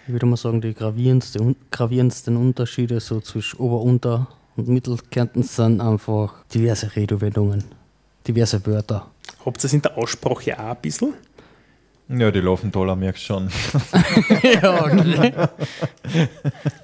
Ich 0.07 0.13
würde 0.13 0.27
mal 0.27 0.37
sagen, 0.37 0.61
die 0.61 0.73
gravierendsten, 0.73 1.57
gravierendsten 1.71 2.37
Unterschiede 2.37 3.01
so 3.01 3.21
zwischen 3.21 3.59
Ober-, 3.59 3.81
Unter- 3.83 4.29
und 4.57 4.69
Mittelkärnten 4.69 5.43
sind 5.43 5.81
einfach 5.81 6.45
diverse 6.55 6.95
Redewendungen, 6.95 7.65
diverse 8.27 8.65
Wörter. 8.67 9.11
Habt 9.45 9.59
ihr 9.59 9.63
das 9.63 9.73
in 9.73 9.83
der 9.83 9.99
Aussprache 9.99 10.59
auch 10.59 10.71
ein 10.71 10.77
bisschen? 10.81 11.15
Ja, 12.09 12.31
die 12.31 12.39
laufen 12.39 12.71
toller, 12.71 12.95
merkst 12.95 13.25
schon. 13.25 13.49
ja, 14.63 14.85
okay. 14.85 15.33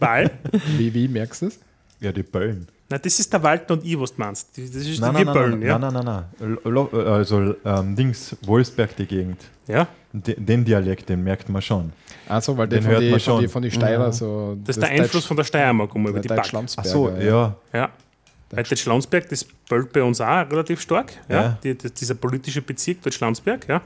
Weil, 0.01 0.31
Wie, 0.77 0.93
wie 0.93 1.07
merkst 1.07 1.43
du 1.43 1.47
es? 1.47 1.61
Ja, 2.01 2.11
die 2.11 2.25
Böllen. 2.25 2.67
Na, 2.93 2.99
das 2.99 3.19
ist 3.19 3.33
der 3.33 3.43
Walter 3.43 3.75
und 3.75 3.85
ich, 3.85 3.99
was 3.99 4.15
du 4.15 4.21
meinst. 4.21 4.49
Das 4.57 4.65
ist 4.65 5.01
Nein, 5.01 5.15
wir 5.17 5.25
nein, 5.25 5.35
Böllen, 5.35 5.59
nein, 5.61 5.69
ja. 5.69 5.79
nein, 5.79 5.93
nein, 5.95 6.05
nein, 6.05 6.25
nein. 6.39 6.59
Lo- 6.65 6.91
Also 6.93 7.55
ähm, 7.65 7.97
Dings, 7.97 8.37
Wolfsberg, 8.45 8.95
die 8.97 9.07
Gegend. 9.07 9.41
ja. 9.67 9.87
Den, 10.15 10.45
den 10.45 10.63
Dialekt, 10.63 11.09
den 11.09 11.25
merkt 11.25 11.49
man 11.49 11.63
schon. 11.63 11.91
Also, 12.29 12.55
weil 12.59 12.69
Den 12.69 12.83
der 12.83 12.83
von 12.83 12.91
hört 12.93 13.03
die, 13.03 13.11
man 13.13 13.21
von 13.21 13.37
die, 13.39 13.43
schon. 13.45 13.49
von 13.51 13.63
die 13.63 13.71
Steirer 13.71 14.05
Ja. 14.05 14.13
so. 14.13 14.59
Das 14.63 14.77
ist 14.77 14.83
der 14.83 14.91
Einfluss 14.91 15.25
von 15.25 15.39
der 15.39 15.45
Steiermark 15.45 15.95
um 15.95 16.07
über 16.07 16.21
die 16.21 16.29
Back. 16.29 16.53
Ach 16.77 16.85
so, 16.85 17.09
ja. 17.09 17.57
Ja. 17.73 17.89
Weil 18.51 18.65
der 18.65 18.77
Schlansberg, 18.77 19.27
das 19.31 19.43
böllt 19.71 19.91
bei 19.91 20.03
uns 20.03 20.21
auch 20.21 20.27
relativ 20.51 20.83
stark. 20.83 21.13
Ja. 21.31 21.43
Ja. 21.43 21.59
Die, 21.65 21.75
die, 21.79 21.91
dieser 21.91 22.15
politische 22.15 22.61
Bezirk, 22.61 22.99
dort 23.03 23.15
Schlansberg. 23.15 23.67
Ja. 23.67 23.81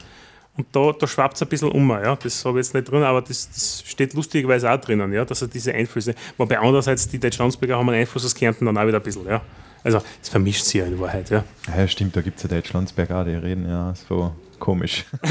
Und 0.57 0.65
da, 0.71 0.91
da 0.91 1.07
schwappt 1.07 1.35
es 1.35 1.43
ein 1.43 1.47
bisschen 1.47 1.69
um. 1.69 1.89
Ja. 1.91 2.15
Das 2.15 2.43
habe 2.43 2.59
ich 2.59 2.65
jetzt 2.65 2.73
nicht 2.73 2.89
drin, 2.89 3.03
aber 3.03 3.21
das, 3.21 3.49
das 3.49 3.83
steht 3.85 4.13
lustigerweise 4.13 4.71
auch 4.71 4.81
drinnen, 4.81 5.13
ja, 5.13 5.23
dass 5.23 5.41
er 5.41 5.47
diese 5.47 5.73
Einflüsse. 5.73 6.15
Wobei 6.37 6.59
andererseits 6.59 7.07
die 7.07 7.19
Deutschlandsberger 7.19 7.77
haben 7.77 7.89
einen 7.89 8.01
Einfluss 8.01 8.25
aus 8.25 8.33
Kärnten 8.33 8.65
dann 8.65 8.77
auch 8.77 8.87
wieder 8.87 8.97
ein 8.97 9.03
bisschen. 9.03 9.27
Ja. 9.27 9.41
Also, 9.83 10.01
es 10.21 10.29
vermischt 10.29 10.65
sich 10.65 10.81
ja 10.81 10.85
in 10.85 10.99
Wahrheit. 10.99 11.29
Ja. 11.29 11.43
Ja, 11.75 11.87
stimmt, 11.87 12.15
da 12.15 12.21
gibt 12.21 12.37
es 12.37 12.43
ja 12.43 12.49
Deutschlandsberg 12.49 13.11
auch, 13.11 13.23
die 13.23 13.35
reden 13.35 13.69
ja 13.69 13.93
so 13.95 14.33
komisch. 14.59 15.05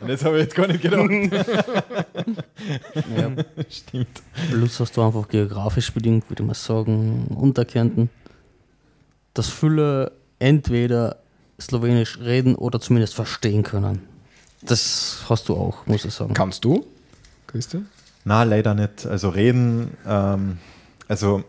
Und 0.00 0.08
das 0.08 0.24
habe 0.24 0.36
ich 0.36 0.44
jetzt 0.44 0.54
gar 0.54 0.66
nicht 0.66 0.82
gedacht. 0.82 1.10
ja. 3.16 3.30
Stimmt. 3.70 4.22
Plus 4.50 4.80
hast 4.80 4.96
du 4.96 5.02
einfach 5.02 5.26
geografisch 5.28 5.92
bedingt, 5.92 6.28
würde 6.28 6.42
ich 6.42 6.46
mal 6.46 6.54
sagen, 6.54 7.26
Unterkärnten, 7.34 8.10
dass 9.34 9.48
viele 9.48 10.12
entweder 10.38 11.21
Slowenisch 11.66 12.18
reden 12.20 12.54
oder 12.54 12.80
zumindest 12.80 13.14
verstehen 13.14 13.62
können. 13.62 14.00
Das 14.62 15.18
hast 15.28 15.48
du 15.48 15.54
auch, 15.56 15.86
muss 15.86 16.04
ich 16.04 16.14
sagen. 16.14 16.34
Kannst 16.34 16.64
du, 16.64 16.86
Christian? 17.46 17.86
Na, 18.24 18.42
leider 18.44 18.74
nicht. 18.74 19.06
Also 19.06 19.28
reden, 19.30 19.96
ähm, 20.06 20.58
also 21.08 21.42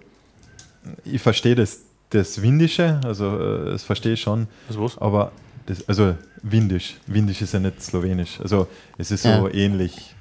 ich 1.05 1.21
verstehe 1.21 1.55
das, 1.55 1.79
das 2.09 2.41
Windische, 2.41 2.99
also 3.03 3.39
äh, 3.39 3.71
das 3.71 3.83
verstehe 3.83 4.13
ich 4.13 4.21
schon, 4.21 4.47
Was 4.67 4.77
was? 4.79 4.97
aber 4.97 5.31
das, 5.67 5.87
also 5.87 6.15
Windisch, 6.41 6.95
Windisch 7.07 7.41
ist 7.41 7.53
ja 7.53 7.59
nicht 7.59 7.81
Slowenisch, 7.81 8.39
also 8.41 8.67
es 8.97 9.11
ist 9.11 9.23
so 9.23 9.29
Ja. 9.29 9.47
ähnlich. 9.53 10.13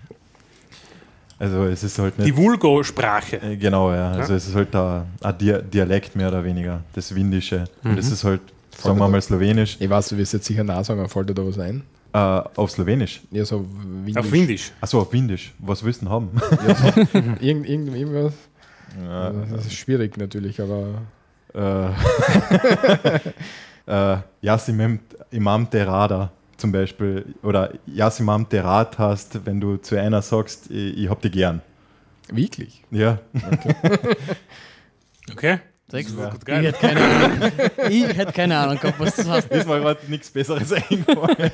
Also 1.39 1.65
es 1.65 1.83
ist 1.83 1.99
halt 1.99 2.15
Die 2.19 2.23
nicht, 2.25 2.37
Vulgo-Sprache. 2.37 3.39
äh, 3.43 3.57
genau, 3.57 3.91
ja, 3.93 4.13
also 4.13 4.35
es 4.35 4.47
ist 4.47 4.55
halt 4.55 4.75
ein, 4.77 5.05
ein 5.21 5.39
Dia- 5.39 5.61
Dialekt 5.61 6.15
mehr 6.15 6.29
oder 6.29 6.45
weniger, 6.45 6.83
das 6.93 7.13
Windische. 7.15 7.65
Und 7.83 7.99
es 7.99 8.13
ist 8.13 8.23
halt, 8.23 8.41
sagen 8.83 8.99
wir 8.99 9.09
mal 9.09 9.21
Slowenisch, 9.23 9.77
Ich 9.81 9.89
weiß, 9.91 10.09
du 10.11 10.17
wirst 10.19 10.33
jetzt 10.33 10.47
sicher 10.47 10.65
nah 10.65 10.83
sagen, 10.85 11.09
fällt 11.09 11.29
dir 11.31 11.35
da 11.35 11.47
was 11.47 11.59
ein? 11.59 11.83
äh, 12.15 12.19
auf 12.19 12.71
Slowenisch. 12.71 13.23
Ja, 13.31 13.45
so 13.45 13.65
Windisch. 14.05 14.17
Auf 14.17 14.31
Windisch. 14.33 14.73
Achso, 14.81 15.01
auf 15.01 15.13
Windisch. 15.13 15.55
Was 15.59 15.83
willst 15.83 16.03
du 16.03 16.07
denn 16.07 16.13
haben? 16.13 16.31
Ja, 16.67 16.75
so, 16.75 16.87
irgend, 17.41 17.67
irgend, 17.69 17.95
irgendwas. 17.97 18.35
Ja, 19.03 19.31
Das 19.51 19.65
ist 19.67 19.75
schwierig 19.75 20.17
natürlich, 20.19 20.61
aber. 20.61 21.03
äh, 21.55 21.89
äh, 23.87 24.19
Yasimem 24.43 25.01
Imam 25.31 25.69
Terada 25.71 26.31
zum 26.59 26.71
Beispiel 26.73 27.35
oder 27.43 27.73
Yasimam 27.87 28.49
Terat 28.49 28.99
hast, 28.99 29.45
wenn 29.47 29.61
du 29.61 29.77
zu 29.79 29.99
einer 29.99 30.21
sagst, 30.23 30.71
ich, 30.71 30.99
ich 30.99 31.09
hab 31.09 31.21
dich 31.23 31.33
gern. 31.33 31.61
Wirklich? 32.31 32.85
Ja, 32.91 33.19
Okay. 35.31 35.59
Sechs. 35.93 36.09
Ist 36.09 36.17
gut 36.17 36.31
Ich 36.39 36.45
geil. 36.47 36.65
hätte 36.65 36.79
keine 36.81 37.01
Ahnung. 37.01 37.53
Ich 37.91 38.05
hätte 38.17 38.33
keine 38.33 38.57
Ahnung 38.57 38.81
gehabt, 38.81 38.99
was 38.99 39.15
das 39.17 39.29
heißt. 39.29 39.51
ist 39.53 39.69
mir 39.69 39.79
gerade 39.79 40.01
nichts 40.09 40.31
Besseres 40.31 40.73
eingefallen. 40.91 41.53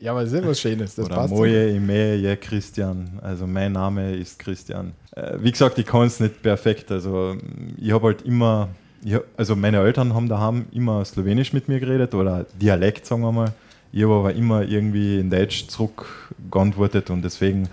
Ja, 0.00 0.10
aber 0.10 0.22
es 0.22 0.32
ist 0.32 0.42
ja 0.42 0.48
was 0.48 0.60
Schönes. 0.60 0.94
Das 0.96 1.06
Oder 1.06 1.14
passt. 1.14 1.32
Moje 1.32 1.70
Imeje 1.70 2.36
Christian. 2.36 3.20
Also 3.22 3.46
mein 3.46 3.70
Name 3.72 4.12
ist 4.16 4.40
Christian. 4.40 4.92
Äh, 5.14 5.34
wie 5.38 5.52
gesagt, 5.52 5.78
ich 5.78 5.86
kann 5.86 6.02
es 6.02 6.18
nicht 6.18 6.42
perfekt. 6.42 6.90
Also 6.90 7.36
ich 7.80 7.92
habe 7.92 8.08
halt 8.08 8.22
immer, 8.22 8.70
ich 9.04 9.14
hab, 9.14 9.22
also 9.36 9.54
meine 9.54 9.78
Eltern 9.78 10.14
haben 10.14 10.28
daheim 10.28 10.66
immer 10.72 11.04
Slowenisch 11.04 11.52
mit 11.52 11.68
mir 11.68 11.78
geredet 11.78 12.12
oder 12.12 12.44
Dialekt, 12.60 13.06
sagen 13.06 13.22
wir 13.22 13.30
mal. 13.30 13.52
Ich 13.92 14.02
habe 14.02 14.14
aber 14.14 14.34
immer 14.34 14.62
irgendwie 14.62 15.20
in 15.20 15.30
Deutsch 15.30 15.68
zurückgeantwortet 15.68 17.08
und 17.08 17.22
deswegen, 17.22 17.68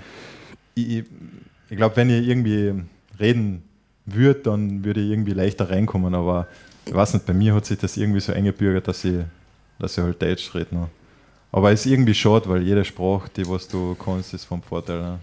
ich, 0.75 1.03
ich 1.69 1.75
glaube, 1.77 1.97
wenn 1.97 2.11
ich 2.11 2.27
irgendwie 2.27 2.73
reden 3.19 3.63
würde, 4.05 4.39
dann 4.41 4.83
würde 4.83 5.01
ich 5.01 5.11
irgendwie 5.11 5.33
leichter 5.33 5.69
reinkommen, 5.69 6.13
aber 6.15 6.47
ich 6.85 6.93
weiß 6.93 7.13
nicht, 7.13 7.25
bei 7.25 7.33
mir 7.33 7.53
hat 7.55 7.65
sich 7.65 7.77
das 7.79 7.95
irgendwie 7.97 8.19
so 8.19 8.33
eingebürgert, 8.33 8.87
dass 8.87 9.03
ich, 9.05 9.19
dass 9.79 9.97
ich 9.97 10.03
halt 10.03 10.21
Deutsch 10.21 10.53
rede. 10.53 10.75
Ne? 10.75 10.87
Aber 11.51 11.71
es 11.71 11.85
ist 11.85 11.91
irgendwie 11.91 12.13
schade, 12.13 12.49
weil 12.49 12.61
jede 12.63 12.83
Sprache, 12.83 13.29
die 13.35 13.47
was 13.47 13.67
du 13.67 13.95
kannst, 13.95 14.33
ist 14.33 14.43
vom 14.45 14.61
Vorteil. 14.61 15.01
Ne? 15.01 15.19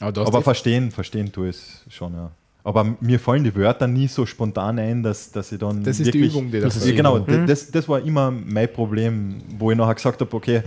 Aber, 0.00 0.26
Aber 0.26 0.38
die- 0.38 0.44
verstehen, 0.44 0.90
verstehen 0.90 1.32
tu 1.32 1.44
es 1.44 1.82
schon, 1.88 2.12
ja. 2.14 2.30
Aber 2.64 2.84
mir 3.00 3.20
fallen 3.20 3.44
die 3.44 3.54
Wörter 3.54 3.86
nie 3.86 4.08
so 4.08 4.26
spontan 4.26 4.78
ein, 4.80 5.00
dass, 5.02 5.30
dass 5.30 5.52
ich 5.52 5.58
dann. 5.60 5.84
das 5.84 6.00
ist 6.00 6.08
die 6.08 6.14
wirklich, 6.14 6.32
Übung, 6.32 6.50
die 6.50 6.58
das 6.60 6.74
das 6.74 6.82
ist 6.82 6.90
die 6.90 6.96
genau, 6.96 7.20
d- 7.20 7.46
das, 7.46 7.70
das 7.70 7.88
war 7.88 8.00
immer 8.00 8.32
mein 8.32 8.70
Problem, 8.72 9.40
wo 9.56 9.70
ich 9.70 9.76
nachher 9.78 9.94
gesagt 9.94 10.20
habe, 10.20 10.36
okay, 10.36 10.62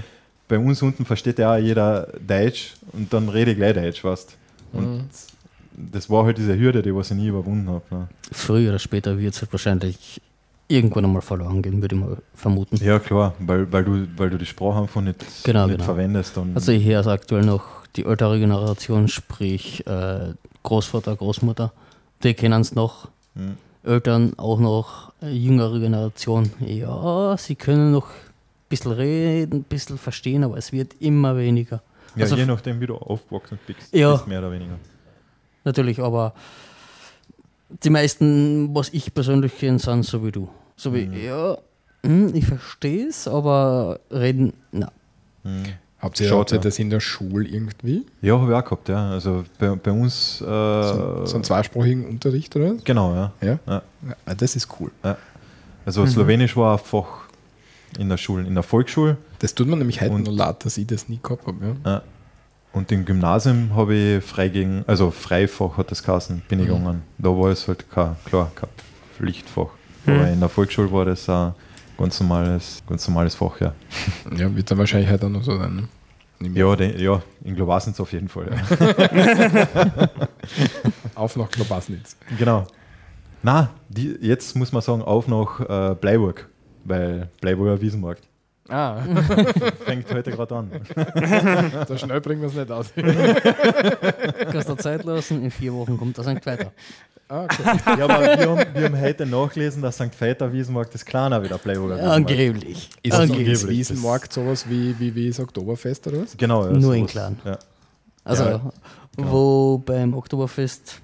bei 0.48 0.58
uns 0.58 0.82
unten 0.82 1.04
versteht 1.06 1.38
ja 1.40 1.54
auch 1.54 1.58
jeder 1.60 2.08
Deutsch 2.26 2.74
und 2.94 3.14
dann 3.14 3.28
rede 3.28 3.52
ich 3.52 3.58
gleich 3.58 3.74
Deutsch, 3.76 4.02
weißt 4.04 4.36
Und 4.72 4.84
Mhm. 4.86 5.04
Das 5.92 6.10
war 6.10 6.26
halt 6.26 6.38
diese 6.38 6.58
Hürde, 6.58 6.82
die 6.82 6.94
was 6.94 7.12
ich 7.12 7.18
nie 7.18 7.28
überwunden 7.28 7.70
habe. 7.70 7.84
Ne? 7.92 8.08
Früher 8.32 8.70
oder 8.70 8.80
später 8.80 9.18
wird 9.20 9.34
es 9.34 9.52
wahrscheinlich 9.52 10.22
irgendwann 10.68 11.06
einmal 11.06 11.22
verloren 11.22 11.62
gehen, 11.62 11.82
würde 11.82 11.96
ich 11.96 12.02
mal 12.02 12.18
vermuten. 12.36 12.76
Ja, 12.84 13.00
klar, 13.00 13.34
weil, 13.40 13.72
weil, 13.72 13.84
du, 13.84 14.08
weil 14.18 14.30
du 14.30 14.38
die 14.38 14.46
Sprache 14.46 14.82
einfach 14.82 15.02
nicht, 15.02 15.26
Genau, 15.44 15.66
nicht 15.66 15.74
genau. 15.78 15.86
verwendest. 15.86 16.38
Also 16.54 16.72
ich 16.72 16.86
höre 16.86 17.00
es 17.00 17.08
aktuell 17.08 17.44
noch 17.44 17.64
die 17.96 18.06
ältere 18.06 18.38
Generation, 18.40 19.08
sprich 19.08 19.86
äh, 19.88 20.34
Großvater, 20.64 21.16
Großmutter, 21.16 21.72
die 22.24 22.34
kennen 22.36 22.62
es 22.62 22.76
noch. 22.76 23.08
Mhm. 23.34 23.58
Eltern 23.84 24.34
auch 24.38 24.60
noch, 24.60 25.14
jüngere 25.22 25.80
Generation. 25.80 26.52
Ja, 26.60 27.36
sie 27.38 27.56
können 27.56 27.92
noch 27.94 28.08
ein 28.08 28.68
bisschen 28.70 28.92
reden, 28.92 29.60
ein 29.62 29.64
bisschen 29.64 29.98
verstehen, 29.98 30.44
aber 30.44 30.58
es 30.58 30.72
wird 30.72 30.94
immer 31.00 31.36
weniger. 31.38 31.82
ja, 32.16 32.24
also 32.24 32.36
je 32.36 32.46
nachdem, 32.46 32.80
wie 32.82 32.88
du 32.88 32.96
aufgewachsen 32.96 33.58
bist, 33.66 33.94
Ja. 33.96 34.12
bist 34.12 34.28
mehr 34.28 34.40
oder 34.40 34.52
weniger. 34.52 34.74
Natürlich, 35.70 36.00
aber 36.00 36.34
die 37.84 37.92
meisten, 37.92 38.74
was 38.74 38.90
ich 38.90 39.14
persönlich 39.14 39.56
kenne, 39.56 39.78
sind 39.78 40.04
so 40.04 40.26
wie 40.26 40.32
du. 40.32 40.50
So 40.76 40.92
wie, 40.96 41.06
Mhm. 41.06 41.24
ja, 41.24 41.58
hm, 42.04 42.34
ich 42.34 42.46
verstehe 42.48 43.08
es, 43.08 43.28
aber 43.28 44.00
reden, 44.12 44.54
na. 44.72 44.92
Mhm. 45.44 45.66
Habt 46.00 46.20
ihr, 46.22 46.28
Schaut, 46.30 46.52
ja. 46.52 46.58
das 46.58 46.80
in 46.80 46.90
der 46.90 47.02
Schule 47.02 47.48
irgendwie? 47.48 48.06
Ja, 48.22 48.40
habe 48.40 48.52
ich 48.52 48.58
auch 48.58 48.64
gehabt, 48.64 48.90
ja. 48.90 49.12
Also 49.12 49.44
bei, 49.60 49.76
bei 49.76 49.92
uns. 49.92 50.42
Äh, 50.42 50.46
So, 50.46 51.26
so 51.26 51.36
einen 51.36 51.44
zweisprachigen 51.44 52.08
Unterricht 52.08 52.56
oder 52.56 52.74
genau, 52.84 53.14
ja. 53.14 53.32
Ja? 53.42 53.60
Ja. 53.68 53.82
ja. 54.28 54.34
Das 54.36 54.56
ist 54.56 54.68
cool. 54.80 54.90
Also 55.86 56.06
Slowenisch 56.08 56.56
war 56.58 56.78
ein 56.80 56.84
Fach 56.84 57.28
in 58.00 58.10
der 58.10 58.18
Schule, 58.18 58.48
in 58.48 58.54
der 58.56 58.64
Volksschule. 58.64 59.18
Das 59.40 59.54
tut 59.54 59.68
man 59.68 59.78
nämlich 59.78 60.02
heute 60.02 60.12
Und- 60.14 60.24
noch 60.26 60.32
leid, 60.34 60.66
dass 60.66 60.78
ich 60.80 60.88
das 60.88 61.10
nie 61.10 61.20
gehabt 61.22 61.46
habe. 61.46 61.76
Ja. 61.86 62.02
Und 62.72 62.92
im 62.92 63.04
Gymnasium 63.06 63.76
habe 63.76 63.96
ich 63.96 64.24
frei 64.24 64.48
gegen, 64.50 64.84
also 64.88 65.10
Freifach 65.12 65.78
hat 65.78 65.90
das 65.92 66.04
geheißen, 66.04 66.44
bin 66.48 66.60
ich 66.60 66.68
Mhm. 66.68 66.78
gegangen. 66.78 67.02
Da 67.18 67.30
war 67.30 67.50
es 67.50 67.68
halt 67.68 67.90
kein, 67.90 68.16
klar, 68.26 68.52
kein 68.56 68.70
Pflichtfach. 69.18 69.68
Mhm. 70.06 70.14
Aber 70.14 70.28
in 70.30 70.40
der 70.40 70.50
Volksschule 70.50 70.92
war 70.92 71.06
das 71.06 71.28
ein 71.30 71.54
ganz 71.98 72.20
normales, 72.20 72.82
ganz 72.88 73.08
normales 73.08 73.36
Fach, 73.36 73.60
ja. 73.60 73.74
ja, 74.38 74.56
wird 74.56 74.70
dann 74.70 74.78
wahrscheinlich 74.78 75.10
heute 75.10 75.26
auch 75.26 75.30
noch 75.32 75.44
so 75.44 75.58
sein. 75.58 75.88
Ne? 76.42 76.50
Ja, 76.54 76.74
de, 76.76 77.02
ja 77.04 77.22
in 77.44 77.56
Globasnitz 77.56 78.00
auf 78.00 78.14
jeden 78.14 78.30
Fall. 78.30 78.50
Ja. 78.50 80.08
Auf 81.16 81.36
nach 81.36 81.50
Klobasnitz. 81.50 82.16
genau. 82.38 82.66
Na, 83.44 83.70
die, 83.90 84.18
jetzt 84.22 84.56
muss 84.56 84.72
man 84.72 84.82
sagen, 84.82 85.02
auf 85.02 85.28
nach 85.28 85.60
äh, 85.60 85.96
Bleiburg, 85.96 86.48
weil 86.86 87.30
Bleiburger 87.42 87.82
Wiesenmarkt. 87.82 88.24
Ah, 88.70 88.98
Fängt 89.86 90.14
heute 90.14 90.32
gerade 90.32 90.56
an. 90.56 90.72
so 91.88 91.98
schnell 91.98 92.22
bringen 92.22 92.42
wir 92.42 92.50
es 92.50 92.56
nicht 92.56 92.72
aus. 92.72 92.92
Kannst 94.52 94.70
du 94.70 94.76
Zeit 94.76 95.04
lassen, 95.06 95.44
in 95.44 95.52
vier 95.52 95.74
Wochen 95.74 95.98
kommt 95.98 96.18
das 96.18 96.28
eigentlich 96.28 96.46
weiter. 96.46 96.72
Ah, 97.28 97.44
okay. 97.44 97.64
Ja, 97.98 98.06
aber 98.06 98.22
wir 98.22 98.50
haben, 98.50 98.74
wir 98.74 98.86
haben 98.86 99.02
heute 99.02 99.26
nachgelesen, 99.26 99.82
dass 99.82 99.96
St. 99.96 100.20
Veiter 100.20 100.52
Wiesenmarkt 100.52 100.94
das 100.94 101.06
Kleiner 101.06 101.44
wieder 101.44 101.58
Playboy 101.58 101.92
Wiesenmarkt. 101.92 102.16
Angeblich. 102.16 102.90
Ist 103.04 103.14
angeblich? 103.14 103.50
ist 103.50 103.68
Wiesenmarkt 103.68 104.34
sowas 104.34 104.68
wie, 104.68 104.98
wie, 105.00 105.14
wie 105.14 105.28
das 105.30 105.40
Oktoberfest 105.40 106.08
oder 106.08 106.22
was? 106.22 106.36
Genau, 106.38 106.66
ja, 106.66 106.72
Nur 106.72 106.96
in 106.96 107.06
klein. 107.08 107.38
Ja. 107.46 107.58
Also, 108.24 108.44
Ja, 108.44 108.62
genau. 109.16 109.32
wo 109.32 109.78
beim 109.80 110.14
Oktoberfest 110.14 111.02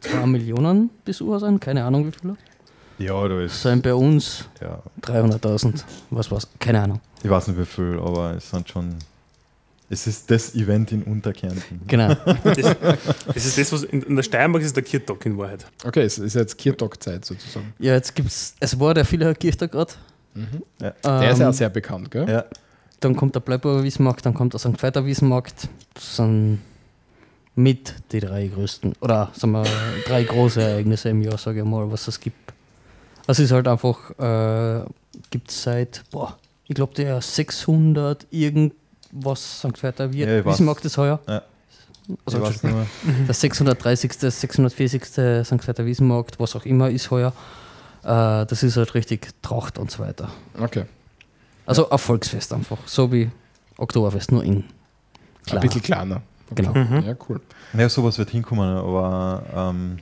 2 0.00 0.26
Millionen 0.26 0.90
Besucher 1.04 1.40
sind, 1.40 1.60
keine 1.60 1.84
Ahnung 1.84 2.06
wie 2.06 2.12
viele, 2.12 2.36
ja, 3.00 3.28
da 3.28 3.40
ist. 3.40 3.62
sind 3.62 3.82
bei 3.82 3.94
uns 3.94 4.44
Ja, 4.60 4.80
300.000. 5.02 5.82
Was 6.10 6.30
war's? 6.30 6.46
Keine 6.58 6.80
Ahnung. 6.82 7.00
ich 7.22 7.28
weiß 7.30 7.48
nicht 7.48 7.58
wie 7.58 7.64
viel, 7.64 7.98
aber 7.98 8.34
es 8.36 8.48
sind 8.50 8.68
schon. 8.68 8.94
Es 9.92 10.06
ist 10.06 10.30
das 10.30 10.54
Event 10.54 10.92
in 10.92 11.02
Unterkärnten. 11.02 11.80
Genau. 11.88 12.14
Das, 12.44 12.56
das 13.26 13.44
ist 13.46 13.58
das, 13.58 13.72
was 13.72 13.82
in, 13.82 14.02
in 14.02 14.14
der 14.14 14.22
Steiermark 14.22 14.62
ist 14.62 14.76
der 14.76 14.84
Kirtag 14.84 15.26
in 15.26 15.36
Wahrheit. 15.36 15.66
Okay, 15.84 16.02
es 16.02 16.16
ist 16.18 16.34
jetzt 16.34 16.56
Kirtag-Zeit 16.56 17.24
sozusagen. 17.24 17.72
ja, 17.80 17.94
jetzt 17.94 18.14
gibt's, 18.14 18.54
es 18.60 18.78
war 18.78 18.94
der 18.94 19.04
Villacher 19.04 19.34
Kirchtag 19.34 19.72
gerade. 19.72 19.92
Ja. 20.80 20.92
Der 21.02 21.30
ist 21.32 21.38
ja 21.40 21.46
Ähm, 21.46 21.50
auch 21.50 21.52
sehr 21.54 21.70
bekannt, 21.70 22.08
gell? 22.12 22.28
Ja, 22.28 22.44
Dann 23.00 23.16
kommt 23.16 23.34
der 23.34 23.40
Bleibauer 23.40 23.82
Wiesmarkt, 23.82 24.24
dann 24.24 24.32
kommt 24.34 24.52
der 24.52 24.60
St. 24.60 24.80
Veiter 24.80 25.04
Wiesmarkt. 25.04 25.66
Das 25.94 26.16
sind 26.16 26.60
mit 27.56 27.94
die 28.12 28.20
drei 28.20 28.46
größten, 28.46 28.92
oder 29.00 29.30
sagen 29.34 29.52
wir, 29.54 29.64
drei 30.06 30.22
große 30.22 30.62
Ereignisse 30.62 31.08
im 31.08 31.20
Jahr, 31.22 31.36
sage 31.36 31.58
ich 31.60 31.64
mal, 31.66 31.90
was 31.90 32.06
es 32.06 32.20
gibt. 32.20 32.52
Es 33.30 33.38
ist 33.38 33.52
halt 33.52 33.68
einfach, 33.68 34.10
äh, 34.18 34.84
gibt 35.30 35.50
es 35.50 35.62
seit, 35.62 36.02
boah, 36.10 36.36
ich 36.66 36.74
glaube, 36.74 36.94
der 36.94 37.20
600 37.20 38.26
irgendwas 38.30 39.60
St. 39.60 39.82
Veiter 39.82 40.12
Wie 40.12 40.20
Ja, 40.20 40.44
weiß. 40.44 40.58
Wiesmarkt 40.58 40.84
ist 40.84 40.96
heuer. 40.98 41.20
Ja. 41.28 41.42
Also, 42.24 42.38
ich 42.38 42.44
weiß 42.44 42.62
nur. 42.64 42.86
der 43.26 43.34
630., 43.34 44.12
640. 44.12 45.04
St. 45.04 45.68
Veiter 45.68 45.84
Wiesenmarkt, 45.86 46.40
was 46.40 46.56
auch 46.56 46.64
immer 46.64 46.90
ist 46.90 47.10
heuer. 47.10 47.32
Äh, 48.02 48.46
das 48.46 48.62
ist 48.62 48.76
halt 48.76 48.94
richtig 48.94 49.28
Tracht 49.42 49.78
und 49.78 49.90
so 49.90 50.00
weiter. 50.02 50.28
Okay. 50.58 50.84
Also 51.66 51.88
ein 51.90 51.98
Volksfest 51.98 52.52
einfach, 52.52 52.78
so 52.86 53.12
wie 53.12 53.30
Oktoberfest, 53.76 54.32
nur 54.32 54.42
in 54.42 54.56
Ein 54.56 54.64
kleiner. 55.46 55.60
bisschen 55.60 55.82
kleiner. 55.82 56.22
Okay. 56.50 56.62
Genau. 56.72 57.00
Ja, 57.06 57.14
cool. 57.28 57.40
Ja, 57.74 57.88
sowas 57.88 58.18
wird 58.18 58.30
hinkommen, 58.30 58.76
aber 58.76 59.44
ähm, 59.54 59.98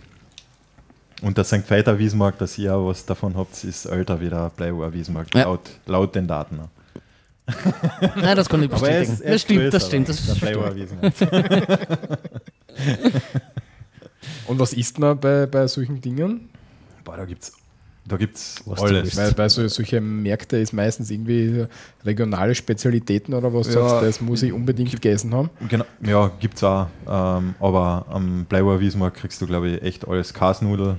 und 1.23 1.37
der 1.37 1.45
St. 1.45 1.69
Veiter 1.69 1.99
Wiesenmarkt, 1.99 2.41
dass 2.41 2.57
ihr 2.59 2.75
auch 2.75 2.89
was 2.89 3.05
davon 3.05 3.37
habt, 3.37 3.65
ist 3.65 3.87
älter 3.87 4.21
wie 4.21 4.29
der 4.29 4.51
Playboy 4.51 4.93
Wiesenmarkt, 4.93 5.35
Ja. 5.35 5.45
laut, 5.45 5.71
laut 5.87 6.15
den 6.15 6.27
Daten. 6.27 6.61
Nein, 8.17 8.37
das 8.37 8.49
kann 8.49 8.63
ich 8.63 8.71
Aber 8.73 8.89
er 8.89 9.01
bestätigen. 9.01 9.13
ist, 9.15 9.21
er 9.23 9.27
das 9.33 9.37
ist 9.37 9.43
stimmt, 9.43 9.73
das 9.75 9.87
stimmt. 9.87 10.09
Das 10.09 10.27
der 10.27 10.37
stimmt. 10.37 11.15
Und 14.47 14.59
was 14.59 14.73
isst 14.73 14.99
man 14.99 15.19
bei, 15.19 15.47
bei 15.47 15.67
solchen 15.67 16.01
Dingen? 16.01 16.49
Boah, 17.05 17.17
da 17.17 17.25
gibt's, 17.25 17.53
da 18.07 18.17
du 18.65 18.73
alles. 18.83 19.17
Weil 19.17 19.33
bei 19.33 19.49
so, 19.49 19.67
solche 19.69 20.01
Märkte 20.01 20.57
ist 20.59 20.73
meistens 20.73 21.11
irgendwie 21.11 21.67
regionale 22.05 22.55
Spezialitäten 22.55 23.35
oder 23.35 23.53
was 23.53 23.67
Ja. 23.69 23.73
sagst, 23.89 24.03
das 24.07 24.21
muss 24.21 24.43
ich 24.43 24.53
unbedingt 24.53 24.91
gegessen 24.93 25.35
haben. 25.35 25.51
Genau, 25.69 25.85
ja, 26.03 26.31
gibt's 26.41 26.63
auch. 26.65 26.87
Ähm, 27.09 27.55
aber 27.61 28.07
am 28.11 28.45
Bleiber 28.47 28.79
Wiesmarkt 28.81 29.19
kriegst 29.19 29.41
du, 29.41 29.47
glaube 29.47 29.69
ich, 29.69 29.83
echt 29.83 30.07
alles. 30.09 30.33
Kasnudel, 30.35 30.99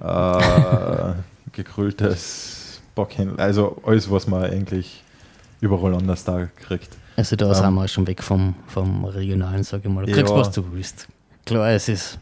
äh, 0.00 1.12
gegrilltes 1.52 2.80
Bockhändel, 2.94 3.38
also 3.40 3.80
alles, 3.84 4.10
was 4.10 4.26
man 4.26 4.44
eigentlich 4.44 5.02
überall 5.60 5.94
anders 5.94 6.24
da 6.24 6.46
kriegt. 6.56 6.96
Also 7.16 7.36
da 7.36 7.48
Ähm, 7.48 7.54
sind 7.54 7.74
wir 7.74 7.88
schon 7.88 8.06
weg 8.06 8.22
vom, 8.22 8.54
vom 8.66 9.04
Regionalen, 9.04 9.62
sage 9.64 9.88
ich 9.88 9.94
mal. 9.94 10.04
Du 10.04 10.10
Ja. 10.10 10.16
kriegst, 10.16 10.34
was 10.34 10.50
du 10.50 10.64
willst. 10.72 11.06
Klar, 11.44 11.70
es 11.70 11.88
ist 11.88 12.18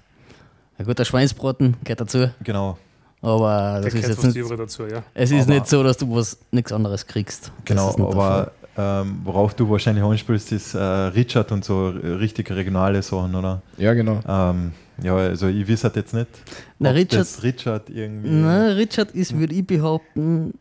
ein 0.79 0.87
guter 0.87 1.05
Schweinsbraten, 1.05 1.77
gehört 1.83 2.01
dazu, 2.01 2.31
Genau, 2.43 2.79
aber 3.23 3.47
Da 3.49 3.81
das 3.81 3.95
ist 3.95 4.09
jetzt 4.09 4.23
nicht, 4.25 4.51
dazu, 4.59 4.87
ja. 4.87 5.03
es 5.15 5.31
ist 5.31 5.43
Aber- 5.45 5.55
nicht 5.55 5.67
so, 5.67 5.83
dass 5.83 5.97
du 5.97 6.15
was 6.15 6.39
nichts 6.53 6.73
anderes 6.73 7.07
kriegst. 7.07 7.51
Genau. 7.65 7.91
Aber 8.11 8.53
ähm, 8.77 9.21
worauf 9.25 9.55
du 9.55 9.69
wahrscheinlich 9.71 10.05
anspielst, 10.05 10.51
ist 10.53 10.75
äh, 10.75 10.79
Richard 10.79 11.51
und 11.53 11.65
so 11.65 11.91
äh, 11.91 12.07
richtig 12.15 12.51
regionale 12.51 13.03
Sachen, 13.03 13.35
oder? 13.35 13.63
Ja, 13.79 13.95
genau. 13.95 14.21
Ähm, 14.29 14.73
ja, 15.03 15.17
also 15.17 15.49
ich 15.49 15.69
weiß 15.69 15.85
halt 15.85 15.97
jetzt 15.97 16.15
nicht, 16.15 16.29
Na, 16.79 16.91
ob 16.91 16.97
Richard- 16.97 17.21
das 17.21 17.43
Richard 17.43 17.91
irgendwie... 17.91 18.31
Nein, 18.31 18.73
Richard 18.73 19.11
ist, 19.13 19.37
würde 19.37 19.55
ich 19.55 19.67
behaupten, 19.67 20.55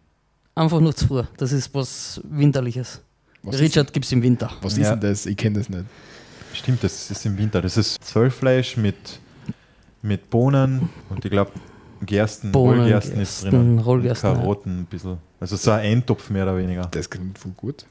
einfach 0.56 0.80
nur 0.80 0.96
zu 0.96 1.08
früh. 1.08 1.24
Das 1.38 1.52
ist 1.52 1.74
was 1.74 2.22
Winterliches. 2.24 3.02
Was 3.44 3.60
Richard 3.60 3.92
gibt 3.94 4.06
es 4.06 4.12
im 4.12 4.22
Winter. 4.24 4.48
Ist, 4.48 4.64
was 4.64 4.78
Ja. 4.78 4.84
ist 4.84 4.90
denn 4.90 5.00
das? 5.02 5.26
Ich 5.26 5.38
kenne 5.38 5.60
das 5.60 5.70
nicht. 5.70 5.86
Stimmt, 6.54 6.84
das 6.84 7.10
ist 7.12 7.26
im 7.26 7.38
Winter. 7.38 7.62
Das 7.62 7.78
ist 7.78 8.04
Zöllfleisch 8.04 8.78
mit, 8.78 8.96
mit 10.02 10.30
Bohnen 10.30 10.90
und 11.10 11.26
ich 11.26 11.32
glaube 11.32 11.52
Gersten, 12.06 12.52
Bohnen, 12.52 12.82
Rollgersten 12.82 13.14
ist 13.22 13.42
Gersten, 13.42 13.50
drinnen. 13.50 13.80
Rollgersten, 13.80 14.30
und 14.30 14.36
ja. 14.36 14.42
Karotten 14.42 14.80
ein 14.82 14.86
bisschen. 14.86 15.18
Also 15.40 15.56
so 15.56 15.72
ein 15.72 15.80
Eintopf 15.80 16.30
mehr 16.30 16.44
oder 16.44 16.58
weniger. 16.58 16.88
Das 16.92 17.10
klingt 17.10 17.38
voll 17.40 17.54
gut. 17.56 17.86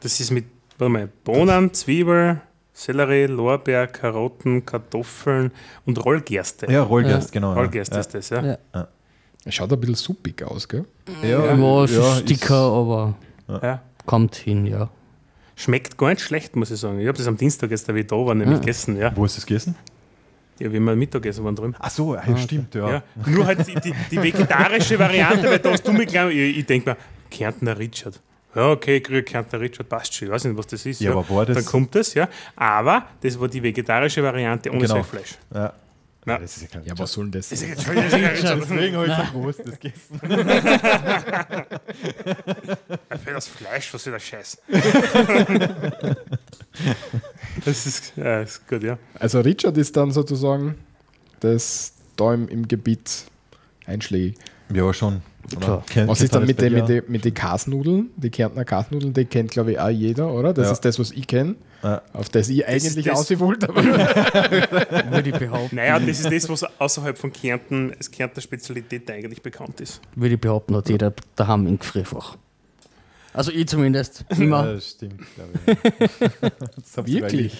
Das 0.00 0.18
ist 0.20 0.30
mit 0.30 0.44
warte 0.78 0.92
mal, 0.92 1.08
Bohnen, 1.24 1.72
Zwiebel, 1.72 2.40
Sellerie, 2.72 3.26
Lorbeer, 3.26 3.86
Karotten, 3.86 4.64
Kartoffeln 4.64 5.52
und 5.84 6.02
Rollgerste. 6.04 6.70
Ja, 6.72 6.82
Rollgerst, 6.82 7.32
genau. 7.32 7.52
Rollgerste 7.52 7.94
ja. 7.96 8.00
ist 8.00 8.14
das, 8.14 8.30
ja. 8.30 8.56
Ja. 8.72 8.88
Es 9.44 9.54
schaut 9.54 9.72
ein 9.72 9.80
bisschen 9.80 9.96
suppig 9.96 10.42
aus, 10.44 10.68
gell? 10.68 10.84
Ja, 11.22 11.54
Ja, 11.54 11.84
ja, 11.86 12.14
Sticker, 12.16 12.54
aber 12.54 13.14
ja. 13.48 13.82
kommt 14.06 14.36
hin, 14.36 14.66
ja. 14.66 14.88
Schmeckt 15.56 15.98
gar 15.98 16.10
nicht 16.10 16.22
schlecht, 16.22 16.56
muss 16.56 16.70
ich 16.70 16.80
sagen. 16.80 16.98
Ich 17.00 17.06
habe 17.08 17.18
das 17.18 17.26
am 17.26 17.36
Dienstag 17.36 17.70
jetzt, 17.70 17.88
da 17.88 17.94
wie 17.94 18.00
ich 18.00 18.06
da 18.06 18.16
war, 18.16 18.34
nämlich 18.34 18.56
Ah. 18.56 18.60
gegessen, 18.60 18.96
ja. 18.96 19.12
Wo 19.14 19.24
ist 19.24 19.36
das 19.36 19.44
gegessen? 19.44 19.74
Ja, 20.58 20.72
wie 20.72 20.78
wir 20.80 20.96
Mittagessen 20.96 21.44
waren 21.44 21.56
drüben. 21.56 21.74
Ach 21.78 21.90
so, 21.90 22.14
ja, 22.14 22.36
stimmt, 22.36 22.74
ja. 22.74 22.90
Ja. 22.90 23.02
Nur 23.26 23.46
halt 23.46 23.66
die, 23.66 23.74
die, 23.74 23.92
die 24.10 24.22
vegetarische 24.22 24.98
Variante, 24.98 25.48
weil 25.50 25.58
da 25.58 25.72
hast 25.72 25.86
du 25.86 25.92
mir 25.92 26.06
geglaubt, 26.06 26.32
ich, 26.32 26.58
ich 26.58 26.66
denke 26.66 26.90
mir, 26.90 26.96
Kärntner 27.30 27.78
Richard. 27.78 28.20
Ja, 28.54 28.70
okay, 28.70 28.98
ich 28.98 29.04
kriege 29.04 29.22
Kärntner 29.22 29.60
Richard, 29.60 29.88
passt 29.88 30.12
schon. 30.14 30.28
Ich 30.28 30.34
weiß 30.34 30.44
nicht, 30.44 30.56
was 30.56 30.66
das 30.66 30.84
ist. 30.84 31.00
Ja, 31.00 31.12
aber 31.12 31.28
war 31.30 31.46
das- 31.46 31.56
Dann 31.56 31.64
kommt 31.64 31.94
das, 31.94 32.12
ja. 32.14 32.28
Aber 32.56 33.06
das 33.22 33.38
war 33.40 33.48
die 33.48 33.62
vegetarische 33.62 34.22
Variante 34.22 34.70
ohne 34.70 34.80
Genau. 34.80 34.96
Seefleisch. 34.96 35.36
Ja. 35.54 35.72
Ja. 36.24 36.38
Das 36.38 36.56
ist 36.56 36.62
ja 36.62 36.68
kein 36.68 36.84
Ja, 36.84 36.96
was 36.96 37.12
soll 37.12 37.24
denn 37.24 37.32
das? 37.32 37.48
Das 37.48 37.62
ist 37.62 37.68
jetzt 37.68 37.82
schon 37.82 37.96
das 37.96 38.04
ist 38.06 38.12
ja 38.16 38.28
Richard. 38.28 38.60
Deswegen 38.62 38.96
habe 38.96 39.06
ich 39.08 39.12
so 39.12 39.22
groß 39.40 39.56
das 39.56 39.80
gegessen. 39.80 40.20
Für 43.24 43.32
das 43.32 43.48
Fleisch, 43.48 43.92
was 43.92 44.02
für 44.04 44.10
der 44.12 44.20
Scheiß. 44.20 44.58
das 47.64 47.86
ist, 47.86 48.12
ja, 48.16 48.40
ist 48.42 48.66
gut, 48.68 48.82
ja. 48.82 48.98
Also 49.18 49.40
Richard 49.40 49.76
ist 49.78 49.96
dann 49.96 50.10
sozusagen 50.10 50.76
das 51.40 51.92
da 52.16 52.34
im, 52.34 52.48
im 52.48 52.68
Gebiet 52.68 53.24
einschlägig. 53.86 54.36
Ja, 54.74 54.92
schon. 54.92 55.22
Klar. 55.60 55.82
Kennt- 55.88 56.08
Was 56.08 56.18
kennt 56.18 56.24
ist 56.26 56.34
dann 56.34 56.46
mit 56.46 56.60
den 56.60 56.72
mit 56.72 56.88
die, 56.88 57.02
mit 57.08 57.24
die 57.24 57.32
Kasnudeln? 57.32 58.10
Die 58.16 58.30
Kärntner 58.30 58.64
Kasnudeln, 58.64 59.12
die 59.12 59.24
kennt 59.24 59.50
glaube 59.50 59.72
ich 59.72 59.80
auch 59.80 59.88
jeder, 59.90 60.32
oder? 60.32 60.54
Das 60.54 60.66
Ja. 60.66 60.72
ist 60.72 60.80
das, 60.84 60.98
was 60.98 61.10
ich 61.10 61.26
kenne, 61.26 61.56
Ja. 61.82 62.00
auf 62.12 62.28
das 62.28 62.48
ich 62.48 62.66
eigentlich 62.66 63.04
das- 63.06 63.18
ausgewollt 63.18 63.66
habe. 63.66 63.74
Würde 65.10 65.28
ich 65.30 65.36
behaupten. 65.36 65.76
Naja, 65.76 65.98
das 65.98 66.20
ist 66.20 66.30
das, 66.32 66.48
was 66.48 66.64
außerhalb 66.80 67.18
von 67.18 67.32
Kärnten 67.32 67.92
als 67.96 68.10
Kärntner 68.10 68.40
Spezialität 68.40 69.10
eigentlich 69.10 69.42
bekannt 69.42 69.80
ist. 69.80 70.00
Würde 70.14 70.36
ich 70.36 70.40
behaupten, 70.40 70.76
hat 70.76 70.88
jeder 70.88 71.12
daheim 71.36 71.66
im 71.66 71.78
Gefrierfach. 71.78 72.36
Also 73.34 73.50
ich 73.50 73.66
zumindest. 73.66 74.24
Immer. 74.38 74.66
Ja, 74.66 74.72
das 74.74 74.90
stimmt, 74.90 75.20
glaube 75.34 75.50
ich. 75.66 77.06
Wirklich? 77.06 77.56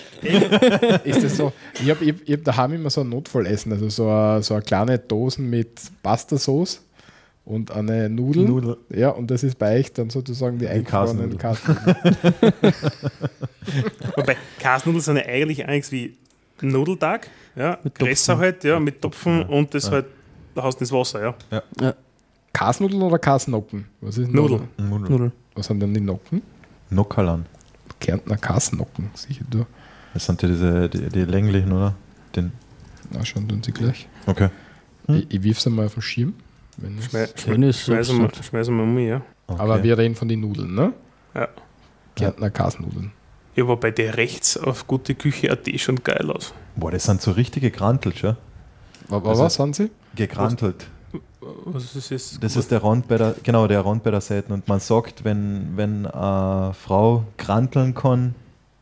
ist 1.04 1.24
das 1.24 1.36
so? 1.36 1.52
Ich 1.82 1.88
habe 1.90 2.04
ich 2.04 2.32
hab 2.32 2.44
daheim 2.44 2.74
immer 2.74 2.90
so 2.90 3.00
ein 3.00 3.08
Notfallessen, 3.08 3.72
also 3.72 3.88
so 3.88 4.08
eine, 4.08 4.42
so 4.42 4.54
eine 4.54 4.62
kleine 4.62 4.98
Dosen 4.98 5.48
mit 5.48 5.80
Pasta-Sauce 6.02 6.82
und 7.44 7.70
eine 7.72 8.08
Nudel. 8.08 8.44
Nudel. 8.44 8.76
Ja, 8.90 9.10
und 9.10 9.30
das 9.30 9.42
ist 9.42 9.58
bei 9.58 9.78
euch 9.80 9.92
dann 9.92 10.10
sozusagen 10.10 10.58
die, 10.58 10.68
eingefrorenen 10.68 11.36
Kasnudeln. 11.38 11.96
Kasnudeln. 11.96 12.54
Wobei 14.16 14.36
Kasnudeln 14.58 15.02
sind 15.02 15.16
ja 15.16 15.24
eigentlich 15.26 15.66
eigentlich 15.66 15.92
wie 15.92 16.16
Nudeltag, 16.66 17.28
ja, 17.56 17.78
Mit 17.82 17.96
Topfen. 17.98 18.38
halt, 18.38 18.64
ja, 18.64 18.78
mit 18.78 19.02
Topfen 19.02 19.40
ja. 19.40 19.46
und 19.46 19.74
das 19.74 19.86
Ja. 19.86 19.90
halt, 19.92 20.06
da 20.54 20.62
hast 20.62 20.76
du 20.76 20.84
ins 20.84 20.92
Wasser, 20.92 21.34
ja. 21.80 21.94
Kasnudeln 22.52 23.02
oder 23.02 23.18
Kasnocken? 23.18 23.86
Was 24.00 24.18
ist 24.18 24.28
da? 24.28 24.32
Nudel. 24.36 24.60
Nudel. 24.78 25.32
Was 25.54 25.66
sind 25.66 25.80
denn 25.80 25.92
die 25.94 26.00
Nocken? 26.00 26.42
Nockerlan. 26.90 27.46
Kärntner 28.00 28.36
Kasnocken, 28.36 29.10
sicher 29.14 29.44
du. 29.50 29.64
Das 30.14 30.26
sind 30.26 30.40
ja 30.42 30.48
diese, 30.48 30.88
die, 30.88 31.08
die 31.08 31.24
länglichen, 31.24 31.72
oder? 31.72 31.94
Den, 32.36 32.52
Na, 33.10 33.24
schauen 33.24 33.48
tun 33.48 33.62
sie 33.62 33.72
gleich. 33.72 34.06
okay. 34.26 34.50
Hm? 35.06 35.16
Ich, 35.16 35.34
ich 35.34 35.42
wirf 35.42 35.60
sie 35.60 35.70
mal 35.70 35.86
auf 35.86 35.94
den 35.94 36.02
Schirm. 36.02 36.34
Wenn 36.82 36.98
es- 37.62 37.82
schmeißen, 37.84 38.18
wir, 38.20 38.30
schmeißen 38.42 38.74
wir 38.76 38.82
um, 38.82 38.98
ja. 38.98 39.20
okay. 39.46 39.60
Aber 39.62 39.82
wir 39.82 39.96
reden 39.98 40.14
von 40.14 40.28
den 40.28 40.40
Nudeln, 40.40 40.74
ne? 40.74 40.92
Ja. 41.34 41.48
Kärntner 42.16 42.50
Kasnudeln. 42.50 43.12
Ja, 43.54 43.64
aber 43.64 43.76
bei 43.76 43.90
der 43.90 44.16
rechts 44.16 44.56
auf 44.56 44.86
gute 44.86 45.14
Küche.at 45.14 45.68
schon 45.80 46.02
geil 46.02 46.30
aus. 46.30 46.52
Boah, 46.76 46.90
das 46.90 47.04
sind 47.04 47.20
so 47.22 47.32
richtige 47.32 47.70
Grantelt, 47.70 48.18
schon. 48.18 48.36
Aber 49.10 49.30
Also- 49.30 49.44
was 49.44 49.54
sind 49.54 49.76
sie? 49.76 49.90
Gegrantelt. 50.16 50.86
Was 51.64 51.94
ist 51.96 52.10
das? 52.10 52.38
Das 52.40 52.56
ist 52.56 52.70
der 52.70 52.82
Rand 52.84 53.08
bei 53.08 53.18
der, 53.18 53.34
genau, 53.42 53.66
der 53.66 53.84
Rand 53.84 54.02
bei 54.04 54.10
der 54.12 54.20
Seite. 54.20 54.52
Und 54.54 54.68
man 54.68 54.78
sagt, 54.80 55.24
wenn, 55.24 55.72
wenn 55.76 56.06
eine 56.06 56.72
Frau 56.74 57.24
granteln 57.36 57.94
kann, 57.94 58.34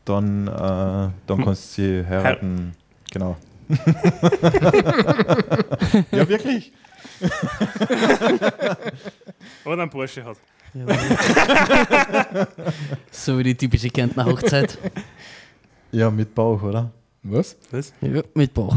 dann, 0.05 0.47
äh, 0.47 0.51
dann 0.51 1.12
Hm. 1.28 1.44
kannst 1.44 1.78
du 1.78 1.82
sie 1.82 2.05
heiraten. 2.06 2.72
Genau. 3.12 3.36
Ja, 6.12 6.28
wirklich? 6.28 6.72
Oder 9.64 9.82
ein 9.82 9.90
Porsche 9.90 10.24
hat. 10.24 10.36
so 13.10 13.38
wie 13.38 13.42
die 13.42 13.56
typische 13.56 13.90
Kärntner 13.90 14.24
Hochzeit. 14.26 14.78
Ja, 15.92 16.10
mit 16.10 16.34
Bauch, 16.34 16.62
oder? 16.62 16.90
Was? 17.22 17.56
Was? 17.70 17.92
Ja, 18.01 18.22
mit 18.34 18.55
Bauch. 18.55 18.76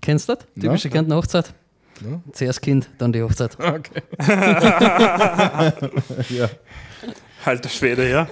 Kennst 0.00 0.28
du 0.28 0.34
das? 0.34 0.44
Typische 0.60 0.88
Ja. 0.88 0.92
Kärntner 0.94 1.16
Hochzeit. 1.16 1.52
Ja. 2.00 2.20
Zuerst 2.32 2.62
Kind, 2.62 2.88
dann 2.98 3.12
die 3.12 3.22
Hochzeit. 3.22 3.56
Okay. 3.60 4.02
Ja. 6.30 6.48
Alter 7.44 7.68
Schwede, 7.68 8.08
ja. 8.10 8.28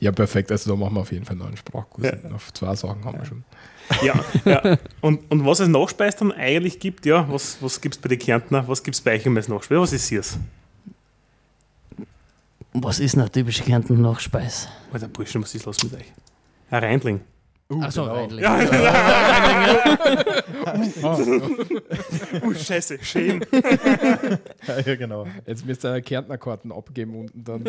Ja, 0.00 0.12
perfekt. 0.12 0.50
Also 0.52 0.70
da 0.70 0.76
machen 0.76 0.94
wir 0.94 1.00
auf 1.00 1.12
jeden 1.12 1.24
Fall 1.24 1.36
noch 1.36 1.46
einen 1.46 1.56
Sprachkurs. 1.56 2.06
Ja. 2.06 2.30
Auf 2.34 2.52
zwei 2.52 2.74
Sachen 2.74 3.04
haben 3.04 3.18
wir 3.18 3.24
schon. 3.24 3.44
Ja, 4.02 4.24
ja. 4.44 4.78
Und, 5.00 5.30
und 5.30 5.46
was 5.46 5.60
es 5.60 5.68
Nachspeis 5.68 6.16
dann 6.16 6.32
eigentlich 6.32 6.78
gibt, 6.78 7.06
ja, 7.06 7.26
was, 7.30 7.58
was 7.60 7.80
gibt 7.80 7.96
es 7.96 8.00
bei 8.00 8.08
den 8.08 8.18
Kärntner, 8.18 8.66
was 8.68 8.82
gibt 8.82 8.94
es 8.94 9.00
bei 9.00 9.14
euch 9.14 9.26
immer 9.26 9.38
als 9.38 9.48
Nachspeis? 9.48 9.78
Was 9.78 9.92
ist 9.92 10.12
es? 10.12 10.38
Was 12.72 12.98
ist 13.00 13.16
eine 13.16 13.30
typische 13.30 13.62
Kärntner 13.62 13.96
Nachspeis? 13.96 14.68
Alter 14.92 15.08
Burschen, 15.08 15.42
was 15.42 15.54
ist 15.54 15.64
los 15.64 15.82
mit 15.82 15.94
euch? 15.94 16.12
Ein 16.70 16.84
Reindling. 16.84 17.20
Uh, 17.68 17.82
Achso, 17.82 18.02
genau. 18.02 18.14
Reindling. 18.14 18.44
Oh, 22.42 22.52
scheiße, 22.54 22.98
schön. 23.02 23.44
Ja, 24.84 24.94
genau. 24.94 25.26
Jetzt 25.46 25.66
müsst 25.66 25.84
ihr 25.84 26.00
Kärntnerkarten 26.00 26.70
abgeben 26.70 27.16
unten 27.16 27.42
dann. 27.44 27.64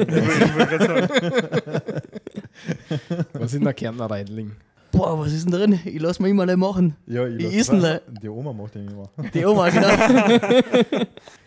Was 3.33 3.53
ist 3.53 3.65
ein 3.65 3.75
Kärntner 3.75 4.09
Reindling? 4.09 4.51
Boah, 4.97 5.19
was 5.19 5.31
ist 5.33 5.45
denn 5.45 5.51
drin? 5.51 5.79
Ich 5.85 5.99
lass 6.01 6.19
mir 6.19 6.29
immer 6.29 6.45
nicht 6.45 6.57
machen. 6.57 6.95
Ja, 7.05 7.23
lass- 7.25 7.53
ist 7.53 7.71
denn 7.71 7.81
der? 7.81 8.01
Die 8.21 8.29
Oma 8.29 8.51
macht 8.53 8.75
den 8.75 8.87
immer. 8.87 9.09
Die 9.33 9.45
Oma, 9.45 9.69
genau. 9.69 9.87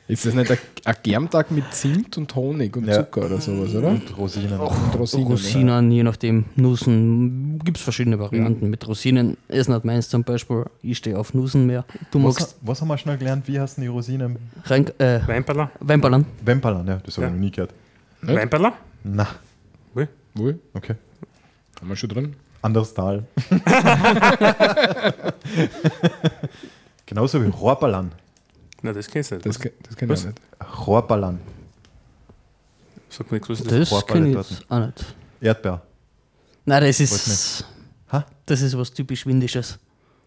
Ist 0.09 0.27
das 0.27 0.35
nicht 0.35 0.51
ein, 0.51 0.59
ein 0.87 0.97
Germtag 1.05 1.53
mit 1.53 1.73
Zimt 1.73 2.19
und 2.19 2.35
Honig 2.35 2.77
und 2.77 2.85
Ja. 2.89 2.95
Zucker 2.95 3.27
oder 3.27 3.41
sowas, 3.41 3.73
oder? 3.77 3.89
Und 3.91 4.19
Rosinen. 4.19 4.59
Und 4.59 4.99
Rosinen. 4.99 5.27
Rosinen, 5.29 5.93
je 5.93 6.03
nachdem. 6.03 6.47
Nussen, 6.57 7.61
gibt 7.65 7.77
es 7.77 7.85
verschiedene 7.85 8.19
Varianten. 8.19 8.71
Mit 8.71 8.89
Rosinen 8.89 9.37
ist 9.47 9.69
nicht 9.69 9.85
meins 9.85 10.09
zum 10.09 10.25
Beispiel. 10.25 10.65
Ich 10.83 10.99
stehe 10.99 11.17
auf 11.17 11.33
Nussen 11.33 11.65
mehr. 11.65 11.85
Du 12.11 12.19
Was, 12.25 12.41
magst 12.41 12.57
was 12.63 12.81
haben 12.81 12.89
wir 12.89 12.99
schnell 12.99 13.19
gelernt? 13.19 13.47
Wie 13.47 13.61
heißen 13.61 13.81
die 13.81 13.87
Rosinen? 13.87 14.37
rein, 14.65 14.87
äh, 14.99 15.21
Weinperler? 15.29 15.71
Weinballern. 15.79 16.27
Wemperlan, 16.45 16.87
ja, 16.89 16.97
das 17.05 17.17
habe 17.17 17.27
ich 17.27 17.31
Ja. 17.31 17.37
noch 17.37 17.41
nie 17.41 17.51
gehört. 17.53 17.73
Nicht? 18.23 18.35
Weinperler? 18.37 18.73
Na, 19.05 19.29
Wohl, 20.35 20.59
okay. 20.75 20.95
haben 21.81 21.89
wir 21.89 21.97
schon 21.97 22.09
drin. 22.09 22.35
Anderes 22.63 22.93
Tal. 22.95 23.25
Genauso 27.07 27.43
wie 27.43 27.49
Rohrballan. 27.49 28.13
Nein, 28.83 28.95
das 28.95 29.09
kennst 29.09 29.31
du 29.31 29.35
nicht. 29.37 29.47
Das, 29.47 29.59
ke- 29.59 29.73
das 29.83 29.97
kenne 29.97 30.13
ich 30.15 30.19
Was? 30.21 30.27
auch 30.27 30.29
nicht. 30.29 30.87
Rohrballan. 30.87 31.41
Sag 33.09 33.31
mir 33.33 33.41
kurz 33.41 33.63
das. 33.63 33.69
Das 33.69 33.89
Vorballe 33.89 34.13
kenne 34.13 34.29
ich 34.29 34.35
dort. 34.35 34.51
jetzt 34.51 34.71
auch 34.71 34.79
nicht. 34.87 35.15
Erdbeer. 35.41 35.83
Nein, 36.65 36.83
das 36.85 37.01
ist. 37.01 37.65
Ha? 38.13 38.25
Das 38.47 38.61
ist 38.61 38.77
was 38.77 38.91
typisch 38.93 39.27
Windisches. 39.27 39.79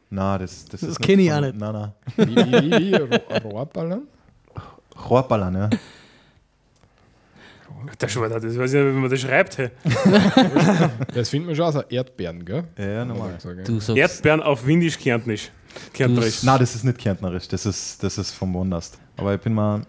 Na, 0.10 0.38
das, 0.38 0.65
das, 0.65 0.81
Das 0.81 0.89
ist 0.91 0.99
kenn 0.99 1.19
ich 1.19 1.31
auch 1.31 1.39
nicht. 1.41 1.55
Nein, 1.55 1.73
nein. 1.73 1.91
Wie, 2.18 2.35
wie, 2.35 2.51
wie, 2.51 2.72
wie 2.72 2.95
Ro- 2.95 3.49
Rohrballern? 3.49 4.01
Rohrballan, 5.10 5.55
ja. 5.55 5.69
Der 7.99 8.07
Schwader, 8.07 8.39
das 8.39 8.57
weiß 8.57 8.73
ich 8.73 8.84
nicht, 8.84 8.95
wie 8.95 8.99
man 8.99 9.10
das 9.10 9.19
schreibt. 9.19 9.57
Hey. 9.57 9.69
Das 11.14 11.30
finden 11.30 11.47
wir 11.47 11.55
schon 11.55 11.65
aus 11.65 11.76
Erdbeeren, 11.89 12.43
gell? 12.43 12.64
Ja, 12.77 12.85
ja, 12.85 13.05
normal. 13.05 13.38
Erdbeeren 13.95 14.41
auf 14.41 14.65
Windisch-Kärntnisch. 14.65 15.51
Kärntnerisch. 15.93 16.43
Nein, 16.43 16.60
das 16.60 16.76
ist 16.76 16.84
nicht 16.84 16.97
kärntnerisch, 16.97 17.47
das 17.47 17.65
ist, 17.65 18.03
das 18.03 18.18
ist 18.18 18.31
vom 18.31 18.53
Woanders. 18.53 18.91
Aber 19.18 19.34
ich 19.35 19.41
bin 19.41 19.53
mal. 19.53 19.81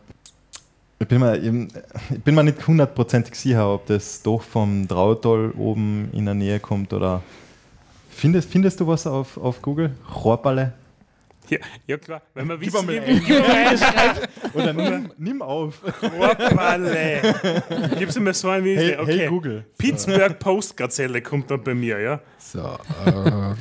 Ich 1.01 1.09
bin, 1.09 1.19
mal, 1.21 1.37
ich 1.37 2.23
bin 2.23 2.35
mir 2.35 2.45
nicht 2.45 2.67
hundertprozentig 2.67 3.35
sicher, 3.35 3.75
ob 3.75 3.85
das 3.87 4.23
doch 4.23 4.41
vom 4.41 4.87
Trautal 4.89 5.51
oben 5.51 6.09
in 6.13 6.25
der 6.25 6.35
Nähe 6.35 6.61
kommt 6.61 6.93
oder. 6.93 7.23
Findest, 8.11 8.49
findest 8.49 8.81
du 8.81 8.87
was 8.87 9.07
auf, 9.07 9.37
auf 9.37 9.61
Google? 9.61 9.91
Rohrballe? 10.15 10.73
Ja, 11.51 11.59
ja, 11.87 11.97
klar. 11.99 12.23
Wenn 12.33 12.47
man 12.47 12.61
wissen, 12.61 12.87
mal 12.87 13.07
wie 13.07 13.33
man 13.33 13.43
reinschreibt. 13.43 14.29
Oder 14.55 14.73
nimm, 14.73 15.13
nimm 15.19 15.43
auf. 15.43 15.81
Rohrballe. 16.03 17.21
Gib's 17.99 18.19
mir 18.19 18.33
so 18.33 18.49
ein 18.49 18.65
wie 18.65 18.77
Hey, 18.77 18.97
okay. 18.99 19.19
hey 19.19 19.29
Google. 19.29 19.65
Pittsburgh 19.77 20.39
Post-Gazelle 20.39 21.21
kommt 21.21 21.51
dann 21.51 21.63
bei 21.63 21.75
mir, 21.75 21.99
ja. 22.01 22.21
So, 22.39 22.61
äh, 23.05 23.11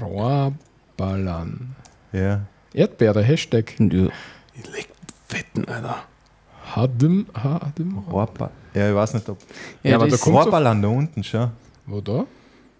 Rohrballern. 0.01 1.75
Ja. 2.11 2.41
Erdbeere, 2.73 3.21
Hashtag. 3.23 3.73
Ja. 3.79 4.07
Ich 4.55 4.69
leg 4.71 4.87
Fetten, 5.27 5.65
Alter. 5.65 6.03
Hadem, 6.75 7.27
Hadem. 7.35 7.97
Rohrba 8.09 8.49
ja, 8.73 8.89
ich 8.89 8.95
weiß 8.95 9.13
nicht, 9.13 9.29
ob. 9.29 9.37
Ja, 9.83 9.95
aber 9.97 10.07
das- 10.07 10.19
da 10.19 10.23
kommt- 10.23 10.37
Rohrballan 10.37 10.81
da 10.81 10.87
unten 10.87 11.23
schon. 11.23 11.51
Wo 11.85 12.01
da? 12.01 12.25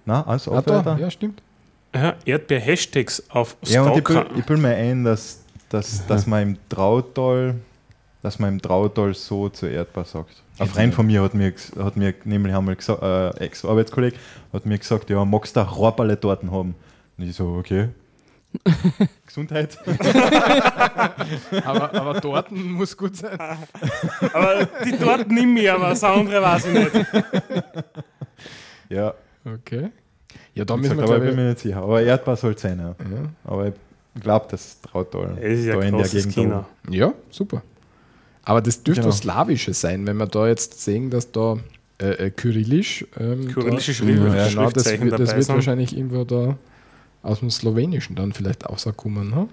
Na, 0.06 0.26
also 0.26 0.54
Ah, 0.54 0.62
da. 0.62 0.98
Ja, 0.98 1.12
stimmt. 1.12 1.42
Ja, 1.94 2.16
Erdbeer-Hashtags 2.26 3.24
auf 3.30 3.56
Ja, 3.66 3.84
und 3.84 3.98
ich 3.98 4.00
Stalker. 4.00 4.26
bilde 4.26 4.40
ich 4.40 4.46
bild 4.46 4.60
mir 4.60 4.76
ein, 4.76 5.04
dass, 5.04 5.42
dass, 5.70 6.06
dass 6.08 6.26
man 6.28 6.42
im 6.44 6.58
Trautal, 6.70 7.56
dass 8.22 8.40
man 8.40 8.54
im 8.54 8.62
Trautal 8.62 9.14
so 9.14 9.50
zu 9.50 9.68
Erdbeer 9.68 10.06
sagt. 10.06 10.42
Ein 10.60 10.68
Freund 10.68 10.94
von 10.94 11.06
mir 11.06 11.22
hat 11.22 11.34
mir, 11.34 11.54
hat 11.80 11.96
mir 11.98 12.14
nämlich 12.26 12.56
einmal 12.56 12.76
gesagt, 12.76 13.02
äh, 13.02 13.30
Ex-Arbeitskollege, 13.46 14.18
hat 14.52 14.66
mir 14.66 14.78
gesagt, 14.78 15.10
ja, 15.10 15.24
magst 15.26 15.56
du 15.56 15.62
auch 15.62 15.78
Rohrballe 15.78 16.20
Torten 16.20 16.52
haben? 16.52 16.76
Und 17.18 17.28
ich 17.28 17.36
so, 17.36 17.56
okay. 17.60 17.90
Gesundheit. 19.26 19.78
Aber, 21.66 21.92
aber 21.94 22.22
Torten 22.22 22.72
muss 22.72 22.96
gut 22.96 23.16
sein. 23.18 23.38
Aber 24.34 24.66
die 24.86 24.96
dort 24.98 25.28
nimm 25.32 25.58
ich, 25.58 25.72
aber 25.72 25.90
das 25.90 26.04
andere 26.04 26.40
weiß 26.40 26.66
ich 26.68 26.74
nicht. 26.74 27.06
Ja, 28.90 29.14
Okay. 29.46 29.90
Ja, 30.56 30.66
da 30.66 30.78
müssen 30.78 30.92
gesagt, 30.92 31.10
wir, 31.10 31.16
aber 31.16 31.24
ich 31.26 31.30
bin 31.32 31.44
mir 31.44 31.50
nicht 31.50 31.60
sicher. 31.62 31.78
Aber 31.82 32.02
Erdbeer 32.02 32.36
soll 32.36 32.54
es 32.54 32.62
sein, 32.62 32.78
ja. 32.80 32.90
ja. 32.90 32.96
Aber 33.44 33.68
ich 33.68 34.22
glaube, 34.22 34.46
das 34.52 34.80
Trautal 34.82 35.38
Es 35.42 35.60
ist 35.60 35.66
ja 35.66 35.76
da 35.78 35.82
in 35.82 35.98
der 35.98 36.08
Gegend. 36.08 36.34
China. 36.34 36.66
da 36.86 36.92
ja, 36.94 37.14
super. 37.32 37.62
Aber 38.44 38.62
das 38.62 38.84
dürfte 38.84 39.02
Genau. 39.02 39.12
was 39.14 39.20
Slawisches 39.20 39.82
sein, 39.82 40.06
wenn 40.06 40.18
wir 40.18 40.28
da 40.28 40.48
jetzt 40.48 40.80
sehen, 40.84 41.10
dass 41.10 41.32
da 41.32 41.58
äh, 42.00 42.26
äh, 42.28 42.30
Kyrillisch. 42.30 43.06
Ähm, 43.20 43.48
Kyrillische 43.48 43.92
da, 43.94 43.98
Schrift, 43.98 44.36
ja, 44.36 44.48
genau, 44.50 44.64
das, 44.70 44.74
das 44.74 44.84
dabei 44.84 45.06
wird 45.06 45.28
sind. 45.46 45.56
wahrscheinlich 45.56 45.96
irgendwo 45.98 46.24
da 46.24 46.58
aus 47.24 47.40
dem 47.40 47.50
Slowenischen 47.50 48.16
dann 48.16 48.34
vielleicht 48.34 48.66
auch 48.68 48.78
so 48.78 48.92
kommen. 48.92 49.34
Hm? 49.34 49.48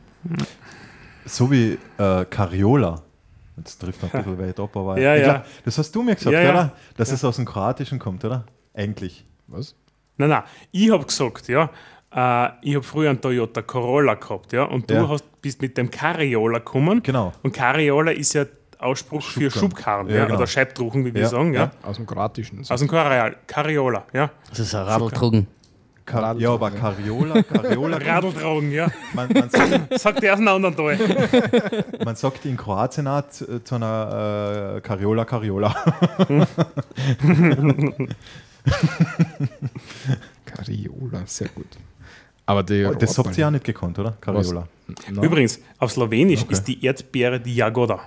So 1.24 1.50
wie 1.50 1.78
äh, 1.98 2.24
Cariola. 2.28 3.02
Jetzt 3.56 3.78
trifft 3.80 4.02
man 4.02 4.10
ein 4.12 4.24
bisschen 4.24 4.38
weit 4.46 4.58
ab, 4.58 4.76
aber 4.76 4.98
Ja, 4.98 5.14
ja. 5.14 5.22
glaub, 5.24 5.44
das 5.64 5.78
hast 5.78 5.94
du 5.94 6.02
mir 6.02 6.14
gesagt, 6.14 6.32
Ja, 6.34 6.40
ja. 6.42 6.50
oder? 6.50 6.72
Dass 6.96 7.12
es 7.12 7.24
aus 7.24 7.36
dem 7.36 7.44
Kroatischen 7.44 7.98
kommt, 7.98 8.24
oder? 8.24 8.44
Eigentlich. 8.74 9.24
Was? 9.46 9.74
Nein, 10.20 10.28
nein, 10.30 10.42
ich 10.70 10.90
habe 10.90 11.04
gesagt, 11.04 11.48
ja, 11.48 11.70
äh, 12.14 12.48
ich 12.62 12.74
habe 12.74 12.82
früher 12.84 13.10
einen 13.10 13.20
Toyota 13.20 13.62
Corolla 13.62 14.14
gehabt, 14.14 14.52
ja, 14.52 14.64
und 14.64 14.88
du 14.90 14.94
Ja. 14.94 15.08
hast, 15.08 15.24
bist 15.42 15.60
mit 15.62 15.76
dem 15.78 15.90
Carriola 15.90 16.58
gekommen. 16.58 17.02
Genau. 17.02 17.32
Und 17.42 17.52
Carriola 17.52 18.10
ist 18.12 18.34
ja 18.34 18.44
Ausspruch 18.78 19.22
für 19.22 19.50
Schubkarren. 19.50 19.70
Schubkarren, 19.70 20.08
Ja, 20.08 20.16
ja, 20.16 20.24
genau. 20.26 20.36
oder 20.38 20.46
Scheibtruchen, 20.46 21.04
wie 21.04 21.14
wir 21.14 21.22
Ja, 21.22 21.28
sagen, 21.28 21.52
ja. 21.54 21.60
ja. 21.64 21.70
Aus 21.88 21.96
dem 21.96 22.06
Kroatischen. 22.06 22.60
Aus 22.68 22.78
dem 22.80 22.88
Carriola, 22.88 23.34
Carriola, 23.46 24.04
ja. 24.12 24.30
Das 24.50 24.58
ist 24.58 24.74
ein 24.74 24.84
Radltrugen. 24.84 25.46
Ka 26.06 26.18
Radl- 26.32 26.40
ja, 26.40 26.50
aber 26.52 26.70
Cariola, 26.72 27.42
Cariola 27.52 27.96
Radltragen, 27.98 28.72
ja. 28.72 28.88
man, 29.14 29.28
man, 29.32 29.48
sagt, 29.50 29.98
Sagt 30.00 30.18
aus 30.28 30.38
einem 30.38 30.48
anderen 30.48 30.74
Teil. 30.76 30.98
man 32.04 32.16
sagt 32.16 32.44
in 32.46 32.56
Kroatien 32.56 33.06
auch 33.06 33.28
zu, 33.28 33.62
zu 33.62 33.74
einer 33.76 34.74
äh, 34.76 34.80
Cariola, 34.80 35.24
Cariola. 35.24 35.74
Cariola, 41.20 41.26
sehr 41.26 41.48
gut. 41.48 41.66
Aber 42.46 42.62
die 42.62 42.84
Oh, 42.84 42.94
Das 42.94 43.16
habt 43.18 43.36
ihr 43.38 43.46
auch 43.46 43.50
nicht 43.50 43.64
gekonnt, 43.64 43.98
oder? 43.98 44.16
Cariola. 44.20 44.66
Übrigens, 45.22 45.60
auf 45.78 45.92
Slowenisch 45.92 46.42
Okay. 46.42 46.52
ist 46.52 46.64
die 46.64 46.84
Erdbeere 46.84 47.38
die 47.40 47.54
Jagoda. 47.54 48.00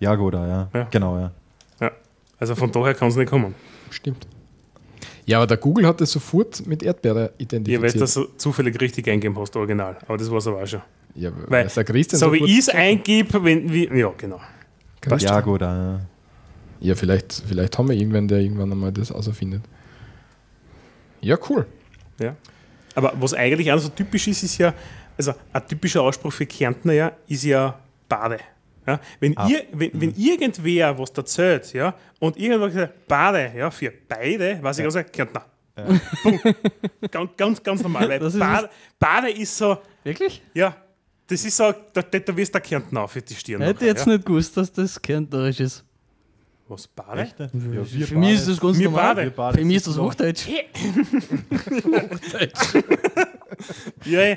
Jagoda, 0.00 0.46
ja. 0.46 0.68
Ja. 0.72 0.88
Genau, 0.90 1.18
ja. 1.18 1.32
Ja. 1.80 1.90
Also 2.38 2.54
von 2.54 2.70
daher 2.72 2.94
kann 2.94 3.08
es 3.08 3.16
nicht 3.16 3.28
kommen. 3.28 3.54
Stimmt. 3.90 4.26
Ja, 5.26 5.38
aber 5.38 5.46
der 5.46 5.56
Google 5.56 5.86
hat 5.86 6.00
das 6.00 6.12
sofort 6.12 6.66
mit 6.66 6.82
Erdbeere 6.82 7.20
Ja, 7.20 7.28
weil 7.28 7.34
identifiziert. 7.38 7.94
du 7.94 7.98
das 7.98 8.14
so 8.14 8.24
zufällig 8.36 8.80
richtig 8.80 9.08
eingeben 9.08 9.36
hast, 9.38 9.54
original. 9.56 9.96
Aber 10.06 10.16
das 10.16 10.30
war 10.30 10.38
es 10.38 10.46
aber 10.46 10.62
auch 10.62 10.66
schon. 10.66 10.80
ja, 11.14 11.30
Weil, 11.48 11.64
weil 11.64 11.68
der 11.68 11.84
Christian 11.84 12.20
so 12.20 12.32
wie 12.32 12.38
gut- 12.38 12.48
ich 12.48 12.58
es 12.60 12.68
eingebe, 12.68 13.42
wenn, 13.44 13.70
wie, 13.72 13.88
ja, 13.98 14.12
genau. 14.16 14.40
Christian- 15.00 15.34
Jagoda, 15.34 15.76
ja. 15.94 16.00
Ja, 16.78 16.94
vielleicht, 16.94 17.42
vielleicht 17.46 17.76
haben 17.78 17.88
wir 17.88 17.96
irgendwann, 17.96 18.28
der 18.28 18.38
irgendwann 18.38 18.70
einmal 18.70 18.92
das 18.92 19.10
auserfindet. 19.10 19.62
Ja, 21.20 21.36
cool. 21.48 21.66
Ja. 22.18 22.36
Aber 22.94 23.12
was 23.16 23.34
eigentlich 23.34 23.70
auch 23.72 23.78
so 23.78 23.88
typisch 23.90 24.26
ist, 24.28 24.42
ist 24.42 24.58
ja, 24.58 24.72
also 25.18 25.34
ein 25.52 25.66
typischer 25.68 26.02
Ausspruch 26.02 26.32
für 26.32 26.46
Kärntner 26.46 26.92
ja, 26.92 27.12
ist 27.28 27.44
ja 27.44 27.78
Bade. 28.08 28.38
Ja, 28.86 29.00
wenn, 29.18 29.36
Ah. 29.36 29.48
ihr, 29.48 29.64
wenn, 29.72 29.90
wenn 30.00 30.14
irgendwer 30.14 30.96
was 30.96 31.10
erzählt, 31.10 31.72
ja, 31.72 31.92
und 32.20 32.36
irgendwer 32.36 32.70
sagt, 32.70 33.06
Bade, 33.08 33.52
ja, 33.56 33.70
für 33.70 33.92
beide, 34.08 34.62
weiß 34.62 34.78
ich 34.78 34.84
ganz 34.84 34.94
genau, 34.94 35.08
Kärntner. 35.12 35.44
Punkt. 36.22 36.42
ganz, 37.10 37.30
ganz, 37.36 37.62
ganz 37.62 37.82
normal. 37.82 38.08
Weil 38.08 38.22
ist 38.22 38.38
Bade, 38.38 38.70
Bade 38.98 39.30
ist 39.30 39.56
so, 39.58 39.76
Wirklich? 40.04 40.40
ja, 40.54 40.74
Das 41.26 41.44
ist 41.44 41.56
so, 41.56 41.74
da 41.92 42.00
tätowierst 42.02 42.54
du 42.54 42.60
Kärnten 42.60 42.96
auf 42.96 43.10
für 43.10 43.20
die 43.20 43.34
Stirn. 43.34 43.60
Hätte 43.60 43.74
nachher, 43.80 43.88
jetzt 43.88 44.06
ja? 44.06 44.12
nicht 44.12 44.24
gewusst, 44.24 44.56
dass 44.56 44.72
das 44.72 45.02
kärntnerisch 45.02 45.60
ist. 45.60 45.84
Was, 46.68 46.88
Bade? 46.88 47.22
Echte? 47.22 47.44
Ja, 47.52 47.84
wir 47.92 48.06
Für 48.06 48.18
mich 48.18 48.34
ist 48.34 48.48
das 48.48 48.60
ganz 48.60 48.76
Wir 48.78 48.90
normal. 48.90 49.14
Bade. 49.14 49.22
Wir 49.22 49.30
Bade 49.30 49.58
Für 49.58 49.64
mich 49.64 49.76
ist 49.76 49.86
das 49.86 49.94
sitzen 49.94 50.06
Hochdeutsch. 50.06 50.46
Ja. 54.04 54.36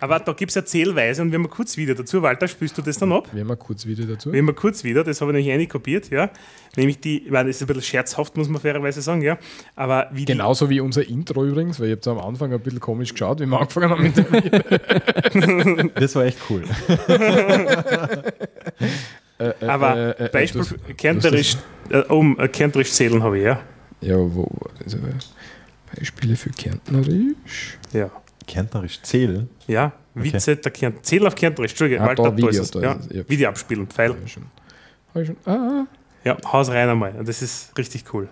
Aber 0.00 0.18
da 0.18 0.32
gibt 0.32 0.50
es 0.50 0.54
ja 0.54 0.64
Zählweise 0.64 1.22
und 1.22 1.30
wir 1.30 1.38
haben 1.38 1.48
kurz 1.50 1.76
wieder 1.76 1.94
dazu. 1.94 2.22
Walter, 2.22 2.48
spielst 2.48 2.78
du 2.78 2.82
das 2.82 2.98
dann 2.98 3.12
ab? 3.12 3.28
Wir 3.32 3.42
haben 3.42 3.50
ein 3.50 3.58
kurz 3.58 3.86
Video 3.86 4.06
dazu. 4.06 4.32
Wir 4.32 4.40
haben 4.40 4.54
kurz 4.54 4.82
wieder, 4.82 5.04
das 5.04 5.20
habe 5.20 5.30
ich 5.32 5.36
nämlich 5.36 5.52
eine 5.52 5.66
kopiert, 5.66 6.10
ja. 6.10 6.30
Nämlich 6.76 7.00
die, 7.00 7.24
ich 7.26 7.30
meine, 7.30 7.48
das 7.48 7.56
ist 7.56 7.62
ein 7.62 7.66
bisschen 7.66 7.82
scherzhaft, 7.82 8.36
muss 8.36 8.48
man 8.48 8.60
fairerweise 8.60 9.02
sagen, 9.02 9.22
ja. 9.22 9.38
Aber 9.76 10.08
wie 10.12 10.24
Genauso 10.24 10.70
wie 10.70 10.80
unser 10.80 11.06
Intro 11.06 11.44
übrigens, 11.44 11.78
weil 11.80 11.90
ich 11.92 12.06
habe 12.06 12.20
am 12.20 12.26
Anfang 12.26 12.52
ein 12.52 12.60
bisschen 12.60 12.80
komisch 12.80 13.12
geschaut, 13.12 13.40
wie 13.40 13.46
wir 13.46 13.60
angefangen 13.60 13.90
haben 13.90 14.02
mit 14.02 14.16
dem. 14.16 14.26
Das 15.94 16.14
war 16.14 16.24
echt 16.24 16.38
cool. 16.48 16.64
Äh, 19.38 19.52
äh, 19.60 19.66
aber 19.66 20.18
äh, 20.18 20.24
äh, 20.26 20.28
Beispiel 20.30 20.60
das- 20.60 20.68
für 20.68 20.94
Kärnterisch, 20.94 21.56
äh, 21.90 21.98
um, 22.00 22.38
äh, 22.38 22.48
Kärnterisch 22.48 22.92
zählen 22.92 23.22
habe 23.22 23.38
ich, 23.38 23.44
ja. 23.44 23.60
Ja, 24.00 24.16
wo 24.16 24.42
war 24.42 24.70
das? 24.82 24.94
aber? 24.94 25.08
Beispiele 25.96 26.36
für 26.36 26.50
Kärntnerisch. 26.50 27.78
Ja. 27.92 28.10
Kärntnerisch 28.46 29.00
zählen. 29.02 29.48
Ja, 29.66 29.92
Witze 30.14 30.56
der 30.56 30.72
Kärnten. 30.72 31.02
Zählen 31.04 31.26
auf 31.26 31.34
Kärnterisch, 31.34 31.72
Entschuldige, 31.72 32.00
Ah, 32.02 32.06
Walter, 32.06 32.22
da, 32.24 32.30
da, 32.30 32.36
Video, 32.36 32.48
ist 32.50 32.58
es. 32.58 32.70
da 32.72 32.80
ja. 32.80 32.92
ist 32.94 33.06
es, 33.10 33.16
ja. 33.16 33.28
Video 33.28 33.48
abspielen, 33.48 33.86
Pfeil. 33.86 34.14
Ich 34.24 34.32
schon. 34.32 34.44
Schon. 35.24 35.36
Ah, 35.46 35.84
Ja, 36.24 36.36
haus 36.52 36.68
rein 36.70 36.88
einmal. 36.88 37.12
Das 37.24 37.40
ist 37.42 37.76
richtig 37.78 38.04
cool. 38.12 38.28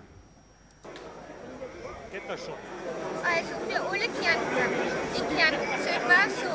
Also 2.33 3.53
für 3.67 3.81
alle 3.81 4.07
Kärntner. 4.19 4.67
In 5.15 5.37
Kärnten 5.37 5.67
sagt 5.83 6.07
man 6.07 6.29
so. 6.29 6.51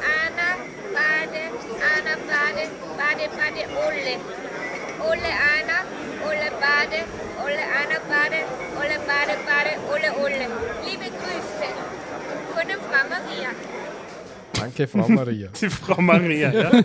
Anna, 0.00 0.56
Bade, 0.94 1.42
Anna, 1.94 2.14
Bade, 2.26 2.68
Bade, 3.36 3.62
Bade, 3.80 3.88
Olle. 3.88 4.14
Olle 5.10 5.32
Anna, 5.32 5.78
Olle 6.28 6.50
Bade, 6.60 7.00
Olle 7.44 7.64
Anna, 7.80 7.98
Bade, 8.08 8.40
Olle 8.78 8.98
Bade, 9.06 9.34
Bade, 9.46 9.72
Olle, 9.92 10.10
Olle. 10.22 10.46
Liebe 10.84 11.04
Grüße 11.04 11.68
von 12.54 12.64
der 12.68 12.78
Frau 12.78 13.04
Maria. 13.08 13.50
danke, 14.52 14.86
Frau 14.86 15.08
Maria. 15.08 15.48
Die 15.60 15.70
Frau 15.70 16.00
Maria, 16.02 16.52
ja. 16.52 16.70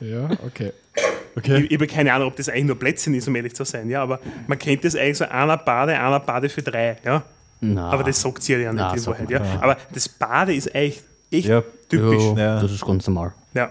ja, 0.00 0.28
okay. 0.46 0.72
Okay. 1.36 1.62
Ich, 1.64 1.70
ich 1.72 1.76
habe 1.76 1.86
keine 1.88 2.12
Ahnung, 2.12 2.28
ob 2.28 2.36
das 2.36 2.48
eigentlich 2.48 2.66
nur 2.66 2.78
Plätzchen 2.78 3.14
ist, 3.14 3.26
um 3.26 3.34
ehrlich 3.34 3.54
zu 3.54 3.64
sein, 3.64 3.90
ja, 3.90 4.02
aber 4.02 4.20
man 4.46 4.56
kennt 4.58 4.84
das 4.84 4.94
eigentlich 4.94 5.18
so 5.18 5.24
einer 5.24 5.56
Bade, 5.56 5.98
einer 5.98 6.20
Bade 6.20 6.48
für 6.48 6.62
drei, 6.62 6.96
ja. 7.04 7.24
Na, 7.60 7.90
Aber 7.90 8.04
das 8.04 8.20
sagt 8.20 8.42
sie 8.42 8.52
ja 8.52 8.58
nicht 8.72 8.74
Na, 8.74 8.94
in 8.94 9.06
Wahrheit, 9.06 9.30
mal, 9.30 9.32
ja. 9.32 9.40
Aber 9.60 9.76
das 9.92 10.08
Bade 10.08 10.54
ist 10.54 10.72
eigentlich 10.74 11.02
echt 11.32 11.48
Ja, 11.48 11.62
typisch. 11.88 12.22
Ja. 12.36 12.60
das 12.60 12.70
ist 12.70 12.84
ganz 12.86 13.06
normal. 13.08 13.32
Ja. 13.54 13.70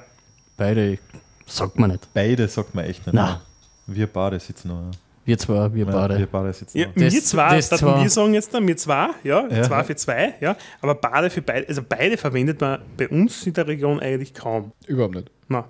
Beide 0.57 0.97
sagt 1.45 1.77
man 1.79 1.91
nicht. 1.91 2.07
Beide 2.13 2.47
sagt 2.47 2.75
man 2.75 2.85
echt 2.85 3.05
nicht. 3.05 3.13
Na. 3.13 3.41
Wir 3.87 4.07
Bade 4.07 4.39
sitzen 4.39 4.69
noch. 4.69 4.91
Wir 5.25 5.37
zwei, 5.37 5.73
wir 5.73 5.85
Ja, 5.85 5.91
beide. 5.91 6.17
wir 6.19 6.25
Bade 6.27 6.53
sitzen 6.53 6.77
Ja, 6.77 6.87
noch. 6.87 6.95
wir 6.95 7.09
Das- 7.09 7.25
zwei, 7.25 7.55
das 7.57 7.69
das 7.69 7.79
zwar- 7.79 8.01
wir 8.01 8.09
sagen 8.09 8.33
jetzt 8.33 8.53
dann, 8.53 8.67
wir 8.67 8.77
zwei, 8.77 9.09
ja, 9.23 9.47
Ja. 9.47 9.63
zwei 9.63 9.83
für 9.83 9.95
zwei, 9.95 10.33
ja, 10.41 10.55
aber 10.81 10.95
Bade 10.95 11.29
für 11.29 11.41
beide, 11.41 11.67
also 11.67 11.81
beide 11.87 12.17
verwendet 12.17 12.59
man 12.61 12.81
bei 12.97 13.07
uns 13.09 13.45
in 13.47 13.53
der 13.53 13.67
Region 13.67 13.99
eigentlich 13.99 14.33
kaum. 14.33 14.71
Überhaupt 14.87 15.15
nicht. 15.15 15.31
Na, 15.47 15.65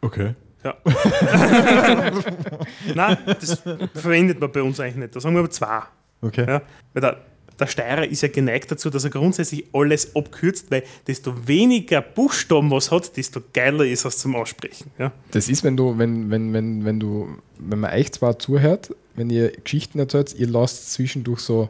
Okay. 0.00 0.34
ja. 0.64 0.74
Nein, 2.94 3.16
das 3.26 3.62
verwendet 3.94 4.40
man 4.40 4.50
bei 4.52 4.62
uns 4.62 4.78
eigentlich 4.80 4.96
nicht. 4.96 5.16
Da 5.16 5.20
sagen 5.20 5.34
wir 5.34 5.40
aber 5.40 5.50
zwei. 5.50 5.80
Okay. 6.22 6.46
Ja, 6.48 6.62
weil 6.92 7.00
der, 7.00 7.16
der 7.58 7.66
Steirer 7.66 8.06
ist 8.06 8.22
ja 8.22 8.28
geneigt 8.28 8.70
dazu, 8.70 8.90
dass 8.90 9.04
er 9.04 9.10
grundsätzlich 9.10 9.64
alles 9.72 10.14
abkürzt, 10.16 10.70
weil 10.70 10.82
desto 11.06 11.46
weniger 11.46 12.00
Buchstaben 12.00 12.70
was 12.70 12.90
hat, 12.90 13.16
desto 13.16 13.40
geiler 13.52 13.84
ist 13.86 14.04
es 14.04 14.18
zum 14.18 14.34
Aussprechen. 14.36 14.90
Ja. 14.98 15.12
Das 15.30 15.48
ist, 15.48 15.62
wenn 15.64 15.76
du, 15.76 15.96
wenn, 15.98 16.30
wenn, 16.30 16.52
wenn, 16.52 16.84
wenn 16.84 17.00
du, 17.00 17.28
wenn 17.58 17.80
man 17.80 17.92
euch 17.92 18.12
zwar 18.12 18.38
zuhört, 18.38 18.94
wenn 19.16 19.30
ihr 19.30 19.50
Geschichten 19.52 19.98
erzählt, 19.98 20.34
ihr 20.36 20.48
lasst 20.48 20.92
zwischendurch 20.92 21.40
so 21.40 21.68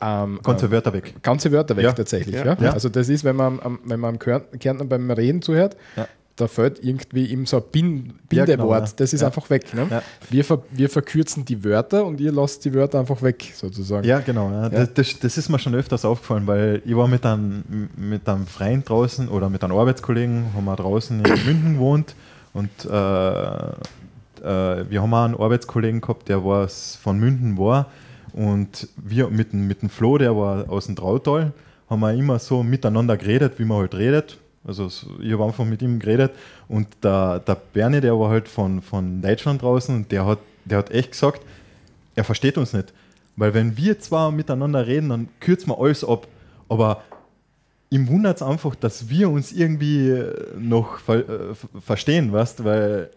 ähm, 0.00 0.40
Ganze 0.42 0.66
ähm, 0.66 0.72
Wörter 0.72 0.92
weg. 0.92 1.14
ganze 1.22 1.52
Wörter 1.52 1.76
weg 1.76 1.84
Ja. 1.84 1.92
tatsächlich. 1.92 2.34
Ja. 2.34 2.44
Ja. 2.44 2.56
Ja. 2.60 2.72
Also 2.72 2.88
das 2.88 3.08
ist, 3.08 3.24
wenn 3.24 3.36
man, 3.36 3.60
am, 3.60 3.78
wenn 3.84 3.98
man 4.00 4.14
am 4.14 4.18
Kärn- 4.18 4.44
Kärntner 4.58 4.84
beim 4.84 5.10
Reden 5.10 5.40
zuhört, 5.42 5.76
Ja. 5.96 6.06
Da 6.36 6.48
fällt 6.48 6.84
irgendwie 6.84 7.24
ihm 7.26 7.46
so 7.46 7.56
ein 7.56 7.62
Bin, 7.72 8.06
Ja, 8.30 8.44
Bindewort, 8.44 8.48
genau, 8.58 8.72
ja. 8.74 8.92
das 8.96 9.12
ist 9.14 9.20
Ja. 9.22 9.28
einfach 9.28 9.48
weg. 9.48 9.72
Ne? 9.74 9.86
Ja. 9.90 10.02
Wir, 10.28 10.44
ver, 10.44 10.62
wir 10.70 10.90
verkürzen 10.90 11.44
die 11.46 11.64
Wörter 11.64 12.04
und 12.04 12.20
ihr 12.20 12.30
lasst 12.30 12.64
die 12.66 12.74
Wörter 12.74 13.00
einfach 13.00 13.22
weg, 13.22 13.52
sozusagen. 13.54 14.06
Ja, 14.06 14.20
genau. 14.20 14.68
Das, 14.70 14.92
das, 14.92 15.18
das 15.18 15.38
ist 15.38 15.48
mir 15.48 15.58
schon 15.58 15.74
öfters 15.74 16.04
aufgefallen, 16.04 16.46
weil 16.46 16.82
ich 16.84 16.94
war 16.94 17.08
mit 17.08 17.24
einem, 17.24 17.88
mit 17.96 18.28
einem 18.28 18.46
Freund 18.46 18.88
draußen 18.88 19.28
oder 19.28 19.48
mit 19.48 19.64
einem 19.64 19.76
Arbeitskollegen, 19.76 20.52
haben 20.54 20.64
wir 20.66 20.76
draußen 20.76 21.18
in 21.18 21.22
München 21.46 21.74
gewohnt 21.74 22.14
und 22.52 22.68
äh, 22.84 22.88
äh, 22.90 24.84
wir 24.90 25.02
haben 25.02 25.14
auch 25.14 25.24
einen 25.24 25.34
Arbeitskollegen 25.36 26.00
gehabt, 26.00 26.28
der 26.28 26.42
von 26.68 27.18
München 27.18 27.56
war 27.58 27.86
und 28.32 28.88
wir 28.96 29.28
mit, 29.30 29.52
dem- 29.52 29.66
mit 29.66 29.82
dem 29.82 29.88
Flo, 29.88 30.18
der 30.18 30.36
war 30.36 30.68
aus 30.70 30.86
dem 30.86 30.96
Trautal, 30.96 31.52
haben 31.88 32.00
wir 32.00 32.12
immer 32.12 32.38
so 32.38 32.62
miteinander 32.62 33.16
geredet, 33.16 33.54
wie 33.58 33.64
man 33.64 33.78
halt 33.78 33.94
redet. 33.94 34.38
Also 34.66 34.88
so- 34.88 35.06
ich 35.20 35.32
habe 35.32 35.44
einfach 35.44 35.64
mit 35.64 35.80
ihm 35.82 35.98
geredet 35.98 36.32
und 36.68 36.88
der, 37.02 37.38
der 37.40 37.54
Bernie, 37.72 38.00
der 38.00 38.18
war 38.18 38.30
halt 38.30 38.48
von, 38.48 38.82
von 38.82 39.22
Deutschland 39.22 39.62
draußen 39.62 39.94
und 39.94 40.10
der 40.12 40.26
hat, 40.26 40.38
der 40.64 40.78
hat 40.78 40.90
echt 40.90 41.12
gesagt, 41.12 41.42
er 42.14 42.24
versteht 42.24 42.58
uns 42.58 42.72
nicht. 42.72 42.92
Weil 43.36 43.52
wenn 43.54 43.76
wir 43.76 43.98
zwar 44.00 44.32
miteinander 44.32 44.86
reden, 44.86 45.10
dann 45.10 45.28
kürzen 45.40 45.68
wir 45.68 45.78
alles 45.78 46.02
ab. 46.02 46.26
Aber 46.68 47.02
ihm 47.90 48.08
wundert 48.08 48.36
es 48.36 48.42
einfach, 48.42 48.74
dass 48.74 49.08
wir 49.08 49.28
uns 49.30 49.52
irgendwie 49.52 50.22
noch 50.58 50.98
ver 50.98 51.18
äh, 51.50 51.54
verstehen, 51.80 52.32
weißt 52.32 52.64
weil 52.64 53.10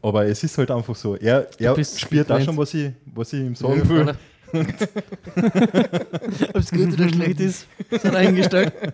aber 0.00 0.26
es 0.26 0.44
ist 0.44 0.56
halt 0.58 0.70
einfach 0.70 0.94
so. 0.94 1.16
Er, 1.16 1.48
er 1.58 1.84
spürt 1.84 2.30
auch 2.30 2.40
schon, 2.40 2.56
was 2.56 2.72
ich, 2.72 2.92
was 3.14 3.32
ich 3.32 3.40
ihm 3.40 3.54
Ja, 3.54 3.56
sagen 3.56 3.88
will. 3.88 4.14
Ob 6.54 6.56
es 6.56 6.70
gut 6.70 6.92
oder 6.92 7.08
schlecht 7.08 7.40
ist, 7.40 7.66
sei 7.90 8.10
dahingestellt. 8.10 8.72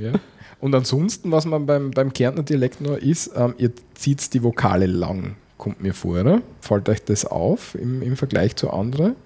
Ja. 0.00 0.12
Und 0.60 0.74
ansonsten, 0.74 1.32
was 1.32 1.44
man 1.46 1.66
beim, 1.66 1.90
beim 1.90 2.12
Kärntner 2.12 2.42
Dialekt 2.42 2.80
noch 2.80 2.96
ist, 2.96 3.30
ähm, 3.36 3.54
ihr 3.58 3.70
zieht 3.94 4.32
die 4.34 4.42
Vokale 4.42 4.86
lang, 4.86 5.36
kommt 5.58 5.80
mir 5.82 5.94
vor, 5.94 6.20
oder? 6.20 6.42
Fällt 6.60 6.88
euch 6.88 7.02
das 7.04 7.24
auf 7.24 7.74
im, 7.74 8.02
im 8.02 8.16
Vergleich 8.16 8.56
zu 8.56 8.70
anderen? 8.70 9.16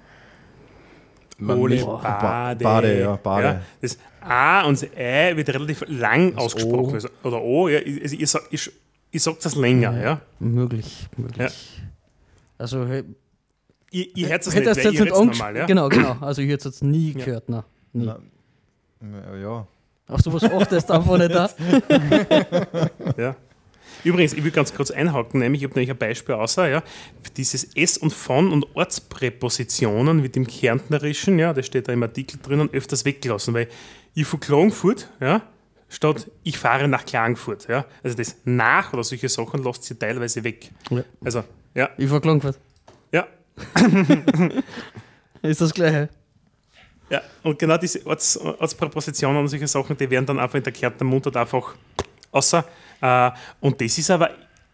Man 1.38 1.58
Ole 1.58 1.74
nicht- 1.74 1.86
Bade. 1.86 2.62
Bade, 2.62 3.00
ja, 3.00 3.16
Bade. 3.16 3.62
das 3.80 3.98
A 4.20 4.62
und 4.66 4.80
das 4.80 4.88
Ä 4.96 5.36
wird 5.36 5.48
relativ 5.50 5.84
lang 5.88 6.34
Das 6.34 6.44
ausgesprochen. 6.44 6.92
O. 6.92 6.94
Also, 6.94 7.08
oder 7.24 7.42
O, 7.42 7.68
ja, 7.68 7.80
ich, 7.80 8.20
ich, 8.20 8.34
ich, 8.50 8.70
ich 9.10 9.22
sag 9.22 9.40
das 9.40 9.54
länger. 9.56 10.00
Ja. 10.00 10.20
Möglich, 10.38 11.08
möglich. 11.16 11.82
Also, 12.56 12.86
hey, 12.86 13.02
hört 13.92 14.46
es 14.46 14.54
hätte 14.54 14.58
nicht, 14.58 14.66
das 14.66 14.76
weil 14.78 14.84
jetzt 14.94 15.00
nicht 15.02 15.12
normal. 15.12 15.56
Ja. 15.56 15.66
Genau, 15.66 15.88
genau. 15.88 16.16
Also, 16.20 16.40
ich 16.42 16.48
hätte 16.48 16.68
es 16.68 16.76
jetzt 16.76 16.82
nie 16.84 17.12
Ja. 17.12 17.24
gehört. 17.24 17.48
Na, 17.48 17.64
nie. 17.92 18.06
Na, 19.00 19.36
ja. 19.36 19.66
Auf 20.06 20.20
sowas 20.20 20.44
achtest 20.44 20.90
du 20.90 20.94
einfach 20.94 21.18
nicht 21.18 21.34
da. 21.34 21.50
Ja. 23.16 23.36
Übrigens, 24.02 24.34
ich 24.34 24.44
will 24.44 24.50
ganz 24.50 24.74
kurz 24.74 24.90
einhaken, 24.90 25.40
nämlich, 25.40 25.62
ich 25.62 25.68
habe 25.68 25.78
nämlich 25.78 25.90
ein 25.90 25.96
Beispiel 25.96 26.34
außer, 26.34 26.68
ja, 26.68 26.82
dieses 27.38 27.74
S 27.74 27.96
und 27.96 28.12
von 28.12 28.52
und 28.52 28.66
Ortspräpositionen 28.76 30.22
wird 30.22 30.36
im 30.36 30.46
Kärntnerischen, 30.46 31.38
ja, 31.38 31.54
das 31.54 31.64
steht 31.66 31.88
da 31.88 31.92
im 31.94 32.02
Artikel 32.02 32.38
drinnen, 32.42 32.68
öfters 32.72 33.06
weggelassen, 33.06 33.54
weil 33.54 33.68
ich 34.14 34.26
von 34.26 34.40
Klagenfurt, 34.40 35.08
ja, 35.20 35.40
statt 35.88 36.30
ich 36.42 36.58
fahre 36.58 36.86
nach 36.86 37.06
Klagenfurt, 37.06 37.66
ja, 37.68 37.86
also 38.02 38.14
das 38.14 38.36
nach 38.44 38.92
oder 38.92 39.04
solche 39.04 39.30
Sachen 39.30 39.64
lässt 39.64 39.84
sie 39.84 39.94
teilweise 39.98 40.44
weg. 40.44 40.70
Ja. 40.90 41.02
Also, 41.24 41.44
ja, 41.74 41.88
Ich 41.96 42.10
war 42.10 42.20
Klagenfurt. 42.20 42.58
ja, 43.10 43.26
Ist 45.42 45.60
das 45.62 45.72
Gleiche. 45.72 46.10
Ja, 47.10 47.20
und 47.42 47.58
genau 47.58 47.76
diese 47.76 48.04
Orts, 48.06 48.36
Ortspräpositionen 48.36 49.40
und 49.40 49.48
solche 49.48 49.66
Sachen, 49.66 49.96
die 49.96 50.08
werden 50.08 50.26
dann 50.26 50.38
einfach 50.38 50.56
in 50.56 50.64
der 50.64 50.72
Kärntner 50.72 51.06
Mundart 51.06 51.36
einfach 51.36 51.74
außer. 52.30 52.64
Äh, 53.00 53.30
und 53.60 53.80
das 53.80 53.98
ist 53.98 54.10
aber 54.10 54.30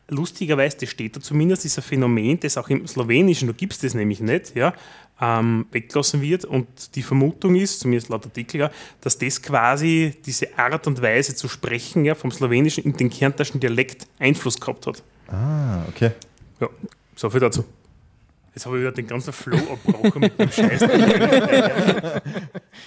lustigerweise, 0.09 0.77
das 0.79 0.91
steht 0.91 1.17
da 1.17 1.21
zumindest, 1.21 1.65
ist 1.65 1.79
ein 1.79 1.83
Phänomen, 1.83 2.39
das 2.39 2.57
auch 2.57 2.69
im 2.69 2.87
Slowenischen, 2.87 3.49
da 3.49 3.55
gibt 3.55 3.73
es 3.73 3.81
das 3.81 3.95
nämlich 3.95 4.21
nicht, 4.21 4.55
ja, 4.55 4.75
ähm, 5.21 5.67
weggelassen 5.71 6.21
wird. 6.21 6.45
Und 6.45 6.95
die 6.95 7.03
Vermutung 7.03 7.55
ist, 7.57 7.81
zumindest 7.81 8.09
laut 8.09 8.25
Artikel, 8.25 8.61
ja, 8.61 8.71
dass 9.01 9.19
das 9.19 9.41
quasi 9.43 10.15
diese 10.25 10.57
Art 10.59 10.87
und 10.87 11.01
Weise 11.03 11.35
zu 11.35 11.49
sprechen 11.49 12.05
ja, 12.05 12.15
vom 12.15 12.31
Slowenischen 12.31 12.85
in 12.85 12.97
den 12.97 13.11
kärntnerischen 13.11 13.61
Dialekt 13.61 14.07
Einfluss 14.19 14.59
gehabt 14.59 14.87
hat. 14.87 15.03
Ah, 15.29 15.85
okay. 15.89 16.13
Ja, 16.61 16.69
so 17.15 17.31
viel 17.31 17.41
dazu. 17.41 17.65
Jetzt 18.55 18.67
habe 18.67 18.77
ich 18.77 18.83
wieder 18.83 18.93
den 18.93 19.07
ganzen 19.07 19.33
Flow 19.33 19.57
abgebrochen 19.73 20.21
mit 20.21 20.39
dem 20.39 20.51
Scheiß. 20.51 20.81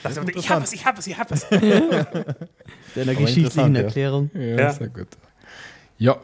Also, 0.04 0.22
ich 0.36 0.50
habe 0.50 0.62
was, 0.64 0.74
ich 0.74 0.86
habe 0.86 0.98
was, 0.98 1.08
ich 1.08 1.18
habe 1.18 1.32
was. 1.32 1.50
Deiner 2.96 3.16
geschichtlichen. 3.16 3.76
Erklärung. 3.76 4.30
Ja, 4.34 4.42
Ja. 4.42 4.74
sehr 4.74 4.90
gut. 4.90 5.08
Ja, 5.98 6.18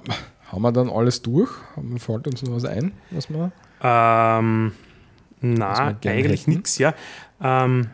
haben 0.51 0.61
wir 0.61 0.71
dann 0.71 0.89
alles 0.89 1.21
durch? 1.21 1.49
Haben- 1.75 1.97
Fällt 1.99 2.27
uns 2.27 2.41
noch 2.43 2.55
was 2.55 2.65
ein, 2.65 2.91
was 3.11 3.29
wir. 3.29 3.51
Ähm, 3.81 4.73
Was 5.41 5.79
na, 5.79 5.95
eigentlich 6.05 6.47
nichts, 6.47 6.77
ja. 6.77 6.93
Ähm, 7.41 7.89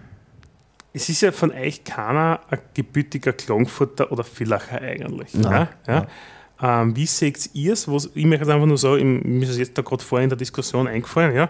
es 0.94 1.10
ist 1.10 1.22
ja 1.22 1.32
von 1.32 1.52
euch 1.52 1.84
keiner 1.84 2.40
ein 2.50 2.60
gebürtiger 2.74 3.34
Klagenfurter 3.34 4.12
oder 4.12 4.24
Villacher 4.24 4.82
eigentlich. 4.82 5.34
Nein, 5.36 5.68
ja? 5.88 5.94
Ja? 5.94 6.08
Ähm, 6.62 6.96
wie 6.96 7.06
seht 7.06 7.50
ihr 7.54 7.74
es? 7.74 7.88
Ich 8.16 8.26
möchte 8.26 8.46
jetzt 8.46 8.54
einfach 8.54 8.66
nur 8.68 8.78
sagen, 8.78 9.22
mir 9.38 9.44
ist 9.44 9.50
es 9.52 9.58
jetzt 9.58 9.78
da 9.78 9.82
gerade 9.82 10.04
vorher 10.04 10.24
in 10.24 10.30
der 10.30 10.38
Diskussion 10.38 10.88
eingefallen, 10.88 11.36
ja? 11.36 11.50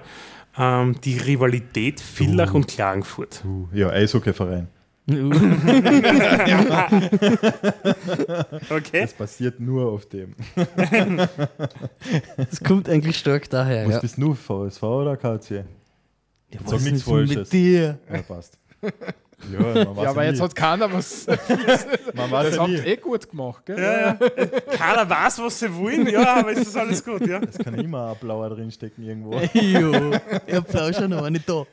Ähm, 0.57 0.95
die 1.03 1.17
Rivalität 1.17 1.99
Villach 1.99 2.53
und 2.53 2.67
Klagenfurt. 2.67 3.43
Uh, 3.45 3.67
ja, 3.73 3.89
Eishockeyverein. 3.89 4.67
Okay? 8.69 9.01
Das 9.01 9.13
basiert 9.13 9.59
nur 9.59 9.91
auf 9.91 10.07
dem. 10.07 10.33
Das 12.37 12.63
kommt 12.63 12.89
eigentlich 12.89 13.17
stark 13.17 13.49
daher. 13.49 13.85
Was 13.87 13.95
Ja. 13.95 13.99
bist 14.01 14.17
du, 14.17 14.33
VSV 14.33 14.83
oder 14.83 15.17
KC? 15.17 15.65
Ja, 16.51 16.59
Sag 16.65 16.81
nichts 16.81 17.03
Falsches. 17.03 17.35
mit 17.37 17.53
dir? 17.53 17.99
Ja, 18.11 18.21
passt. 18.21 18.57
Ja, 19.51 19.83
Ja, 20.03 20.09
aber 20.09 20.21
nie. 20.23 20.29
jetzt 20.29 20.41
hat 20.41 20.55
keiner 20.55 20.91
was. 20.91 21.25
man 22.13 22.31
weiß 22.31 22.45
Das 22.47 22.55
ja 22.55 22.61
habt 22.61 22.69
nie. 22.71 22.77
eh 22.77 22.95
gut 22.97 23.29
gemacht, 23.29 23.65
gell? 23.65 23.77
Ja, 23.79 24.07
ja. 24.07 24.13
Keiner 24.77 25.09
weiß, 25.09 25.39
was 25.39 25.59
sie 25.59 25.73
wollen, 25.75 26.07
ja, 26.07 26.35
aber 26.37 26.51
es 26.51 26.59
ist 26.59 26.77
alles 26.77 27.03
gut, 27.03 27.25
ja. 27.27 27.39
Es 27.41 27.57
kann 27.57 27.75
immer 27.75 28.11
ein 28.11 28.17
blauer 28.19 28.49
drinstecken 28.49 29.03
irgendwo. 29.03 29.33
jo, 29.53 30.11
ich 30.47 30.53
hab 30.55 30.75
auch 30.75 30.93
schon 30.93 31.09
noch 31.09 31.29
nicht 31.29 31.47
da. 31.49 31.65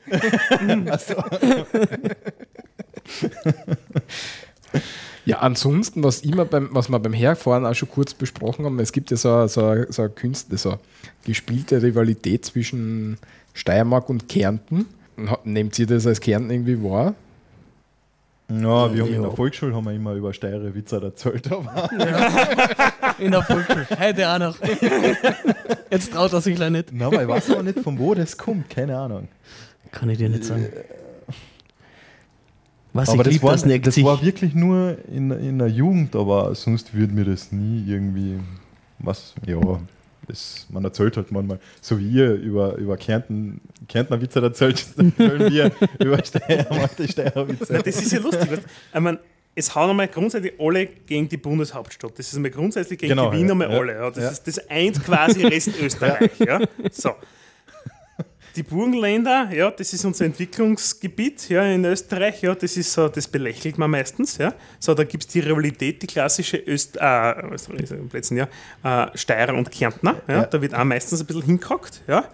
Ja, 5.24 5.38
ansonsten, 5.38 6.02
was, 6.02 6.22
immer 6.22 6.44
beim, 6.44 6.70
was 6.72 6.88
wir 6.88 6.98
beim 6.98 7.12
Herfahren 7.12 7.64
auch 7.64 7.74
schon 7.74 7.88
kurz 7.88 8.12
besprochen 8.12 8.64
haben, 8.64 8.80
es 8.80 8.90
gibt 8.90 9.10
ja 9.12 9.16
so, 9.16 9.32
eine- 9.32 9.48
so, 9.48 9.74
so 9.88 10.02
eine 10.02 10.10
Künste, 10.10 10.56
so 10.56 10.70
eine 10.70 10.78
gespielte 11.24 11.80
Rivalität 11.80 12.44
zwischen 12.44 13.18
Steiermark 13.54 14.08
und 14.08 14.28
Kärnten. 14.28 14.86
Nehmt 15.44 15.78
ihr 15.78 15.86
das 15.86 16.06
als 16.08 16.20
Kärnten 16.20 16.50
irgendwie 16.50 16.82
wahr? 16.82 17.14
Ja, 18.60 18.92
wir 18.94 19.02
haben 19.02 19.08
in 19.08 19.14
Ja. 19.14 19.28
der 19.28 19.30
Volksschule 19.30 19.74
haben 19.74 19.84
wir 19.84 19.92
immer 19.92 20.12
über 20.14 20.32
steire 20.34 20.74
Witze 20.74 21.00
erzählt, 21.02 21.50
aber 21.50 21.88
In 23.18 23.30
der 23.30 23.42
Volksschule. 23.42 23.86
Heute 23.98 24.28
auch 24.28 24.38
noch. 24.38 24.56
Jetzt 25.90 26.12
traut 26.12 26.32
er 26.32 26.40
sich 26.40 26.56
gleich 26.56 26.70
nicht. 26.70 26.92
Nein, 26.92 27.06
aber 27.08 27.22
ich 27.22 27.28
weiß 27.28 27.50
aber 27.50 27.62
nicht, 27.62 27.80
von 27.80 27.98
wo 27.98 28.14
das 28.14 28.36
kommt, 28.36 28.68
keine 28.68 28.98
Ahnung. 28.98 29.28
Kann 29.90 30.08
ich 30.10 30.18
dir 30.18 30.28
nicht 30.28 30.44
sagen. 30.44 30.66
Was 32.92 33.08
aber 33.08 33.20
ich 33.20 33.24
das 33.24 33.32
lieb, 33.34 33.42
war, 33.42 33.52
das 33.52 33.94
das 33.94 34.04
war 34.04 34.22
wirklich 34.22 34.54
nur 34.54 34.96
in, 35.10 35.30
in 35.30 35.58
der 35.58 35.68
Jugend, 35.68 36.14
aber 36.14 36.54
sonst 36.54 36.92
würde 36.92 37.14
mir 37.14 37.24
das 37.24 37.50
nie 37.50 37.84
irgendwie 37.86 38.38
was, 38.98 39.34
ja, 39.46 39.56
das, 40.32 40.66
man 40.70 40.82
erzählt 40.84 41.16
halt 41.16 41.30
manchmal, 41.30 41.58
so 41.80 41.98
wie 41.98 42.08
ihr 42.08 42.34
über, 42.34 42.74
über 42.76 42.96
Kärnten, 42.96 43.60
Kärntner 43.88 44.20
Witze 44.20 44.40
erzählt, 44.40 44.84
erzählen 44.96 45.52
wir 45.52 45.70
über 46.00 46.24
Steiermark 46.24 46.96
die 46.96 47.06
Steirer 47.08 47.46
Witze. 47.48 47.74
Das 47.84 47.96
ist 48.02 48.10
ja 48.12 48.18
lustig. 48.20 48.50
weißt. 48.50 48.62
Ich 48.94 49.00
meine, 49.00 49.18
es 49.54 49.74
hauen 49.74 49.90
einmal 49.90 50.08
grundsätzlich 50.08 50.54
alle 50.58 50.86
gegen 50.86 51.28
die 51.28 51.36
Bundeshauptstadt. 51.36 52.18
Das 52.18 52.26
ist 52.28 52.36
einmal 52.36 52.50
grundsätzlich 52.50 52.98
gegen 52.98 53.10
Genau, 53.10 53.30
die 53.30 53.36
Wien 53.36 53.46
ja. 53.46 53.52
einmal 53.52 53.68
alle. 53.70 53.92
Ja. 53.94 54.10
Das, 54.10 54.24
Ja. 54.24 54.30
ist, 54.30 54.46
das 54.46 54.70
eint 54.70 55.04
quasi 55.04 55.44
Restösterreich. 55.46 56.30
Ja. 56.40 56.60
So. 56.90 57.10
Die 58.54 58.62
Burgenländer, 58.62 59.50
ja, 59.52 59.70
das 59.70 59.94
ist 59.94 60.04
unser 60.04 60.26
Entwicklungsgebiet 60.26 61.48
ja, 61.48 61.64
in 61.64 61.84
Österreich. 61.86 62.42
Ja, 62.42 62.54
das 62.54 62.76
ist 62.76 62.92
so, 62.92 63.08
das 63.08 63.26
belächelt 63.26 63.78
man 63.78 63.90
meistens. 63.90 64.36
Ja. 64.36 64.54
So, 64.78 64.92
da 64.92 65.04
gibt 65.04 65.24
es 65.24 65.28
die 65.28 65.40
Rivalität, 65.40 66.02
die 66.02 66.06
klassische 66.06 66.58
Öst, 66.58 66.98
äh, 67.00 67.32
Österreich, 67.50 67.90
im 67.90 68.10
letzten 68.12 68.36
Jahr, 68.36 68.48
äh, 68.84 69.16
Steirer 69.16 69.54
und 69.54 69.70
Kärntner. 69.70 70.20
Ja. 70.28 70.34
Ja. 70.34 70.44
Da 70.44 70.60
wird 70.60 70.74
auch 70.74 70.84
meistens 70.84 71.20
ein 71.20 71.26
bisschen 71.26 71.42
hingehackt. 71.42 72.02
Ja. 72.06 72.28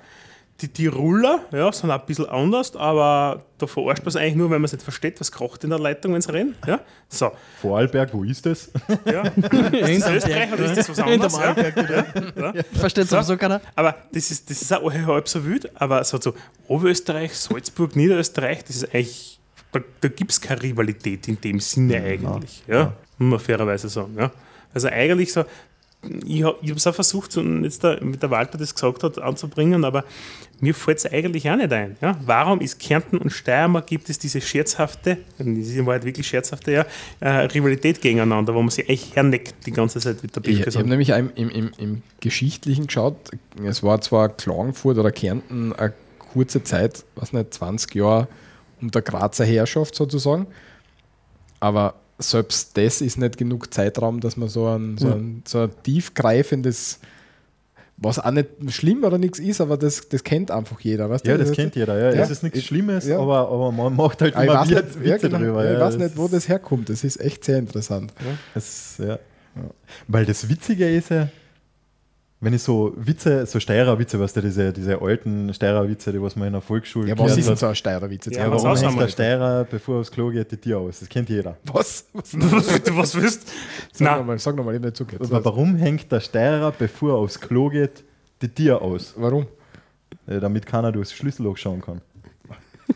Die 0.61 0.67
Tiroler 0.67 1.45
ja, 1.53 1.71
sind 1.71 1.89
auch 1.93 2.01
ein 2.01 2.07
bisschen 2.07 2.27
anders, 2.27 2.75
aber 2.75 3.45
da 3.59 3.67
verarscht 3.69 4.03
man 4.03 4.09
es 4.09 4.17
eigentlich 4.17 4.35
nur, 4.35 4.51
wenn 4.51 4.61
man 4.61 4.65
es 4.65 4.73
nicht 4.73 4.83
versteht, 4.83 5.21
was 5.21 5.31
kocht 5.31 5.63
in 5.63 5.71
der 5.71 5.79
Leitung, 5.79 6.15
wenn 6.15 6.21
sie 6.21 6.33
reden. 6.33 6.57
Ja? 6.67 6.81
So, 7.09 7.31
Vorarlberg, 7.61 8.13
wo 8.13 8.25
ist 8.25 8.45
das? 8.45 8.69
ja. 9.05 9.23
Ist 9.73 10.05
das 10.05 10.11
Österreich 10.11 10.53
oder 10.53 10.65
ist 10.65 10.77
das 10.77 10.89
was 10.89 10.99
anderes? 10.99 11.37
Ja? 11.37 11.55
Ja? 11.57 12.55
Ja? 12.55 12.63
Versteht 12.73 13.09
sowieso 13.09 13.37
keiner. 13.37 13.61
Aber 13.77 13.95
das 14.13 14.33
ist, 14.33 14.51
das 14.51 14.61
ist 14.61 14.73
auch 14.73 14.93
halb 14.93 15.29
so 15.29 15.45
wild, 15.45 15.71
aber 15.81 16.03
so, 16.03 16.21
so 16.21 16.35
Oberösterreich, 16.67 17.35
Salzburg, 17.35 17.95
Niederösterreich, 17.95 18.65
das 18.65 18.77
ist 18.77 18.93
eigentlich, 18.93 19.39
da, 19.71 19.81
da 20.01 20.09
gibt 20.09 20.33
es 20.33 20.41
keine 20.41 20.61
Rivalität 20.61 21.29
in 21.29 21.41
dem 21.41 21.61
Sinne 21.61 22.03
eigentlich. 22.03 22.65
Ja? 22.67 22.95
Muss 23.19 23.31
man 23.31 23.39
fairerweise 23.39 23.89
sagen. 23.89 24.17
Ja? 24.19 24.33
Also 24.75 24.89
eigentlich 24.89 25.33
so, 25.33 25.45
ich 26.25 26.45
habe 26.45 26.59
es 26.63 26.87
auch 26.87 26.95
versucht, 26.95 27.33
so 27.33 27.43
jetzt 27.43 27.83
da, 27.83 27.99
mit 28.01 28.23
der 28.23 28.31
Walter 28.31 28.57
das 28.57 28.75
gesagt 28.75 29.03
hat, 29.03 29.19
anzubringen, 29.19 29.85
aber 29.85 30.05
mir 30.61 30.73
fällt 30.75 30.99
es 30.99 31.07
eigentlich 31.07 31.51
auch 31.51 31.57
nicht 31.57 31.73
ein. 31.73 31.97
Ja? 32.01 32.17
Warum 32.25 32.61
ist 32.61 32.79
Kärnten 32.79 33.19
und 33.19 33.31
Steiermark 33.31 33.87
gibt 33.89 34.09
es 34.09 34.19
diese 34.19 34.41
scherzhafte, 34.41 35.19
das 35.39 35.47
ist 35.47 35.75
in 35.75 35.87
Wahrheit 35.87 36.05
wirklich 36.05 36.27
scherzhafte, 36.27 36.73
ja, 36.73 36.87
äh, 37.21 37.47
Rivalität 37.47 38.01
gegeneinander, 38.01 38.55
wo 38.55 38.61
man 38.61 38.71
sich 38.71 38.89
echt 38.89 39.17
herneckt 39.17 39.67
die 39.67 39.73
ganze 39.73 39.99
Zeit 39.99 40.23
mit 40.23 40.35
der 40.37 40.43
Ich, 40.45 40.59
Bibel 40.59 40.69
ich 40.69 40.77
habe 40.77 40.89
nämlich 40.89 41.09
im, 41.11 41.33
im, 41.35 41.51
im, 41.51 41.71
im 41.79 42.03
Geschichtlichen 42.21 42.87
geschaut, 42.87 43.17
es 43.65 43.83
war 43.83 44.01
zwar 44.01 44.29
Klagenfurt 44.29 44.99
oder 44.99 45.11
Kärnten 45.11 45.73
eine 45.73 45.93
kurze 46.33 46.63
Zeit, 46.63 47.05
was 47.17 47.33
nicht, 47.33 47.55
20 47.55 47.95
Jahre 47.97 48.29
unter 48.81 49.03
Grazer 49.03 49.45
Herrschaft 49.45 49.97
sozusagen, 49.97 50.47
aber 51.59 51.95
selbst 52.19 52.77
das 52.77 53.01
ist 53.01 53.17
nicht 53.19 53.37
genug 53.39 53.73
Zeitraum, 53.73 54.21
dass 54.21 54.37
man 54.37 54.49
so 54.49 54.67
ein, 54.67 54.99
so 54.99 55.09
ein, 55.13 55.43
so 55.47 55.61
ein 55.63 55.71
tiefgreifendes, 55.85 56.99
was 57.97 58.19
auch 58.19 58.31
nicht 58.31 58.49
schlimm 58.69 59.05
oder 59.05 59.19
nichts 59.19 59.39
ist, 59.39 59.61
aber 59.61 59.77
das, 59.77 60.09
das 60.09 60.23
kennt 60.25 60.51
einfach 60.51 60.81
jeder. 60.81 61.11
Weißt 61.11 61.27
Ja, 61.27 61.37
du? 61.37 61.45
das 61.45 61.53
kennt 61.53 61.75
jeder. 61.77 61.99
Ja. 61.99 62.15
Ja. 62.15 62.23
Es 62.23 62.31
ist 62.31 62.43
nichts 62.43 62.59
Ich- 62.61 62.67
Schlimmes, 62.67 63.07
ja. 63.07 63.19
aber, 63.19 63.49
aber 63.49 63.73
man 63.73 63.95
macht 63.97 64.21
halt 64.23 64.35
ich 64.37 64.41
immer 64.43 64.55
weiß 64.55 64.69
wieder 64.69 64.83
nicht, 64.83 65.01
Witze 65.01 65.09
ja, 65.09 65.17
genau, 65.19 65.39
drüber. 65.39 65.65
ja, 65.65 65.75
ich 65.75 65.81
weiß 65.81 65.97
nicht, 65.99 66.17
wo 66.17 66.29
das 66.29 66.49
herkommt. 66.49 66.89
Das 66.89 67.03
ist 67.05 67.21
echt 67.21 67.45
sehr 67.45 67.59
interessant. 67.59 68.13
Das, 68.55 68.99
ja. 68.99 69.19
Weil 70.07 70.25
das 70.27 70.49
Witzige 70.49 70.89
ist 70.89 71.11
ja, 71.11 71.29
wenn 72.41 72.53
ich 72.53 72.63
so 72.63 72.93
Witze, 72.97 73.47
so 73.47 73.59
Steirer-Witze, 73.59 74.21
weißt 74.21 74.37
du, 74.37 74.43
diese, 74.43 74.73
diese 74.73 75.03
alten 75.03 75.53
Steirer-Witze, 75.53 76.13
die 76.13 76.23
was 76.23 76.37
man 76.37 76.47
in 76.47 76.53
der 76.53 76.63
Volksschule 76.63 77.09
Ja, 77.09 77.19
was 77.19 77.37
ist 77.37 77.49
denn 77.49 77.57
so 77.57 77.67
ein 77.67 77.75
Steirerwitz 77.75 78.27
jetzt? 78.27 78.37
Ja, 78.37 78.49
warum 78.51 78.77
hängt 78.77 79.01
der? 79.01 79.09
Steirer, 79.09 79.65
bevor 79.65 79.97
er 79.97 80.01
aufs 80.01 80.11
Klo 80.13 80.31
geht, 80.31 80.53
die 80.53 80.57
Tür 80.57 80.79
aus? 80.79 81.01
Das 81.01 81.09
kennt 81.09 81.29
jeder. 81.29 81.57
Was? 81.65 82.07
was? 82.13 82.35
was, 82.39 82.97
was 82.97 83.15
willst 83.21 83.49
Sag 83.93 84.07
Nein. 84.07 84.19
nochmal, 84.19 84.39
sag 84.39 84.55
nochmal, 84.55 84.75
ich 84.75 84.79
habe 84.79 84.87
nicht 84.87 84.97
zugehört. 84.97 85.25
Aber 85.25 85.45
warum 85.45 85.75
hängt 85.77 86.13
der 86.13 86.21
Steirer, 86.21 86.71
bevor 86.71 87.15
er 87.15 87.17
aufs 87.17 87.41
Klo 87.41 87.71
geht, 87.71 88.05
die 88.41 88.49
Tür 88.49 88.83
aus? 88.83 89.15
Warum? 89.17 89.47
Ja, 90.29 90.39
damit 90.39 90.65
keiner 90.65 90.93
durchs 90.93 91.13
Schlüsselloch 91.13 91.57
schauen 91.57 91.81
kann. 91.81 92.01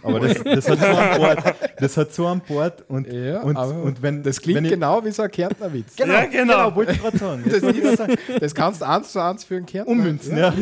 Aber 0.02 0.20
das, 0.20 0.42
das 0.42 0.68
hat 0.68 0.78
so 0.80 0.86
an 0.86 1.16
Bord. 1.18 1.54
Das 1.78 1.96
hat 1.96 2.12
so 2.12 2.26
an 2.26 2.40
Bord 2.40 2.84
und, 2.88 3.12
Ja, 3.12 3.40
und, 3.40 3.56
und 3.56 4.02
wenn 4.02 4.22
das 4.22 4.40
klingt 4.40 4.58
wenn 4.58 4.64
ich, 4.64 4.70
genau 4.72 5.04
wie 5.04 5.10
so 5.10 5.22
ein 5.22 5.30
Kärntner 5.30 5.72
Witz. 5.72 5.96
Genau, 5.96 6.12
Ja, 6.12 6.24
genau. 6.26 6.74
wollte 6.74 6.92
ich 6.92 7.00
gerade 7.00 7.16
sagen. 7.18 7.44
Das, 7.48 7.60
sagen. 7.96 8.16
das 8.40 8.54
kannst 8.54 8.80
du 8.80 8.86
eins 8.88 9.12
zu 9.12 9.20
eins 9.20 9.44
für 9.44 9.56
einen 9.56 9.66
Kärntner. 9.66 9.92
Ummünzen, 9.92 10.36
ja. 10.36 10.52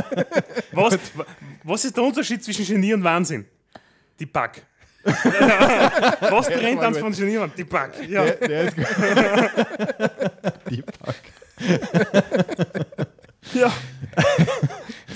Was, 0.72 0.98
was 1.64 1.84
ist 1.84 1.96
der 1.96 2.04
Unterschied 2.04 2.42
zwischen 2.44 2.64
Genie 2.64 2.94
und 2.94 3.02
Wahnsinn? 3.04 3.44
Die 4.18 4.26
Back. 4.26 4.62
was 5.04 6.46
trennt 6.46 6.80
uns 6.82 6.98
von 6.98 7.12
Genie 7.12 7.38
und 7.38 7.56
die 7.56 7.64
Back? 7.64 7.92
Ja. 8.08 8.24
Der, 8.24 8.48
der 8.48 8.62
ist 8.64 8.76
gut. 8.76 8.86
Die 10.70 10.82
Pack. 10.82 11.16
Ja. 13.54 13.72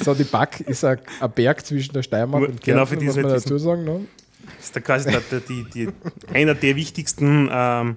So, 0.04 0.12
die 0.12 0.24
Back 0.24 0.60
ist 0.60 0.84
ein, 0.84 0.98
ein 1.20 1.30
Berg 1.30 1.64
zwischen 1.64 1.92
der 1.92 2.02
Steiermark 2.02 2.48
und 2.48 2.60
Genau, 2.62 2.84
Kärnten, 2.84 2.94
für 2.94 2.96
die 2.98 3.06
muss 3.06 3.16
es 3.16 3.22
man 3.22 3.32
dazu 3.32 3.58
sagen. 3.58 3.84
Ne? 3.84 4.00
Das 4.56 4.64
ist 4.66 4.74
der, 4.74 4.82
quasi 4.82 5.10
der, 5.10 5.20
der, 5.20 5.40
die, 5.40 5.64
die, 5.72 5.88
einer 6.32 6.54
der 6.54 6.74
wichtigsten 6.76 7.48
ähm, 7.50 7.96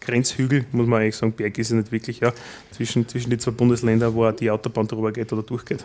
Grenzhügel, 0.00 0.64
muss 0.72 0.86
man 0.86 1.02
eigentlich 1.02 1.16
sagen. 1.16 1.32
Berg 1.32 1.56
ist 1.58 1.70
ja 1.70 1.76
nicht 1.76 1.92
wirklich, 1.92 2.20
ja. 2.20 2.32
Zwischen, 2.70 3.06
zwischen 3.06 3.30
die 3.30 3.38
zwei 3.38 3.50
Bundesländer, 3.50 4.14
wo 4.14 4.30
die 4.32 4.50
Autobahn 4.50 4.88
drüber 4.88 5.12
geht 5.12 5.30
oder 5.32 5.42
durchgeht. 5.42 5.84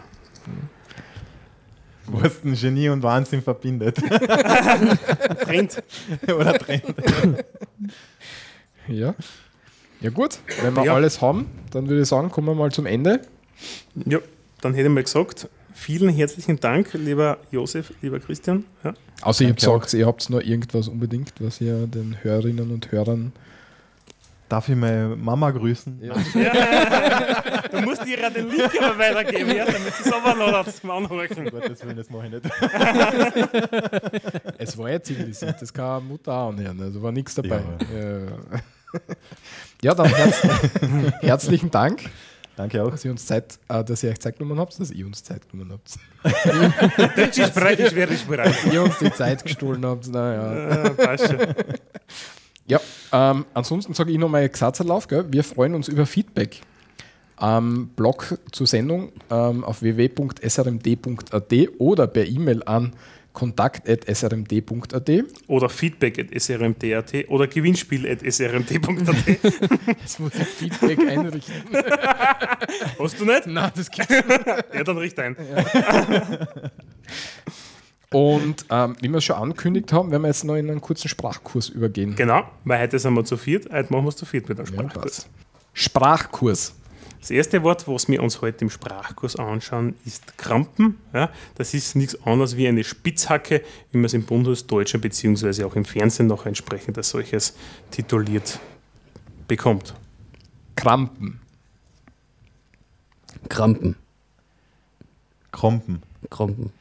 Was 2.08 2.42
den 2.42 2.56
Genie 2.56 2.90
und 2.90 3.04
Wahnsinn 3.04 3.42
verbindet. 3.42 3.98
Trennt. 5.42 5.84
Oder 6.28 6.54
trennt. 6.58 6.84
Ja. 8.88 9.14
Ja 10.02 10.10
gut, 10.10 10.40
wenn 10.64 10.76
wir 10.76 10.84
Ja. 10.86 10.96
alles 10.96 11.22
haben, 11.22 11.46
dann 11.72 11.88
würde 11.88 12.02
ich 12.02 12.08
sagen, 12.08 12.30
kommen 12.30 12.48
wir 12.48 12.56
mal 12.56 12.72
zum 12.72 12.86
Ende. 12.86 13.22
Ja, 14.06 14.20
dann 14.62 14.74
hätte 14.74 14.88
ich 14.88 14.94
mal 14.94 15.04
gesagt, 15.04 15.50
vielen 15.74 16.10
herzlichen 16.10 16.60
Dank, 16.60 16.94
lieber 16.94 17.38
Josef, 17.52 17.94
lieber 18.02 18.20
Christian. 18.20 18.66
Ja. 18.84 18.94
Also 19.22 19.44
ihr 19.44 19.52
habt 19.52 19.60
gesagt, 19.60 19.94
ihr 19.94 20.06
habt 20.06 20.30
noch 20.30 20.42
irgendwas 20.42 20.88
unbedingt, 20.88 21.34
was 21.40 21.62
ihr 21.62 21.88
den 21.88 22.18
Hörerinnen 22.22 22.72
und 22.72 22.92
Hörern... 22.92 23.34
Darf 24.50 24.68
ich 24.68 24.76
meine 24.76 25.16
Mama 25.16 25.50
grüßen? 25.52 26.02
Du 27.72 27.82
musst 27.82 28.06
ihr 28.06 28.20
ja 28.20 28.30
den 28.30 28.50
Link 28.50 28.70
aber 28.82 29.00
weitergeben, 29.00 29.56
ja, 29.56 29.66
damit 29.66 29.94
sie 29.94 30.04
es 30.04 30.14
runterladen 30.14 30.74
zum 30.74 30.92
Anhören. 30.92 31.50
Gottes 31.50 31.86
Willen, 31.86 31.96
das 31.96 32.10
mache 32.10 32.28
ich 32.28 32.34
nicht. 32.34 32.46
Es 34.58 34.78
war 34.78 34.90
ja 34.90 35.02
zivilisiert, 35.02 35.62
das 35.62 35.74
kann 35.74 35.86
eine 35.86 36.02
Mutter 36.02 36.34
auch 36.34 36.50
anhören, 36.50 36.82
also 36.82 37.02
war 37.02 37.12
nichts 37.12 37.36
dabei. 37.36 37.64
Ja, 37.94 38.20
ja 39.82 39.96
dann 39.96 40.08
herz 40.08 40.42
herzlichen 41.22 41.72
Dank 41.72 42.10
Danke 42.56 42.84
auch. 42.84 42.92
dass 42.92 43.06
ihr 43.06 43.12
uns 43.12 43.26
Zeit, 43.26 43.60
äh, 43.70 43.84
dass 43.84 44.04
ihr 44.04 44.12
euch 44.12 44.20
Zeit 44.20 44.38
genommen 44.38 44.60
habt, 44.60 44.80
dass 44.80 44.92
ihr 44.92 45.06
uns 45.06 45.24
Zeit 45.24 45.50
genommen 45.50 45.72
habt. 45.72 45.98
Deutsch 47.18 47.38
ist 47.38 47.54
bereit, 47.54 47.80
ich 47.80 47.96
werde 47.96 48.14
ich 48.14 48.26
bereit. 48.26 48.56
ihr 48.72 48.84
uns 48.84 48.98
die 49.00 49.12
Zeit 49.12 49.44
gestohlen 49.44 49.86
habt. 49.86 50.08
Naja. 50.08 50.84
Ja, 50.84 50.90
passt 50.90 51.28
schon. 51.28 51.40
Ja, 52.68 52.80
ähm, 53.12 53.46
ansonsten 53.54 53.94
sage 53.94 54.12
ich 54.12 54.18
noch 54.18 54.30
mal 54.30 54.48
Gesatzerlauf. 54.48 55.08
Gell? 55.08 55.26
Wir 55.30 55.44
freuen 55.44 55.76
uns 55.76 55.88
über 55.88 56.06
Feedback. 56.06 56.62
Am 57.36 57.88
Blog 57.96 58.38
zur 58.52 58.68
Sendung 58.68 59.12
ähm, 59.32 59.64
auf 59.64 59.82
www.srmd.at 59.82 61.54
oder 61.80 62.08
per 62.08 62.26
E-Mail 62.26 62.62
an 62.64 62.94
kontakt.srmd.at. 63.34 65.10
Oder 65.48 65.70
feedback 65.70 66.20
at 66.20 66.42
srmt.at 66.42 67.30
oder 67.30 67.48
gewinnspiel 67.48 68.08
at 68.10 68.20
srmt.at. 68.34 69.28
Jetzt 70.02 70.20
muss 70.20 70.36
ich 70.36 70.48
Feedback 70.48 71.00
einrichten. 71.00 71.54
Hast 73.00 73.20
du 73.20 73.26
nicht? 73.26 73.48
Nein, 73.48 73.72
das 73.76 73.90
gibt's 73.90 74.14
Ja, 74.74 74.84
dann 74.84 74.98
richte 74.98 75.24
ein. 75.24 75.36
Und 78.14 78.66
ähm, 78.70 78.96
wie 79.00 79.08
wir 79.08 79.18
es 79.20 79.24
schon 79.24 79.38
angekündigt 79.38 79.94
haben, 79.94 80.12
werden 80.12 80.24
wir 80.24 80.28
jetzt 80.28 80.44
noch 80.44 80.56
in 80.56 80.70
einen 80.70 80.82
kurzen 80.82 81.08
Sprachkurs 81.08 81.70
übergehen. 81.70 82.16
Genau, 82.16 82.44
weil 82.66 82.82
heute 82.82 83.00
sind 83.00 83.14
wir 83.14 83.24
zu 83.24 83.38
viert, 83.38 83.72
heute 83.72 83.92
machen 83.94 84.04
wir 84.06 84.10
es 84.10 84.18
zu 84.18 84.26
viert 84.26 84.50
mit 84.50 84.60
einem 84.60 84.68
Ja, 84.68 84.74
Sprachkurs. 84.74 85.04
passt. 85.04 85.30
Sprachkurs. 85.74 86.74
Das 87.22 87.30
erste 87.30 87.62
Wort, 87.62 87.88
was 87.88 88.08
wir 88.08 88.22
uns 88.24 88.42
heute 88.42 88.66
im 88.66 88.72
Sprachkurs 88.72 89.36
anschauen, 89.36 89.94
ist 90.06 90.38
Krampen. 90.40 90.98
Ja, 91.14 91.30
das 91.54 91.76
ist 91.76 91.96
nichts 91.96 92.20
anderes 92.26 92.58
wie 92.58 92.68
eine 92.68 92.84
Spitzhacke, 92.84 93.62
wie 93.92 94.00
man 94.00 94.06
es 94.06 94.16
im 94.16 94.24
Bundesdeutschen 94.24 95.00
bzw. 95.00 95.64
auch 95.66 95.76
im 95.76 95.86
Fernsehen 95.86 96.26
noch 96.26 96.48
entsprechend 96.48 96.98
als 96.98 97.12
solches 97.12 97.56
tituliert 97.92 98.60
bekommt. 99.48 99.94
Krampen. 100.76 101.40
Krampen. 103.50 103.96
Krompen. 105.52 106.02
Krampen. 106.32 106.72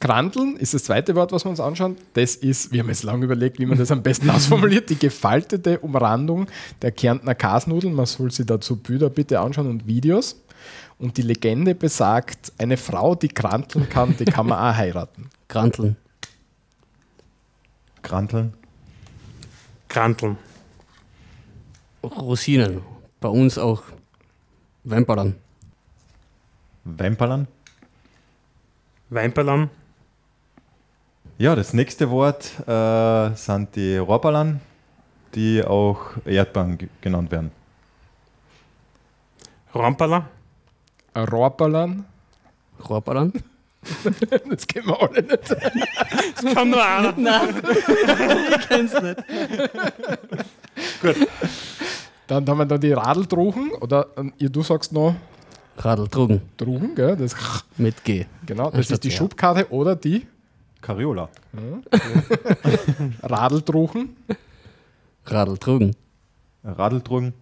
Kranteln 0.00 0.56
ist 0.56 0.74
das 0.74 0.84
zweite 0.84 1.14
Wort, 1.14 1.32
was 1.32 1.44
wir 1.44 1.50
uns 1.50 1.60
anschauen. 1.60 1.96
Das 2.14 2.36
ist, 2.36 2.72
wir 2.72 2.80
haben 2.80 2.88
jetzt 2.88 3.04
lange 3.04 3.24
überlegt, 3.24 3.58
wie 3.58 3.66
man 3.66 3.78
das 3.78 3.90
am 3.90 4.02
besten 4.02 4.28
ausformuliert, 4.30 4.90
die 4.90 4.98
gefaltete 4.98 5.78
Umrandung 5.78 6.46
der 6.82 6.92
Kärntner 6.92 7.34
Kasnudeln. 7.34 7.94
Man 7.94 8.06
soll 8.06 8.30
sich 8.30 8.46
dazu 8.46 8.76
Bilder 8.76 9.10
bitte 9.10 9.40
anschauen 9.40 9.68
und 9.68 9.86
Videos. 9.86 10.40
Und 10.98 11.16
die 11.16 11.22
Legende 11.22 11.74
besagt, 11.74 12.52
eine 12.58 12.76
Frau, 12.76 13.14
die 13.14 13.28
kranteln 13.28 13.88
kann, 13.88 14.16
die 14.16 14.24
kann 14.24 14.46
man 14.46 14.58
auch 14.58 14.76
heiraten. 14.76 15.28
Kranteln. 15.48 15.96
Kranteln. 18.02 18.54
Kranteln. 19.88 20.38
Rosinen. 22.02 22.80
Bei 23.20 23.28
uns 23.28 23.58
auch 23.58 23.82
Wemperlern. 24.84 25.34
Wemperlern. 26.84 27.48
Weinperlan. 29.10 29.70
Ja, 31.38 31.54
das 31.56 31.72
nächste 31.72 32.10
Wort 32.10 32.52
äh, 32.68 33.34
sind 33.36 33.74
die 33.74 33.96
Rohrballen, 33.96 34.60
die 35.34 35.62
auch 35.64 35.98
Erdbeeren 36.24 36.78
ge- 36.78 36.88
genannt 37.00 37.30
werden. 37.32 37.50
Ein 39.72 41.24
Rohrballern, 41.24 42.04
Rohrballern. 42.88 43.32
das 44.48 44.66
kennen 44.66 44.86
wir 44.86 45.02
alle 45.02 45.22
nicht. 45.22 45.50
Das 45.50 46.54
kann 46.54 46.70
nur 46.70 46.84
einer. 46.84 47.42
Ich 48.58 48.68
kenn's 48.68 48.94
nicht. 49.02 49.18
Dann 52.26 52.48
haben 52.48 52.58
wir 52.58 52.64
da 52.66 52.78
die 52.78 52.92
Radeldrochen, 52.92 53.72
oder 53.80 54.06
ihr, 54.38 54.48
du 54.48 54.62
sagst 54.62 54.92
noch 54.92 55.14
Radeltrugen. 55.76 56.40
Drogen, 56.56 56.94
gell? 56.94 57.16
Das, 57.16 57.34
Mit 57.76 58.02
G. 58.04 58.24
genau, 58.46 58.70
das 58.70 58.90
ist 58.90 59.02
die. 59.04 59.10
Schubkarte 59.10 59.70
oder 59.70 59.96
die 59.96 60.26
Cariola. 60.84 61.30
Radeldrochen. 63.22 64.16
Radeltrugen. 65.24 65.96
Radeldrugen. 66.62 67.32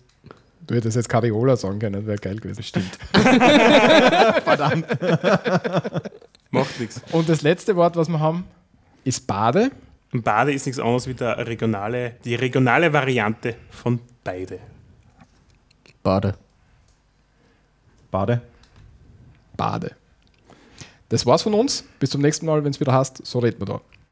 Du 0.65 0.77
hättest 0.77 0.95
jetzt 0.95 1.09
Kariola 1.09 1.57
sagen 1.57 1.81
können, 1.81 2.07
wäre 2.07 2.19
geil 2.19 2.37
gewesen. 2.37 2.63
Stimmt. 2.63 2.97
Macht 6.53 6.79
nichts. 6.79 7.03
Und 7.11 7.29
das 7.29 7.43
letzte 7.43 7.75
Wort, 7.75 7.97
was 7.97 8.09
wir 8.09 8.21
haben, 8.21 8.45
ist 9.03 9.27
Bade. 9.27 9.73
Und 10.13 10.23
Bade 10.23 10.53
ist 10.53 10.65
nichts 10.67 10.79
anderes 10.79 11.09
wie 11.09 11.15
der 11.15 11.45
regionale, 11.45 12.13
die 12.25 12.37
regionale 12.37 12.93
Variante 12.93 13.57
von 13.71 13.99
beide. 14.23 14.61
Bade. 16.05 16.37
Bade. 18.09 18.41
Bade. 19.57 19.97
Das 21.13 21.27
war's 21.27 21.43
von 21.43 21.53
uns. 21.53 21.85
Bis 22.01 22.09
zum 22.09 22.23
nächsten 22.23 22.47
Mal, 22.47 22.65
wenn 22.65 22.71
es 22.71 22.81
wieder 22.81 22.95
heißt, 22.95 23.27
so 23.27 23.39
reden 23.41 23.61
wir 23.61 23.67
da. 23.67 23.81